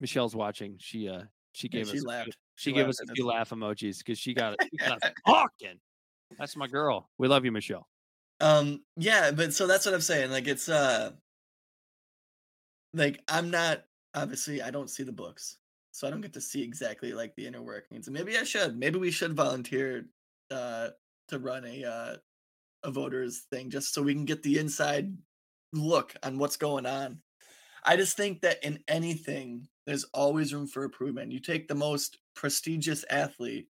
Michelle's 0.00 0.34
watching. 0.36 0.78
She 0.78 1.08
uh 1.08 1.24
she 1.52 1.68
Yeah, 1.70 1.82
gave 1.82 1.88
she 1.90 2.00
us 2.00 2.04
a 2.04 2.06
laughed. 2.06 2.36
She, 2.56 2.70
She 2.70 2.72
gave 2.72 2.86
laughed 2.86 2.88
us 2.88 3.00
a 3.00 3.06
few 3.14 3.26
laugh 3.26 3.50
emojis 3.50 3.98
because 3.98 4.18
she 4.18 4.34
got 4.34 4.54
it. 4.54 4.60
She 4.70 4.78
got 4.78 5.02
talking. 5.26 5.80
That's 6.38 6.56
my 6.56 6.68
girl. 6.68 7.10
We 7.18 7.28
love 7.28 7.44
you, 7.44 7.52
Michelle. 7.52 7.88
Um, 8.40 8.82
yeah, 8.96 9.30
but 9.30 9.54
so 9.54 9.66
that's 9.66 9.86
what 9.86 9.94
I'm 9.94 10.00
saying. 10.00 10.30
Like 10.30 10.46
it's 10.48 10.68
uh 10.68 11.12
like 12.92 13.22
I'm 13.28 13.50
not 13.50 13.84
obviously 14.14 14.62
I 14.62 14.70
don't 14.70 14.90
see 14.90 15.02
the 15.02 15.12
books. 15.12 15.58
So 15.92 16.06
I 16.06 16.10
don't 16.10 16.20
get 16.20 16.32
to 16.34 16.40
see 16.40 16.62
exactly 16.62 17.12
like 17.12 17.34
the 17.36 17.46
inner 17.46 17.62
workings. 17.62 18.10
Maybe 18.10 18.36
I 18.36 18.44
should. 18.44 18.76
Maybe 18.76 18.98
we 18.98 19.10
should 19.10 19.34
volunteer 19.34 20.06
uh 20.50 20.88
to 21.28 21.38
run 21.38 21.64
a 21.64 21.84
uh 21.84 22.16
a 22.82 22.90
voters 22.90 23.46
thing 23.50 23.70
just 23.70 23.94
so 23.94 24.02
we 24.02 24.14
can 24.14 24.26
get 24.26 24.42
the 24.42 24.58
inside 24.58 25.16
look 25.72 26.14
on 26.22 26.38
what's 26.38 26.56
going 26.56 26.86
on. 26.86 27.20
I 27.84 27.96
just 27.96 28.16
think 28.16 28.42
that 28.42 28.62
in 28.64 28.82
anything 28.88 29.68
there's 29.86 30.04
always 30.14 30.54
room 30.54 30.66
for 30.66 30.84
improvement. 30.84 31.32
You 31.32 31.40
take 31.40 31.68
the 31.68 31.74
most 31.74 32.18
prestigious 32.34 33.04
athlete, 33.10 33.68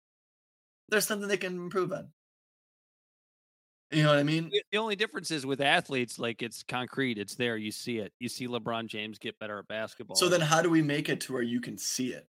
there's 0.89 1.05
something 1.05 1.27
they 1.27 1.37
can 1.37 1.55
improve 1.55 1.91
on. 1.91 2.09
You 3.91 4.03
know 4.03 4.09
what 4.09 4.19
I 4.19 4.23
mean? 4.23 4.49
The- 4.49 4.77
only 4.77 4.95
difference 4.95 5.31
is 5.31 5.45
with 5.45 5.61
athletes, 5.61 6.19
like 6.19 6.41
it's 6.41 6.63
concrete. 6.63 7.17
It's 7.17 7.35
there. 7.35 7.57
You 7.57 7.71
see 7.71 7.99
it. 7.99 8.13
You 8.19 8.29
see 8.29 8.47
LeBron 8.47 8.87
James 8.87 9.17
get 9.17 9.39
better 9.39 9.59
at 9.59 9.67
basketball. 9.67 10.17
So 10.17 10.27
then 10.29 10.41
how 10.41 10.61
do 10.61 10.69
we 10.69 10.81
make 10.81 11.09
it 11.09 11.21
to 11.21 11.33
where 11.33 11.41
you 11.41 11.61
can 11.61 11.77
see 11.77 12.13
it? 12.13 12.27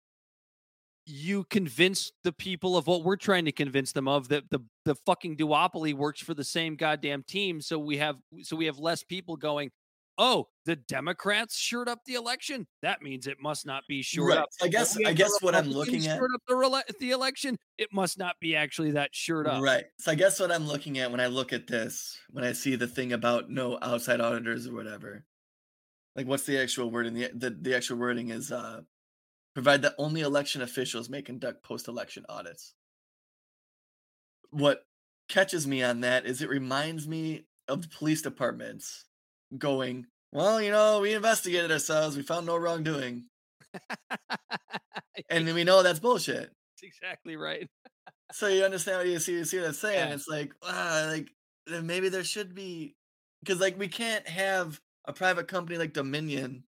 you 1.07 1.45
convince 1.45 2.11
the 2.25 2.33
people 2.33 2.77
of 2.77 2.89
what 2.89 3.05
we're 3.05 3.17
trying 3.17 3.45
to 3.45 3.53
convince 3.53 3.93
them 3.93 4.09
of 4.09 4.29
that 4.29 4.43
the 4.51 4.59
the 4.85 4.97
fucking 5.07 5.37
duopoly 5.37 5.95
works 5.95 6.21
for 6.21 6.35
the 6.35 6.45
same 6.45 6.75
goddamn 6.75 7.23
team. 7.23 7.61
So 7.61 7.79
we 7.79 7.97
have 7.99 8.17
so 8.43 8.57
we 8.57 8.67
have 8.67 8.79
less 8.79 9.05
people 9.05 9.37
going. 9.37 9.71
Oh, 10.19 10.49
the 10.65 10.77
Democrats 10.77 11.59
shored 11.59 11.89
up 11.89 12.01
the 12.07 12.15
election. 12.15 12.67
That 12.83 13.03
means 13.03 13.27
it 13.27 13.37
must 13.41 13.67
not 13.67 13.83
be 13.87 14.03
shored 14.03 14.31
Right. 14.31 14.39
up. 14.39 14.49
I 14.63 14.69
guess 14.69 14.97
I 15.05 15.13
guess 15.13 15.43
what 15.43 15.55
I'm 15.55 15.71
looking 15.71 16.07
at 16.07 16.19
up 16.21 16.31
the, 16.49 16.55
rela- 16.55 16.99
the 16.99 17.11
election. 17.11 17.59
It 17.77 17.93
must 17.93 18.19
not 18.19 18.37
be 18.41 18.57
actually 18.57 18.93
that 18.93 19.15
shored 19.15 19.47
up. 19.47 19.63
Right. 19.63 19.85
So 19.99 20.13
I 20.13 20.15
guess 20.15 20.41
what 20.41 20.51
I'm 20.51 20.67
looking 20.67 20.99
at 20.99 21.11
when 21.11 21.21
I 21.21 21.27
look 21.27 21.53
at 21.53 21.67
this, 21.67 22.19
when 22.31 22.45
I 22.45 22.53
see 22.53 22.77
the 22.77 22.87
thing 22.87 23.13
about 23.13 23.51
no 23.51 23.79
outside 23.83 24.21
auditors 24.21 24.67
or 24.67 24.75
whatever, 24.75 25.25
like 26.15 26.27
what's 26.27 26.45
the 26.45 26.59
actual 26.61 26.91
wording? 26.91 27.15
The 27.15 27.31
the, 27.35 27.51
the 27.51 27.77
actual 27.77 27.99
wording 27.99 28.31
is 28.31 28.51
uh 28.51 28.81
provide 29.55 29.83
that 29.83 29.95
only 29.99 30.21
election 30.21 30.61
officials 30.63 31.09
may 31.09 31.23
conduct 31.23 31.63
post-election 31.63 32.25
audits. 32.29 32.75
What 34.51 34.87
catches 35.29 35.67
me 35.67 35.83
on 35.83 36.01
that 36.03 36.27
is 36.27 36.41
it 36.43 36.49
reminds 36.51 37.09
me 37.09 37.47
of 37.69 37.83
the 37.83 37.89
police 37.89 38.21
departments 38.23 39.06
going, 39.57 40.07
"Well, 40.33 40.61
you 40.61 40.71
know, 40.71 41.01
we 41.01 41.15
investigated 41.15 41.71
ourselves, 41.71 42.17
we 42.17 42.23
found 42.23 42.47
no 42.47 42.57
wrongdoing." 42.57 43.25
and 45.31 45.47
we 45.55 45.65
know 45.65 45.83
that's 45.83 46.01
bullshit. 46.01 46.51
That's 46.51 46.83
exactly 46.83 47.37
right. 47.37 47.69
so 48.33 48.49
you 48.49 48.65
understand 48.65 48.99
what 48.99 49.07
you 49.07 49.19
see, 49.19 49.33
you 49.33 49.45
see 49.45 49.59
what 49.59 49.69
I'm 49.69 49.73
saying? 49.75 50.09
Yeah. 50.09 50.15
It's 50.15 50.29
like, 50.29 50.53
ah, 50.63 51.07
like 51.09 51.31
then 51.67 51.87
maybe 51.87 52.09
there 52.09 52.25
should 52.25 52.55
be 52.55 52.95
because 53.43 53.61
like 53.61 53.79
we 53.79 53.89
can't 53.89 54.27
have 54.29 54.81
a 55.07 55.13
private 55.13 55.49
company 55.49 55.79
like 55.79 55.93
Dominion 55.93 56.65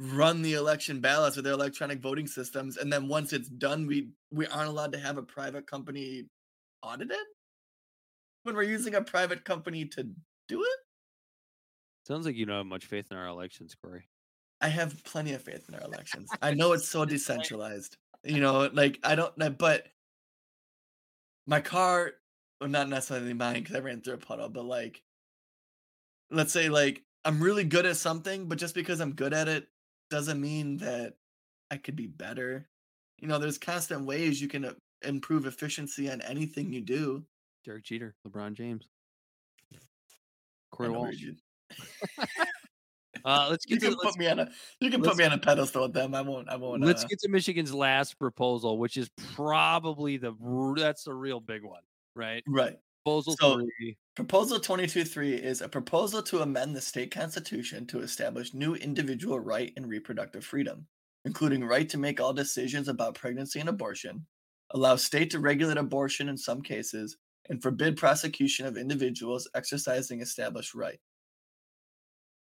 run 0.00 0.42
the 0.42 0.54
election 0.54 1.00
ballots 1.00 1.36
with 1.36 1.44
their 1.44 1.54
electronic 1.54 2.00
voting 2.00 2.26
systems, 2.26 2.76
and 2.76 2.92
then 2.92 3.08
once 3.08 3.32
it's 3.32 3.48
done, 3.48 3.86
we 3.86 4.10
we 4.30 4.46
aren't 4.46 4.68
allowed 4.68 4.92
to 4.92 4.98
have 4.98 5.18
a 5.18 5.22
private 5.22 5.66
company 5.66 6.24
audit 6.82 7.10
it 7.10 7.26
when 8.44 8.54
we're 8.54 8.62
using 8.62 8.94
a 8.94 9.02
private 9.02 9.44
company 9.44 9.84
to 9.84 10.04
do 10.48 10.62
it. 10.62 10.78
Sounds 12.08 12.24
like 12.24 12.36
you 12.36 12.46
don't 12.46 12.56
have 12.56 12.64
much 12.66 12.86
faith 12.86 13.08
in 13.10 13.18
our 13.18 13.26
elections, 13.26 13.74
Corey. 13.74 14.08
I 14.62 14.68
have 14.68 15.04
plenty 15.04 15.34
of 15.34 15.42
faith 15.42 15.68
in 15.68 15.74
our 15.74 15.82
elections. 15.82 16.30
I 16.40 16.54
know 16.54 16.72
it's 16.72 16.88
so 16.88 17.04
decentralized. 17.04 17.98
You 18.24 18.40
know, 18.40 18.70
like 18.72 18.98
I 19.04 19.14
don't 19.14 19.58
but 19.58 19.88
my 21.46 21.60
car, 21.60 22.12
well, 22.62 22.70
not 22.70 22.88
necessarily 22.88 23.34
mine 23.34 23.60
because 23.60 23.76
I 23.76 23.80
ran 23.80 24.00
through 24.00 24.14
a 24.14 24.18
puddle, 24.18 24.48
but 24.48 24.64
like, 24.64 25.02
let's 26.30 26.50
say 26.50 26.70
like 26.70 27.02
I'm 27.26 27.42
really 27.42 27.64
good 27.64 27.84
at 27.84 27.98
something, 27.98 28.48
but 28.48 28.56
just 28.56 28.74
because 28.74 29.00
I'm 29.00 29.12
good 29.12 29.34
at 29.34 29.46
it 29.46 29.68
doesn't 30.10 30.40
mean 30.40 30.78
that 30.78 31.16
I 31.70 31.76
could 31.76 31.94
be 31.94 32.06
better. 32.06 32.66
You 33.18 33.28
know, 33.28 33.38
there's 33.38 33.58
constant 33.58 34.06
ways 34.06 34.40
you 34.40 34.48
can 34.48 34.64
uh, 34.64 34.72
improve 35.02 35.44
efficiency 35.44 36.10
on 36.10 36.22
anything 36.22 36.72
you 36.72 36.80
do. 36.80 37.26
Derek 37.66 37.84
Jeter, 37.84 38.14
LeBron 38.26 38.54
James, 38.54 38.88
Corey 40.70 40.88
Walsh. 40.88 41.22
You- 41.70 42.24
Uh, 43.24 43.48
let's 43.50 43.64
You 43.68 43.76
get 43.76 43.80
to 43.80 43.86
can 43.90 43.98
let's, 43.98 44.10
put 44.12 44.18
me 44.18 44.28
on 44.28 44.38
a 44.38 44.50
you 44.80 44.90
can 44.90 45.02
put 45.02 45.16
me 45.16 45.24
on 45.24 45.32
a 45.32 45.38
pedestal 45.38 45.82
with 45.82 45.92
them. 45.92 46.14
I 46.14 46.20
won't. 46.22 46.48
I 46.48 46.56
won't. 46.56 46.82
let's 46.82 47.04
uh, 47.04 47.08
get 47.08 47.18
to 47.20 47.28
Michigan's 47.28 47.74
last 47.74 48.18
proposal, 48.18 48.78
which 48.78 48.96
is 48.96 49.10
probably 49.34 50.16
the 50.18 50.34
that's 50.76 51.02
the 51.04 51.14
real 51.14 51.40
big 51.40 51.64
one, 51.64 51.82
right? 52.14 52.44
right. 52.46 52.78
Proposal 53.04 53.34
So- 53.40 53.54
three. 53.56 53.96
Proposal 54.14 54.58
223 54.58 55.34
is 55.34 55.60
a 55.62 55.68
proposal 55.68 56.22
to 56.24 56.42
amend 56.42 56.74
the 56.74 56.80
state 56.80 57.10
constitution 57.12 57.86
to 57.86 58.00
establish 58.00 58.52
new 58.52 58.74
individual 58.74 59.38
right 59.38 59.72
and 59.76 59.88
reproductive 59.88 60.44
freedom, 60.44 60.86
including 61.24 61.64
right 61.64 61.88
to 61.88 61.98
make 61.98 62.20
all 62.20 62.32
decisions 62.32 62.88
about 62.88 63.14
pregnancy 63.14 63.60
and 63.60 63.68
abortion, 63.68 64.26
allow 64.72 64.96
state 64.96 65.30
to 65.30 65.38
regulate 65.38 65.76
abortion 65.76 66.28
in 66.28 66.36
some 66.36 66.60
cases, 66.62 67.16
and 67.48 67.62
forbid 67.62 67.96
prosecution 67.96 68.66
of 68.66 68.76
individuals 68.76 69.48
exercising 69.54 70.20
established 70.20 70.74
right. 70.74 70.98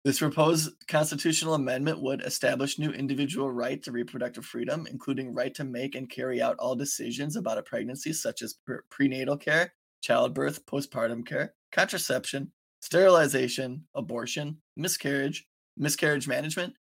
This 0.05 0.19
proposed 0.19 0.71
constitutional 0.87 1.55
amendment 1.55 1.99
would 1.99 2.21
establish 2.21 2.77
new 2.77 2.91
individual 2.91 3.51
right 3.51 3.81
to 3.81 3.91
reproductive 3.91 4.45
freedom, 4.45 4.85
including 4.87 5.33
right 5.33 5.51
to 5.55 5.63
make 5.63 5.95
and 5.95 6.07
carry 6.07 6.43
out 6.43 6.55
all 6.59 6.75
decisions 6.75 7.35
about 7.35 7.57
a 7.57 7.63
pregnancy, 7.63 8.13
such 8.13 8.43
as 8.43 8.53
pre- 8.53 8.77
prenatal 8.91 9.35
care, 9.35 9.73
childbirth, 10.01 10.63
postpartum 10.67 11.25
care, 11.25 11.55
contraception, 11.71 12.51
sterilization, 12.81 13.83
abortion, 13.95 14.57
miscarriage, 14.77 15.47
miscarriage 15.75 16.27
management, 16.27 16.75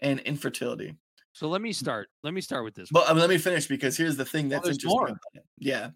and 0.00 0.20
infertility. 0.20 0.96
So 1.34 1.48
let 1.48 1.60
me 1.60 1.70
start. 1.70 2.08
Let 2.22 2.32
me 2.32 2.40
start 2.40 2.64
with 2.64 2.74
this. 2.74 2.88
But 2.90 3.10
um, 3.10 3.18
let 3.18 3.28
me 3.28 3.36
finish 3.36 3.66
because 3.66 3.94
here's 3.94 4.16
the 4.16 4.24
thing 4.24 4.48
that's 4.48 4.64
there's 4.64 4.82
interesting. 4.82 5.18
Yeah. 5.58 5.90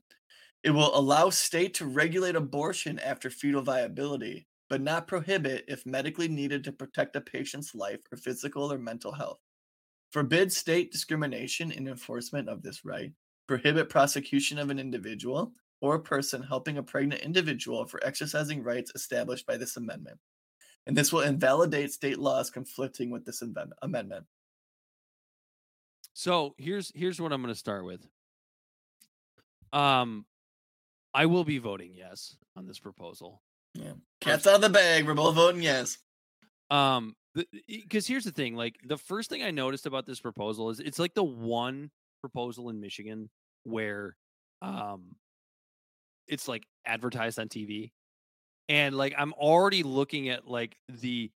It 0.64 0.72
will 0.72 0.94
allow 0.94 1.30
state 1.30 1.72
to 1.74 1.86
regulate 1.86 2.36
abortion 2.36 2.98
after 2.98 3.30
fetal 3.30 3.62
viability, 3.62 4.48
but 4.68 4.80
not 4.80 5.06
prohibit 5.06 5.64
if 5.68 5.86
medically 5.86 6.28
needed 6.28 6.64
to 6.64 6.72
protect 6.72 7.16
a 7.16 7.20
patient's 7.20 7.74
life 7.74 8.00
or 8.12 8.18
physical 8.18 8.72
or 8.72 8.78
mental 8.78 9.12
health. 9.12 9.38
Forbid 10.10 10.52
state 10.52 10.92
discrimination 10.92 11.70
in 11.70 11.88
enforcement 11.88 12.48
of 12.48 12.62
this 12.62 12.84
right. 12.84 13.12
Prohibit 13.46 13.88
prosecution 13.88 14.58
of 14.58 14.70
an 14.70 14.78
individual 14.78 15.52
or 15.80 15.94
a 15.94 16.02
person 16.02 16.42
helping 16.42 16.78
a 16.78 16.82
pregnant 16.82 17.22
individual 17.22 17.86
for 17.86 18.04
exercising 18.04 18.62
rights 18.62 18.92
established 18.94 19.46
by 19.46 19.56
this 19.56 19.76
amendment. 19.76 20.18
And 20.86 20.96
this 20.96 21.12
will 21.12 21.20
invalidate 21.20 21.92
state 21.92 22.18
laws 22.18 22.50
conflicting 22.50 23.10
with 23.10 23.24
this 23.24 23.42
amend- 23.42 23.74
amendment. 23.82 24.26
So 26.14 26.54
here's 26.58 26.90
here's 26.94 27.20
what 27.20 27.32
I'm 27.32 27.42
going 27.42 27.54
to 27.54 27.58
start 27.58 27.84
with. 27.84 28.06
Um, 29.72 30.24
I 31.14 31.26
will 31.26 31.44
be 31.44 31.58
voting 31.58 31.92
yes 31.94 32.36
on 32.56 32.66
this 32.66 32.78
proposal. 32.78 33.42
Yeah. 33.78 33.92
Cat's 34.20 34.46
out 34.46 34.56
of 34.56 34.60
the 34.60 34.68
bag. 34.68 35.06
We're 35.06 35.14
both 35.14 35.34
voting 35.34 35.62
yes. 35.62 35.98
Um, 36.70 37.14
because 37.66 38.06
here's 38.06 38.24
the 38.24 38.32
thing: 38.32 38.54
like 38.54 38.76
the 38.84 38.98
first 38.98 39.30
thing 39.30 39.42
I 39.42 39.50
noticed 39.50 39.86
about 39.86 40.06
this 40.06 40.20
proposal 40.20 40.70
is 40.70 40.80
it's 40.80 40.98
like 40.98 41.14
the 41.14 41.24
one 41.24 41.90
proposal 42.20 42.68
in 42.68 42.80
Michigan 42.80 43.30
where, 43.64 44.16
um, 44.60 45.14
it's 46.26 46.48
like 46.48 46.64
advertised 46.84 47.38
on 47.38 47.48
TV, 47.48 47.92
and 48.68 48.96
like 48.96 49.14
I'm 49.16 49.32
already 49.34 49.82
looking 49.82 50.28
at 50.28 50.46
like 50.46 50.76
the 50.88 51.30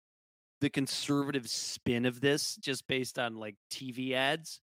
the 0.62 0.70
conservative 0.70 1.50
spin 1.50 2.06
of 2.06 2.22
this 2.22 2.56
just 2.58 2.88
based 2.88 3.20
on 3.20 3.36
like 3.36 3.56
TV 3.72 4.14
ads, 4.14 4.62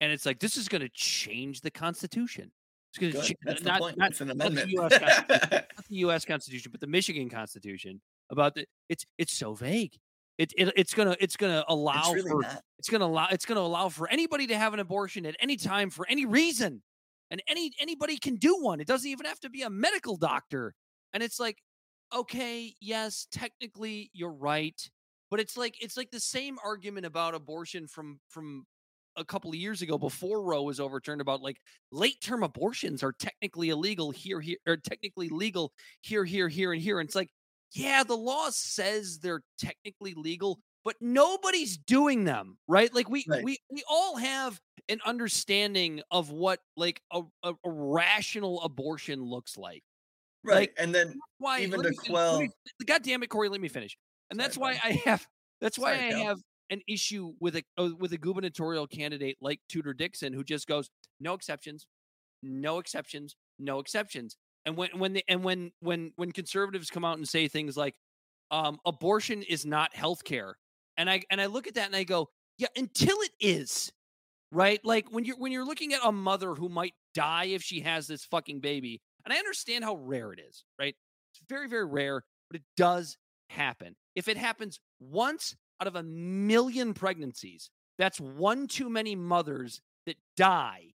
and 0.00 0.10
it's 0.10 0.26
like 0.26 0.40
this 0.40 0.56
is 0.56 0.68
going 0.68 0.82
to 0.82 0.90
change 0.90 1.60
the 1.60 1.70
Constitution. 1.70 2.50
It's 2.96 2.98
going 2.98 3.12
to 3.12 3.18
Good. 3.18 3.26
change 3.26 3.38
That's 3.44 3.60
the 3.62 3.68
not, 3.68 3.80
point. 3.80 3.98
not 3.98 4.10
it's 4.10 4.20
an 4.20 4.28
the 4.28 4.32
amendment. 4.34 4.70
US 4.70 4.98
Constitution. 4.98 5.48
not 5.50 5.88
the 5.88 5.96
U.S. 5.96 6.24
Constitution, 6.24 6.70
but 6.70 6.80
the 6.80 6.86
Michigan 6.86 7.28
Constitution. 7.28 8.00
About 8.30 8.54
the 8.54 8.66
it's 8.88 9.04
it's 9.18 9.32
so 9.32 9.54
vague. 9.54 9.94
It, 10.38 10.52
it 10.56 10.72
it's 10.76 10.94
gonna 10.94 11.16
it's 11.20 11.36
gonna 11.36 11.64
allow 11.68 12.12
it's 12.12 12.14
really 12.14 12.30
for 12.30 12.42
not. 12.42 12.62
it's 12.78 12.88
gonna 12.88 13.04
allow 13.06 13.26
it's 13.30 13.44
gonna 13.46 13.60
allow 13.60 13.88
for 13.88 14.08
anybody 14.08 14.46
to 14.48 14.56
have 14.56 14.74
an 14.74 14.80
abortion 14.80 15.24
at 15.26 15.36
any 15.40 15.56
time 15.56 15.90
for 15.90 16.06
any 16.08 16.26
reason, 16.26 16.82
and 17.30 17.42
any 17.48 17.70
anybody 17.80 18.16
can 18.18 18.36
do 18.36 18.56
one. 18.60 18.80
It 18.80 18.86
doesn't 18.86 19.08
even 19.08 19.26
have 19.26 19.40
to 19.40 19.50
be 19.50 19.62
a 19.62 19.70
medical 19.70 20.16
doctor. 20.16 20.74
And 21.12 21.22
it's 21.22 21.38
like, 21.38 21.58
okay, 22.14 22.74
yes, 22.80 23.26
technically 23.30 24.10
you're 24.12 24.32
right, 24.32 24.78
but 25.30 25.38
it's 25.40 25.56
like 25.56 25.76
it's 25.80 25.96
like 25.96 26.10
the 26.10 26.20
same 26.20 26.58
argument 26.64 27.06
about 27.06 27.34
abortion 27.34 27.86
from 27.86 28.18
from 28.28 28.66
a 29.16 29.24
couple 29.24 29.50
of 29.50 29.56
years 29.56 29.82
ago 29.82 29.98
before 29.98 30.42
Roe 30.42 30.62
was 30.62 30.80
overturned 30.80 31.20
about 31.20 31.42
like 31.42 31.56
late 31.92 32.20
term 32.20 32.42
abortions 32.42 33.02
are 33.02 33.12
technically 33.18 33.70
illegal 33.70 34.10
here 34.10 34.40
here 34.40 34.58
or 34.66 34.76
technically 34.76 35.28
legal 35.28 35.72
here 36.02 36.24
here 36.24 36.48
here 36.48 36.72
and 36.72 36.80
here. 36.82 37.00
And 37.00 37.08
it's 37.08 37.14
like, 37.16 37.30
yeah, 37.72 38.02
the 38.04 38.16
law 38.16 38.48
says 38.50 39.18
they're 39.18 39.42
technically 39.58 40.14
legal, 40.14 40.58
but 40.84 40.96
nobody's 41.00 41.76
doing 41.76 42.24
them, 42.24 42.58
right? 42.68 42.92
Like 42.94 43.08
we 43.08 43.24
Right. 43.28 43.44
we 43.44 43.58
we 43.70 43.82
all 43.88 44.16
have 44.16 44.58
an 44.88 45.00
understanding 45.04 46.00
of 46.10 46.30
what 46.30 46.60
like 46.76 47.00
a, 47.12 47.22
a, 47.42 47.50
a 47.52 47.70
rational 47.70 48.62
abortion 48.62 49.22
looks 49.22 49.56
like. 49.56 49.82
Right. 50.44 50.54
like, 50.54 50.74
and 50.78 50.94
then 50.94 51.18
Why 51.38 51.60
Even 51.62 51.82
to 51.82 51.92
quell- 51.92 52.40
me- 52.42 52.50
God 52.86 53.02
damn 53.02 53.22
it, 53.24 53.26
Corey, 53.28 53.48
let 53.48 53.60
me 53.60 53.66
finish. 53.68 53.96
And 54.30 54.38
Sorry, 54.38 54.46
that's 54.46 54.56
why 54.58 54.72
bud. 54.74 54.80
I 54.84 54.90
have 55.10 55.26
that's 55.60 55.78
why 55.78 55.96
Sorry, 55.96 56.06
I 56.08 56.10
Cal. 56.12 56.24
have 56.24 56.38
an 56.70 56.80
issue 56.88 57.34
with 57.40 57.56
a 57.56 57.62
uh, 57.78 57.90
with 57.98 58.12
a 58.12 58.18
gubernatorial 58.18 58.86
candidate 58.86 59.36
like 59.40 59.60
Tudor 59.68 59.94
Dixon 59.94 60.32
who 60.32 60.44
just 60.44 60.66
goes 60.66 60.90
no 61.20 61.34
exceptions, 61.34 61.86
no 62.42 62.78
exceptions, 62.78 63.36
no 63.58 63.78
exceptions. 63.78 64.36
And 64.64 64.76
when 64.76 64.90
when 64.98 65.12
the 65.12 65.24
and 65.28 65.44
when 65.44 65.72
when 65.80 66.12
when 66.16 66.32
conservatives 66.32 66.90
come 66.90 67.04
out 67.04 67.18
and 67.18 67.28
say 67.28 67.48
things 67.48 67.76
like 67.76 67.94
um, 68.50 68.78
abortion 68.84 69.42
is 69.42 69.64
not 69.64 69.94
health 69.94 70.24
care, 70.24 70.56
and 70.96 71.08
I 71.08 71.22
and 71.30 71.40
I 71.40 71.46
look 71.46 71.66
at 71.66 71.74
that 71.74 71.86
and 71.86 71.96
I 71.96 72.04
go, 72.04 72.28
yeah, 72.58 72.68
until 72.76 73.16
it 73.20 73.32
is, 73.40 73.92
right? 74.50 74.80
Like 74.84 75.06
when 75.10 75.24
you're 75.24 75.38
when 75.38 75.52
you're 75.52 75.64
looking 75.64 75.92
at 75.92 76.00
a 76.02 76.12
mother 76.12 76.54
who 76.54 76.68
might 76.68 76.94
die 77.14 77.46
if 77.46 77.62
she 77.62 77.80
has 77.80 78.06
this 78.06 78.24
fucking 78.24 78.60
baby, 78.60 79.00
and 79.24 79.32
I 79.32 79.38
understand 79.38 79.84
how 79.84 79.96
rare 79.96 80.32
it 80.32 80.40
is, 80.40 80.64
right? 80.78 80.94
It's 81.32 81.40
very 81.48 81.68
very 81.68 81.86
rare, 81.86 82.24
but 82.50 82.56
it 82.56 82.64
does 82.76 83.16
happen. 83.50 83.94
If 84.14 84.28
it 84.28 84.36
happens 84.36 84.80
once 84.98 85.54
out 85.80 85.86
of 85.86 85.96
a 85.96 86.02
million 86.02 86.94
pregnancies, 86.94 87.70
that's 87.98 88.20
one 88.20 88.66
too 88.66 88.88
many 88.88 89.14
mothers 89.16 89.80
that 90.06 90.16
die 90.36 90.94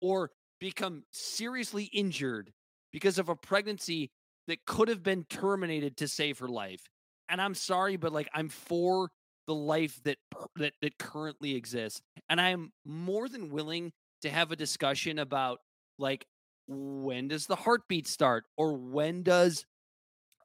or 0.00 0.30
become 0.60 1.04
seriously 1.10 1.84
injured 1.92 2.52
because 2.92 3.18
of 3.18 3.28
a 3.28 3.36
pregnancy 3.36 4.10
that 4.46 4.64
could 4.66 4.88
have 4.88 5.02
been 5.02 5.24
terminated 5.24 5.96
to 5.96 6.08
save 6.08 6.38
her 6.38 6.48
life. 6.48 6.88
And 7.28 7.40
I'm 7.40 7.54
sorry, 7.54 7.96
but 7.96 8.12
like 8.12 8.28
I'm 8.34 8.48
for 8.48 9.10
the 9.46 9.54
life 9.54 10.00
that 10.04 10.18
that 10.56 10.74
that 10.82 10.98
currently 10.98 11.54
exists, 11.54 12.00
and 12.28 12.40
I 12.40 12.50
am 12.50 12.72
more 12.84 13.28
than 13.28 13.50
willing 13.50 13.92
to 14.22 14.30
have 14.30 14.50
a 14.52 14.56
discussion 14.56 15.18
about 15.18 15.60
like 15.98 16.26
when 16.66 17.28
does 17.28 17.46
the 17.46 17.56
heartbeat 17.56 18.06
start 18.06 18.44
or 18.56 18.74
when 18.74 19.22
does 19.22 19.64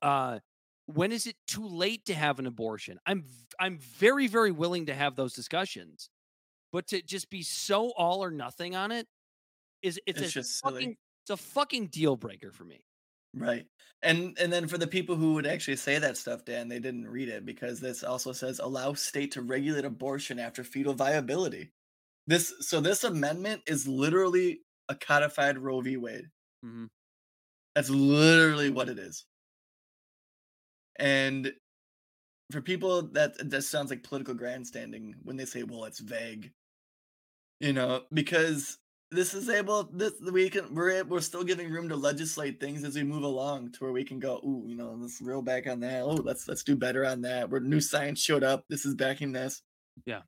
uh 0.01 0.39
when 0.93 1.11
is 1.11 1.27
it 1.27 1.35
too 1.47 1.67
late 1.67 2.05
to 2.05 2.13
have 2.13 2.39
an 2.39 2.45
abortion 2.47 2.97
i'm 3.05 3.23
i'm 3.59 3.77
very 3.79 4.27
very 4.27 4.51
willing 4.51 4.85
to 4.87 4.93
have 4.93 5.15
those 5.15 5.33
discussions 5.33 6.09
but 6.71 6.87
to 6.87 7.01
just 7.01 7.29
be 7.29 7.41
so 7.43 7.91
all 7.97 8.23
or 8.23 8.31
nothing 8.31 8.75
on 8.75 8.91
it 8.91 9.07
is 9.81 9.99
it's, 10.05 10.19
It's 10.21 10.29
a 10.29 10.33
just 10.33 10.59
silly. 10.59 10.73
fucking 10.73 10.95
it's 11.23 11.29
a 11.29 11.37
fucking 11.37 11.87
deal 11.87 12.15
breaker 12.15 12.51
for 12.51 12.63
me. 12.63 12.81
Right. 13.35 13.65
And 14.01 14.35
and 14.39 14.51
then 14.51 14.67
for 14.67 14.77
the 14.79 14.87
people 14.87 15.15
who 15.15 15.35
would 15.35 15.45
actually 15.45 15.77
say 15.77 15.99
that 15.99 16.17
stuff, 16.17 16.43
Dan, 16.45 16.67
they 16.67 16.79
didn't 16.79 17.07
read 17.07 17.29
it 17.29 17.45
because 17.45 17.79
this 17.79 18.03
also 18.03 18.31
says 18.31 18.59
allow 18.59 18.93
state 18.93 19.31
to 19.33 19.41
regulate 19.43 19.85
abortion 19.85 20.39
after 20.39 20.63
fetal 20.63 20.93
viability. 20.93 21.71
This 22.27 22.51
so 22.61 22.81
this 22.81 23.03
amendment 23.03 23.61
is 23.67 23.87
literally 23.87 24.61
a 24.89 24.95
codified 24.95 25.59
Roe 25.59 25.81
v. 25.81 25.97
Wade. 25.97 26.25
Mhm. 26.65 26.87
That's 27.75 27.89
literally 27.91 28.69
what 28.71 28.89
it 28.89 28.97
is. 28.99 29.25
And 30.99 31.53
for 32.51 32.61
people 32.61 33.03
that 33.13 33.49
that 33.49 33.63
sounds 33.63 33.89
like 33.89 34.03
political 34.03 34.33
grandstanding 34.33 35.15
when 35.23 35.37
they 35.37 35.45
say, 35.45 35.63
"Well, 35.63 35.85
it's 35.85 35.99
vague," 35.99 36.51
you 37.59 37.73
know, 37.73 38.03
because 38.13 38.77
this 39.11 39.33
is 39.33 39.49
able 39.49 39.83
this 39.91 40.13
we 40.31 40.49
can 40.49 40.73
we're 40.75 41.03
we're 41.05 41.21
still 41.21 41.43
giving 41.43 41.69
room 41.71 41.89
to 41.89 41.95
legislate 41.95 42.59
things 42.59 42.83
as 42.83 42.95
we 42.95 43.03
move 43.03 43.23
along 43.23 43.71
to 43.73 43.83
where 43.83 43.93
we 43.93 44.03
can 44.03 44.19
go, 44.19 44.37
"Ooh, 44.45 44.65
you 44.67 44.75
know, 44.75 44.93
let's 44.99 45.21
reel 45.21 45.41
back 45.41 45.67
on 45.67 45.79
that. 45.81 46.01
Oh, 46.03 46.13
let's 46.15 46.47
let's 46.47 46.63
do 46.63 46.75
better 46.75 47.05
on 47.05 47.21
that. 47.21 47.49
Where 47.49 47.61
new 47.61 47.81
science 47.81 48.21
showed 48.21 48.43
up, 48.43 48.65
this 48.69 48.85
is 48.85 48.95
backing 48.95 49.31
this." 49.31 49.61
Yeah. 50.05 50.21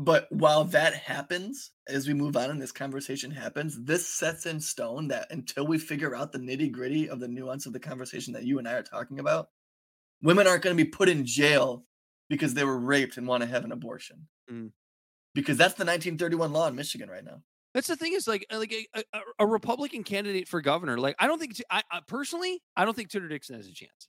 But 0.00 0.28
while 0.30 0.64
that 0.64 0.94
happens, 0.94 1.72
as 1.86 2.08
we 2.08 2.14
move 2.14 2.34
on 2.34 2.48
and 2.48 2.60
this 2.60 2.72
conversation 2.72 3.30
happens, 3.30 3.78
this 3.84 4.08
sets 4.08 4.46
in 4.46 4.58
stone 4.58 5.08
that 5.08 5.30
until 5.30 5.66
we 5.66 5.76
figure 5.76 6.16
out 6.16 6.32
the 6.32 6.38
nitty 6.38 6.72
gritty 6.72 7.10
of 7.10 7.20
the 7.20 7.28
nuance 7.28 7.66
of 7.66 7.74
the 7.74 7.80
conversation 7.80 8.32
that 8.32 8.44
you 8.44 8.58
and 8.58 8.66
I 8.66 8.72
are 8.72 8.82
talking 8.82 9.18
about, 9.18 9.50
women 10.22 10.46
aren't 10.46 10.62
going 10.62 10.74
to 10.74 10.82
be 10.82 10.88
put 10.88 11.10
in 11.10 11.26
jail 11.26 11.84
because 12.30 12.54
they 12.54 12.64
were 12.64 12.78
raped 12.78 13.18
and 13.18 13.28
want 13.28 13.42
to 13.42 13.46
have 13.46 13.62
an 13.66 13.72
abortion. 13.72 14.26
Mm. 14.50 14.72
Because 15.34 15.58
that's 15.58 15.74
the 15.74 15.84
1931 15.84 16.50
law 16.50 16.66
in 16.66 16.76
Michigan 16.76 17.10
right 17.10 17.22
now. 17.22 17.42
That's 17.74 17.88
the 17.88 17.96
thing 17.96 18.14
is 18.14 18.26
like 18.26 18.46
uh, 18.50 18.56
like 18.56 18.72
a, 18.72 19.02
a, 19.12 19.20
a 19.40 19.46
Republican 19.46 20.02
candidate 20.02 20.48
for 20.48 20.62
governor. 20.62 20.96
Like 20.96 21.16
I 21.18 21.26
don't 21.26 21.38
think 21.38 21.60
I, 21.70 21.82
I 21.92 22.00
personally 22.08 22.62
I 22.74 22.86
don't 22.86 22.94
think 22.96 23.10
Tudor 23.10 23.28
Dixon 23.28 23.56
has 23.56 23.68
a 23.68 23.74
chance. 23.74 24.08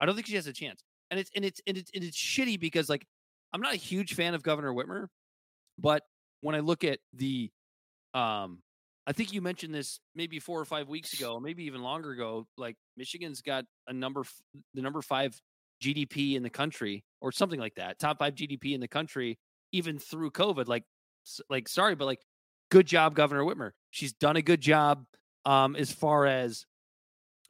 I 0.00 0.06
don't 0.06 0.14
think 0.14 0.28
she 0.28 0.36
has 0.36 0.46
a 0.46 0.52
chance. 0.52 0.84
And 1.10 1.18
it's 1.18 1.30
and 1.34 1.44
it's 1.44 1.60
and 1.66 1.76
it's 1.76 1.90
and 1.92 2.04
it's 2.04 2.16
shitty 2.16 2.60
because 2.60 2.88
like 2.88 3.08
I'm 3.52 3.60
not 3.60 3.74
a 3.74 3.76
huge 3.76 4.14
fan 4.14 4.34
of 4.34 4.44
Governor 4.44 4.72
Whitmer, 4.72 5.08
but 5.82 6.02
when 6.40 6.54
I 6.54 6.60
look 6.60 6.84
at 6.84 7.00
the 7.12 7.50
um 8.14 8.60
I 9.04 9.12
think 9.12 9.32
you 9.32 9.42
mentioned 9.42 9.74
this 9.74 9.98
maybe 10.14 10.38
4 10.38 10.60
or 10.60 10.64
5 10.64 10.88
weeks 10.88 11.12
ago, 11.12 11.40
maybe 11.40 11.64
even 11.64 11.82
longer 11.82 12.12
ago, 12.12 12.46
like 12.56 12.76
Michigan's 12.96 13.42
got 13.42 13.64
a 13.88 13.92
number 13.92 14.22
the 14.74 14.82
number 14.82 15.02
5 15.02 15.40
GDP 15.82 16.36
in 16.36 16.42
the 16.44 16.50
country 16.50 17.04
or 17.20 17.32
something 17.32 17.58
like 17.58 17.74
that. 17.74 17.98
Top 17.98 18.18
5 18.18 18.34
GDP 18.34 18.74
in 18.74 18.80
the 18.80 18.88
country 18.88 19.38
even 19.72 19.98
through 19.98 20.30
COVID. 20.30 20.68
Like 20.68 20.84
like 21.50 21.68
sorry, 21.68 21.94
but 21.94 22.06
like 22.06 22.20
good 22.70 22.86
job, 22.86 23.14
Governor 23.14 23.42
Whitmer. 23.42 23.72
She's 23.90 24.12
done 24.12 24.36
a 24.36 24.42
good 24.42 24.60
job 24.60 25.04
um, 25.44 25.76
as 25.76 25.90
far 25.92 26.26
as 26.26 26.64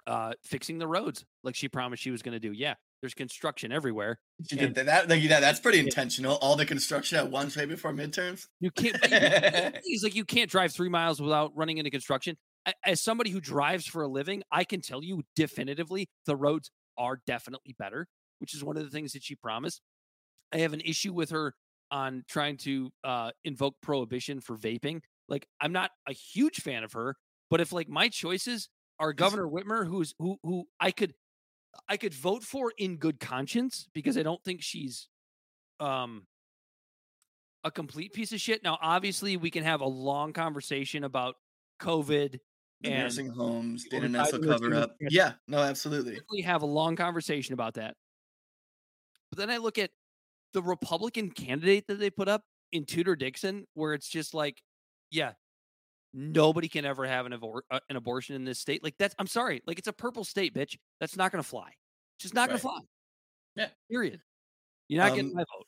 uh, 0.07 0.33
fixing 0.43 0.78
the 0.78 0.87
roads, 0.87 1.24
like 1.45 1.55
she 1.55 1.68
promised 1.68 2.03
she 2.03 2.11
was 2.11 2.22
going 2.22 2.33
to 2.33 2.41
do. 2.41 2.53
Yeah, 2.53 2.74
there's 3.03 3.14
construction 3.14 3.72
everywhere. 3.72 4.20
She 4.48 4.59
And- 4.59 4.74
did 4.74 4.86
that. 4.86 5.09
Like, 5.11 5.22
yeah, 5.22 5.40
that's 5.40 5.61
pretty 5.61 5.80
intentional. 5.80 6.36
All 6.36 6.57
the 6.57 6.64
construction 6.64 7.18
at 7.18 7.30
once 7.30 7.57
right 7.57 7.68
before 7.68 7.92
midterms. 7.92 8.46
You 8.61 8.70
can't. 8.70 8.96
He's 9.84 10.03
like 10.05 10.14
you 10.14 10.24
can't 10.24 10.48
drive 10.50 10.72
three 10.72 10.88
miles 10.88 11.20
without 11.20 11.53
running 11.55 11.78
into 11.78 11.90
construction. 11.90 12.36
As 12.86 13.03
somebody 13.03 13.30
who 13.30 13.40
drives 13.40 13.86
for 13.86 14.03
a 14.03 14.09
living, 14.09 14.44
I 14.53 14.62
can 14.64 14.80
tell 14.80 15.03
you 15.03 15.22
definitively 15.34 16.09
the 16.26 16.36
roads 16.36 16.70
are 16.96 17.18
definitely 17.26 17.74
better, 17.76 18.07
which 18.38 18.55
is 18.55 18.62
one 18.62 18.76
of 18.76 18.84
the 18.84 18.90
things 18.90 19.12
that 19.14 19.24
she 19.24 19.34
promised. 19.34 19.80
I 20.55 20.59
have 20.59 20.72
an 20.72 20.80
issue 20.80 21.12
with 21.12 21.30
her 21.30 21.55
on 21.90 22.22
trying 22.28 22.57
to 22.59 22.90
uh, 23.03 23.32
invoke 23.44 23.74
prohibition 23.82 24.40
for 24.40 24.57
vaping. 24.57 25.00
Like 25.28 25.46
I'm 25.61 25.72
not 25.72 25.90
a 26.09 26.12
huge 26.12 26.61
fan 26.61 26.84
of 26.84 26.92
her, 26.92 27.16
but 27.50 27.61
if 27.61 27.72
like 27.72 27.88
my 27.88 28.09
choices 28.09 28.68
are 29.00 29.12
Governor 29.12 29.48
Whitmer, 29.48 29.84
who's 29.84 30.14
who 30.20 30.36
who 30.44 30.66
I 30.78 30.92
could 30.92 31.14
I 31.89 31.97
could 31.97 32.14
vote 32.14 32.43
for 32.43 32.73
in 32.79 32.97
good 32.97 33.20
conscience 33.20 33.89
because 33.93 34.16
I 34.18 34.23
don't 34.23 34.43
think 34.45 34.62
she's 34.62 35.09
um 35.81 36.27
a 37.64 37.70
complete 37.70 38.12
piece 38.12 38.33
of 38.33 38.41
shit. 38.41 38.62
Now, 38.62 38.79
obviously, 38.81 39.37
we 39.37 39.51
can 39.51 39.64
have 39.64 39.81
a 39.81 39.87
long 39.87 40.33
conversation 40.33 41.05
about 41.05 41.37
COVID 41.81 42.39
The 42.81 42.91
and 42.91 43.03
nursing 43.05 43.29
homes, 43.29 43.87
Dana 43.89 44.09
Nessel 44.09 44.45
cover 44.45 44.75
up. 44.75 44.97
Yeah, 45.01 45.35
no, 45.47 45.59
absolutely. 45.59 46.18
we 46.31 46.43
have 46.43 46.62
a 46.62 46.66
long 46.66 46.97
conversation 46.97 47.55
about 47.55 47.75
that. 47.75 47.95
But 49.31 49.39
then 49.39 49.51
I 49.51 49.59
look 49.59 49.79
at 49.79 49.91
the 50.53 50.62
Republican 50.62 51.31
candidate 51.31 51.87
that 51.87 51.99
they 51.99 52.11
put 52.11 52.29
up 52.29 52.43
in 52.73 52.85
Tudor 52.85 53.16
Dixon, 53.16 53.66
where 53.75 53.95
it's 53.95 54.09
just 54.09 54.35
like, 54.35 54.62
yeah, 55.11 55.33
nobody 56.15 56.69
can 56.69 56.85
ever 56.85 57.07
have 57.07 57.27
an, 57.27 57.33
abor- 57.33 57.63
uh, 57.71 57.81
an 57.89 57.97
abortion 57.97 58.37
in 58.37 58.45
this 58.45 58.59
state. 58.59 58.83
Like 58.83 58.95
that's, 58.99 59.15
I'm 59.19 59.27
sorry, 59.27 59.63
like 59.67 59.79
it's 59.79 59.89
a 59.89 59.93
purple 59.93 60.25
state, 60.25 60.55
bitch. 60.55 60.77
That's 61.01 61.17
not 61.17 61.33
going 61.33 61.43
to 61.43 61.49
fly. 61.49 61.69
It's 62.17 62.23
just 62.23 62.35
not 62.35 62.49
going 62.49 62.55
Right. 62.57 62.63
to 62.63 62.69
fly. 62.69 62.81
Yeah. 63.57 63.69
Period. 63.91 64.21
You're 64.89 65.03
not 65.03 65.15
getting 65.15 65.31
Um, 65.31 65.35
my 65.37 65.41
vote. 65.43 65.67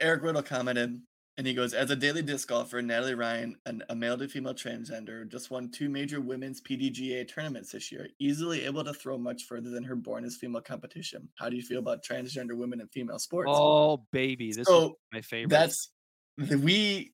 Eric 0.00 0.22
Riddle 0.22 0.42
commented, 0.42 1.00
and 1.36 1.46
he 1.46 1.54
goes, 1.54 1.74
"As 1.74 1.90
a 1.90 1.96
daily 1.96 2.22
disc 2.22 2.48
golfer, 2.48 2.80
Natalie 2.82 3.14
Ryan, 3.14 3.56
an, 3.66 3.82
a 3.90 3.94
male 3.94 4.16
to 4.18 4.28
female 4.28 4.54
transgender, 4.54 5.28
just 5.28 5.50
won 5.50 5.70
two 5.70 5.88
major 5.88 6.20
women's 6.20 6.60
PDGA 6.60 7.28
tournaments 7.28 7.72
this 7.72 7.92
year, 7.92 8.08
easily 8.18 8.64
able 8.64 8.82
to 8.84 8.94
throw 8.94 9.18
much 9.18 9.44
further 9.44 9.70
than 9.70 9.84
her 9.84 9.94
born 9.94 10.24
as 10.24 10.36
female 10.36 10.62
competition. 10.62 11.28
How 11.38 11.48
do 11.50 11.56
you 11.56 11.62
feel 11.62 11.78
about 11.80 12.02
transgender 12.02 12.56
women 12.56 12.80
in 12.80 12.88
female 12.88 13.18
sports?" 13.18 13.50
Oh, 13.52 14.06
baby. 14.10 14.52
This 14.52 14.68
is 14.68 14.90
my 15.12 15.20
favorite. 15.20 15.50
That's 15.50 15.92
we. 16.38 17.12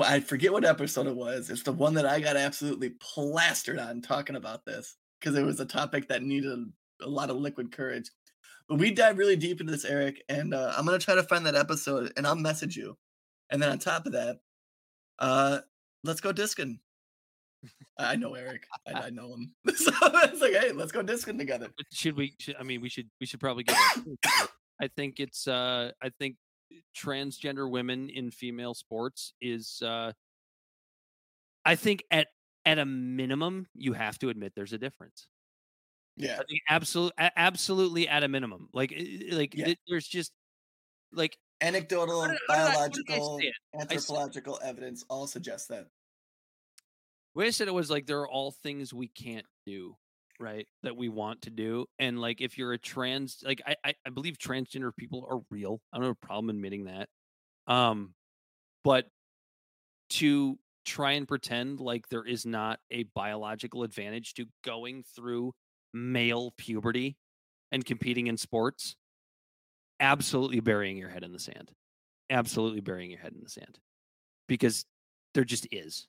I 0.00 0.20
forget 0.20 0.52
what 0.52 0.64
episode 0.64 1.06
it 1.06 1.16
was. 1.16 1.50
It's 1.50 1.62
the 1.62 1.72
one 1.72 1.94
that 1.94 2.06
I 2.06 2.20
got 2.20 2.36
absolutely 2.36 2.90
plastered 3.00 3.78
on 3.78 4.02
talking 4.02 4.36
about 4.36 4.64
this 4.64 4.96
because 5.18 5.36
it 5.36 5.44
was 5.44 5.60
a 5.60 5.64
topic 5.64 6.08
that 6.08 6.22
needed 6.22 6.58
a 7.02 7.08
lot 7.08 7.30
of 7.30 7.36
liquid 7.36 7.72
courage. 7.72 8.10
But 8.68 8.78
we 8.78 8.90
dive 8.90 9.16
really 9.16 9.36
deep 9.36 9.60
into 9.60 9.72
this, 9.72 9.86
Eric, 9.86 10.22
and 10.28 10.52
uh, 10.52 10.74
I'm 10.76 10.84
gonna 10.84 10.98
try 10.98 11.14
to 11.14 11.22
find 11.22 11.46
that 11.46 11.54
episode, 11.54 12.12
and 12.16 12.26
I'll 12.26 12.36
message 12.36 12.76
you. 12.76 12.98
And 13.50 13.62
then 13.62 13.70
on 13.70 13.78
top 13.78 14.04
of 14.04 14.12
that, 14.12 14.40
uh, 15.18 15.60
let's 16.04 16.20
go 16.20 16.32
discing. 16.32 16.80
I 17.98 18.16
know 18.16 18.34
Eric. 18.34 18.64
I, 18.86 19.06
I 19.06 19.10
know 19.10 19.32
him. 19.34 19.54
so 19.74 19.90
it's 20.02 20.40
like, 20.40 20.52
hey, 20.52 20.72
let's 20.72 20.92
go 20.92 21.02
discing 21.02 21.38
together. 21.38 21.68
Should 21.92 22.16
we 22.16 22.34
should, 22.38 22.56
i 22.60 22.62
mean 22.62 22.80
we 22.80 22.88
should 22.88 23.08
we 23.20 23.26
should 23.26 23.40
probably 23.40 23.64
get 23.64 23.76
our 23.76 23.82
opinions 23.96 24.18
on 24.26 24.44
it. 24.44 24.50
i 24.82 24.88
think 24.96 25.18
it's 25.18 25.48
uh 25.48 25.90
i 26.02 26.10
think 26.18 26.36
transgender 26.98 27.70
women 27.70 28.08
in 28.08 28.30
female 28.30 28.74
sports 28.74 29.32
is 29.40 29.80
uh 29.82 30.12
i 31.64 31.74
think 31.76 32.02
at 32.10 32.26
at 32.64 32.78
a 32.78 32.84
minimum 32.84 33.66
you 33.74 33.92
have 33.92 34.18
to 34.18 34.28
admit 34.28 34.52
there's 34.56 34.72
a 34.72 34.78
difference 34.78 35.28
Yeah, 36.16 36.34
i 36.40 36.44
think 36.48 36.60
absolutely 36.68 37.30
absolutely 37.36 38.08
at 38.08 38.22
a 38.24 38.28
minimum 38.28 38.68
like 38.72 38.92
i- 38.92 38.96
i- 39.30 39.34
like 39.34 39.54
Yeah. 39.54 39.68
it- 39.68 39.78
there's 39.86 40.06
just 40.08 40.32
like 41.12 41.38
anecdotal, 41.60 42.22
How 42.22 42.28
did- 42.28 42.38
how 42.48 42.54
I- 42.54 42.58
how 42.58 42.68
biological, 42.74 43.40
said- 43.40 43.80
anthropological 43.80 44.58
evidence 44.62 45.04
all 45.08 45.26
suggest 45.26 45.68
that. 45.68 45.86
way 47.34 47.46
I 47.46 47.50
said 47.50 47.68
it 47.68 47.74
was 47.74 47.88
like 47.90 48.06
there 48.06 48.20
are 48.20 48.28
all 48.28 48.50
things 48.52 48.92
we 48.92 49.08
can't 49.08 49.46
do, 49.64 49.96
right? 50.40 50.66
That 50.82 50.96
we 50.96 51.08
want 51.08 51.42
to 51.42 51.50
do. 51.50 51.86
And 51.98 52.20
like 52.20 52.40
if 52.40 52.58
you're 52.58 52.72
a 52.72 52.78
trans 52.78 53.42
like 53.44 53.62
I 53.66 53.94
I, 54.06 54.10
believe 54.10 54.38
transgender 54.38 54.94
people 54.96 55.26
are 55.30 55.40
real. 55.50 55.80
I 55.92 55.96
don't 55.96 56.06
have 56.06 56.16
a 56.22 56.26
problem 56.26 56.50
admitting 56.50 56.84
that. 56.84 57.08
Um 57.66 58.14
but 58.84 59.06
to 60.10 60.58
try 60.84 61.12
and 61.12 61.28
pretend 61.28 61.80
like 61.80 62.08
there 62.08 62.24
is 62.24 62.46
not 62.46 62.80
a 62.90 63.04
biological 63.14 63.82
advantage 63.82 64.34
to 64.34 64.46
going 64.64 65.04
through 65.14 65.52
male 65.92 66.54
puberty 66.56 67.16
and 67.72 67.84
competing 67.84 68.26
in 68.26 68.36
sports, 68.36 68.96
absolutely 70.00 70.60
burying 70.60 70.96
your 70.96 71.10
head 71.10 71.24
in 71.24 71.32
the 71.32 71.38
sand. 71.38 71.72
Absolutely 72.30 72.80
burying 72.80 73.10
your 73.10 73.20
head 73.20 73.32
in 73.34 73.42
the 73.42 73.50
sand. 73.50 73.78
Because 74.48 74.84
there 75.34 75.44
just 75.44 75.66
is. 75.70 76.06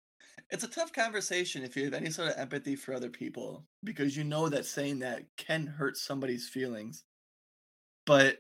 It's 0.49 0.63
a 0.63 0.69
tough 0.69 0.93
conversation 0.93 1.63
if 1.63 1.75
you 1.75 1.85
have 1.85 1.93
any 1.93 2.09
sort 2.09 2.29
of 2.29 2.37
empathy 2.37 2.75
for 2.75 2.93
other 2.93 3.09
people 3.09 3.65
because 3.83 4.15
you 4.15 4.23
know 4.23 4.49
that 4.49 4.65
saying 4.65 4.99
that 4.99 5.23
can 5.37 5.67
hurt 5.67 5.97
somebody's 5.97 6.47
feelings. 6.47 7.03
But 8.05 8.39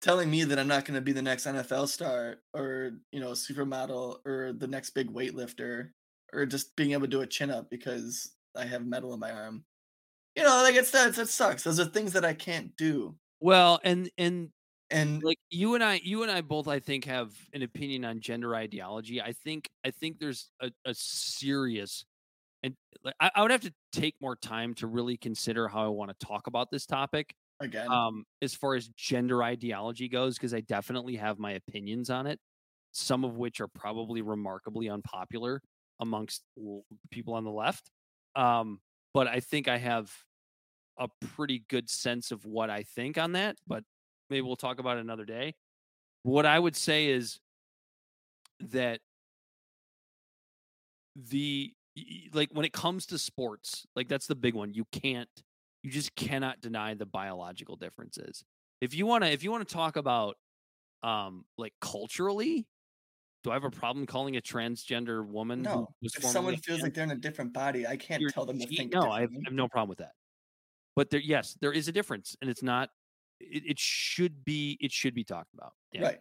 telling 0.00 0.30
me 0.30 0.44
that 0.44 0.58
I'm 0.58 0.68
not 0.68 0.84
going 0.84 0.94
to 0.94 1.00
be 1.00 1.12
the 1.12 1.22
next 1.22 1.46
NFL 1.46 1.88
star 1.88 2.36
or, 2.54 2.92
you 3.10 3.20
know, 3.20 3.32
supermodel 3.32 4.18
or 4.26 4.52
the 4.52 4.68
next 4.68 4.90
big 4.90 5.12
weightlifter 5.12 5.90
or 6.32 6.46
just 6.46 6.76
being 6.76 6.92
able 6.92 7.02
to 7.02 7.08
do 7.08 7.22
a 7.22 7.26
chin 7.26 7.50
up 7.50 7.70
because 7.70 8.32
I 8.56 8.64
have 8.66 8.86
metal 8.86 9.14
in 9.14 9.20
my 9.20 9.32
arm. 9.32 9.64
You 10.36 10.42
know, 10.42 10.62
like 10.62 10.74
it's 10.74 10.90
that 10.90 11.16
it 11.16 11.28
sucks. 11.28 11.64
Those 11.64 11.80
are 11.80 11.86
things 11.86 12.12
that 12.12 12.24
I 12.24 12.34
can't 12.34 12.76
do. 12.76 13.16
Well, 13.40 13.80
and 13.84 14.10
and 14.18 14.50
And 14.90 15.22
like 15.22 15.38
you 15.50 15.74
and 15.74 15.82
I, 15.82 16.00
you 16.02 16.22
and 16.22 16.30
I 16.30 16.42
both, 16.42 16.68
I 16.68 16.78
think, 16.78 17.04
have 17.06 17.32
an 17.52 17.62
opinion 17.62 18.04
on 18.04 18.20
gender 18.20 18.54
ideology. 18.54 19.20
I 19.20 19.32
think, 19.32 19.68
I 19.84 19.90
think 19.90 20.18
there's 20.18 20.50
a, 20.60 20.70
a 20.84 20.94
serious, 20.94 22.04
and 22.62 22.74
like, 23.04 23.14
I, 23.20 23.30
I 23.34 23.42
would 23.42 23.50
have 23.50 23.62
to 23.62 23.74
take 23.92 24.14
more 24.20 24.36
time 24.36 24.74
to 24.74 24.86
really 24.86 25.16
consider 25.16 25.68
how 25.68 25.84
I 25.84 25.88
want 25.88 26.16
to 26.16 26.26
talk 26.26 26.46
about 26.46 26.70
this 26.70 26.86
topic. 26.86 27.34
again. 27.60 27.90
um, 27.90 28.24
as 28.42 28.54
far 28.54 28.74
as 28.74 28.88
gender 28.96 29.42
ideology 29.42 30.08
goes, 30.08 30.36
because 30.36 30.54
I 30.54 30.60
definitely 30.60 31.16
have 31.16 31.38
my 31.38 31.52
opinions 31.52 32.10
on 32.10 32.26
it, 32.26 32.38
some 32.92 33.24
of 33.24 33.36
which 33.36 33.60
are 33.60 33.68
probably 33.68 34.22
remarkably 34.22 34.88
unpopular 34.88 35.62
amongst 36.00 36.42
people 37.10 37.34
on 37.34 37.44
the 37.44 37.50
left. 37.50 37.90
Um, 38.34 38.80
but 39.14 39.26
I 39.26 39.40
think 39.40 39.68
I 39.68 39.78
have 39.78 40.12
a 40.98 41.08
pretty 41.34 41.64
good 41.68 41.88
sense 41.88 42.30
of 42.30 42.44
what 42.44 42.70
I 42.70 42.82
think 42.82 43.18
on 43.18 43.32
that. 43.32 43.56
But 43.66 43.84
maybe 44.30 44.42
we'll 44.42 44.56
talk 44.56 44.78
about 44.78 44.98
it 44.98 45.00
another 45.00 45.24
day. 45.24 45.54
What 46.22 46.46
I 46.46 46.58
would 46.58 46.76
say 46.76 47.08
is 47.08 47.40
that 48.60 49.00
the 51.14 51.72
like 52.32 52.50
when 52.52 52.64
it 52.64 52.72
comes 52.72 53.06
to 53.06 53.18
sports, 53.18 53.86
like 53.94 54.08
that's 54.08 54.26
the 54.26 54.34
big 54.34 54.54
one. 54.54 54.74
You 54.74 54.84
can't 54.92 55.28
you 55.82 55.90
just 55.90 56.14
cannot 56.14 56.60
deny 56.60 56.94
the 56.94 57.06
biological 57.06 57.76
differences. 57.76 58.44
If 58.80 58.94
you 58.94 59.06
want 59.06 59.24
to 59.24 59.30
if 59.30 59.42
you 59.42 59.50
want 59.50 59.66
to 59.66 59.74
talk 59.74 59.96
about 59.96 60.36
um 61.02 61.44
like 61.56 61.72
culturally, 61.80 62.66
do 63.44 63.50
I 63.50 63.54
have 63.54 63.64
a 63.64 63.70
problem 63.70 64.06
calling 64.06 64.36
a 64.36 64.40
transgender 64.40 65.26
woman 65.26 65.64
who 65.64 65.70
no, 65.70 65.88
if 66.02 66.22
someone 66.24 66.56
feels 66.56 66.82
like 66.82 66.94
they're 66.94 67.04
in 67.04 67.12
a 67.12 67.16
different 67.16 67.52
body, 67.52 67.86
I 67.86 67.96
can't 67.96 68.20
You're 68.20 68.30
tell 68.30 68.44
them 68.44 68.58
to 68.58 68.66
think. 68.66 68.92
no, 68.92 69.10
I 69.10 69.22
have, 69.22 69.30
I 69.30 69.40
have 69.44 69.54
no 69.54 69.68
problem 69.68 69.88
with 69.88 69.98
that. 69.98 70.12
But 70.94 71.10
there, 71.10 71.20
yes, 71.20 71.56
there 71.60 71.72
is 71.72 71.88
a 71.88 71.92
difference, 71.92 72.36
and 72.40 72.50
it's 72.50 72.62
not. 72.62 72.90
It, 73.40 73.62
it 73.66 73.78
should 73.78 74.44
be. 74.44 74.78
It 74.80 74.92
should 74.92 75.14
be 75.14 75.24
talked 75.24 75.52
about. 75.54 75.72
Yeah. 75.92 76.02
Right. 76.02 76.18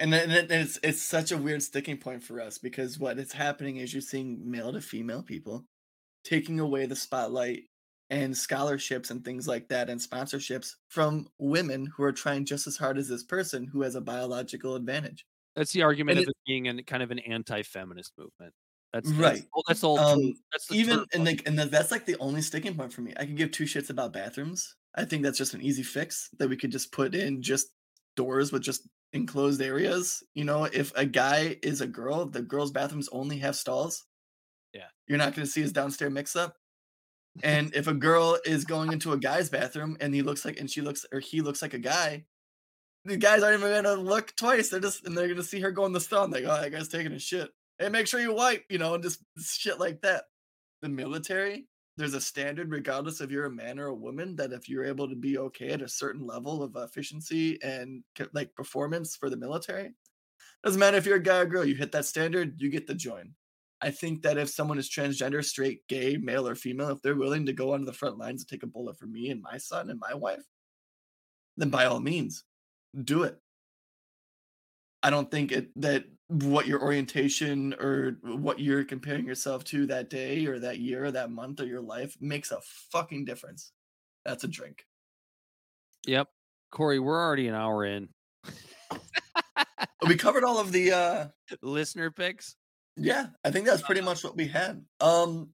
And 0.00 0.12
then 0.12 0.30
it's 0.30 0.78
it's 0.82 1.02
such 1.02 1.32
a 1.32 1.36
weird 1.36 1.62
sticking 1.62 1.96
point 1.96 2.22
for 2.22 2.40
us 2.40 2.58
because 2.58 2.98
what 2.98 3.18
is 3.18 3.32
happening 3.32 3.78
is 3.78 3.92
you're 3.92 4.00
seeing 4.00 4.48
male 4.48 4.72
to 4.72 4.80
female 4.80 5.22
people 5.22 5.64
taking 6.24 6.60
away 6.60 6.86
the 6.86 6.94
spotlight 6.94 7.64
and 8.10 8.36
scholarships 8.36 9.10
and 9.10 9.24
things 9.24 9.46
like 9.48 9.68
that 9.68 9.90
and 9.90 10.00
sponsorships 10.00 10.74
from 10.88 11.26
women 11.38 11.86
who 11.86 12.02
are 12.02 12.12
trying 12.12 12.44
just 12.44 12.66
as 12.66 12.76
hard 12.76 12.96
as 12.96 13.08
this 13.08 13.24
person 13.24 13.66
who 13.66 13.82
has 13.82 13.96
a 13.96 14.00
biological 14.00 14.76
advantage. 14.76 15.26
That's 15.56 15.72
the 15.72 15.82
argument 15.82 16.18
And 16.18 16.26
of 16.26 16.30
it 16.30 16.36
being 16.46 16.68
an, 16.68 16.82
kind 16.84 17.02
of 17.02 17.10
an 17.10 17.18
anti-feminist 17.18 18.12
movement. 18.16 18.54
That's 18.92 19.10
Right. 19.10 19.42
That's, 19.66 19.80
the. 19.80 19.88
Um. 19.88 20.34
That's 20.52 20.66
the 20.68 20.76
Even 20.76 21.04
and 21.12 21.24
like 21.24 21.46
and 21.46 21.58
that- 21.58 21.70
that's 21.70 21.90
like 21.90 22.06
the 22.06 22.16
only 22.20 22.40
sticking 22.40 22.74
point 22.74 22.92
for 22.92 23.02
me. 23.02 23.12
I 23.16 23.26
could 23.26 23.36
give 23.36 23.50
two 23.50 23.64
shits 23.64 23.90
about 23.90 24.12
bathrooms. 24.12 24.76
I 24.98 25.04
think 25.04 25.22
that's 25.22 25.38
just 25.38 25.54
an 25.54 25.62
easy 25.62 25.84
fix 25.84 26.28
that 26.40 26.48
we 26.48 26.56
could 26.56 26.72
just 26.72 26.90
put 26.90 27.14
in 27.14 27.40
just 27.40 27.68
doors 28.16 28.50
with 28.50 28.62
just 28.62 28.82
enclosed 29.12 29.62
areas. 29.62 30.24
You 30.34 30.44
know, 30.44 30.64
if 30.64 30.92
a 30.96 31.06
guy 31.06 31.56
is 31.62 31.80
a 31.80 31.86
girl, 31.86 32.26
the 32.26 32.42
girls' 32.42 32.72
bathrooms 32.72 33.08
only 33.12 33.38
have 33.38 33.54
stalls. 33.54 34.04
Yeah. 34.74 34.88
You're 35.06 35.18
not 35.18 35.36
going 35.36 35.46
to 35.46 35.50
see 35.50 35.62
his 35.62 35.72
downstairs 35.72 36.12
mix 36.12 36.36
up. 36.36 36.56
And 37.40 37.72
if 37.76 37.86
a 37.86 37.94
girl 37.94 38.36
is 38.44 38.64
going 38.64 38.92
into 38.92 39.12
a 39.12 39.18
guy's 39.18 39.48
bathroom 39.48 39.96
and 40.00 40.12
he 40.12 40.22
looks 40.22 40.44
like 40.44 40.58
and 40.58 40.68
she 40.68 40.80
looks 40.80 41.06
or 41.12 41.20
he 41.20 41.40
looks 41.40 41.62
like 41.62 41.72
a 41.72 41.78
guy, 41.78 42.24
the 43.04 43.16
guys 43.16 43.44
aren't 43.44 43.60
even 43.60 43.84
gonna 43.84 43.94
look 43.94 44.34
twice. 44.34 44.70
They're 44.70 44.80
just 44.80 45.06
and 45.06 45.16
they're 45.16 45.28
gonna 45.28 45.44
see 45.44 45.60
her 45.60 45.70
go 45.70 45.86
in 45.86 45.92
the 45.92 46.00
stall 46.00 46.24
and 46.24 46.32
they 46.32 46.40
go, 46.40 46.50
oh, 46.50 46.60
that 46.60 46.72
guy's 46.72 46.88
taking 46.88 47.12
a 47.12 47.18
shit. 47.20 47.48
Hey, 47.78 47.90
make 47.90 48.08
sure 48.08 48.18
you 48.18 48.34
wipe, 48.34 48.64
you 48.68 48.78
know, 48.78 48.94
and 48.94 49.04
just 49.04 49.20
shit 49.38 49.78
like 49.78 50.00
that. 50.00 50.24
The 50.82 50.88
military, 50.88 51.68
there's 51.98 52.14
a 52.14 52.20
standard, 52.20 52.70
regardless 52.70 53.20
if 53.20 53.30
you're 53.30 53.46
a 53.46 53.50
man 53.50 53.78
or 53.78 53.88
a 53.88 53.94
woman, 53.94 54.36
that 54.36 54.52
if 54.52 54.68
you're 54.68 54.84
able 54.84 55.08
to 55.08 55.16
be 55.16 55.36
okay 55.36 55.70
at 55.70 55.82
a 55.82 55.88
certain 55.88 56.24
level 56.24 56.62
of 56.62 56.76
efficiency 56.76 57.60
and 57.62 58.04
like 58.32 58.54
performance 58.54 59.16
for 59.16 59.28
the 59.28 59.36
military, 59.36 59.90
doesn't 60.62 60.78
matter 60.78 60.96
if 60.96 61.06
you're 61.06 61.16
a 61.16 61.22
guy 61.22 61.38
or 61.38 61.46
girl, 61.46 61.64
you 61.64 61.74
hit 61.74 61.92
that 61.92 62.04
standard, 62.04 62.54
you 62.58 62.70
get 62.70 62.86
the 62.86 62.94
join. 62.94 63.34
I 63.80 63.90
think 63.90 64.22
that 64.22 64.38
if 64.38 64.48
someone 64.48 64.78
is 64.78 64.88
transgender, 64.88 65.44
straight, 65.44 65.86
gay, 65.88 66.16
male, 66.16 66.48
or 66.48 66.54
female, 66.54 66.90
if 66.90 67.02
they're 67.02 67.16
willing 67.16 67.46
to 67.46 67.52
go 67.52 67.74
onto 67.74 67.84
the 67.84 67.92
front 67.92 68.18
lines 68.18 68.42
and 68.42 68.48
take 68.48 68.62
a 68.62 68.66
bullet 68.66 68.98
for 68.98 69.06
me 69.06 69.30
and 69.30 69.42
my 69.42 69.58
son 69.58 69.90
and 69.90 70.00
my 70.00 70.14
wife, 70.14 70.42
then 71.56 71.70
by 71.70 71.84
all 71.84 72.00
means, 72.00 72.44
do 73.04 73.24
it. 73.24 73.36
I 75.02 75.10
don't 75.10 75.30
think 75.30 75.52
it 75.52 75.68
that 75.80 76.04
what 76.28 76.66
your 76.66 76.82
orientation 76.82 77.74
or 77.80 78.18
what 78.22 78.60
you're 78.60 78.84
comparing 78.84 79.26
yourself 79.26 79.64
to 79.64 79.86
that 79.86 80.10
day 80.10 80.46
or 80.46 80.58
that 80.58 80.78
year 80.78 81.06
or 81.06 81.10
that 81.10 81.30
month 81.30 81.60
or 81.60 81.64
your 81.64 81.80
life 81.80 82.16
makes 82.20 82.50
a 82.50 82.60
fucking 82.92 83.24
difference. 83.24 83.72
That's 84.26 84.44
a 84.44 84.48
drink. 84.48 84.84
Yep, 86.06 86.28
Corey, 86.70 86.98
we're 86.98 87.20
already 87.20 87.48
an 87.48 87.54
hour 87.54 87.84
in. 87.84 88.08
We 90.06 90.16
covered 90.16 90.44
all 90.44 90.58
of 90.58 90.70
the 90.72 90.92
uh 90.92 91.26
Listener 91.62 92.10
picks. 92.10 92.56
yeah, 92.96 93.26
I 93.44 93.50
think 93.50 93.66
that's 93.66 93.82
pretty 93.82 94.00
much 94.00 94.22
what 94.22 94.36
we 94.36 94.46
had. 94.46 94.84
Um 95.00 95.50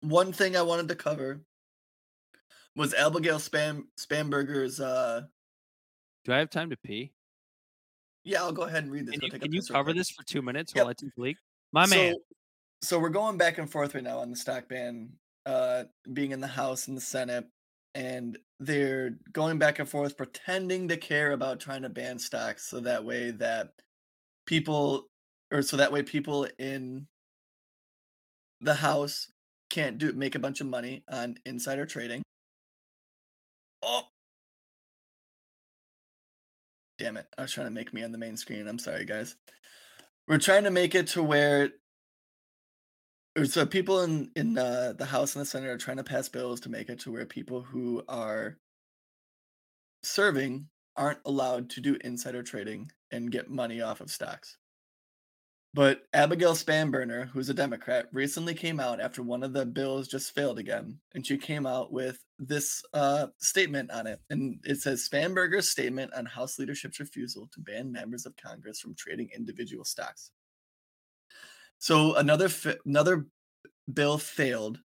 one 0.00 0.32
thing 0.32 0.56
I 0.56 0.62
wanted 0.62 0.88
to 0.88 0.94
cover 0.96 1.42
was 2.74 2.94
Abigail 2.94 3.38
Spam 3.38 3.84
Spamberger's 3.98 4.80
uh 4.80 5.22
Do 6.24 6.32
I 6.32 6.38
have 6.38 6.50
time 6.50 6.70
to 6.70 6.76
pee? 6.76 7.12
Yeah, 8.26 8.42
I'll 8.42 8.52
go 8.52 8.62
ahead 8.62 8.82
and 8.82 8.92
read 8.92 9.06
this. 9.06 9.14
Can 9.14 9.22
you, 9.22 9.38
can 9.38 9.52
you 9.52 9.60
real 9.60 9.68
cover 9.70 9.92
this 9.92 10.10
for 10.10 10.24
two 10.24 10.42
minutes 10.42 10.72
Yep. 10.74 10.84
while 10.84 10.90
I 10.90 10.94
take 10.94 11.10
a 11.16 11.20
leak? 11.20 11.36
My 11.72 11.86
man. 11.86 12.14
So, 12.14 12.18
so 12.82 12.98
we're 12.98 13.08
going 13.08 13.38
back 13.38 13.58
and 13.58 13.70
forth 13.70 13.94
right 13.94 14.02
now 14.02 14.18
on 14.18 14.30
the 14.30 14.36
stock 14.36 14.68
ban 14.68 15.10
uh, 15.46 15.84
being 16.12 16.32
in 16.32 16.40
the 16.40 16.48
House 16.48 16.88
and 16.88 16.96
the 16.96 17.00
Senate, 17.00 17.46
and 17.94 18.36
they're 18.58 19.16
going 19.32 19.58
back 19.58 19.78
and 19.78 19.88
forth, 19.88 20.16
pretending 20.16 20.88
to 20.88 20.96
care 20.96 21.32
about 21.32 21.60
trying 21.60 21.82
to 21.82 21.88
ban 21.88 22.18
stocks, 22.18 22.68
so 22.68 22.80
that 22.80 23.04
way 23.04 23.30
that 23.30 23.70
people, 24.44 25.06
or 25.52 25.62
so 25.62 25.76
that 25.76 25.92
way 25.92 26.02
people 26.02 26.48
in 26.58 27.06
the 28.60 28.74
House 28.74 29.30
can't 29.70 29.98
do 29.98 30.12
make 30.12 30.34
a 30.34 30.40
bunch 30.40 30.60
of 30.60 30.66
money 30.66 31.04
on 31.08 31.36
insider 31.46 31.86
trading. 31.86 32.22
Oh. 33.82 34.02
Damn 36.98 37.16
it. 37.16 37.26
I 37.36 37.42
was 37.42 37.52
trying 37.52 37.66
to 37.66 37.72
make 37.72 37.92
me 37.92 38.02
on 38.02 38.12
the 38.12 38.18
main 38.18 38.36
screen. 38.36 38.66
I'm 38.66 38.78
sorry, 38.78 39.04
guys. 39.04 39.36
We're 40.26 40.38
trying 40.38 40.64
to 40.64 40.70
make 40.70 40.94
it 40.94 41.08
to 41.08 41.22
where 41.22 41.70
so 43.44 43.66
people 43.66 44.02
in 44.02 44.30
in 44.34 44.56
uh, 44.56 44.94
the 44.96 45.04
House 45.04 45.34
and 45.34 45.42
the 45.42 45.46
Senate 45.46 45.68
are 45.68 45.76
trying 45.76 45.98
to 45.98 46.04
pass 46.04 46.28
bills 46.28 46.60
to 46.60 46.70
make 46.70 46.88
it 46.88 47.00
to 47.00 47.12
where 47.12 47.26
people 47.26 47.62
who 47.62 48.02
are 48.08 48.56
serving 50.02 50.68
aren't 50.96 51.18
allowed 51.26 51.68
to 51.70 51.80
do 51.80 51.98
insider 52.02 52.42
trading 52.42 52.90
and 53.10 53.30
get 53.30 53.50
money 53.50 53.80
off 53.82 54.00
of 54.00 54.10
stocks. 54.10 54.56
But 55.76 56.04
Abigail 56.14 56.54
Spanberger, 56.54 57.28
who's 57.28 57.50
a 57.50 57.54
Democrat, 57.54 58.06
recently 58.10 58.54
came 58.54 58.80
out 58.80 58.98
after 58.98 59.22
one 59.22 59.42
of 59.42 59.52
the 59.52 59.66
bills 59.66 60.08
just 60.08 60.34
failed 60.34 60.58
again, 60.58 60.98
and 61.14 61.24
she 61.24 61.36
came 61.36 61.66
out 61.66 61.92
with 61.92 62.18
this 62.38 62.82
uh, 62.94 63.26
statement 63.40 63.90
on 63.90 64.06
it, 64.06 64.18
and 64.30 64.58
it 64.64 64.80
says 64.80 65.06
Spanberger's 65.06 65.68
statement 65.68 66.14
on 66.14 66.24
House 66.24 66.58
leadership's 66.58 66.98
refusal 66.98 67.46
to 67.52 67.60
ban 67.60 67.92
members 67.92 68.24
of 68.24 68.34
Congress 68.38 68.80
from 68.80 68.94
trading 68.94 69.28
individual 69.36 69.84
stocks. 69.84 70.30
So 71.78 72.14
another 72.14 72.48
fa- 72.48 72.78
another 72.86 73.26
bill 73.92 74.16
failed 74.16 74.80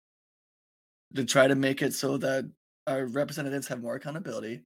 to 1.16 1.24
try 1.24 1.48
to 1.48 1.56
make 1.56 1.82
it 1.82 1.94
so 1.94 2.18
that 2.18 2.52
our 2.86 3.06
representatives 3.06 3.70
have 3.70 3.82
more 3.82 3.96
accountability. 3.96 4.64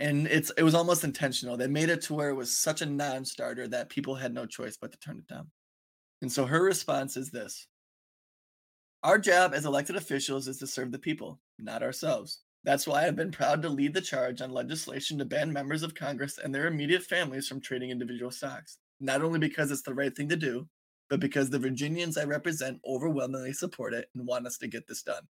And 0.00 0.26
it's 0.26 0.50
it 0.56 0.62
was 0.62 0.74
almost 0.74 1.04
intentional. 1.04 1.56
They 1.56 1.68
made 1.68 1.88
it 1.88 2.02
to 2.02 2.14
where 2.14 2.30
it 2.30 2.34
was 2.34 2.54
such 2.54 2.82
a 2.82 2.86
non-starter 2.86 3.68
that 3.68 3.90
people 3.90 4.14
had 4.14 4.34
no 4.34 4.44
choice 4.46 4.76
but 4.76 4.92
to 4.92 4.98
turn 4.98 5.18
it 5.18 5.26
down. 5.28 5.50
And 6.22 6.30
so 6.32 6.46
her 6.46 6.62
response 6.62 7.16
is 7.16 7.30
this. 7.30 7.66
Our 9.02 9.18
job 9.18 9.52
as 9.54 9.66
elected 9.66 9.96
officials 9.96 10.48
is 10.48 10.58
to 10.58 10.66
serve 10.66 10.90
the 10.90 10.98
people, 10.98 11.40
not 11.58 11.82
ourselves. 11.82 12.40
That's 12.64 12.86
why 12.86 13.06
I've 13.06 13.16
been 13.16 13.30
proud 13.30 13.60
to 13.62 13.68
lead 13.68 13.92
the 13.92 14.00
charge 14.00 14.40
on 14.40 14.50
legislation 14.50 15.18
to 15.18 15.26
ban 15.26 15.52
members 15.52 15.82
of 15.82 15.94
Congress 15.94 16.38
and 16.38 16.54
their 16.54 16.66
immediate 16.66 17.02
families 17.02 17.46
from 17.46 17.60
trading 17.60 17.90
individual 17.90 18.30
stocks. 18.30 18.78
Not 19.00 19.22
only 19.22 19.38
because 19.38 19.70
it's 19.70 19.82
the 19.82 19.94
right 19.94 20.16
thing 20.16 20.30
to 20.30 20.36
do, 20.36 20.66
but 21.10 21.20
because 21.20 21.50
the 21.50 21.58
Virginians 21.58 22.16
I 22.16 22.24
represent 22.24 22.80
overwhelmingly 22.86 23.52
support 23.52 23.92
it 23.92 24.08
and 24.14 24.26
want 24.26 24.46
us 24.46 24.56
to 24.58 24.68
get 24.68 24.86
this 24.88 25.02
done. 25.02 25.28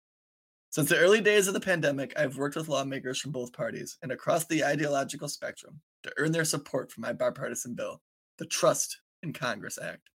Since 0.70 0.90
the 0.90 0.98
early 0.98 1.22
days 1.22 1.48
of 1.48 1.54
the 1.54 1.60
pandemic, 1.60 2.12
I've 2.18 2.36
worked 2.36 2.54
with 2.54 2.68
lawmakers 2.68 3.18
from 3.18 3.32
both 3.32 3.54
parties 3.54 3.96
and 4.02 4.12
across 4.12 4.44
the 4.44 4.64
ideological 4.64 5.28
spectrum 5.28 5.80
to 6.02 6.12
earn 6.18 6.30
their 6.30 6.44
support 6.44 6.92
for 6.92 7.00
my 7.00 7.12
bipartisan 7.14 7.74
bill, 7.74 8.02
the 8.36 8.44
Trust 8.44 9.00
in 9.22 9.32
Congress 9.32 9.78
Act. 9.82 10.10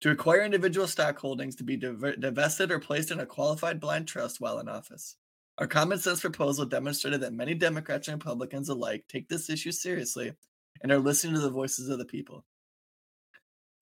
To 0.00 0.10
acquire 0.10 0.44
individual 0.44 0.86
stock 0.86 1.18
holdings 1.18 1.56
to 1.56 1.64
be 1.64 1.76
div- 1.76 2.20
divested 2.20 2.70
or 2.70 2.78
placed 2.78 3.10
in 3.10 3.20
a 3.20 3.26
qualified 3.26 3.80
blind 3.80 4.08
trust 4.08 4.40
while 4.40 4.58
in 4.60 4.68
office. 4.68 5.16
Our 5.58 5.66
common 5.66 5.98
sense 5.98 6.22
proposal 6.22 6.64
demonstrated 6.64 7.20
that 7.20 7.34
many 7.34 7.54
Democrats 7.54 8.08
and 8.08 8.18
Republicans 8.18 8.70
alike 8.70 9.04
take 9.08 9.28
this 9.28 9.50
issue 9.50 9.72
seriously 9.72 10.32
and 10.80 10.90
are 10.90 10.98
listening 10.98 11.34
to 11.34 11.40
the 11.40 11.50
voices 11.50 11.90
of 11.90 11.98
the 11.98 12.06
people. 12.06 12.46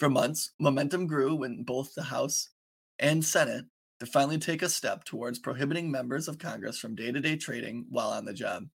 For 0.01 0.11
months, 0.11 0.51
momentum 0.59 1.07
grew 1.07 1.37
when 1.37 1.63
both 1.63 1.95
the 1.95 2.03
House 2.03 2.49
and 2.99 3.25
Senate 3.25 3.65
to 4.01 4.07
finally 4.07 4.39
take 4.39 4.63
a 4.63 4.69
step 4.69 5.05
towards 5.05 5.39
prohibiting 5.39 5.91
members 5.91 6.27
of 6.29 6.39
Congress 6.39 6.79
from 6.79 6.95
day 6.97 7.13
to 7.13 7.21
day 7.21 7.37
trading 7.37 7.87
while 7.91 8.11
on 8.11 8.25
the 8.25 8.33
job. 8.35 8.69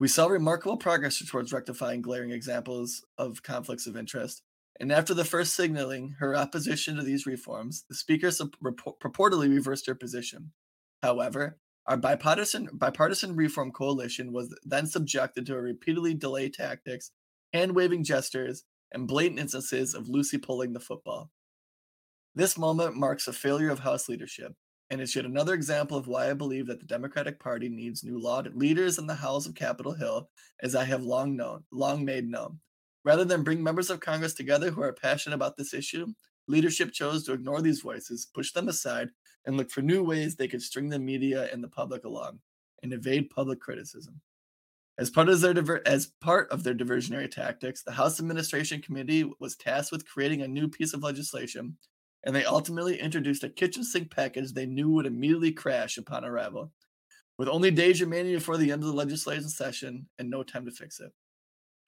We 0.00 0.08
saw 0.08 0.26
remarkable 0.26 0.76
progress 0.76 1.18
towards 1.24 1.52
rectifying 1.52 2.02
glaring 2.02 2.30
examples 2.30 3.04
of 3.16 3.42
conflicts 3.42 3.86
of 3.86 3.96
interest, 3.96 4.42
and 4.80 4.92
after 4.92 5.14
the 5.14 5.24
first 5.24 5.54
signaling 5.54 6.16
her 6.20 6.36
opposition 6.36 6.96
to 6.96 7.02
these 7.02 7.26
reforms, 7.26 7.84
the 7.88 7.94
Speaker 7.96 8.28
purportedly 8.28 9.48
reversed 9.48 9.86
her 9.86 9.94
position. 9.94 10.52
However, 11.02 11.58
Our 11.86 11.96
bipartisan 11.96 12.68
bipartisan 12.74 13.34
reform 13.34 13.72
coalition 13.72 14.30
was 14.32 14.54
then 14.62 14.86
subjected 14.86 15.46
to 15.46 15.54
a 15.54 15.60
repeatedly 15.62 16.12
delay 16.12 16.50
tactics, 16.50 17.12
hand 17.52 17.74
waving 17.74 18.04
gestures, 18.04 18.64
and 18.92 19.08
blatant 19.08 19.40
instances 19.40 19.94
of 19.94 20.06
Lucy 20.06 20.36
pulling 20.36 20.74
the 20.74 20.80
football. 20.80 21.30
This 22.38 22.56
moment 22.56 22.94
marks 22.94 23.26
a 23.26 23.32
failure 23.32 23.68
of 23.68 23.80
House 23.80 24.08
leadership, 24.08 24.54
and 24.90 25.00
is 25.00 25.16
yet 25.16 25.24
another 25.24 25.54
example 25.54 25.98
of 25.98 26.06
why 26.06 26.30
I 26.30 26.34
believe 26.34 26.68
that 26.68 26.78
the 26.78 26.86
Democratic 26.86 27.40
Party 27.40 27.68
needs 27.68 28.04
new 28.04 28.16
leaders 28.54 28.96
in 28.96 29.08
the 29.08 29.14
House 29.16 29.46
of 29.46 29.56
Capitol 29.56 29.92
Hill, 29.92 30.30
as 30.62 30.76
I 30.76 30.84
have 30.84 31.02
long 31.02 31.36
known, 31.36 31.64
long 31.72 32.04
made 32.04 32.28
known. 32.28 32.60
Rather 33.04 33.24
than 33.24 33.42
bring 33.42 33.60
members 33.60 33.90
of 33.90 33.98
Congress 33.98 34.34
together 34.34 34.70
who 34.70 34.82
are 34.82 34.92
passionate 34.92 35.34
about 35.34 35.56
this 35.56 35.74
issue, 35.74 36.06
leadership 36.46 36.92
chose 36.92 37.24
to 37.24 37.32
ignore 37.32 37.60
these 37.60 37.80
voices, 37.80 38.28
push 38.32 38.52
them 38.52 38.68
aside, 38.68 39.08
and 39.44 39.56
look 39.56 39.72
for 39.72 39.82
new 39.82 40.04
ways 40.04 40.36
they 40.36 40.46
could 40.46 40.62
string 40.62 40.90
the 40.90 40.98
media 41.00 41.48
and 41.52 41.60
the 41.60 41.66
public 41.66 42.04
along 42.04 42.38
and 42.84 42.92
evade 42.92 43.30
public 43.30 43.58
criticism. 43.58 44.20
As 44.96 45.10
part 45.10 45.28
of 45.28 45.40
their 45.40 45.54
diver- 45.54 45.82
as 45.84 46.12
part 46.20 46.48
of 46.52 46.62
their 46.62 46.74
diversionary 46.74 47.28
tactics, 47.28 47.82
the 47.82 47.90
House 47.90 48.20
Administration 48.20 48.80
Committee 48.80 49.28
was 49.40 49.56
tasked 49.56 49.90
with 49.90 50.08
creating 50.08 50.42
a 50.42 50.46
new 50.46 50.68
piece 50.68 50.94
of 50.94 51.02
legislation, 51.02 51.76
and 52.24 52.34
they 52.34 52.44
ultimately 52.44 53.00
introduced 53.00 53.44
a 53.44 53.48
kitchen 53.48 53.84
sink 53.84 54.10
package 54.10 54.52
they 54.52 54.66
knew 54.66 54.90
would 54.90 55.06
immediately 55.06 55.52
crash 55.52 55.96
upon 55.96 56.24
arrival, 56.24 56.72
with 57.38 57.48
only 57.48 57.70
days 57.70 58.00
remaining 58.00 58.34
before 58.34 58.56
the 58.56 58.72
end 58.72 58.82
of 58.82 58.88
the 58.88 58.94
legislation 58.94 59.48
session 59.48 60.08
and 60.18 60.28
no 60.28 60.42
time 60.42 60.64
to 60.64 60.70
fix 60.70 61.00
it. 61.00 61.12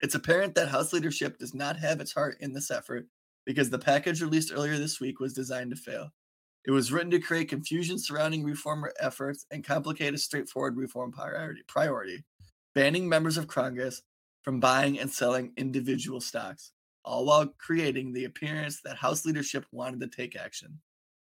It's 0.00 0.14
apparent 0.14 0.54
that 0.54 0.68
House 0.68 0.92
leadership 0.92 1.38
does 1.38 1.54
not 1.54 1.76
have 1.76 2.00
its 2.00 2.12
heart 2.12 2.36
in 2.40 2.52
this 2.52 2.70
effort 2.70 3.06
because 3.44 3.70
the 3.70 3.78
package 3.78 4.22
released 4.22 4.52
earlier 4.52 4.78
this 4.78 5.00
week 5.00 5.20
was 5.20 5.34
designed 5.34 5.70
to 5.70 5.76
fail. 5.76 6.10
It 6.64 6.70
was 6.70 6.92
written 6.92 7.10
to 7.10 7.18
create 7.18 7.48
confusion 7.48 7.98
surrounding 7.98 8.44
reform 8.44 8.84
efforts 9.00 9.46
and 9.50 9.64
complicate 9.64 10.14
a 10.14 10.18
straightforward 10.18 10.76
reform 10.76 11.10
priority, 11.10 11.62
priority 11.66 12.24
banning 12.74 13.08
members 13.08 13.36
of 13.36 13.48
Congress 13.48 14.02
from 14.42 14.60
buying 14.60 14.98
and 14.98 15.10
selling 15.10 15.52
individual 15.56 16.20
stocks, 16.20 16.72
all 17.04 17.26
while 17.26 17.46
creating 17.58 18.12
the 18.12 18.24
appearance 18.24 18.80
that 18.82 18.96
House 18.96 19.24
leadership 19.24 19.64
wanted 19.72 20.00
to 20.00 20.08
take 20.08 20.36
action. 20.36 20.80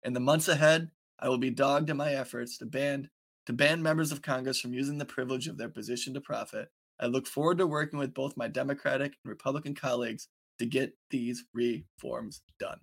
In 0.03 0.13
the 0.13 0.21
months 0.21 0.49
ahead, 0.49 0.91
I 1.19 1.29
will 1.29 1.39
be 1.39 1.51
dogged 1.51 1.91
in 1.91 1.97
my 1.97 2.15
efforts 2.15 2.59
to 2.59 2.67
ban 2.67 3.09
to 3.47 3.53
ban 3.53 3.83
members 3.83 4.13
of 4.13 4.23
Congress 4.23 4.61
from 4.61 4.73
using 4.73 4.99
the 4.99 5.05
privilege 5.05 5.49
of 5.49 5.59
their 5.59 5.69
position 5.69 6.15
to 6.15 6.21
profit. 6.21 6.69
I 7.01 7.07
look 7.07 7.27
forward 7.27 7.59
to 7.59 7.67
working 7.67 7.99
with 7.99 8.15
both 8.15 8.37
my 8.37 8.47
Democratic 8.47 9.17
and 9.23 9.31
Republican 9.31 9.75
colleagues 9.75 10.29
to 10.59 10.67
get 10.67 10.97
these 11.11 11.45
reforms 11.53 12.43
done. 12.61 12.79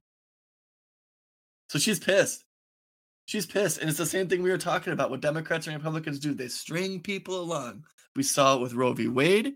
So 1.69 1.79
she's 1.79 1.99
pissed. 1.99 2.43
She's 3.25 3.45
pissed. 3.45 3.77
And 3.77 3.89
it's 3.89 3.97
the 3.97 4.05
same 4.05 4.27
thing 4.27 4.41
we 4.41 4.49
were 4.49 4.57
talking 4.57 4.91
about. 4.91 5.11
What 5.11 5.21
Democrats 5.21 5.67
and 5.67 5.75
Republicans 5.75 6.19
do, 6.19 6.33
they 6.33 6.47
string 6.47 6.99
people 6.99 7.39
along. 7.39 7.85
We 8.15 8.23
saw 8.23 8.55
it 8.55 8.61
with 8.61 8.73
Roe 8.73 8.93
v. 8.93 9.07
Wade. 9.07 9.53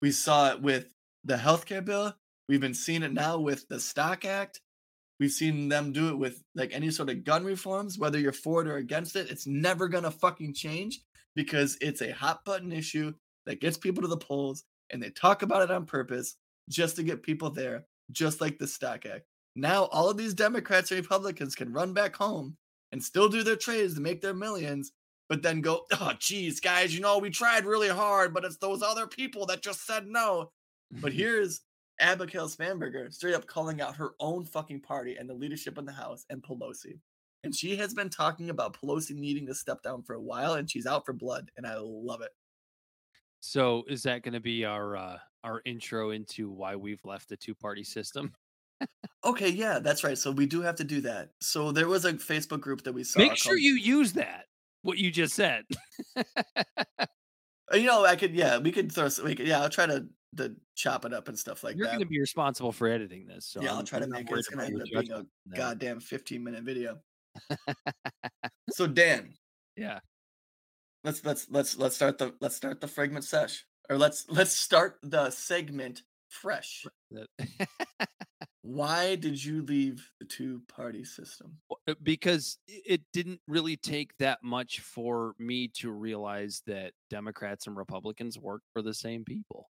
We 0.00 0.12
saw 0.12 0.52
it 0.52 0.62
with 0.62 0.94
the 1.24 1.36
healthcare 1.36 1.84
bill. 1.84 2.14
We've 2.50 2.60
been 2.60 2.74
seeing 2.74 3.04
it 3.04 3.12
now 3.12 3.38
with 3.38 3.68
the 3.68 3.78
Stock 3.78 4.24
Act. 4.24 4.60
We've 5.20 5.30
seen 5.30 5.68
them 5.68 5.92
do 5.92 6.08
it 6.08 6.18
with 6.18 6.42
like 6.56 6.72
any 6.72 6.90
sort 6.90 7.08
of 7.08 7.22
gun 7.22 7.44
reforms, 7.44 7.96
whether 7.96 8.18
you're 8.18 8.32
for 8.32 8.60
it 8.60 8.66
or 8.66 8.78
against 8.78 9.14
it. 9.14 9.30
It's 9.30 9.46
never 9.46 9.86
gonna 9.86 10.10
fucking 10.10 10.54
change 10.54 11.00
because 11.36 11.78
it's 11.80 12.02
a 12.02 12.10
hot 12.10 12.44
button 12.44 12.72
issue 12.72 13.14
that 13.46 13.60
gets 13.60 13.78
people 13.78 14.02
to 14.02 14.08
the 14.08 14.16
polls 14.16 14.64
and 14.90 15.00
they 15.00 15.10
talk 15.10 15.42
about 15.42 15.62
it 15.62 15.70
on 15.70 15.86
purpose 15.86 16.38
just 16.68 16.96
to 16.96 17.04
get 17.04 17.22
people 17.22 17.50
there, 17.50 17.84
just 18.10 18.40
like 18.40 18.58
the 18.58 18.66
Stock 18.66 19.06
Act. 19.06 19.26
Now 19.54 19.84
all 19.84 20.10
of 20.10 20.16
these 20.16 20.34
Democrats 20.34 20.90
and 20.90 20.98
Republicans 20.98 21.54
can 21.54 21.72
run 21.72 21.94
back 21.94 22.16
home 22.16 22.56
and 22.90 23.00
still 23.00 23.28
do 23.28 23.44
their 23.44 23.54
trades 23.54 23.94
to 23.94 24.00
make 24.00 24.22
their 24.22 24.34
millions, 24.34 24.90
but 25.28 25.40
then 25.40 25.60
go, 25.60 25.82
oh, 25.92 26.14
geez, 26.18 26.58
guys, 26.58 26.92
you 26.92 27.00
know, 27.00 27.18
we 27.18 27.30
tried 27.30 27.64
really 27.64 27.90
hard, 27.90 28.34
but 28.34 28.44
it's 28.44 28.56
those 28.56 28.82
other 28.82 29.06
people 29.06 29.46
that 29.46 29.62
just 29.62 29.86
said 29.86 30.08
no. 30.08 30.50
But 30.90 31.12
here's 31.12 31.60
Abigail 32.00 32.48
Spanberger 32.48 33.12
straight 33.12 33.34
up 33.34 33.46
calling 33.46 33.80
out 33.80 33.96
her 33.96 34.12
own 34.20 34.44
fucking 34.44 34.80
party 34.80 35.16
and 35.16 35.28
the 35.28 35.34
leadership 35.34 35.78
in 35.78 35.84
the 35.84 35.92
House 35.92 36.24
and 36.30 36.42
Pelosi. 36.42 36.98
And 37.44 37.54
she 37.54 37.76
has 37.76 37.94
been 37.94 38.10
talking 38.10 38.50
about 38.50 38.76
Pelosi 38.78 39.14
needing 39.14 39.46
to 39.46 39.54
step 39.54 39.82
down 39.82 40.02
for 40.02 40.14
a 40.14 40.20
while, 40.20 40.54
and 40.54 40.70
she's 40.70 40.86
out 40.86 41.06
for 41.06 41.12
blood, 41.14 41.50
and 41.56 41.66
I 41.66 41.76
love 41.78 42.20
it. 42.20 42.30
So 43.40 43.84
is 43.88 44.02
that 44.02 44.22
going 44.22 44.34
to 44.34 44.40
be 44.40 44.64
our 44.64 44.96
uh, 44.96 45.18
our 45.42 45.62
intro 45.64 46.10
into 46.10 46.50
why 46.50 46.76
we've 46.76 47.02
left 47.04 47.28
the 47.30 47.36
two 47.36 47.54
party 47.54 47.84
system? 47.84 48.34
Okay, 49.24 49.48
yeah, 49.50 49.78
that's 49.78 50.04
right. 50.04 50.16
So 50.16 50.30
we 50.30 50.46
do 50.46 50.62
have 50.62 50.76
to 50.76 50.84
do 50.84 51.00
that. 51.02 51.30
So 51.40 51.72
there 51.72 51.88
was 51.88 52.04
a 52.06 52.14
Facebook 52.14 52.60
group 52.60 52.82
that 52.84 52.92
we 52.92 53.04
saw. 53.04 53.18
Make 53.20 53.36
sure 53.36 53.52
called- 53.52 53.60
you 53.60 53.74
use 53.74 54.14
that. 54.14 54.46
What 54.82 54.96
you 54.98 55.10
just 55.10 55.34
said. 55.34 55.64
Uh, 57.72 57.76
You 57.76 57.86
know, 57.86 58.04
I 58.04 58.16
could, 58.16 58.34
yeah, 58.34 58.58
we 58.58 58.72
could 58.72 58.90
throw, 58.90 59.08
we 59.24 59.36
could, 59.36 59.46
yeah, 59.46 59.60
I'll 59.60 59.68
try 59.70 59.86
to, 59.86 60.04
to 60.36 60.54
chop 60.76 61.04
it 61.04 61.12
up 61.12 61.28
and 61.28 61.38
stuff 61.38 61.64
like 61.64 61.76
You're 61.76 61.86
that. 61.86 61.92
going 61.94 62.00
to 62.04 62.06
be 62.08 62.20
responsible 62.20 62.72
for 62.72 62.86
editing 62.88 63.26
this. 63.26 63.46
So 63.46 63.60
yeah, 63.62 63.70
I'll 63.70 63.76
I'm- 63.76 63.84
try 63.84 63.98
to 63.98 64.06
make 64.06 64.30
it. 64.30 64.38
It's 64.38 64.48
gonna 64.48 64.62
about 64.62 64.72
end 64.72 64.80
up 64.82 64.84
being 64.86 64.96
a 64.98 65.02
judgment 65.02 65.18
on 65.20 65.26
that. 65.46 65.56
goddamn 65.56 66.00
15 66.00 66.42
minute 66.44 66.62
video. 66.62 66.98
So 68.72 68.86
Dan, 68.86 69.34
Yeah. 69.76 69.98
let's 71.04 71.24
let's 71.24 71.48
let's 71.50 71.76
let's 71.76 71.96
start 71.96 72.18
the 72.18 72.34
let's 72.40 72.54
start 72.54 72.80
the 72.80 72.86
fragment 72.86 73.24
sesh, 73.24 73.64
or 73.88 73.98
let's 73.98 74.26
let's 74.28 74.52
start 74.56 74.98
the 75.02 75.30
segment 75.30 76.02
fresh. 76.28 76.84
Why 78.62 79.16
did 79.16 79.42
you 79.42 79.62
leave 79.62 80.08
the 80.20 80.26
two 80.26 80.62
party 80.68 81.02
system? 81.04 81.56
Uh, 81.88 81.94
because 82.02 82.58
it 82.68 83.00
didn't 83.12 83.40
really 83.48 83.76
take 83.76 84.16
that 84.18 84.38
much 84.44 84.80
for 84.80 85.34
me 85.38 85.68
to 85.78 85.90
realize 85.90 86.62
that 86.66 86.92
Democrats 87.08 87.66
and 87.66 87.76
Republicans 87.76 88.38
work 88.38 88.62
for 88.72 88.82
the 88.82 88.94
same 88.94 89.24
people. 89.24 89.68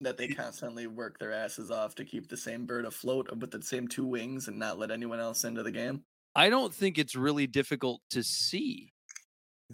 That 0.00 0.16
they 0.16 0.28
constantly 0.28 0.86
work 0.86 1.18
their 1.18 1.32
asses 1.32 1.70
off 1.70 1.94
to 1.96 2.04
keep 2.04 2.28
the 2.28 2.36
same 2.36 2.66
bird 2.66 2.84
afloat 2.84 3.28
with 3.36 3.50
the 3.50 3.62
same 3.62 3.88
two 3.88 4.06
wings 4.06 4.48
and 4.48 4.58
not 4.58 4.78
let 4.78 4.90
anyone 4.90 5.20
else 5.20 5.44
into 5.44 5.62
the 5.62 5.72
game. 5.72 6.02
I 6.34 6.48
don't 6.48 6.72
think 6.72 6.98
it's 6.98 7.16
really 7.16 7.46
difficult 7.46 8.00
to 8.10 8.22
see 8.22 8.92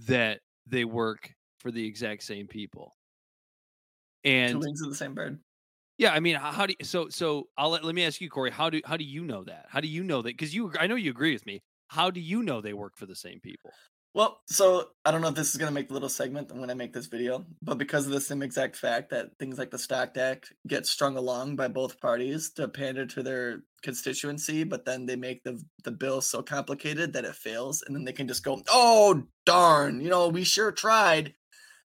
that 0.07 0.41
they 0.67 0.85
work 0.85 1.31
for 1.59 1.71
the 1.71 1.87
exact 1.87 2.23
same 2.23 2.47
people. 2.47 2.97
And 4.25 4.53
two 4.53 4.59
wings 4.61 4.81
of 4.83 4.89
the 4.89 4.97
same 4.97 5.15
bird. 5.15 5.39
yeah, 5.99 6.13
I 6.13 6.21
mean, 6.21 6.37
how, 6.37 6.53
how 6.53 6.67
do 6.67 6.75
you, 6.79 6.85
so 6.85 7.09
so 7.09 7.45
I'll 7.57 7.71
let, 7.71 7.85
let 7.85 7.95
me 7.95 8.05
ask 8.05 8.21
you, 8.21 8.29
Corey, 8.29 8.51
how 8.51 8.71
do 8.71 8.81
how 8.85 8.97
do 8.97 9.05
you 9.05 9.25
know 9.25 9.45
that? 9.45 9.67
How 9.69 9.81
do 9.81 9.89
you 9.89 10.03
know 10.03 10.23
that? 10.23 10.29
Because 10.29 10.55
you, 10.55 10.73
I 10.79 10.87
know 10.87 10.97
you 10.97 11.11
agree 11.11 11.33
with 11.33 11.47
me. 11.47 11.63
How 11.89 12.11
do 12.11 12.21
you 12.21 12.43
know 12.43 12.61
they 12.61 12.73
work 12.73 12.97
for 12.97 13.07
the 13.07 13.15
same 13.15 13.39
people? 13.41 13.71
Well, 14.17 14.41
so 14.47 14.93
I 15.05 15.11
don't 15.11 15.21
know 15.21 15.29
if 15.29 15.35
this 15.35 15.51
is 15.51 15.59
gonna 15.59 15.73
make 15.73 15.89
the 15.89 15.93
little 15.93 16.09
segment 16.09 16.51
when 16.51 16.71
I 16.71 16.75
make 16.75 16.95
this 16.95 17.05
video, 17.05 17.45
but 17.61 17.77
because 17.77 18.07
of 18.07 18.13
the 18.13 18.21
same 18.23 18.43
exact 18.43 18.75
fact 18.75 19.11
that 19.11 19.39
things 19.39 19.59
like 19.59 19.71
the 19.71 19.79
Stock 19.79 20.17
Act 20.17 20.55
get 20.67 20.87
strung 20.87 21.19
along 21.19 21.57
by 21.57 21.69
both 21.69 22.01
parties 22.01 22.49
to 22.53 22.67
pander 22.67 23.05
to 23.05 23.23
their 23.23 23.65
constituency, 23.83 24.65
but 24.65 24.87
then 24.87 25.05
they 25.05 25.17
make 25.17 25.45
the 25.45 25.63
the 25.85 25.91
bill 25.91 26.23
so 26.23 26.43
complicated 26.43 27.13
that 27.13 27.27
it 27.27 27.35
fails, 27.35 27.83
and 27.83 27.95
then 27.95 28.05
they 28.05 28.13
can 28.13 28.27
just 28.27 28.43
go, 28.43 28.63
"Oh 28.71 29.25
darn, 29.45 30.01
you 30.01 30.09
know, 30.09 30.29
we 30.29 30.45
sure 30.45 30.73
tried." 30.73 31.35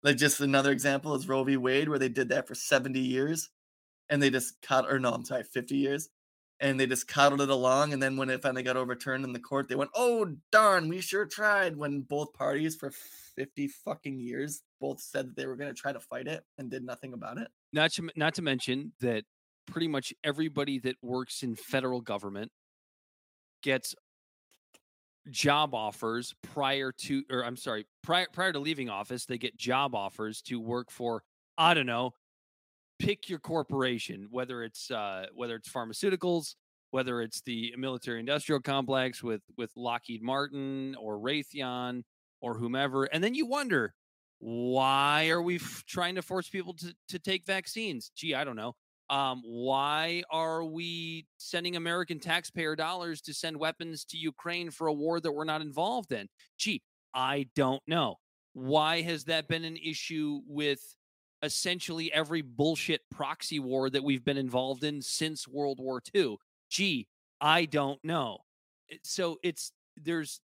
Like 0.03 0.19
just 0.19 0.39
another 0.41 0.71
example 0.71 1.15
is 1.15 1.27
Roe 1.27 1.45
v. 1.45 1.57
Wade, 1.57 1.89
where 1.89 1.99
they 1.99 2.11
did 2.11 2.29
that 2.29 2.47
for 2.47 2.55
seventy 2.55 3.01
years, 3.01 3.49
and 4.11 4.23
they 4.23 4.29
just 4.29 4.61
caught, 4.61 4.85
or 4.93 4.99
no, 4.99 5.13
I'm 5.13 5.25
sorry, 5.25 5.45
fifty 5.45 5.79
years, 5.79 6.11
and 6.61 6.79
they 6.79 6.87
just 6.87 7.09
coddled 7.09 7.41
it 7.41 7.51
along. 7.51 7.93
And 7.93 8.03
then 8.03 8.17
when 8.17 8.31
it 8.31 8.43
finally 8.43 8.63
got 8.63 8.77
overturned 8.77 9.25
in 9.25 9.33
the 9.33 9.41
court, 9.41 9.69
they 9.69 9.75
went, 9.75 9.91
"Oh 9.95 10.37
darn, 10.51 10.89
we 10.89 11.01
sure 11.01 11.27
tried." 11.27 11.77
When 11.77 12.03
both 12.03 12.33
parties 12.33 12.77
for 12.77 12.91
fifty 12.91 13.69
fucking 13.69 14.19
years 14.21 14.63
both 14.81 15.01
said 15.01 15.29
that 15.29 15.37
they 15.37 15.47
were 15.47 15.57
going 15.57 15.73
to 15.75 15.81
try 15.81 15.93
to 15.93 16.01
fight 16.01 16.27
it 16.27 16.45
and 16.59 16.71
did 16.71 16.85
nothing 16.85 17.13
about 17.13 17.39
it. 17.39 17.49
Not 17.73 17.93
to 17.93 18.11
not 18.17 18.35
to 18.35 18.43
mention 18.43 18.93
that 19.01 19.25
pretty 19.67 19.89
much 19.89 20.13
everybody 20.25 20.79
that 20.81 20.97
works 21.03 21.43
in 21.43 21.55
federal 21.55 22.01
government 22.01 22.51
gets 23.63 23.95
job 25.31 25.75
offers 25.75 26.35
prior 26.43 26.93
to 26.93 27.25
or 27.31 27.45
I'm 27.45 27.57
sorry, 27.57 27.87
prior 28.03 28.27
prior 28.33 28.53
to 28.53 28.59
leaving 28.59 28.89
office, 28.89 29.27
they 29.27 29.39
get 29.39 29.57
job 29.57 29.95
offers 29.95 30.43
to 30.43 30.61
work 30.61 30.91
for 30.91 31.23
I 31.57 31.75
don't 31.75 31.87
know, 31.87 32.13
pick 32.99 33.29
your 33.29 33.39
corporation, 33.39 34.27
whether 34.31 34.63
it's 34.63 34.91
uh 34.91 35.27
whether 35.35 35.57
it's 35.57 35.69
pharmaceuticals, 35.69 36.55
whether 36.91 37.21
it's 37.23 37.41
the 37.43 37.75
military 37.77 38.21
industrial 38.21 38.61
complex 38.61 39.23
with 39.23 39.43
with 39.57 39.71
Lockheed 39.77 40.23
Martin 40.23 40.95
or 41.01 41.19
Raytheon 41.19 42.03
or 42.41 42.57
whomever. 42.59 43.05
And 43.05 43.23
then 43.23 43.35
you 43.35 43.47
wonder, 43.47 43.95
why 44.39 45.29
are 45.29 45.43
we 45.43 45.57
f- 45.57 45.85
trying 45.87 46.15
to 46.15 46.23
force 46.23 46.49
people 46.49 46.75
to, 46.75 46.95
to 47.09 47.19
take 47.19 47.45
vaccines? 47.45 48.13
Gee, 48.15 48.35
I 48.35 48.45
don't 48.45 48.57
know. 48.57 48.75
Um, 49.11 49.43
why 49.45 50.23
are 50.31 50.65
we 50.65 51.27
sending 51.39 51.77
American 51.77 52.21
taxpayer 52.21 52.77
dollars 52.77 53.23
to 53.23 53.35
send 53.35 53.57
weapons 53.57 54.05
to 54.07 54.19
Ukraine 54.19 54.71
for 54.71 54.87
a 54.87 54.93
war 54.93 55.19
that 55.19 55.33
we're 55.33 55.45
not 55.45 55.63
involved 55.63 56.13
in? 56.13 56.29
Gee, 56.59 56.83
I 57.15 57.49
don't 57.55 57.83
know. 57.87 58.17
Why 58.53 59.01
has 59.03 59.25
that 59.25 59.49
been 59.49 59.65
an 59.65 59.77
issue 59.77 60.41
with 60.47 60.81
essentially 61.43 62.13
every 62.13 62.43
bullshit 62.43 63.03
proxy 63.11 63.59
war 63.61 63.91
that 63.91 64.05
we've 64.05 64.25
been 64.25 64.37
involved 64.39 64.85
in 64.85 65.03
since 65.03 65.47
World 65.49 65.81
War 65.81 66.01
II? 66.15 66.39
Gee, 66.71 67.09
I 67.41 67.65
don't 67.67 68.03
know. 68.05 68.41
So 69.05 69.39
it's 69.43 69.73
there's 69.97 70.41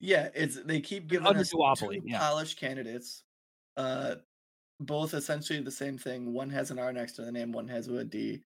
Yeah, 0.00 0.28
it's 0.34 0.62
they 0.62 0.80
keep 0.80 1.06
giving 1.08 1.36
us 1.36 1.52
duopoly, 1.52 2.00
two 2.00 2.02
yeah. 2.04 2.18
polished 2.18 2.58
candidates, 2.58 3.24
uh, 3.76 4.16
both 4.80 5.14
essentially 5.14 5.60
the 5.62 5.70
same 5.72 5.98
thing. 5.98 6.32
One 6.34 6.50
has 6.50 6.70
an 6.70 6.78
R 6.78 6.92
next 6.92 7.14
to 7.14 7.22
the 7.24 7.32
name, 7.32 7.52
one 7.52 7.68
has 7.68 7.88
a 7.88 8.04
D. 8.04 8.44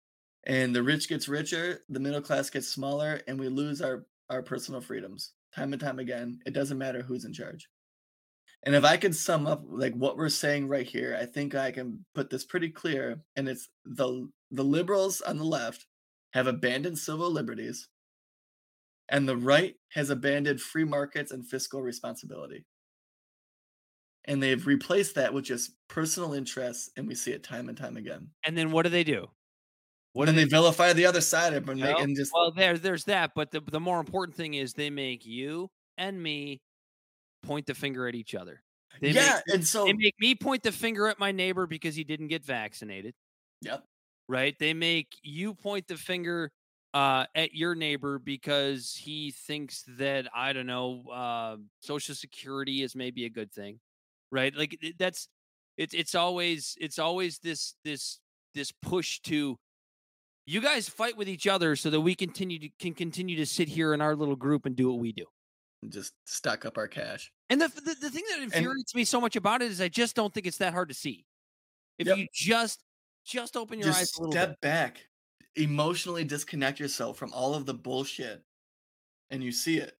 And 0.45 0.75
the 0.75 0.83
rich 0.83 1.09
gets 1.09 1.27
richer, 1.29 1.85
the 1.89 1.99
middle 2.01 2.21
class 2.21 2.49
gets 2.51 2.69
smaller, 2.69 3.21
and 3.27 3.39
we 3.39 3.49
lose 3.49 3.81
our 3.81 4.07
our 4.29 4.43
personal 4.43 4.81
freedoms 4.81 5.33
time 5.53 5.73
and 5.73 5.81
time 5.81 5.99
again. 5.99 6.39
It 6.45 6.53
doesn't 6.53 6.77
matter 6.79 7.03
who's 7.03 7.25
in 7.25 7.33
charge. 7.33 7.69
And 8.63 8.75
if 8.75 8.83
I 8.83 8.97
could 8.97 9.15
sum 9.15 9.47
up 9.47 9.63
like 9.67 9.93
what 9.93 10.17
we're 10.17 10.29
saying 10.29 10.67
right 10.67 10.85
here, 10.85 11.17
I 11.19 11.25
think 11.25 11.55
I 11.55 11.71
can 11.71 12.05
put 12.13 12.29
this 12.29 12.45
pretty 12.45 12.69
clear. 12.69 13.21
And 13.35 13.47
it's 13.47 13.69
the 13.85 14.29
the 14.51 14.63
liberals 14.63 15.21
on 15.21 15.37
the 15.37 15.45
left 15.45 15.87
have 16.33 16.47
abandoned 16.47 16.97
civil 16.97 17.31
liberties, 17.31 17.89
and 19.09 19.27
the 19.27 19.37
right 19.37 19.75
has 19.93 20.09
abandoned 20.09 20.61
free 20.61 20.83
markets 20.83 21.31
and 21.31 21.47
fiscal 21.47 21.81
responsibility. 21.81 22.65
And 24.25 24.43
they've 24.43 24.67
replaced 24.67 25.15
that 25.15 25.33
with 25.33 25.45
just 25.45 25.71
personal 25.87 26.33
interests, 26.33 26.91
and 26.95 27.07
we 27.07 27.15
see 27.15 27.31
it 27.31 27.43
time 27.43 27.67
and 27.67 27.77
time 27.77 27.97
again. 27.97 28.29
And 28.45 28.55
then 28.55 28.71
what 28.71 28.83
do 28.83 28.89
they 28.89 29.03
do? 29.03 29.27
What 30.13 30.27
and 30.27 30.37
then 30.37 30.45
they 30.45 30.49
vilify 30.49 30.93
the 30.93 31.05
other 31.05 31.21
side 31.21 31.53
of 31.53 31.69
it 31.69 31.71
and, 31.71 31.81
and 31.81 32.15
just 32.15 32.31
well, 32.33 32.51
there, 32.51 32.77
there's 32.77 33.05
that. 33.05 33.31
But 33.33 33.51
the 33.51 33.61
the 33.61 33.79
more 33.79 33.99
important 33.99 34.35
thing 34.35 34.53
is 34.53 34.73
they 34.73 34.89
make 34.89 35.25
you 35.25 35.71
and 35.97 36.21
me 36.21 36.61
point 37.43 37.65
the 37.65 37.73
finger 37.73 38.07
at 38.07 38.15
each 38.15 38.35
other. 38.35 38.61
They 38.99 39.11
yeah. 39.11 39.41
make, 39.47 39.55
and 39.55 39.67
so 39.67 39.85
they 39.85 39.93
make 39.93 40.15
me 40.19 40.35
point 40.35 40.63
the 40.63 40.71
finger 40.71 41.07
at 41.07 41.19
my 41.19 41.31
neighbor 41.31 41.65
because 41.65 41.95
he 41.95 42.03
didn't 42.03 42.27
get 42.27 42.45
vaccinated. 42.45 43.13
Yep. 43.61 43.83
Right? 44.27 44.55
They 44.59 44.73
make 44.73 45.07
you 45.23 45.53
point 45.53 45.87
the 45.87 45.97
finger 45.97 46.51
uh, 46.93 47.25
at 47.35 47.53
your 47.53 47.75
neighbor 47.75 48.19
because 48.19 48.93
he 48.93 49.31
thinks 49.31 49.83
that 49.97 50.27
I 50.35 50.53
don't 50.53 50.67
know, 50.67 51.03
uh, 51.11 51.57
Social 51.79 52.15
Security 52.15 52.81
is 52.81 52.95
maybe 52.95 53.25
a 53.25 53.29
good 53.29 53.51
thing, 53.51 53.79
right? 54.31 54.53
Like 54.55 54.77
that's 54.99 55.27
it's 55.77 55.93
it's 55.93 56.15
always 56.15 56.75
it's 56.79 56.99
always 56.99 57.39
this 57.39 57.75
this 57.83 58.19
this 58.53 58.71
push 58.81 59.19
to 59.21 59.57
you 60.45 60.59
guys 60.59 60.89
fight 60.89 61.15
with 61.15 61.29
each 61.29 61.47
other 61.47 61.75
so 61.75 61.89
that 61.89 62.01
we 62.01 62.13
continue 62.15 62.59
to 62.59 62.69
can 62.79 62.93
continue 62.93 63.37
to 63.37 63.45
sit 63.45 63.69
here 63.69 63.93
in 63.93 64.01
our 64.01 64.15
little 64.15 64.35
group 64.35 64.65
and 64.65 64.75
do 64.75 64.89
what 64.89 64.99
we 64.99 65.11
do. 65.13 65.25
Just 65.89 66.13
stock 66.25 66.65
up 66.65 66.77
our 66.77 66.87
cash. 66.87 67.31
And 67.49 67.61
the 67.61 67.67
the, 67.67 67.95
the 67.99 68.09
thing 68.09 68.23
that 68.29 68.41
infuriates 68.41 68.95
me 68.95 69.03
so 69.03 69.19
much 69.19 69.35
about 69.35 69.61
it 69.61 69.71
is 69.71 69.81
I 69.81 69.89
just 69.89 70.15
don't 70.15 70.33
think 70.33 70.47
it's 70.47 70.57
that 70.57 70.73
hard 70.73 70.89
to 70.89 70.95
see. 70.95 71.25
If 71.99 72.07
Yep. 72.07 72.17
you 72.17 72.27
just 72.33 72.83
just 73.25 73.57
open 73.57 73.79
your 73.79 73.91
eyes 73.91 74.11
a 74.17 74.21
little 74.21 74.35
step 74.35 74.49
bit. 74.61 74.61
back, 74.61 75.07
emotionally 75.55 76.23
disconnect 76.23 76.79
yourself 76.79 77.17
from 77.17 77.33
all 77.33 77.53
of 77.53 77.65
the 77.65 77.73
bullshit, 77.73 78.43
and 79.31 79.43
you 79.43 79.51
see 79.51 79.79
it, 79.79 79.97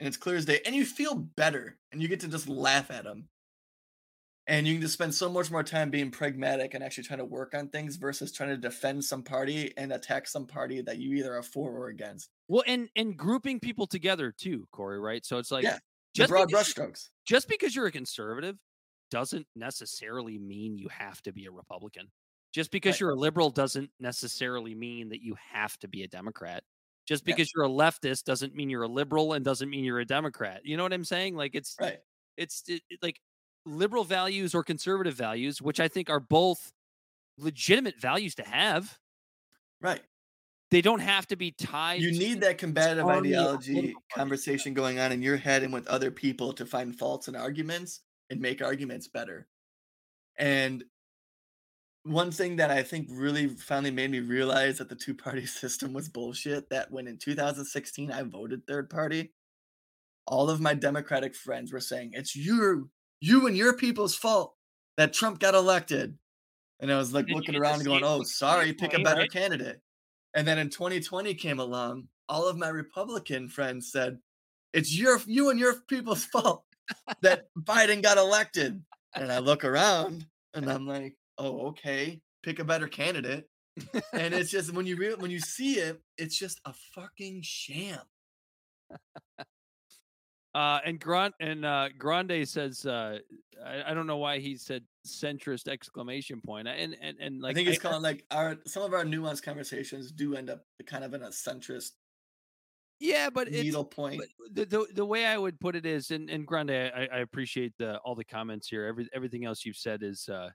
and 0.00 0.08
it's 0.08 0.16
clear 0.18 0.36
as 0.36 0.46
day, 0.46 0.60
and 0.66 0.74
you 0.76 0.84
feel 0.86 1.14
better, 1.16 1.78
and 1.92 2.02
you 2.02 2.08
get 2.08 2.20
to 2.20 2.28
just 2.28 2.48
laugh 2.48 2.90
at 2.90 3.04
them. 3.04 3.28
And 4.48 4.66
you 4.66 4.74
can 4.74 4.82
just 4.82 4.94
spend 4.94 5.14
so 5.14 5.30
much 5.30 5.50
more 5.52 5.62
time 5.62 5.90
being 5.90 6.10
pragmatic 6.10 6.74
and 6.74 6.82
actually 6.82 7.04
trying 7.04 7.20
to 7.20 7.24
work 7.24 7.54
on 7.54 7.68
things 7.68 7.96
versus 7.96 8.32
trying 8.32 8.50
to 8.50 8.56
defend 8.56 9.04
some 9.04 9.22
party 9.22 9.72
and 9.76 9.92
attack 9.92 10.26
some 10.26 10.46
party 10.46 10.80
that 10.82 10.98
you 10.98 11.14
either 11.16 11.36
are 11.36 11.42
for 11.44 11.70
or 11.70 11.88
against. 11.88 12.28
Well, 12.48 12.64
and 12.66 12.88
and 12.96 13.16
grouping 13.16 13.60
people 13.60 13.86
together 13.86 14.32
too, 14.32 14.66
Corey. 14.72 14.98
Right? 15.00 15.24
So 15.24 15.38
it's 15.38 15.50
like 15.52 15.62
Yeah, 15.64 15.78
just 16.14 16.28
broad 16.28 16.48
because, 16.48 16.74
brushstrokes. 16.74 17.10
just 17.24 17.48
because 17.48 17.74
you're 17.76 17.86
a 17.86 17.92
conservative 17.92 18.58
doesn't 19.10 19.46
necessarily 19.54 20.38
mean 20.38 20.76
you 20.78 20.88
have 20.88 21.22
to 21.22 21.32
be 21.32 21.46
a 21.46 21.50
Republican. 21.52 22.10
Just 22.52 22.70
because 22.70 22.94
Right. 22.94 23.00
you're 23.00 23.10
a 23.10 23.16
liberal 23.16 23.50
doesn't 23.50 23.90
necessarily 24.00 24.74
mean 24.74 25.08
that 25.10 25.22
you 25.22 25.36
have 25.36 25.78
to 25.78 25.88
be 25.88 26.02
a 26.02 26.08
Democrat. 26.08 26.64
Just 27.06 27.24
Yeah. 27.24 27.34
because 27.34 27.50
you're 27.54 27.64
a 27.64 27.68
leftist 27.68 28.24
doesn't 28.24 28.54
mean 28.54 28.70
you're 28.70 28.82
a 28.82 28.88
liberal 28.88 29.32
and 29.34 29.44
doesn't 29.44 29.70
mean 29.70 29.84
you're 29.84 30.00
a 30.00 30.04
Democrat. 30.06 30.62
You 30.64 30.76
know 30.76 30.82
what 30.82 30.92
I'm 30.92 31.04
saying? 31.04 31.36
Like 31.36 31.54
it's 31.54 31.80
Right. 31.80 32.00
it's 32.36 32.62
it, 32.68 32.82
it- 32.90 33.02
like 33.02 33.20
liberal 33.64 34.04
values 34.04 34.54
or 34.54 34.62
conservative 34.62 35.14
values, 35.14 35.60
which 35.62 35.80
I 35.80 35.88
think 35.88 36.10
are 36.10 36.20
both 36.20 36.72
legitimate 37.38 38.00
values 38.00 38.34
to 38.36 38.44
have. 38.44 38.98
Right. 39.80 40.02
They 40.70 40.80
don't 40.80 41.00
have 41.00 41.26
to 41.28 41.36
be 41.36 41.50
tied. 41.50 42.00
You 42.00 42.12
need 42.12 42.40
that 42.40 42.56
combative 42.56 43.06
ideology 43.06 43.94
conversation 44.14 44.72
going 44.72 44.98
on 44.98 45.12
in 45.12 45.20
your 45.20 45.36
head 45.36 45.62
and 45.62 45.72
with 45.72 45.86
other 45.86 46.10
people 46.10 46.54
to 46.54 46.64
find 46.64 46.96
faults 46.98 47.28
and 47.28 47.36
arguments 47.36 48.00
and 48.30 48.40
make 48.40 48.62
arguments 48.62 49.06
better. 49.06 49.48
And 50.38 50.84
one 52.04 52.30
thing 52.30 52.56
that 52.56 52.70
I 52.70 52.82
think 52.82 53.08
really 53.10 53.48
finally 53.48 53.90
made 53.90 54.10
me 54.10 54.20
realize 54.20 54.78
that 54.78 54.88
the 54.88 54.96
two 54.96 55.14
party 55.14 55.46
system 55.46 55.92
was 55.92 56.08
bullshit 56.08 56.70
that 56.70 56.90
when 56.90 57.06
in 57.06 57.18
2016 57.18 58.10
I 58.10 58.22
voted 58.22 58.66
third 58.66 58.88
party, 58.88 59.34
all 60.26 60.48
of 60.50 60.60
my 60.60 60.74
Democratic 60.74 61.34
friends 61.34 61.72
were 61.72 61.80
saying, 61.80 62.12
It's 62.14 62.34
your 62.34 62.84
you 63.22 63.46
and 63.46 63.56
your 63.56 63.72
people's 63.74 64.16
fault 64.16 64.54
that 64.96 65.12
Trump 65.12 65.38
got 65.38 65.54
elected. 65.54 66.18
And 66.80 66.92
I 66.92 66.98
was 66.98 67.14
like 67.14 67.28
you 67.28 67.36
looking 67.36 67.54
around 67.54 67.76
and 67.76 67.84
going, 67.84 68.02
Oh, 68.04 68.24
sorry, 68.24 68.72
pick 68.72 68.94
a 68.94 68.98
better 68.98 69.20
right? 69.20 69.32
candidate. 69.32 69.80
And 70.34 70.46
then 70.46 70.58
in 70.58 70.68
2020 70.70 71.32
came 71.34 71.60
along, 71.60 72.08
all 72.28 72.48
of 72.48 72.58
my 72.58 72.68
Republican 72.68 73.48
friends 73.48 73.92
said, 73.92 74.18
It's 74.72 74.92
your 74.92 75.20
you 75.26 75.50
and 75.50 75.60
your 75.60 75.76
people's 75.88 76.24
fault 76.24 76.64
that 77.22 77.46
Biden 77.56 78.02
got 78.02 78.18
elected. 78.18 78.82
And 79.14 79.30
I 79.30 79.38
look 79.38 79.64
around 79.64 80.26
and 80.54 80.68
I'm 80.68 80.86
like, 80.86 81.16
oh, 81.38 81.68
okay, 81.68 82.20
pick 82.42 82.58
a 82.58 82.64
better 82.64 82.88
candidate. 82.88 83.48
And 84.12 84.34
it's 84.34 84.50
just 84.50 84.74
when 84.74 84.84
you 84.84 84.96
re- 84.96 85.14
when 85.14 85.30
you 85.30 85.38
see 85.38 85.74
it, 85.74 86.02
it's 86.18 86.36
just 86.36 86.60
a 86.64 86.74
fucking 86.94 87.42
sham. 87.42 88.00
Uh, 90.54 90.80
and 90.84 91.00
Grant 91.00 91.34
and 91.40 91.64
uh, 91.64 91.88
Grande 91.96 92.46
says, 92.46 92.84
uh, 92.84 93.18
I, 93.64 93.90
I 93.90 93.94
don't 93.94 94.06
know 94.06 94.18
why 94.18 94.38
he 94.38 94.56
said 94.56 94.84
centrist 95.06 95.66
exclamation 95.66 96.40
point. 96.44 96.68
And 96.68 96.96
and 97.00 97.16
and 97.20 97.40
like 97.40 97.52
I 97.52 97.54
think 97.54 97.68
it's 97.68 97.78
called 97.78 98.02
like 98.02 98.24
our 98.30 98.58
some 98.66 98.82
of 98.82 98.92
our 98.92 99.04
nuanced 99.04 99.42
conversations 99.42 100.12
do 100.12 100.36
end 100.36 100.50
up 100.50 100.64
kind 100.86 101.04
of 101.04 101.14
in 101.14 101.22
a 101.22 101.28
centrist 101.28 101.92
yeah, 103.02 103.30
but 103.30 103.48
it's 103.48 103.64
needle 103.64 103.84
point. 103.84 104.20
but 104.20 104.54
the, 104.54 104.64
the 104.64 104.86
the 104.94 105.04
way 105.04 105.26
I 105.26 105.36
would 105.36 105.58
put 105.58 105.74
it 105.74 105.84
is, 105.84 106.12
and 106.12 106.30
and 106.30 106.46
Grande, 106.46 106.70
I, 106.70 107.08
I 107.12 107.18
appreciate 107.18 107.72
the 107.76 107.96
all 107.98 108.14
the 108.14 108.24
comments 108.24 108.68
here. 108.68 108.86
Every 108.86 109.08
everything 109.12 109.44
else 109.44 109.64
you've 109.64 109.76
said 109.76 110.04
is, 110.04 110.28
uh, 110.28 110.50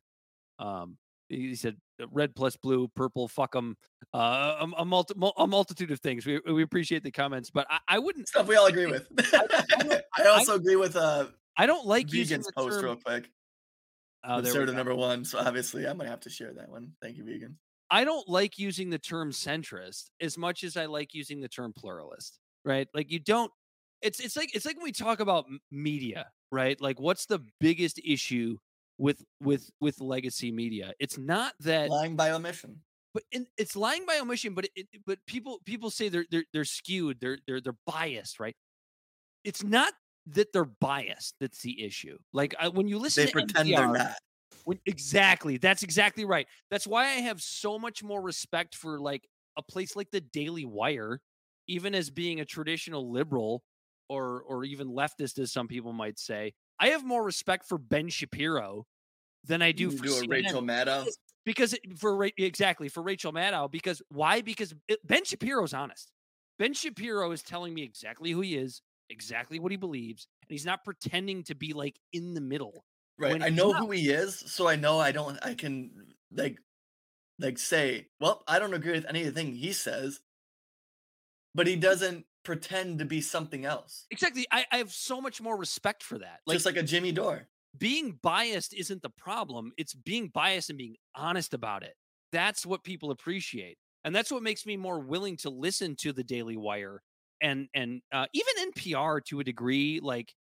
um, 0.57 0.97
he 1.27 1.55
said 1.55 1.75
red 2.11 2.35
plus 2.35 2.55
blue, 2.55 2.87
purple, 2.89 3.27
fuck 3.27 3.53
them, 3.53 3.75
uh, 4.13 4.65
a, 4.65 4.81
a, 4.81 4.85
multi, 4.85 5.13
a 5.37 5.47
multitude 5.47 5.91
of 5.91 5.99
things. 5.99 6.25
We 6.25 6.39
we 6.51 6.63
appreciate 6.63 7.03
the 7.03 7.11
comments, 7.11 7.49
but 7.49 7.67
I, 7.69 7.79
I 7.87 7.99
wouldn't. 7.99 8.27
Stuff 8.27 8.47
we 8.47 8.55
all 8.55 8.67
agree 8.67 8.85
with. 8.87 9.07
don't- 9.15 10.01
I 10.17 10.23
also 10.27 10.55
agree 10.55 10.75
with 10.75 10.95
uh 10.95 11.27
I 11.57 11.65
don't 11.65 11.85
like 11.85 12.07
vegans 12.07 12.45
the 12.45 12.51
post 12.55 12.75
term. 12.75 12.85
real 12.85 12.95
quick. 12.97 13.29
Oh, 14.23 14.41
there 14.41 14.65
go. 14.65 14.73
number 14.73 14.95
one. 14.95 15.23
So 15.25 15.39
obviously 15.39 15.87
I'm 15.87 15.97
gonna 15.97 16.09
have 16.09 16.19
to 16.21 16.29
share 16.29 16.53
that 16.53 16.69
one. 16.69 16.93
Thank 17.01 17.17
you, 17.17 17.23
vegan. 17.23 17.57
I 17.89 18.03
don't 18.03 18.27
like 18.27 18.59
using 18.59 18.89
the 18.89 18.99
term 18.99 19.31
centrist 19.31 20.09
as 20.19 20.37
much 20.37 20.63
as 20.63 20.75
I 20.75 20.85
like 20.87 21.13
using 21.13 21.39
the 21.39 21.47
term 21.47 21.73
pluralist, 21.75 22.39
right? 22.65 22.87
Like 22.93 23.11
you 23.11 23.19
don't 23.19 23.51
it's 24.01 24.19
it's 24.19 24.35
like 24.35 24.53
it's 24.55 24.65
like 24.65 24.75
when 24.75 24.83
we 24.83 24.91
talk 24.91 25.19
about 25.19 25.45
media, 25.71 26.27
right? 26.51 26.79
Like 26.79 26.99
what's 26.99 27.25
the 27.25 27.39
biggest 27.59 27.99
issue 28.03 28.57
with 28.97 29.23
with 29.41 29.69
with 29.79 30.01
legacy 30.01 30.51
media? 30.51 30.93
It's 30.99 31.17
not 31.17 31.53
that 31.61 31.89
Lying 31.89 32.15
by 32.15 32.31
omission. 32.31 32.81
but 33.13 33.23
in, 33.31 33.47
it's 33.57 33.75
lying 33.75 34.05
by 34.05 34.19
omission, 34.19 34.53
but 34.53 34.67
it, 34.75 34.87
but 35.05 35.19
people 35.25 35.59
people 35.65 35.89
say 35.89 36.09
they're 36.09 36.25
they're 36.29 36.45
they're 36.53 36.65
skewed, 36.65 37.19
they're 37.19 37.39
they're 37.47 37.61
they're 37.61 37.77
biased, 37.85 38.39
right? 38.39 38.55
It's 39.43 39.63
not 39.63 39.93
that 40.27 40.53
they're 40.53 40.65
biased 40.65 41.35
that's 41.39 41.61
the 41.61 41.83
issue. 41.83 42.17
Like 42.33 42.55
I, 42.59 42.67
when 42.69 42.87
you 42.87 42.99
listen 42.99 43.25
They 43.25 43.27
to 43.27 43.31
pretend 43.31 43.73
they're 43.73 43.87
not. 43.87 44.17
when, 44.65 44.79
exactly. 44.85 45.57
That's 45.57 45.83
exactly 45.83 46.25
right. 46.25 46.47
That's 46.69 46.87
why 46.87 47.03
I 47.05 47.21
have 47.21 47.41
so 47.41 47.79
much 47.79 48.03
more 48.03 48.21
respect 48.21 48.75
for 48.75 48.99
like 48.99 49.27
a 49.57 49.61
place 49.63 49.95
like 49.95 50.11
the 50.11 50.21
Daily 50.21 50.65
Wire, 50.65 51.21
even 51.67 51.95
as 51.95 52.09
being 52.09 52.39
a 52.41 52.45
traditional 52.45 53.11
liberal 53.11 53.63
or 54.09 54.41
or 54.43 54.63
even 54.65 54.89
leftist, 54.89 55.39
as 55.39 55.51
some 55.51 55.67
people 55.67 55.93
might 55.93 56.19
say. 56.19 56.53
I 56.79 56.89
have 56.89 57.03
more 57.03 57.23
respect 57.23 57.65
for 57.67 57.77
Ben 57.77 58.09
Shapiro 58.09 58.85
than 59.43 59.61
I 59.61 59.71
do 59.71 59.89
for 59.91 60.05
do 60.05 60.25
Rachel 60.27 60.61
Maddow. 60.61 61.07
because 61.45 61.73
it- 61.73 61.97
for 61.97 62.29
exactly 62.37 62.89
for 62.89 63.01
Rachel 63.01 63.31
Maddow. 63.31 63.71
Because 63.71 64.01
why? 64.09 64.41
Because 64.41 64.73
it, 64.87 64.99
Ben 65.05 65.25
Shapiro's 65.25 65.73
honest. 65.73 66.11
Ben 66.59 66.73
Shapiro 66.73 67.31
is 67.31 67.43
telling 67.43 67.73
me 67.73 67.83
exactly 67.83 68.31
who 68.31 68.41
he 68.41 68.55
is, 68.55 68.81
exactly 69.09 69.59
what 69.59 69.71
he 69.71 69.77
believes, 69.77 70.27
and 70.41 70.55
he's 70.55 70.65
not 70.65 70.83
pretending 70.83 71.43
to 71.43 71.55
be 71.55 71.73
like 71.73 71.97
in 72.13 72.33
the 72.33 72.41
middle. 72.41 72.83
Right. 73.19 73.41
I 73.41 73.49
know 73.49 73.71
not. 73.71 73.81
who 73.81 73.91
he 73.91 74.09
is, 74.09 74.37
so 74.37 74.67
I 74.67 74.75
know 74.75 74.99
I 74.99 75.11
don't 75.11 75.39
I 75.43 75.53
can 75.55 75.91
like 76.31 76.57
like 77.39 77.57
say, 77.59 78.07
well, 78.19 78.43
I 78.47 78.59
don't 78.59 78.73
agree 78.73 78.93
with 78.93 79.05
anything 79.07 79.53
he 79.55 79.71
says, 79.71 80.19
but 81.55 81.67
he 81.67 81.75
doesn't 81.75 82.25
pretend 82.47 82.97
to 82.97 83.05
be 83.05 83.19
something 83.19 83.65
else. 83.65 84.05
Exactly. 84.09 84.47
I, 84.53 84.65
I 84.71 84.77
have 84.77 84.93
so 84.93 85.19
much 85.19 85.41
more 85.41 85.57
respect 85.57 86.01
for 86.01 86.17
that. 86.19 86.39
Like, 86.47 86.55
Just 86.55 86.65
like 86.65 86.77
a 86.77 86.81
Jimmy 86.81 87.11
Dore. 87.11 87.49
being 87.77 88.17
biased 88.23 88.73
isn't 88.73 89.01
the 89.01 89.09
problem. 89.09 89.73
It's 89.77 89.93
being 89.93 90.29
biased 90.29 90.69
and 90.69 90.77
being 90.77 90.95
honest 91.13 91.53
about 91.53 91.83
it. 91.83 91.93
That's 92.31 92.65
what 92.65 92.85
people 92.85 93.11
appreciate. 93.11 93.77
And 94.05 94.15
that's 94.15 94.31
what 94.31 94.43
makes 94.43 94.65
me 94.65 94.77
more 94.77 95.01
willing 95.01 95.35
to 95.37 95.49
listen 95.49 95.97
to 95.97 96.13
the 96.13 96.23
Daily 96.23 96.55
Wire 96.55 97.01
and 97.41 97.67
and 97.73 98.01
uh, 98.13 98.27
even 98.31 98.71
NPR 98.71 99.23
to 99.25 99.41
a 99.41 99.43
degree, 99.43 99.99
like 100.01 100.33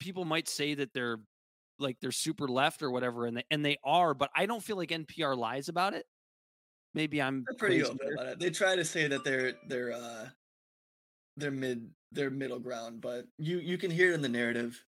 people 0.00 0.24
might 0.24 0.48
say 0.48 0.74
that 0.74 0.92
they're 0.92 1.18
like 1.78 1.96
they're 2.02 2.10
super 2.10 2.48
left 2.48 2.82
or 2.82 2.90
whatever, 2.90 3.26
and 3.26 3.36
they, 3.36 3.44
and 3.52 3.64
they 3.64 3.78
are, 3.84 4.14
but 4.14 4.30
I 4.34 4.46
don't 4.46 4.62
feel 4.62 4.76
like 4.76 4.90
NPR 4.90 5.36
lies 5.36 5.68
about 5.68 5.94
it. 5.94 6.04
Maybe 6.92 7.22
I'm 7.22 7.44
They're 7.46 7.56
pretty 7.56 7.84
open 7.84 8.12
about 8.12 8.26
it. 8.26 8.40
They 8.40 8.50
try 8.50 8.74
to 8.74 8.84
say 8.84 9.06
that 9.06 9.22
they're 9.24 9.54
they're 9.68 9.92
uh 9.92 10.28
they're 11.40 11.50
mid 11.50 11.94
they're 12.12 12.30
middle 12.30 12.60
ground, 12.60 13.00
but 13.02 13.26
you 13.38 13.58
you 13.58 13.78
can 13.78 13.90
hear 13.90 14.12
it 14.12 14.14
in 14.14 14.22
the 14.22 14.28
narrative. 14.28 14.84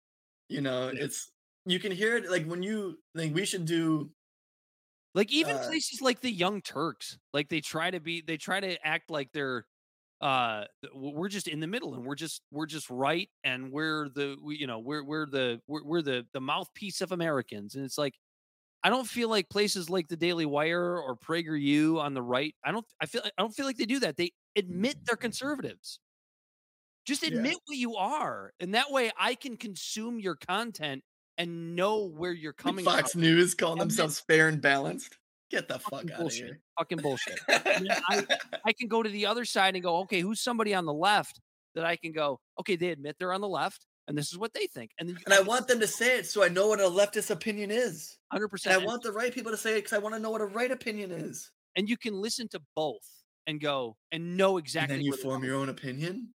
You 0.49 0.61
know, 0.61 0.89
Yeah. 0.91 0.99
it's 0.99 1.31
you 1.65 1.79
can 1.79 1.91
hear 1.93 2.17
it 2.17 2.29
like 2.31 2.45
when 2.45 2.63
you 2.63 2.99
like 3.15 3.33
we 3.33 3.45
should 3.45 3.65
do 3.65 4.13
Like 5.15 5.31
even 5.31 5.57
Uh, 5.57 5.59
places 5.59 6.01
like 6.01 6.21
the 6.21 6.31
Young 6.31 6.61
Turks, 6.61 7.17
like 7.33 7.49
they 7.49 7.61
try 7.61 7.89
to 7.89 7.99
be, 7.99 8.21
they 8.21 8.37
try 8.37 8.59
to 8.59 8.85
act 8.85 9.09
like 9.09 9.31
they're, 9.31 9.65
uh, 10.21 10.65
we're 10.93 11.29
just 11.29 11.47
in 11.47 11.61
the 11.61 11.67
middle 11.67 11.95
and 11.95 12.05
we're 12.05 12.15
just 12.15 12.43
we're 12.51 12.65
just 12.65 12.89
right 12.89 13.29
and 13.45 13.71
we're 13.71 14.09
the 14.09 14.37
we, 14.43 14.57
you 14.57 14.67
know 14.67 14.77
we're 14.79 15.01
we're 15.01 15.25
the 15.25 15.61
we're, 15.65 15.81
we're 15.83 16.01
the 16.01 16.27
the 16.33 16.41
mouthpiece 16.41 16.99
of 16.99 17.13
Americans 17.13 17.73
and 17.75 17.85
it's 17.85 17.97
like 17.97 18.15
I 18.83 18.89
don't 18.89 19.07
feel 19.07 19.29
like 19.29 19.49
places 19.49 19.89
like 19.89 20.07
the 20.09 20.17
Daily 20.17 20.45
Wire 20.45 20.97
or 21.01 21.17
PragerU 21.17 21.99
on 22.01 22.13
the 22.15 22.23
right. 22.23 22.55
I 22.63 22.71
don't 22.71 22.85
I 23.01 23.07
feel 23.07 23.21
I 23.25 23.31
don't 23.39 23.51
feel 23.55 23.65
like 23.65 23.77
they 23.77 23.85
do 23.85 23.99
that. 24.01 24.17
They 24.17 24.31
admit 24.57 24.97
they're 25.05 25.17
conservatives. 25.17 25.99
Just 27.09 27.23
Yeah. 27.23 27.29
admit 27.37 27.57
what 27.65 27.75
you 27.77 27.95
are, 27.95 28.53
and 28.59 28.75
that 28.75 28.91
way 28.91 29.11
I 29.17 29.33
can 29.33 29.57
consume 29.57 30.19
your 30.19 30.35
content 30.35 31.03
and 31.39 31.75
know 31.75 32.05
where 32.05 32.31
you're 32.33 32.53
coming 32.53 32.85
Fox 32.85 32.95
from. 32.97 33.03
Fox 33.03 33.15
News 33.15 33.55
calling 33.55 33.81
Admit- 33.81 33.89
themselves 33.97 34.19
fair 34.19 34.47
and 34.47 34.61
balanced. 34.61 35.17
Get 35.49 35.67
the 35.67 35.79
fuck 35.79 36.11
out 36.11 36.21
of 36.27 36.31
here. 36.31 36.59
Fucking 36.77 36.99
bullshit. 36.99 37.39
then 37.47 37.87
I- 38.07 38.27
I 38.65 38.73
can 38.73 38.87
go 38.87 39.01
to 39.01 39.09
the 39.09 39.25
other 39.25 39.43
side 39.43 39.73
and 39.75 39.81
go, 39.83 39.97
okay, 40.01 40.19
who's 40.21 40.39
somebody 40.39 40.75
on 40.75 40.85
the 40.85 40.93
left 40.93 41.39
that 41.73 41.83
I 41.83 41.95
can 41.95 42.11
go, 42.11 42.39
okay, 42.59 42.75
they 42.75 42.89
admit 42.89 43.15
they're 43.17 43.33
on 43.33 43.41
the 43.41 43.47
left, 43.47 43.87
and 44.07 44.15
this 44.15 44.31
is 44.31 44.37
what 44.37 44.53
they 44.53 44.67
think, 44.67 44.91
and 44.99 45.09
then 45.09 45.17
and 45.25 45.33
I 45.33 45.41
want 45.41 45.67
them 45.67 45.79
to 45.79 45.87
say 45.87 46.19
it 46.19 46.27
so 46.27 46.43
I 46.43 46.49
know 46.49 46.67
what 46.67 46.79
a 46.79 46.83
leftist 46.83 47.31
opinion 47.31 47.71
is. 47.71 48.19
hundred 48.31 48.45
And 48.45 48.51
percent, 48.51 48.81
I 48.81 48.85
want 48.85 49.01
the 49.01 49.11
right 49.11 49.33
people 49.33 49.51
to 49.51 49.57
say 49.57 49.71
it 49.73 49.79
because 49.79 49.93
I 49.93 49.97
want 49.97 50.13
to 50.13 50.19
know 50.21 50.29
what 50.29 50.41
a 50.41 50.45
right 50.45 50.69
opinion 50.71 51.09
is. 51.11 51.49
and 51.75 51.89
you 51.89 51.97
can 51.97 52.13
listen 52.13 52.47
to 52.49 52.61
both 52.75 53.07
and 53.47 53.59
go 53.59 53.97
and 54.11 54.37
know 54.37 54.57
And 54.57 54.65
exactly. 54.67 54.97
then 54.97 55.05
you 55.05 55.15
form 55.17 55.43
your 55.43 55.55
own 55.55 55.69
opinion. 55.69 56.33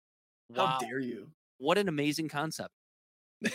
From. 0.54 0.68
How 0.68 0.78
dare 0.78 0.98
you? 0.98 1.28
what 1.58 1.78
an 1.78 1.88
amazing 1.88 2.28
concept! 2.28 2.72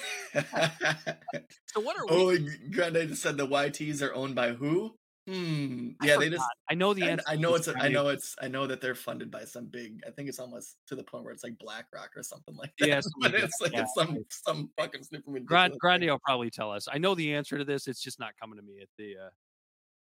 So 1.76 1.82
what 1.82 1.98
are 1.98 2.06
we? 2.06 2.16
oh, 2.16 2.38
Grande 2.72 3.10
just 3.10 3.22
said 3.22 3.36
the 3.36 3.46
YTs 3.46 4.02
are 4.02 4.14
owned 4.14 4.34
by 4.34 4.54
who? 4.54 4.96
Hmm. 5.28 5.90
I 6.02 6.06
Yeah, 6.06 6.18
they 6.18 6.30
just. 6.30 6.46
I 6.70 6.76
know 6.76 6.94
the 6.94 7.04
answer. 7.04 7.26
I 7.28 7.36
know 7.36 7.56
it's. 7.56 7.68
A, 7.68 7.76
I 7.78 7.90
know 7.90 8.08
it's. 8.10 8.36
I 8.42 8.48
know 8.48 8.68
that 8.68 8.80
they're 8.80 8.96
funded 8.96 9.30
by 9.30 9.44
some 9.44 9.66
big. 9.66 10.00
I 10.08 10.12
think 10.12 10.30
it's 10.30 10.40
almost 10.40 10.78
to 10.88 10.96
the 10.96 11.04
point 11.04 11.26
where 11.26 11.34
it's 11.34 11.44
like 11.44 11.58
BlackRock 11.60 12.12
or 12.16 12.24
something 12.24 12.56
like 12.56 12.72
that. 12.80 12.88
Yeah, 12.88 13.02
but 13.22 13.34
it's 13.34 13.60
like 13.60 13.74
Yeah, 13.74 13.82
it's 13.82 13.94
some 13.96 14.24
some 14.30 14.70
fucking 14.78 15.04
super. 15.04 15.40
Grand. 15.40 15.74
Grande 15.80 16.06
will 16.06 16.20
probably 16.26 16.50
tell 16.50 16.72
us. 16.72 16.88
I 16.90 16.98
know 16.98 17.16
the 17.16 17.34
answer 17.34 17.58
to 17.58 17.66
this. 17.66 17.88
It's 17.88 18.02
just 18.02 18.20
not 18.20 18.34
coming 18.40 18.58
to 18.58 18.64
me 18.64 18.80
at 18.82 18.90
the 18.98 19.16
uh, 19.26 19.30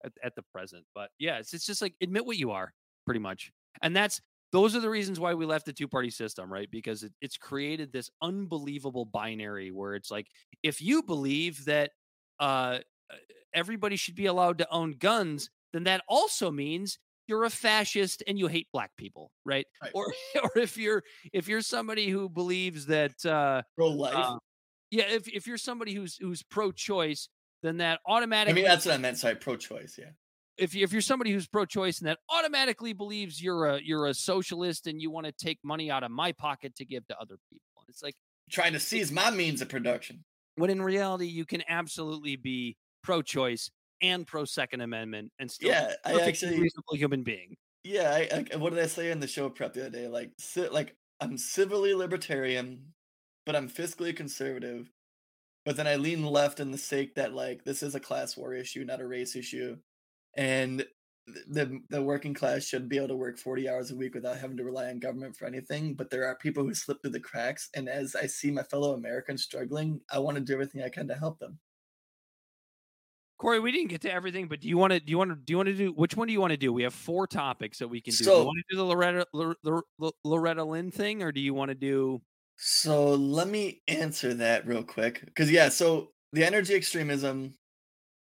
at, 0.06 0.12
at 0.24 0.36
the 0.36 0.44
present. 0.52 0.84
But 0.94 1.12
yeah, 1.20 1.38
it's 1.38 1.54
it's 1.54 1.66
just 1.66 1.82
like 1.82 1.94
admit 2.02 2.26
what 2.26 2.38
you 2.38 2.52
are, 2.52 2.74
pretty 3.06 3.20
much. 3.20 3.52
And 3.82 3.96
that's 3.96 4.20
those 4.54 4.76
are 4.76 4.80
the 4.80 4.90
reasons 4.90 5.20
why 5.20 5.34
we 5.34 5.46
left 5.46 5.66
the 5.66 5.74
two 5.74 5.88
party 5.88 6.12
system, 6.12 6.54
right? 6.54 6.70
Because 6.72 7.02
it, 7.04 7.12
it's 7.20 7.38
created 7.38 7.92
this 7.92 8.10
unbelievable 8.22 9.04
binary 9.04 9.72
where 9.72 9.96
it's 9.96 10.12
like 10.12 10.28
if 10.62 10.80
you 10.80 11.02
believe 11.02 11.66
that 11.66 11.90
uh, 12.40 12.78
everybody 13.54 13.96
should 13.96 14.16
be 14.16 14.28
allowed 14.28 14.60
to 14.60 14.70
own 14.72 14.92
guns, 14.92 15.50
then 15.74 15.86
that 15.86 16.04
also 16.08 16.52
means 16.52 17.00
you're 17.28 17.46
a 17.46 17.50
fascist 17.50 18.22
and 18.28 18.38
you 18.38 18.48
hate 18.48 18.68
black 18.72 18.92
people, 18.96 19.32
right? 19.44 19.66
Right. 19.82 19.92
Or 19.96 20.14
or 20.44 20.52
if 20.56 20.78
you're 20.78 21.04
if 21.34 21.48
you're 21.48 21.62
somebody 21.62 22.10
who 22.10 22.30
believes 22.30 22.86
that 22.86 23.26
uh, 23.26 23.64
Pro 23.76 23.88
life. 23.88 24.14
uh, 24.16 24.38
yeah, 24.92 25.06
if 25.10 25.28
if 25.28 25.48
you're 25.48 25.58
somebody 25.58 25.96
who's 25.96 26.16
who's 26.18 26.44
pro-choice, 26.44 27.28
then 27.64 27.78
that 27.78 28.02
automatically. 28.06 28.52
I 28.52 28.56
mean, 28.56 28.66
that's 28.66 28.86
what 28.86 28.94
I 28.94 28.98
meant. 28.98 29.18
Sorry, 29.18 29.36
pro-choice. 29.36 29.96
Yeah. 29.98 30.12
If 30.58 30.76
you, 30.76 30.84
if 30.84 30.92
you're 30.92 31.02
somebody 31.02 31.32
who's 31.32 31.48
pro-choice 31.48 32.00
and 32.00 32.08
that 32.08 32.20
automatically 32.30 32.94
believes 32.94 33.42
you're 33.42 33.66
a 33.66 33.80
you're 33.82 34.08
a 34.08 34.14
socialist 34.14 34.88
and 34.88 35.02
you 35.02 35.10
want 35.12 35.26
to 35.26 35.32
take 35.32 35.60
money 35.64 35.90
out 35.90 36.04
of 36.04 36.12
my 36.12 36.32
pocket 36.32 36.76
to 36.76 36.86
give 36.86 37.06
to 37.08 37.18
other 37.20 37.38
people. 37.52 37.84
It's 37.88 38.04
like 38.04 38.16
Trying 38.52 38.74
to 38.74 38.80
seize 38.80 39.12
my 39.12 39.32
means 39.32 39.62
of 39.62 39.70
production. 39.70 40.24
when 40.56 40.70
in 40.70 40.82
reality 40.82 41.26
you 41.26 41.46
can 41.46 41.64
absolutely 41.70 42.36
be 42.36 42.76
pro-choice 43.04 43.70
and 44.02 44.28
pro-second 44.28 44.82
amendment 44.82 45.32
and 45.40 45.50
still 45.50 45.70
be 45.70 45.74
Yeah, 45.74 45.94
a 46.06 46.10
I 46.10 46.12
perfectly 46.14 46.28
actually- 46.30 46.60
reasonable 46.62 46.96
human 46.96 47.24
being. 47.24 47.56
Yeah, 47.86 48.12
I, 48.14 48.44
I 48.54 48.56
what 48.58 48.70
did 48.74 48.80
I 48.82 48.88
say 48.88 49.12
in 49.12 49.20
the 49.20 49.28
show 49.28 49.50
prep 49.50 49.74
the 49.74 49.82
other 49.82 49.90
day? 49.90 50.08
Like, 50.08 50.32
ci- 50.40 50.70
like 50.70 50.96
I'm 51.20 51.38
civilly 51.38 51.94
libertarian, 51.94 52.94
but 53.46 53.56
I'm 53.58 53.68
fiscally 53.70 54.16
conservative. 54.16 54.90
But 55.66 55.76
then 55.78 55.88
I 55.88 55.96
lean 55.96 56.24
left 56.26 56.60
in 56.60 56.72
the 56.72 56.78
sake 56.78 57.16
that 57.16 57.34
like 57.34 57.64
this 57.66 57.84
is 57.84 57.96
a 57.96 58.00
class 58.00 58.36
war 58.38 58.54
issue, 58.54 58.84
not 58.86 59.02
a 59.02 59.08
race 59.08 59.36
issue, 59.36 59.78
and 60.36 60.86
the 61.28 61.80
the 61.90 62.02
working 62.02 62.34
class 62.34 62.66
should 62.66 62.90
be 62.90 62.98
able 62.98 63.08
to 63.08 63.16
work 63.16 63.38
40 63.40 63.70
hours 63.70 63.92
a 63.92 63.96
week 63.96 64.14
without 64.14 64.38
having 64.38 64.58
to 64.58 64.64
rely 64.66 64.90
on 64.90 65.00
government 65.00 65.36
for 65.38 65.46
anything. 65.46 65.94
But 65.96 66.10
there 66.10 66.26
are 66.28 66.36
people 66.36 66.64
who 66.64 66.74
slip 66.74 67.02
through 67.02 67.12
the 67.12 67.20
cracks, 67.20 67.70
and 67.76 67.88
as 67.88 68.16
I 68.16 68.26
see 68.28 68.52
my 68.52 68.64
fellow 68.64 68.94
Americans 68.94 69.44
struggling, 69.44 70.02
I 70.12 70.20
want 70.20 70.36
to 70.38 70.44
do 70.44 70.54
everything 70.54 70.82
I 70.84 70.90
can 70.90 71.08
to 71.08 71.16
help 71.16 71.40
them. 71.40 71.60
Corey, 73.38 73.60
we 73.60 73.72
didn't 73.72 73.90
get 73.90 74.02
to 74.02 74.14
everything, 74.14 74.48
but 74.48 74.62
do 74.62 74.68
you 74.70 74.78
want 74.78 74.94
to 74.94 75.00
do 75.00 75.12
you 75.12 75.18
want 75.18 75.30
to 75.32 75.36
do 75.36 75.52
you 75.52 75.58
want 75.58 75.68
to 75.68 75.74
do 75.76 75.92
which 75.92 76.16
one 76.16 76.28
do 76.28 76.34
you 76.34 76.40
want 76.42 76.52
to 76.52 76.58
do? 76.58 76.72
We 76.72 76.84
have 76.84 76.94
four 76.94 77.28
topics 77.28 77.80
that 77.80 77.88
we 77.88 78.00
can 78.02 78.12
do. 78.12 78.18
do 78.20 78.24
So- 78.26 78.40
you 78.40 78.46
want 78.46 78.58
to 78.58 78.64
do 78.76 78.78
the 78.78 78.86
Loretta 78.86 79.28
Lor- 79.34 79.58
Lor- 79.64 79.84
Lor- 79.98 80.14
Loretta 80.24 80.64
Lynn 80.64 80.92
thing, 80.92 81.24
or 81.24 81.32
do 81.32 81.42
you 81.42 81.54
want 81.54 81.70
to 81.70 81.76
do? 81.76 82.22
So 82.58 83.16
let 83.16 83.48
me 83.48 83.82
answer 83.88 84.34
that 84.36 84.68
real 84.68 84.84
quick. 84.84 85.26
Because, 85.26 85.50
yeah, 85.52 85.70
so 85.70 86.14
the 86.32 86.46
energy 86.46 86.74
extremism 86.76 87.56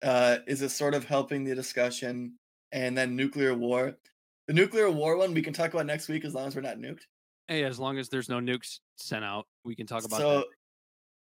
uh, 0.05 0.39
is 0.47 0.63
it 0.63 0.69
sort 0.69 0.95
of 0.95 1.05
helping 1.05 1.45
the 1.45 1.55
discussion, 1.55 2.35
and 2.71 2.97
then 2.97 3.17
nuclear 3.17 3.55
war. 3.55 3.97
The 4.47 4.53
nuclear 4.53 4.91
war 4.91 5.17
one 5.17 5.33
we 5.33 5.43
can 5.43 5.55
talk 5.55 5.73
about 5.73 5.87
next 5.87 6.09
week 6.09 6.25
as 6.25 6.35
long 6.35 6.47
as 6.47 6.55
we're 6.55 6.63
not 6.63 6.77
nuked. 6.77 7.01
Hey, 7.49 7.65
as 7.65 7.79
long 7.79 7.99
as 7.99 8.11
there's 8.11 8.29
no 8.29 8.39
nukes 8.39 8.81
sent 8.97 9.25
out, 9.25 9.47
we 9.65 9.75
can 9.75 9.87
talk 9.87 10.05
about 10.05 10.21
so 10.21 10.39
that. 10.39 10.47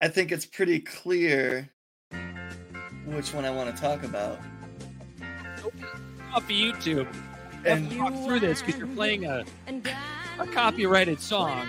I 0.02 0.08
think 0.08 0.32
it's 0.32 0.46
pretty 0.46 0.80
clear 0.80 1.70
which 3.06 3.34
one 3.34 3.46
I 3.46 3.52
want 3.52 3.76
to 3.76 3.82
talk 3.82 4.04
about. 4.04 4.40
Of 6.36 6.48
YouTube, 6.48 7.08
And 7.66 7.92
talk 7.92 8.14
through 8.26 8.40
this 8.40 8.62
because 8.62 8.80
you're 8.80 8.88
playing 8.88 9.26
a, 9.26 9.46
a 10.40 10.48
copyrighted 10.48 11.20
song. 11.20 11.68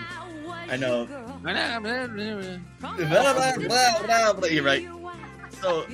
I 0.68 0.76
know. 0.76 1.06
You're 4.50 4.64
right. 4.64 4.88
So, 5.60 5.86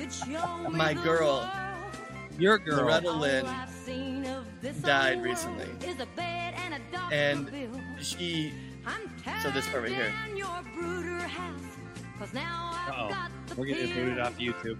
my 0.71 0.93
girl, 0.93 1.49
Your 2.37 2.57
girl. 2.57 2.77
Loretta 2.85 3.11
Lynn, 3.11 3.45
died 4.81 5.21
recently. 5.23 5.65
And 7.11 7.49
she, 8.01 8.53
so 9.41 9.51
this 9.51 9.67
part 9.69 9.83
right 9.83 9.91
here. 9.91 10.13
Uh-oh. 12.89 13.27
We're 13.57 13.65
getting 13.65 13.93
booted 13.93 14.19
off 14.19 14.37
YouTube. 14.37 14.77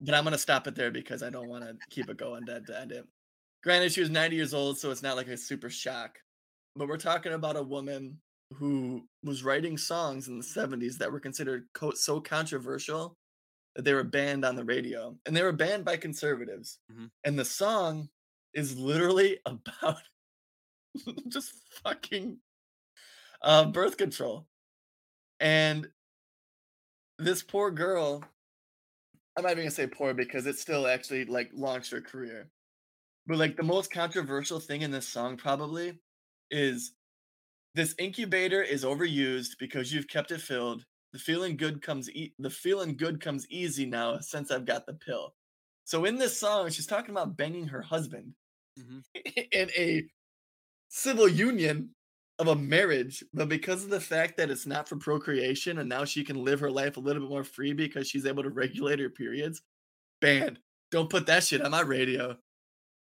But 0.00 0.14
I'm 0.14 0.24
gonna 0.24 0.38
stop 0.38 0.66
it 0.66 0.74
there 0.74 0.90
because 0.90 1.22
I 1.22 1.30
don't 1.30 1.48
want 1.48 1.64
to 1.64 1.76
keep 1.90 2.08
it 2.08 2.16
going 2.16 2.46
to, 2.46 2.60
to 2.60 2.80
end 2.80 2.92
it. 2.92 3.06
Granted, 3.62 3.92
she 3.92 4.00
was 4.00 4.08
90 4.10 4.36
years 4.36 4.54
old, 4.54 4.78
so 4.78 4.90
it's 4.90 5.02
not 5.02 5.16
like 5.16 5.28
a 5.28 5.36
super 5.36 5.68
shock. 5.68 6.18
But 6.76 6.88
we're 6.88 6.96
talking 6.96 7.32
about 7.34 7.56
a 7.56 7.62
woman 7.62 8.18
who 8.54 9.02
was 9.22 9.44
writing 9.44 9.76
songs 9.76 10.28
in 10.28 10.38
the 10.38 10.44
70s 10.44 10.96
that 10.98 11.12
were 11.12 11.20
considered 11.20 11.66
co- 11.74 11.92
so 11.94 12.20
controversial 12.20 13.16
that 13.74 13.84
they 13.84 13.94
were 13.94 14.04
banned 14.04 14.44
on 14.44 14.56
the 14.56 14.64
radio, 14.64 15.18
and 15.26 15.36
they 15.36 15.42
were 15.42 15.52
banned 15.52 15.84
by 15.84 15.96
conservatives. 15.96 16.78
Mhm. 16.90 17.10
And 17.24 17.38
the 17.38 17.44
song 17.44 18.10
is 18.54 18.78
literally 18.78 19.40
about 19.46 20.02
just 21.28 21.52
fucking 21.82 22.40
uh, 23.42 23.66
birth 23.70 23.96
control. 23.96 24.46
And 25.40 25.90
this 27.18 27.42
poor 27.42 27.70
girl 27.70 28.24
I'm 29.36 29.42
not 29.42 29.52
even 29.52 29.64
gonna 29.64 29.70
say 29.70 29.86
poor 29.86 30.14
because 30.14 30.46
it 30.46 30.58
still 30.58 30.86
actually 30.86 31.24
like 31.24 31.50
launched 31.54 31.92
her 31.92 32.00
career. 32.00 32.50
But 33.26 33.38
like 33.38 33.56
the 33.56 33.62
most 33.64 33.92
controversial 33.92 34.60
thing 34.60 34.82
in 34.82 34.90
this 34.90 35.08
song 35.08 35.36
probably 35.36 36.00
is 36.50 36.92
this 37.74 37.94
incubator 37.98 38.62
is 38.62 38.84
overused 38.84 39.58
because 39.58 39.92
you've 39.92 40.08
kept 40.08 40.32
it 40.32 40.40
filled. 40.40 40.86
The 41.12 41.18
feeling 41.18 41.56
good 41.56 41.82
comes 41.82 42.10
e- 42.10 42.34
the 42.38 42.50
feeling 42.50 42.96
good 42.96 43.20
comes 43.20 43.48
easy 43.50 43.86
now 43.86 44.18
since 44.20 44.50
I've 44.50 44.64
got 44.66 44.86
the 44.86 44.94
pill. 44.94 45.34
So 45.84 46.04
in 46.04 46.16
this 46.18 46.38
song, 46.38 46.70
she's 46.70 46.86
talking 46.86 47.10
about 47.10 47.36
banging 47.36 47.66
her 47.68 47.82
husband 47.82 48.34
Mhm. 48.76 49.00
in 49.52 49.70
a 49.76 50.08
civil 50.88 51.28
union 51.28 51.94
of 52.38 52.48
a 52.48 52.56
marriage, 52.56 53.22
but 53.34 53.48
because 53.48 53.84
of 53.84 53.90
the 53.90 54.00
fact 54.00 54.36
that 54.38 54.50
it's 54.50 54.66
not 54.66 54.88
for 54.88 54.96
procreation 54.96 55.78
and 55.78 55.88
now 55.88 56.04
she 56.04 56.24
can 56.24 56.44
live 56.44 56.60
her 56.60 56.70
life 56.70 56.96
a 56.96 57.00
little 57.00 57.22
bit 57.22 57.28
more 57.30 57.44
free 57.44 57.72
because 57.72 58.08
she's 58.08 58.26
able 58.26 58.42
to 58.42 58.50
regulate 58.50 58.98
her 58.98 59.10
periods, 59.10 59.62
banned. 60.20 60.60
Don't 60.90 61.10
put 61.10 61.26
that 61.26 61.44
shit 61.44 61.62
on 61.62 61.72
my 61.72 61.82
radio. 61.82 62.38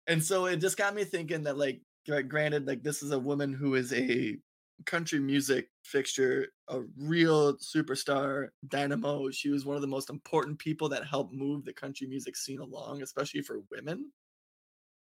And 0.06 0.22
so 0.24 0.46
it 0.46 0.58
just 0.58 0.76
got 0.76 0.94
me 0.94 1.04
thinking 1.04 1.44
that, 1.44 1.58
like, 1.58 1.82
granted, 2.28 2.66
like 2.66 2.82
this 2.82 3.02
is 3.02 3.10
a 3.12 3.18
woman 3.18 3.52
who 3.52 3.74
is 3.74 3.92
a 3.92 4.38
country 4.84 5.18
music 5.18 5.68
fixture, 5.84 6.48
a 6.68 6.80
real 6.98 7.56
superstar, 7.56 8.48
dynamo. 8.68 9.30
She 9.30 9.48
was 9.48 9.64
one 9.64 9.76
of 9.76 9.82
the 9.82 9.88
most 9.88 10.10
important 10.10 10.58
people 10.58 10.88
that 10.90 11.06
helped 11.06 11.32
move 11.32 11.64
the 11.64 11.72
country 11.72 12.06
music 12.06 12.36
scene 12.36 12.60
along, 12.60 13.02
especially 13.02 13.42
for 13.42 13.60
women. 13.70 14.10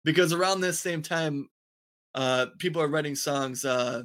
Because 0.04 0.32
around 0.32 0.60
this 0.60 0.78
same 0.78 1.00
time, 1.00 1.48
uh, 2.14 2.46
people 2.58 2.82
are 2.82 2.88
writing 2.88 3.14
songs 3.14 3.64
uh, 3.64 4.02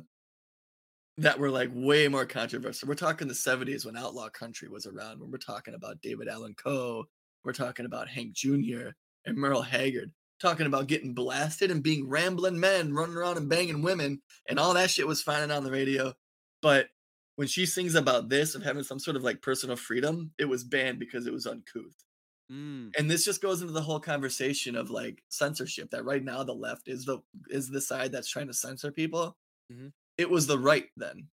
that 1.18 1.40
were 1.40 1.50
like 1.50 1.70
way 1.74 2.08
more 2.08 2.26
controversial. 2.26 2.88
We're 2.88 2.96
talking 2.96 3.28
the 3.28 3.34
70s 3.34 3.86
when 3.86 3.98
outlaw 3.98 4.30
country 4.30 4.70
was 4.70 4.86
around, 4.86 5.20
when 5.20 5.32
we're 5.32 5.38
talking 5.40 5.74
about 5.74 6.02
David 6.02 6.28
Allan 6.28 6.54
Coe, 6.54 7.06
we're 7.44 7.54
talking 7.54 7.86
about 7.86 8.08
Hank 8.08 8.34
Jr. 8.34 8.90
and 9.26 9.36
Merle 9.36 9.62
Haggard, 9.62 10.12
talking 10.40 10.68
about 10.68 10.88
getting 10.88 11.14
blasted 11.14 11.72
and 11.72 11.84
being 11.84 12.08
rambling 12.08 12.60
men 12.60 12.94
running 12.94 13.16
around 13.16 13.38
and 13.38 13.50
banging 13.50 13.82
women, 13.82 14.22
and 14.50 14.60
all 14.60 14.74
that 14.74 14.90
shit 14.90 15.08
was 15.08 15.22
fine 15.22 15.44
and 15.44 15.52
on 15.52 15.64
the 15.64 15.72
radio. 15.72 16.14
But 16.62 16.90
when 17.36 17.48
she 17.48 17.66
sings 17.66 17.96
about 17.96 18.30
this 18.30 18.56
of 18.56 18.64
having 18.64 18.84
some 18.84 19.00
sort 19.00 19.16
of 19.16 19.24
like 19.24 19.42
personal 19.42 19.76
freedom, 19.76 20.32
it 20.38 20.46
was 20.46 20.64
banned 20.64 21.00
because 21.00 21.28
it 21.28 21.34
was 21.34 21.46
uncouth. 21.48 22.04
Mm. 22.52 22.92
And 22.98 23.10
this 23.12 23.26
just 23.26 23.42
goes 23.42 23.62
into 23.62 23.74
the 23.74 23.82
whole 23.82 24.00
conversation 24.00 24.76
of 24.76 24.90
like 24.90 25.24
censorship 25.30 25.92
that 25.92 26.06
right 26.06 26.24
now 26.24 26.44
the 26.44 26.54
left 26.54 26.88
is 26.88 27.06
the 27.06 27.20
is 27.50 27.70
the 27.70 27.82
side 27.82 28.12
that's 28.12 28.30
trying 28.30 28.48
to 28.48 28.54
censor 28.54 28.92
people. 28.92 29.38
Mhm. 29.72 29.92
It 30.18 30.30
was 30.30 30.48
the 30.48 30.58
right 30.58 30.90
then. 30.96 31.30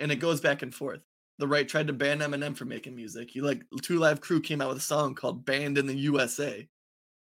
And 0.00 0.12
it 0.12 0.16
goes 0.16 0.40
back 0.40 0.62
and 0.62 0.74
forth. 0.74 1.02
The 1.38 1.48
right 1.48 1.68
tried 1.68 1.88
to 1.88 1.92
ban 1.92 2.20
Eminem 2.20 2.56
for 2.56 2.64
making 2.64 2.94
music. 2.94 3.30
He 3.30 3.40
like 3.40 3.64
Two 3.82 3.98
Live 3.98 4.20
Crew 4.20 4.40
came 4.40 4.60
out 4.60 4.68
with 4.68 4.78
a 4.78 4.80
song 4.80 5.14
called 5.14 5.44
Banned 5.44 5.78
in 5.78 5.86
the 5.86 5.96
USA. 5.96 6.68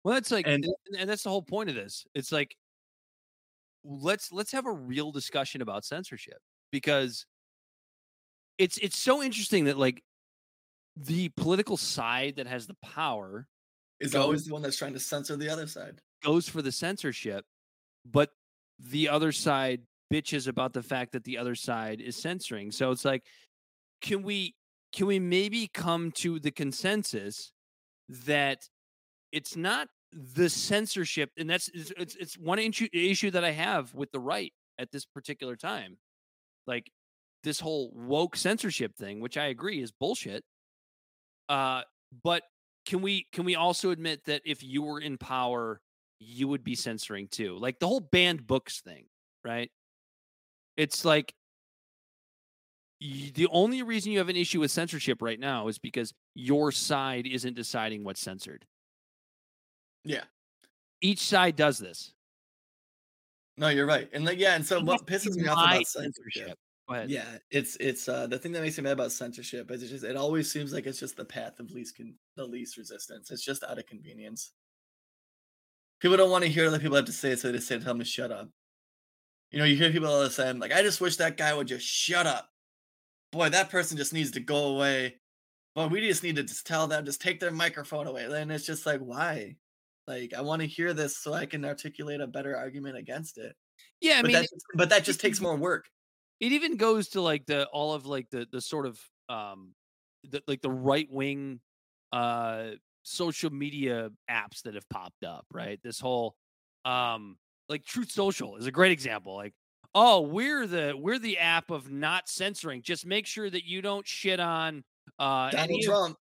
Well, 0.04 0.14
that's 0.14 0.30
like, 0.30 0.46
And- 0.46 0.66
and, 0.98 1.08
that's 1.08 1.22
the 1.22 1.30
whole 1.30 1.42
point 1.42 1.68
of 1.68 1.74
this. 1.74 2.06
It's 2.14 2.32
like, 2.32 2.56
let's 3.84 4.30
let's 4.30 4.52
have 4.52 4.66
a 4.66 4.72
real 4.72 5.10
discussion 5.10 5.62
about 5.62 5.84
censorship 5.86 6.38
because 6.70 7.24
it's 8.58 8.76
it's 8.78 8.98
so 8.98 9.22
interesting 9.22 9.64
that 9.64 9.78
like 9.78 10.02
the 10.96 11.30
political 11.30 11.78
side 11.78 12.36
that 12.36 12.46
has 12.46 12.66
the 12.66 12.76
power 12.82 13.48
Is 13.98 14.12
Go- 14.12 14.22
always 14.22 14.44
the 14.44 14.52
one 14.52 14.60
that's 14.62 14.76
trying 14.76 14.92
to 14.92 15.00
censor 15.00 15.34
the 15.36 15.48
other 15.48 15.66
side. 15.66 16.00
goes 16.22 16.46
for 16.48 16.60
the 16.60 16.72
censorship, 16.72 17.46
but 18.04 18.30
the 18.78 19.08
other 19.08 19.32
side 19.32 19.82
bitches 20.12 20.46
about 20.46 20.72
the 20.74 20.82
fact 20.82 21.12
that 21.12 21.24
the 21.24 21.38
other 21.38 21.54
side 21.54 22.00
is 22.02 22.16
censoring. 22.16 22.70
So 22.72 22.90
it's 22.90 23.04
like, 23.04 23.24
can 24.02 24.22
we 24.22 24.54
can 24.92 25.06
we 25.06 25.18
maybe 25.18 25.68
come 25.68 26.10
to 26.12 26.38
the 26.38 26.50
consensus 26.50 27.52
that 28.08 28.68
it's 29.32 29.56
not 29.56 29.88
the 30.12 30.48
censorship, 30.48 31.30
and 31.36 31.48
that's 31.48 31.70
it's 31.74 32.16
it's, 32.18 32.38
one 32.38 32.58
issue, 32.58 32.88
issue 32.92 33.30
that 33.30 33.44
I 33.44 33.52
have 33.52 33.94
with 33.94 34.10
the 34.12 34.20
right 34.20 34.52
at 34.78 34.90
this 34.90 35.04
particular 35.04 35.56
time, 35.56 35.98
like 36.66 36.90
this 37.44 37.60
whole 37.60 37.92
woke 37.94 38.36
censorship 38.36 38.96
thing, 38.96 39.20
which 39.20 39.36
I 39.36 39.46
agree 39.46 39.80
is 39.82 39.92
bullshit. 39.92 40.44
Uh, 41.48 41.82
but 42.22 42.42
can 42.86 43.02
we 43.02 43.26
can 43.32 43.44
we 43.44 43.54
also 43.54 43.90
admit 43.90 44.24
that 44.26 44.42
if 44.44 44.62
you 44.62 44.82
were 44.82 45.00
in 45.00 45.18
power 45.18 45.80
you 46.18 46.48
would 46.48 46.64
be 46.64 46.74
censoring 46.74 47.28
too? 47.28 47.56
Like 47.58 47.78
the 47.78 47.88
whole 47.88 48.00
banned 48.00 48.46
books 48.46 48.80
thing 48.80 49.06
right? 49.44 49.70
It's 50.76 51.04
like 51.04 51.34
the 53.00 53.48
only 53.50 53.82
reason 53.82 54.12
you 54.12 54.18
have 54.18 54.28
an 54.28 54.36
issue 54.36 54.60
with 54.60 54.70
censorship 54.70 55.22
right 55.22 55.40
now 55.40 55.68
is 55.68 55.78
because 55.78 56.12
your 56.34 56.70
side 56.70 57.26
isn't 57.26 57.56
deciding 57.56 58.04
what's 58.04 58.20
censored 58.20 58.66
Yeah. 60.04 60.24
each 61.00 61.20
side 61.20 61.56
does 61.56 61.78
this 61.78 62.14
No, 63.56 63.68
you're 63.68 63.86
right. 63.86 64.08
And 64.12 64.24
like 64.24 64.38
yeah, 64.38 64.54
and 64.56 64.64
so 64.64 64.80
what 64.80 65.06
pisses 65.06 65.36
me 65.36 65.46
off 65.48 65.58
about 65.58 65.86
censorship 65.86 66.58
Yeah, 67.06 67.38
it's 67.50 67.76
it's 67.76 68.08
uh 68.08 68.26
the 68.26 68.38
thing 68.38 68.52
that 68.52 68.62
makes 68.62 68.78
me 68.78 68.84
mad 68.84 68.92
about 68.94 69.12
censorship 69.12 69.70
is 69.70 69.82
it's 69.82 69.90
just 69.92 70.04
it 70.04 70.16
always 70.16 70.50
seems 70.50 70.72
like 70.72 70.86
it's 70.86 70.98
just 70.98 71.16
the 71.16 71.24
path 71.24 71.60
of 71.60 71.70
least 71.70 71.96
con- 71.96 72.16
the 72.36 72.44
least 72.46 72.76
resistance. 72.76 73.30
It's 73.30 73.44
just 73.44 73.62
out 73.64 73.78
of 73.78 73.86
convenience. 73.86 74.52
People 76.00 76.16
don't 76.16 76.30
want 76.30 76.44
to 76.44 76.50
hear 76.50 76.70
what 76.70 76.80
people 76.80 76.96
have 76.96 77.04
to 77.06 77.12
say, 77.12 77.36
so 77.36 77.48
they 77.48 77.58
just 77.58 77.68
say 77.68 77.76
tell 77.78 77.88
them 77.88 77.98
to 77.98 78.04
shut 78.04 78.32
up. 78.32 78.48
You 79.50 79.58
know, 79.58 79.64
you 79.64 79.76
hear 79.76 79.90
people 79.90 80.08
all 80.08 80.22
the 80.22 80.30
time 80.30 80.58
like, 80.58 80.72
"I 80.72 80.82
just 80.82 81.00
wish 81.00 81.16
that 81.16 81.36
guy 81.36 81.52
would 81.54 81.66
just 81.68 81.86
shut 81.86 82.26
up." 82.26 82.50
Boy, 83.32 83.48
that 83.50 83.70
person 83.70 83.96
just 83.96 84.12
needs 84.12 84.32
to 84.32 84.40
go 84.40 84.74
away. 84.76 85.20
But 85.74 85.90
we 85.90 86.00
just 86.00 86.22
need 86.22 86.36
to 86.36 86.42
just 86.44 86.66
tell 86.66 86.86
them 86.88 87.04
just 87.04 87.20
take 87.22 87.40
their 87.40 87.50
microphone 87.52 88.06
away. 88.06 88.24
And 88.26 88.52
it's 88.52 88.66
just 88.66 88.86
like, 88.86 89.00
why? 89.00 89.56
Like, 90.06 90.34
I 90.34 90.40
want 90.40 90.60
to 90.62 90.66
hear 90.68 90.92
this 90.92 91.16
so 91.16 91.32
I 91.32 91.46
can 91.46 91.64
articulate 91.64 92.20
a 92.20 92.26
better 92.26 92.56
argument 92.56 92.96
against 92.96 93.38
it. 93.38 93.54
yeah 94.00 94.18
i 94.18 94.22
but 94.22 94.28
mean 94.28 94.42
that 94.42 94.48
but 94.74 94.88
that 94.90 95.04
just 95.04 95.20
takes 95.20 95.40
more 95.40 95.56
work. 95.56 95.86
it 96.40 96.52
even 96.52 96.76
goes 96.76 97.08
to 97.10 97.20
like 97.20 97.46
the 97.46 97.66
all 97.68 97.92
of 97.94 98.06
like 98.06 98.28
the 98.30 98.46
the 98.52 98.60
sort 98.60 98.86
of 98.86 98.98
um 99.28 99.74
the, 100.30 100.42
like 100.46 100.60
the 100.62 100.70
right 100.70 101.08
wing 101.10 101.60
uh 102.12 102.70
social 103.02 103.50
media 103.50 104.10
apps 104.30 104.62
that 104.62 104.74
have 104.74 104.88
popped 104.90 105.24
up 105.24 105.46
right 105.52 105.78
this 105.82 105.98
whole 106.00 106.34
um 106.84 107.36
like 107.68 107.84
truth 107.84 108.10
social 108.10 108.56
is 108.56 108.66
a 108.66 108.70
great 108.72 108.92
example 108.92 109.34
like 109.36 109.54
oh 109.94 110.20
we're 110.22 110.66
the 110.66 110.92
we're 110.98 111.18
the 111.18 111.38
app 111.38 111.70
of 111.70 111.90
not 111.90 112.28
censoring 112.28 112.82
just 112.82 113.06
make 113.06 113.26
sure 113.26 113.48
that 113.48 113.64
you 113.64 113.80
don't 113.80 114.06
shit 114.06 114.40
on 114.40 114.82
uh 115.18 115.50
Donald 115.50 115.78
of- 115.80 115.84
Trump. 115.86 116.16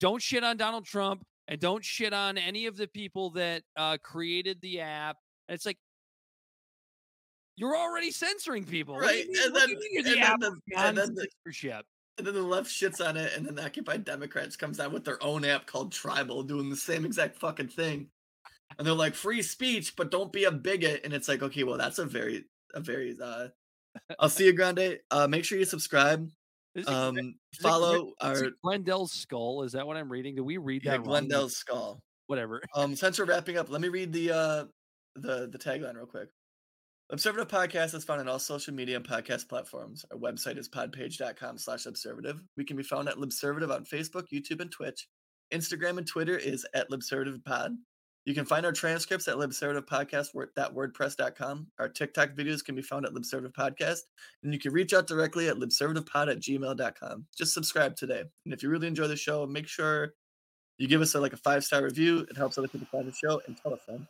don't 0.00 0.20
shit 0.22 0.44
on 0.44 0.56
donald 0.56 0.84
trump 0.84 1.24
and 1.48 1.58
don't 1.60 1.84
shit 1.84 2.12
on 2.12 2.38
any 2.38 2.66
of 2.66 2.76
the 2.76 2.86
people 2.86 3.30
that 3.30 3.62
uh 3.76 3.96
created 4.02 4.60
the 4.60 4.80
app 4.80 5.16
and 5.48 5.54
it's 5.54 5.66
like 5.66 5.78
you're 7.56 7.76
already 7.76 8.12
censoring 8.12 8.64
people. 8.64 8.94
What 8.94 9.08
do 9.10 9.16
you 9.16 9.24
Right, 9.24 9.44
and 9.46 9.52
what 9.52 9.66
do 9.68 9.72
you 9.90 10.02
then- 10.04 10.12
and 10.16 10.42
the 10.42 10.46
then 10.46 10.60
the- 10.68 10.76
and 10.78 10.96
then 10.98 11.14
the- 11.14 11.22
non-censorship? 11.44 11.84
And 12.18 12.26
then 12.26 12.34
the 12.34 12.42
left 12.42 12.68
shits 12.68 13.04
on 13.04 13.16
it, 13.16 13.32
and 13.34 13.46
then 13.46 13.54
the 13.54 13.64
Occupy 13.64 13.96
Democrats 13.98 14.56
comes 14.56 14.80
out 14.80 14.92
with 14.92 15.04
their 15.04 15.22
own 15.22 15.44
app 15.44 15.66
called 15.66 15.92
Tribel, 15.92 16.46
doing 16.46 16.68
the 16.68 16.76
same 16.76 17.04
exact 17.04 17.36
fucking 17.38 17.68
thing. 17.68 18.10
And 18.76 18.86
they're 18.86 18.94
like, 18.94 19.14
free 19.14 19.40
speech, 19.42 19.94
but 19.96 20.10
don't 20.10 20.32
be 20.32 20.42
a 20.44 20.50
bigot. 20.50 21.02
And 21.04 21.12
it's 21.12 21.28
like, 21.28 21.42
okay, 21.42 21.62
well, 21.64 21.78
that's 21.78 21.98
a 22.00 22.04
very, 22.04 22.44
a 22.74 22.80
very, 22.80 23.16
uh, 23.22 23.48
I'll 24.18 24.28
see 24.28 24.46
you, 24.46 24.52
Grande. 24.52 24.98
Uh, 25.12 25.28
make 25.28 25.44
sure 25.44 25.58
you 25.58 25.64
subscribe. 25.64 26.28
Um, 26.86 27.34
follow 27.60 28.12
our 28.20 28.50
Glendale's 28.62 29.12
skull. 29.12 29.62
Is 29.62 29.72
that 29.72 29.86
what 29.86 29.96
I'm 29.96 30.10
reading? 30.10 30.36
Do 30.36 30.44
we 30.44 30.58
read 30.58 30.84
yeah, 30.84 30.92
that? 30.92 31.04
Glendale's 31.04 31.56
skull. 31.56 32.00
Whatever. 32.26 32.62
Um, 32.74 32.94
since 32.94 33.18
we're 33.18 33.24
wrapping 33.24 33.56
up, 33.56 33.70
let 33.70 33.80
me 33.80 33.88
read 33.88 34.12
the 34.12 34.30
uh 34.30 34.64
the 35.16 35.48
the 35.50 35.58
tagline 35.58 35.96
real 35.96 36.06
quick. 36.06 36.28
Libservative 37.10 37.48
Podcast 37.48 37.94
is 37.94 38.04
found 38.04 38.20
on 38.20 38.28
all 38.28 38.38
social 38.38 38.74
media 38.74 38.96
and 38.96 39.08
podcast 39.08 39.48
platforms. 39.48 40.04
Our 40.12 40.18
website 40.18 40.58
is 40.58 40.68
podpage.com 40.68 41.56
slash 41.56 41.84
libservative. 41.84 42.38
We 42.58 42.66
can 42.66 42.76
be 42.76 42.82
found 42.82 43.08
at 43.08 43.16
Libservative 43.16 43.74
on 43.74 43.86
Facebook, 43.86 44.24
YouTube, 44.30 44.60
and 44.60 44.70
Twitch. 44.70 45.08
Instagram 45.50 45.96
and 45.96 46.06
Twitter 46.06 46.36
is 46.36 46.66
at 46.74 46.90
LibservativePod. 46.90 47.76
You 48.28 48.34
can 48.34 48.44
find 48.44 48.66
our 48.66 48.72
transcripts 48.72 49.26
at 49.26 49.36
libservativepodcast.wordpress.com. 49.36 51.66
Our 51.78 51.88
TikTok 51.88 52.32
videos 52.32 52.62
can 52.62 52.74
be 52.74 52.82
found 52.82 53.06
at 53.06 53.14
Libservative 53.14 53.54
Podcast. 53.54 54.00
And 54.42 54.52
you 54.52 54.60
can 54.60 54.74
reach 54.74 54.92
out 54.92 55.06
directly 55.06 55.48
at 55.48 55.56
libservativepod 55.56 56.30
at 56.30 56.38
gmail.com. 56.38 57.24
Just 57.34 57.54
subscribe 57.54 57.96
today. 57.96 58.24
And 58.44 58.52
if 58.52 58.62
you 58.62 58.68
really 58.68 58.86
enjoy 58.86 59.06
the 59.06 59.16
show, 59.16 59.46
make 59.46 59.66
sure 59.66 60.12
you 60.76 60.86
give 60.86 61.00
us 61.00 61.14
a, 61.14 61.20
like 61.20 61.32
a 61.32 61.38
five 61.38 61.64
star 61.64 61.82
review. 61.82 62.26
It 62.28 62.36
helps 62.36 62.58
other 62.58 62.68
people 62.68 62.86
find 62.92 63.08
the 63.08 63.14
show 63.14 63.40
and 63.46 63.56
tell 63.56 63.72
a 63.72 63.78
friend. 63.78 64.06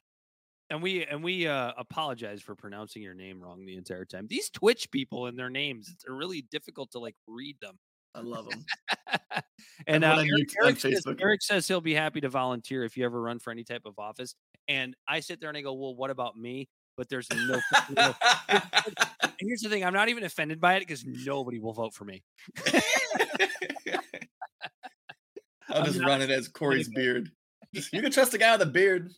And 0.68 0.82
we 0.82 1.04
and 1.04 1.22
we 1.22 1.46
uh, 1.46 1.74
apologize 1.78 2.42
for 2.42 2.56
pronouncing 2.56 3.02
your 3.02 3.14
name 3.14 3.40
wrong 3.40 3.64
the 3.64 3.76
entire 3.76 4.04
time. 4.04 4.26
These 4.28 4.50
Twitch 4.50 4.90
people 4.90 5.26
and 5.26 5.38
their 5.38 5.48
names, 5.48 5.88
it's 5.94 6.04
really 6.08 6.42
difficult 6.50 6.90
to 6.90 6.98
like 6.98 7.14
read 7.28 7.60
them. 7.60 7.78
I 8.18 8.22
love 8.22 8.48
them. 8.50 8.64
and 9.86 10.04
uh, 10.04 10.16
Eric, 10.18 10.48
Eric 10.62 10.80
says, 10.80 11.04
Eric 11.20 11.42
says 11.42 11.68
he'll 11.68 11.80
be 11.80 11.94
happy 11.94 12.20
to 12.20 12.28
volunteer 12.28 12.84
if 12.84 12.96
you 12.96 13.04
ever 13.04 13.20
run 13.22 13.38
for 13.38 13.52
any 13.52 13.62
type 13.64 13.82
of 13.86 13.98
office. 13.98 14.34
And 14.66 14.96
I 15.06 15.20
sit 15.20 15.40
there 15.40 15.48
and 15.48 15.56
I 15.56 15.60
go, 15.60 15.72
well, 15.74 15.94
what 15.94 16.10
about 16.10 16.36
me? 16.36 16.68
But 16.96 17.08
there's 17.08 17.28
no. 17.32 17.60
no- 17.96 18.14
and 18.48 19.32
here's 19.38 19.60
the 19.60 19.68
thing: 19.68 19.84
I'm 19.84 19.94
not 19.94 20.08
even 20.08 20.24
offended 20.24 20.60
by 20.60 20.74
it 20.74 20.80
because 20.80 21.04
nobody 21.06 21.60
will 21.60 21.72
vote 21.72 21.94
for 21.94 22.04
me. 22.04 22.24
I'll 25.68 25.84
just 25.84 26.00
run 26.00 26.22
it 26.22 26.30
as 26.30 26.48
Corey's 26.48 26.88
beard. 26.88 27.30
You 27.72 28.02
can 28.02 28.10
trust 28.10 28.34
a 28.34 28.38
guy 28.38 28.50
with 28.50 28.62
a 28.62 28.66
beard. 28.66 29.12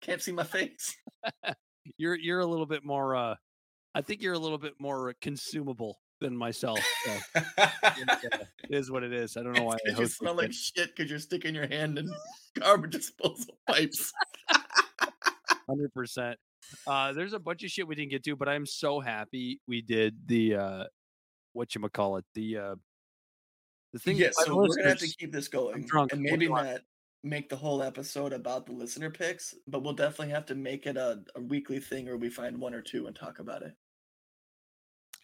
Can't 0.00 0.22
see 0.22 0.30
my 0.30 0.44
face. 0.44 0.96
You're 1.96 2.14
you're 2.14 2.38
a 2.38 2.46
little 2.46 2.66
bit 2.66 2.84
more. 2.84 3.16
uh 3.16 3.34
I 3.96 4.02
think 4.02 4.22
you're 4.22 4.34
a 4.34 4.38
little 4.38 4.58
bit 4.58 4.74
more 4.78 5.14
consumable 5.20 5.98
than 6.24 6.36
myself. 6.36 6.80
So 7.04 7.12
it 7.58 8.48
is 8.70 8.90
what 8.90 9.02
it 9.02 9.12
is. 9.12 9.36
I 9.36 9.42
don't 9.42 9.52
know 9.52 9.64
why 9.64 9.76
I 9.86 10.00
you 10.00 10.06
smell 10.06 10.34
like 10.34 10.52
shit. 10.52 10.96
because 10.96 11.10
you're 11.10 11.18
sticking 11.18 11.54
your 11.54 11.66
hand 11.66 11.98
in 11.98 12.10
garbage 12.58 12.92
disposal 12.92 13.58
pipes. 13.68 14.10
hundred 15.68 15.92
percent. 15.92 16.38
Uh, 16.86 17.12
there's 17.12 17.34
a 17.34 17.38
bunch 17.38 17.62
of 17.62 17.70
shit 17.70 17.86
we 17.86 17.94
didn't 17.94 18.10
get 18.10 18.24
to, 18.24 18.36
but 18.36 18.48
I'm 18.48 18.64
so 18.64 19.00
happy 19.00 19.60
we 19.68 19.82
did 19.82 20.16
the 20.26 20.54
uh, 20.56 20.84
what 21.52 21.74
you 21.74 21.88
call 21.90 22.16
it 22.16 22.24
the 22.34 22.56
uh, 22.56 22.74
the 23.92 23.98
thing. 23.98 24.16
Yeah, 24.16 24.30
so 24.32 24.56
we're 24.56 24.68
gonna 24.68 24.88
have 24.88 24.98
to 24.98 25.14
keep 25.18 25.30
this 25.30 25.48
going, 25.48 25.86
and 26.10 26.22
maybe 26.22 26.48
not 26.48 26.80
make 27.22 27.50
the 27.50 27.56
whole 27.56 27.82
episode 27.82 28.32
about 28.32 28.66
the 28.66 28.72
listener 28.72 29.10
picks, 29.10 29.54
but 29.66 29.82
we'll 29.82 29.94
definitely 29.94 30.32
have 30.32 30.44
to 30.46 30.54
make 30.54 30.86
it 30.86 30.96
a, 30.96 31.20
a 31.36 31.40
weekly 31.40 31.80
thing, 31.80 32.06
where 32.06 32.16
we 32.16 32.30
find 32.30 32.58
one 32.58 32.74
or 32.74 32.82
two 32.82 33.06
and 33.06 33.14
talk 33.14 33.38
about 33.40 33.62
it. 33.62 33.74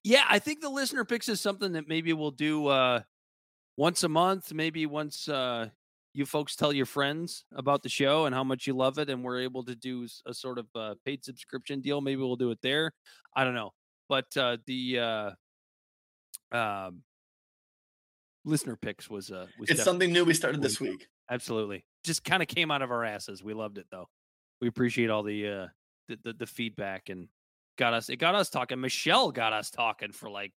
Yeah, 0.04 0.24
I 0.28 0.38
think 0.38 0.60
the 0.60 0.68
listener 0.70 1.04
picks 1.04 1.28
is 1.28 1.40
something 1.40 1.72
that 1.72 1.86
maybe 1.88 2.12
we'll 2.12 2.30
do 2.30 2.66
uh 2.68 3.02
once 3.76 4.04
a 4.04 4.08
month, 4.08 4.52
maybe 4.52 4.86
once 4.86 5.28
uh 5.28 5.70
you 6.14 6.26
folks 6.26 6.56
tell 6.56 6.72
your 6.72 6.86
friends 6.86 7.44
about 7.52 7.82
the 7.82 7.88
show 7.88 8.26
and 8.26 8.34
how 8.34 8.44
much 8.44 8.66
you 8.66 8.74
love 8.74 8.98
it 8.98 9.10
and 9.10 9.24
we're 9.24 9.40
able 9.40 9.64
to 9.64 9.76
do 9.76 10.08
a 10.26 10.34
sort 10.34 10.58
of 10.58 10.66
uh, 10.74 10.94
paid 11.04 11.24
subscription 11.24 11.80
deal, 11.80 12.00
maybe 12.00 12.20
we'll 12.22 12.36
do 12.36 12.50
it 12.50 12.58
there. 12.62 12.92
I 13.36 13.44
don't 13.44 13.54
know. 13.54 13.72
But 14.08 14.36
uh 14.36 14.58
the 14.66 14.98
uh 14.98 15.30
um 16.52 17.02
listener 18.44 18.76
picks 18.76 19.08
was 19.10 19.30
uh 19.30 19.46
was 19.58 19.68
It's 19.70 19.82
something 19.82 20.12
new 20.12 20.24
we 20.24 20.34
started 20.34 20.62
this 20.62 20.80
week. 20.80 21.08
absolutely 21.30 21.84
just 22.04 22.24
kind 22.24 22.42
of 22.42 22.48
came 22.48 22.70
out 22.70 22.82
of 22.82 22.90
our 22.90 23.04
asses. 23.04 23.42
We 23.42 23.54
loved 23.54 23.78
it 23.78 23.86
though. 23.90 24.08
We 24.60 24.68
appreciate 24.68 25.10
all 25.10 25.22
the 25.22 25.46
uh 25.48 25.66
the, 26.08 26.18
the, 26.24 26.32
the 26.32 26.46
feedback 26.46 27.08
and 27.08 27.28
got 27.80 27.94
us 27.94 28.10
it 28.10 28.16
got 28.16 28.36
us 28.36 28.50
talking. 28.50 28.80
Michelle 28.80 29.32
got 29.32 29.52
us 29.52 29.70
talking 29.70 30.12
for 30.12 30.30
like 30.30 30.52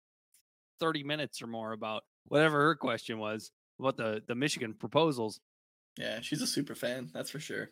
30 0.81 1.05
minutes 1.05 1.40
or 1.40 1.47
more 1.47 1.73
about 1.73 2.03
whatever 2.27 2.61
her 2.61 2.74
question 2.74 3.19
was 3.19 3.51
about 3.78 3.97
the 3.97 4.23
the 4.27 4.35
Michigan 4.35 4.74
proposals. 4.74 5.40
Yeah, 5.97 6.20
she's 6.20 6.43
a 6.43 6.47
super 6.47 6.74
fan, 6.74 7.11
that's 7.15 7.31
for 7.31 7.40
sure. 7.40 7.70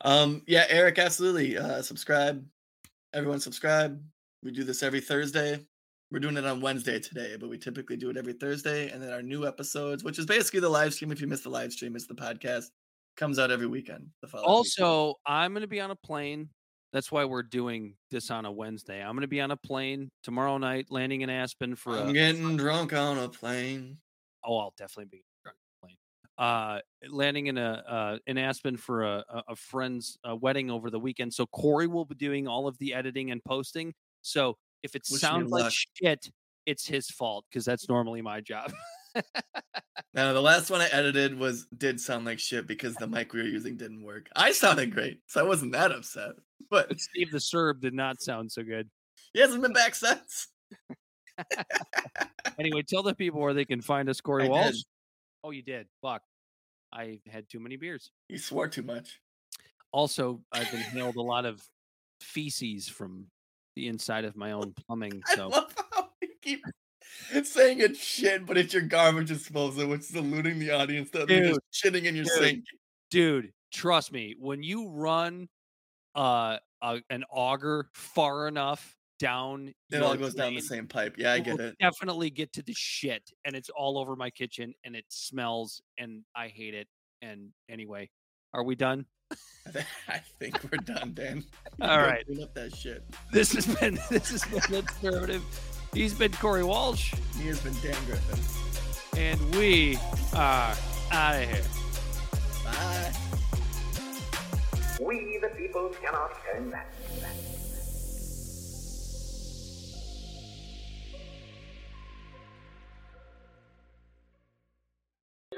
Um, 0.00 0.42
yeah, 0.46 0.64
Eric, 0.68 0.98
absolutely. 0.98 1.56
Uh, 1.56 1.80
subscribe. 1.80 2.44
Everyone, 3.14 3.40
subscribe. 3.40 4.02
We 4.42 4.50
do 4.50 4.64
this 4.64 4.82
every 4.82 5.00
Thursday. 5.00 5.64
We're 6.10 6.18
doing 6.18 6.36
it 6.36 6.44
on 6.44 6.60
Wednesday 6.60 6.98
today, 6.98 7.36
but 7.38 7.48
we 7.48 7.58
typically 7.58 7.96
do 7.96 8.10
it 8.10 8.16
every 8.16 8.32
Thursday. 8.32 8.90
And 8.90 9.02
then 9.02 9.12
our 9.12 9.22
new 9.22 9.46
episodes, 9.46 10.02
which 10.02 10.18
is 10.18 10.26
basically 10.26 10.60
the 10.60 10.68
live 10.68 10.92
stream. 10.92 11.12
If 11.12 11.20
you 11.20 11.26
miss 11.26 11.42
the 11.42 11.50
live 11.50 11.72
stream, 11.72 11.94
it's 11.94 12.06
the 12.06 12.14
podcast. 12.14 12.66
Comes 13.16 13.38
out 13.38 13.50
every 13.50 13.66
weekend. 13.66 14.08
The 14.22 14.28
following 14.28 14.48
weekend. 14.48 14.86
Also, 14.86 15.14
I'm 15.24 15.52
going 15.52 15.62
to 15.62 15.68
be 15.68 15.80
on 15.80 15.90
a 15.90 15.96
plane. 15.96 16.48
That's 16.94 17.10
why 17.10 17.24
we're 17.24 17.42
doing 17.42 17.96
this 18.12 18.30
on 18.30 18.44
a 18.44 18.52
Wednesday. 18.52 19.02
I'm 19.02 19.16
going 19.16 19.22
to 19.22 19.26
be 19.26 19.40
on 19.40 19.50
a 19.50 19.56
plane 19.56 20.12
tomorrow 20.22 20.58
night, 20.58 20.86
landing 20.90 21.22
in 21.22 21.28
Aspen 21.28 21.74
for 21.74 21.98
I'm 21.98 22.10
a. 22.10 22.12
getting 22.12 22.56
drunk 22.56 22.92
on 22.92 23.18
a 23.18 23.28
plane. 23.28 23.98
Oh, 24.44 24.58
I'll 24.58 24.74
definitely 24.78 25.06
be 25.10 25.24
drunk 25.42 25.56
on 25.82 25.88
a 25.88 25.88
plane. 25.88 25.96
Uh, 26.38 26.80
landing 27.10 27.48
in 27.48 27.58
a 27.58 27.82
uh, 27.88 28.18
in 28.28 28.38
Aspen 28.38 28.76
for 28.76 29.02
a, 29.02 29.24
a, 29.48 29.56
friend's 29.56 30.16
uh, 30.26 30.36
wedding 30.36 30.70
over 30.70 30.88
the 30.88 31.00
weekend. 31.00 31.34
So 31.34 31.46
Corey 31.46 31.88
will 31.88 32.04
be 32.04 32.14
doing 32.14 32.46
all 32.46 32.68
of 32.68 32.78
the 32.78 32.94
editing 32.94 33.32
and 33.32 33.42
posting. 33.42 33.92
So 34.22 34.56
if 34.84 34.94
it 34.94 35.02
Wish 35.10 35.20
sounds 35.20 35.50
like 35.50 35.64
luck. 35.64 35.72
shit, 35.72 36.30
it's 36.64 36.86
his 36.86 37.08
fault 37.10 37.44
because 37.50 37.64
that's 37.64 37.88
normally 37.88 38.22
my 38.22 38.40
job. 38.40 38.72
Now, 40.14 40.32
the 40.32 40.40
last 40.42 40.70
one 40.70 40.80
I 40.80 40.88
edited 40.88 41.36
was 41.38 41.66
did 41.76 42.00
sound 42.00 42.24
like 42.24 42.38
shit 42.38 42.66
because 42.66 42.94
the 42.94 43.06
mic 43.06 43.32
we 43.32 43.40
were 43.42 43.48
using 43.48 43.76
didn't 43.76 44.02
work. 44.04 44.28
I 44.36 44.52
sounded 44.52 44.92
great, 44.94 45.20
so 45.26 45.40
I 45.40 45.48
wasn't 45.48 45.72
that 45.72 45.90
upset. 45.92 46.32
But 46.70 46.88
but 46.88 47.00
Steve 47.00 47.30
the 47.32 47.40
Serb 47.40 47.80
did 47.80 47.94
not 47.94 48.22
sound 48.22 48.50
so 48.52 48.62
good. 48.62 48.88
he 49.32 49.40
hasn't 49.40 49.62
been 49.62 49.72
back 49.72 49.94
since. 49.94 50.48
Anyway, 52.58 52.82
tell 52.82 53.02
the 53.02 53.14
people 53.14 53.40
where 53.40 53.54
they 53.54 53.64
can 53.64 53.80
find 53.80 54.08
us, 54.08 54.20
Corey 54.20 54.44
I 54.44 54.48
Walsh. 54.48 54.72
did. 54.74 54.84
Oh, 55.42 55.50
you 55.50 55.62
did. 55.62 55.88
Fuck. 56.00 56.22
I 56.92 57.18
had 57.28 57.48
too 57.48 57.58
many 57.58 57.76
beers. 57.76 58.12
He 58.28 58.38
swore 58.38 58.68
too 58.68 58.82
much. 58.82 59.18
Also, 59.90 60.40
I've 60.52 60.72
inhaled 60.72 61.16
a 61.16 61.22
lot 61.22 61.44
of 61.46 61.60
feces 62.20 62.88
from 62.88 63.26
the 63.74 63.88
inside 63.88 64.24
of 64.24 64.36
my 64.36 64.52
own 64.52 64.72
plumbing. 64.86 65.20
I 65.28 65.34
So 65.34 65.48
love 65.48 65.74
how 65.92 66.10
you 66.22 66.28
keep 66.42 66.62
saying 67.44 67.80
it's 67.80 67.98
shit, 68.02 68.46
but 68.46 68.56
it's 68.56 68.72
your 68.74 68.82
garbage 68.82 69.28
disposal, 69.28 69.88
which 69.88 70.00
is 70.02 70.14
eluding 70.14 70.58
the 70.58 70.70
audience 70.70 71.10
that 71.10 71.28
you're 71.28 71.48
just 71.48 71.60
shitting 71.72 72.04
in 72.04 72.14
your 72.16 72.24
Dude. 72.24 72.34
sink. 72.34 72.64
dude 73.10 73.52
trust 73.72 74.12
me 74.12 74.34
when 74.38 74.62
you 74.62 74.88
run 74.88 75.48
uh, 76.14 76.56
a, 76.82 77.00
an 77.10 77.24
auger 77.30 77.88
far 77.92 78.46
enough 78.46 78.94
down 79.18 79.72
It 79.90 80.02
all 80.02 80.16
goes 80.16 80.34
down 80.34 80.54
the 80.54 80.60
same 80.60 80.86
pipe. 80.86 81.14
Yeah, 81.18 81.32
I 81.32 81.40
get 81.40 81.58
it. 81.60 81.76
definitely 81.80 82.30
get 82.30 82.52
to 82.54 82.62
the 82.62 82.74
shit 82.76 83.22
and 83.44 83.54
it's 83.56 83.68
all 83.70 83.98
over 83.98 84.14
my 84.16 84.30
kitchen 84.30 84.74
and 84.84 84.94
it 84.96 85.04
smells 85.08 85.80
and 85.98 86.22
i 86.36 86.48
hate 86.48 86.74
it 86.74 86.88
and 87.22 87.50
anyway 87.68 88.08
are 88.52 88.62
we 88.64 88.74
done 88.74 89.06
I 90.08 90.18
think 90.38 90.60
we're 90.64 90.78
done, 90.84 91.14
Dan. 91.14 91.44
All 91.80 91.98
right, 91.98 92.24
Clean 92.26 92.42
up 92.42 92.54
that 92.54 92.76
shit. 92.76 93.02
this 93.32 93.52
has 93.54 93.66
been 93.76 93.94
this 94.10 94.30
has 94.30 94.44
been 94.44 94.60
Libservative 94.60 95.42
he's 95.94 96.14
been 96.14 96.32
corey 96.32 96.64
walsh 96.64 97.14
He 97.40 97.46
has 97.48 97.60
been 97.60 97.74
Dan 97.82 97.96
Griffin. 98.06 99.20
and 99.20 99.54
we 99.54 99.98
are 100.34 100.74
out 101.12 101.34
of 101.36 101.48
here 101.48 101.62
Bye. 102.64 103.12
We, 105.00 105.38
the 105.42 105.48
people, 105.48 105.90
cannot 106.02 106.30
turn 106.44 106.70
back. 106.70 106.86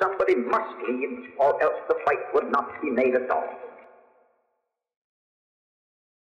Somebody 0.00 0.34
must 0.34 0.74
lead, 0.88 1.30
or 1.38 1.62
else 1.62 1.74
the 1.88 1.96
fight 2.04 2.18
would 2.34 2.50
not 2.50 2.80
be 2.82 2.90
made 2.90 3.14
at 3.14 3.30
all. 3.30 3.65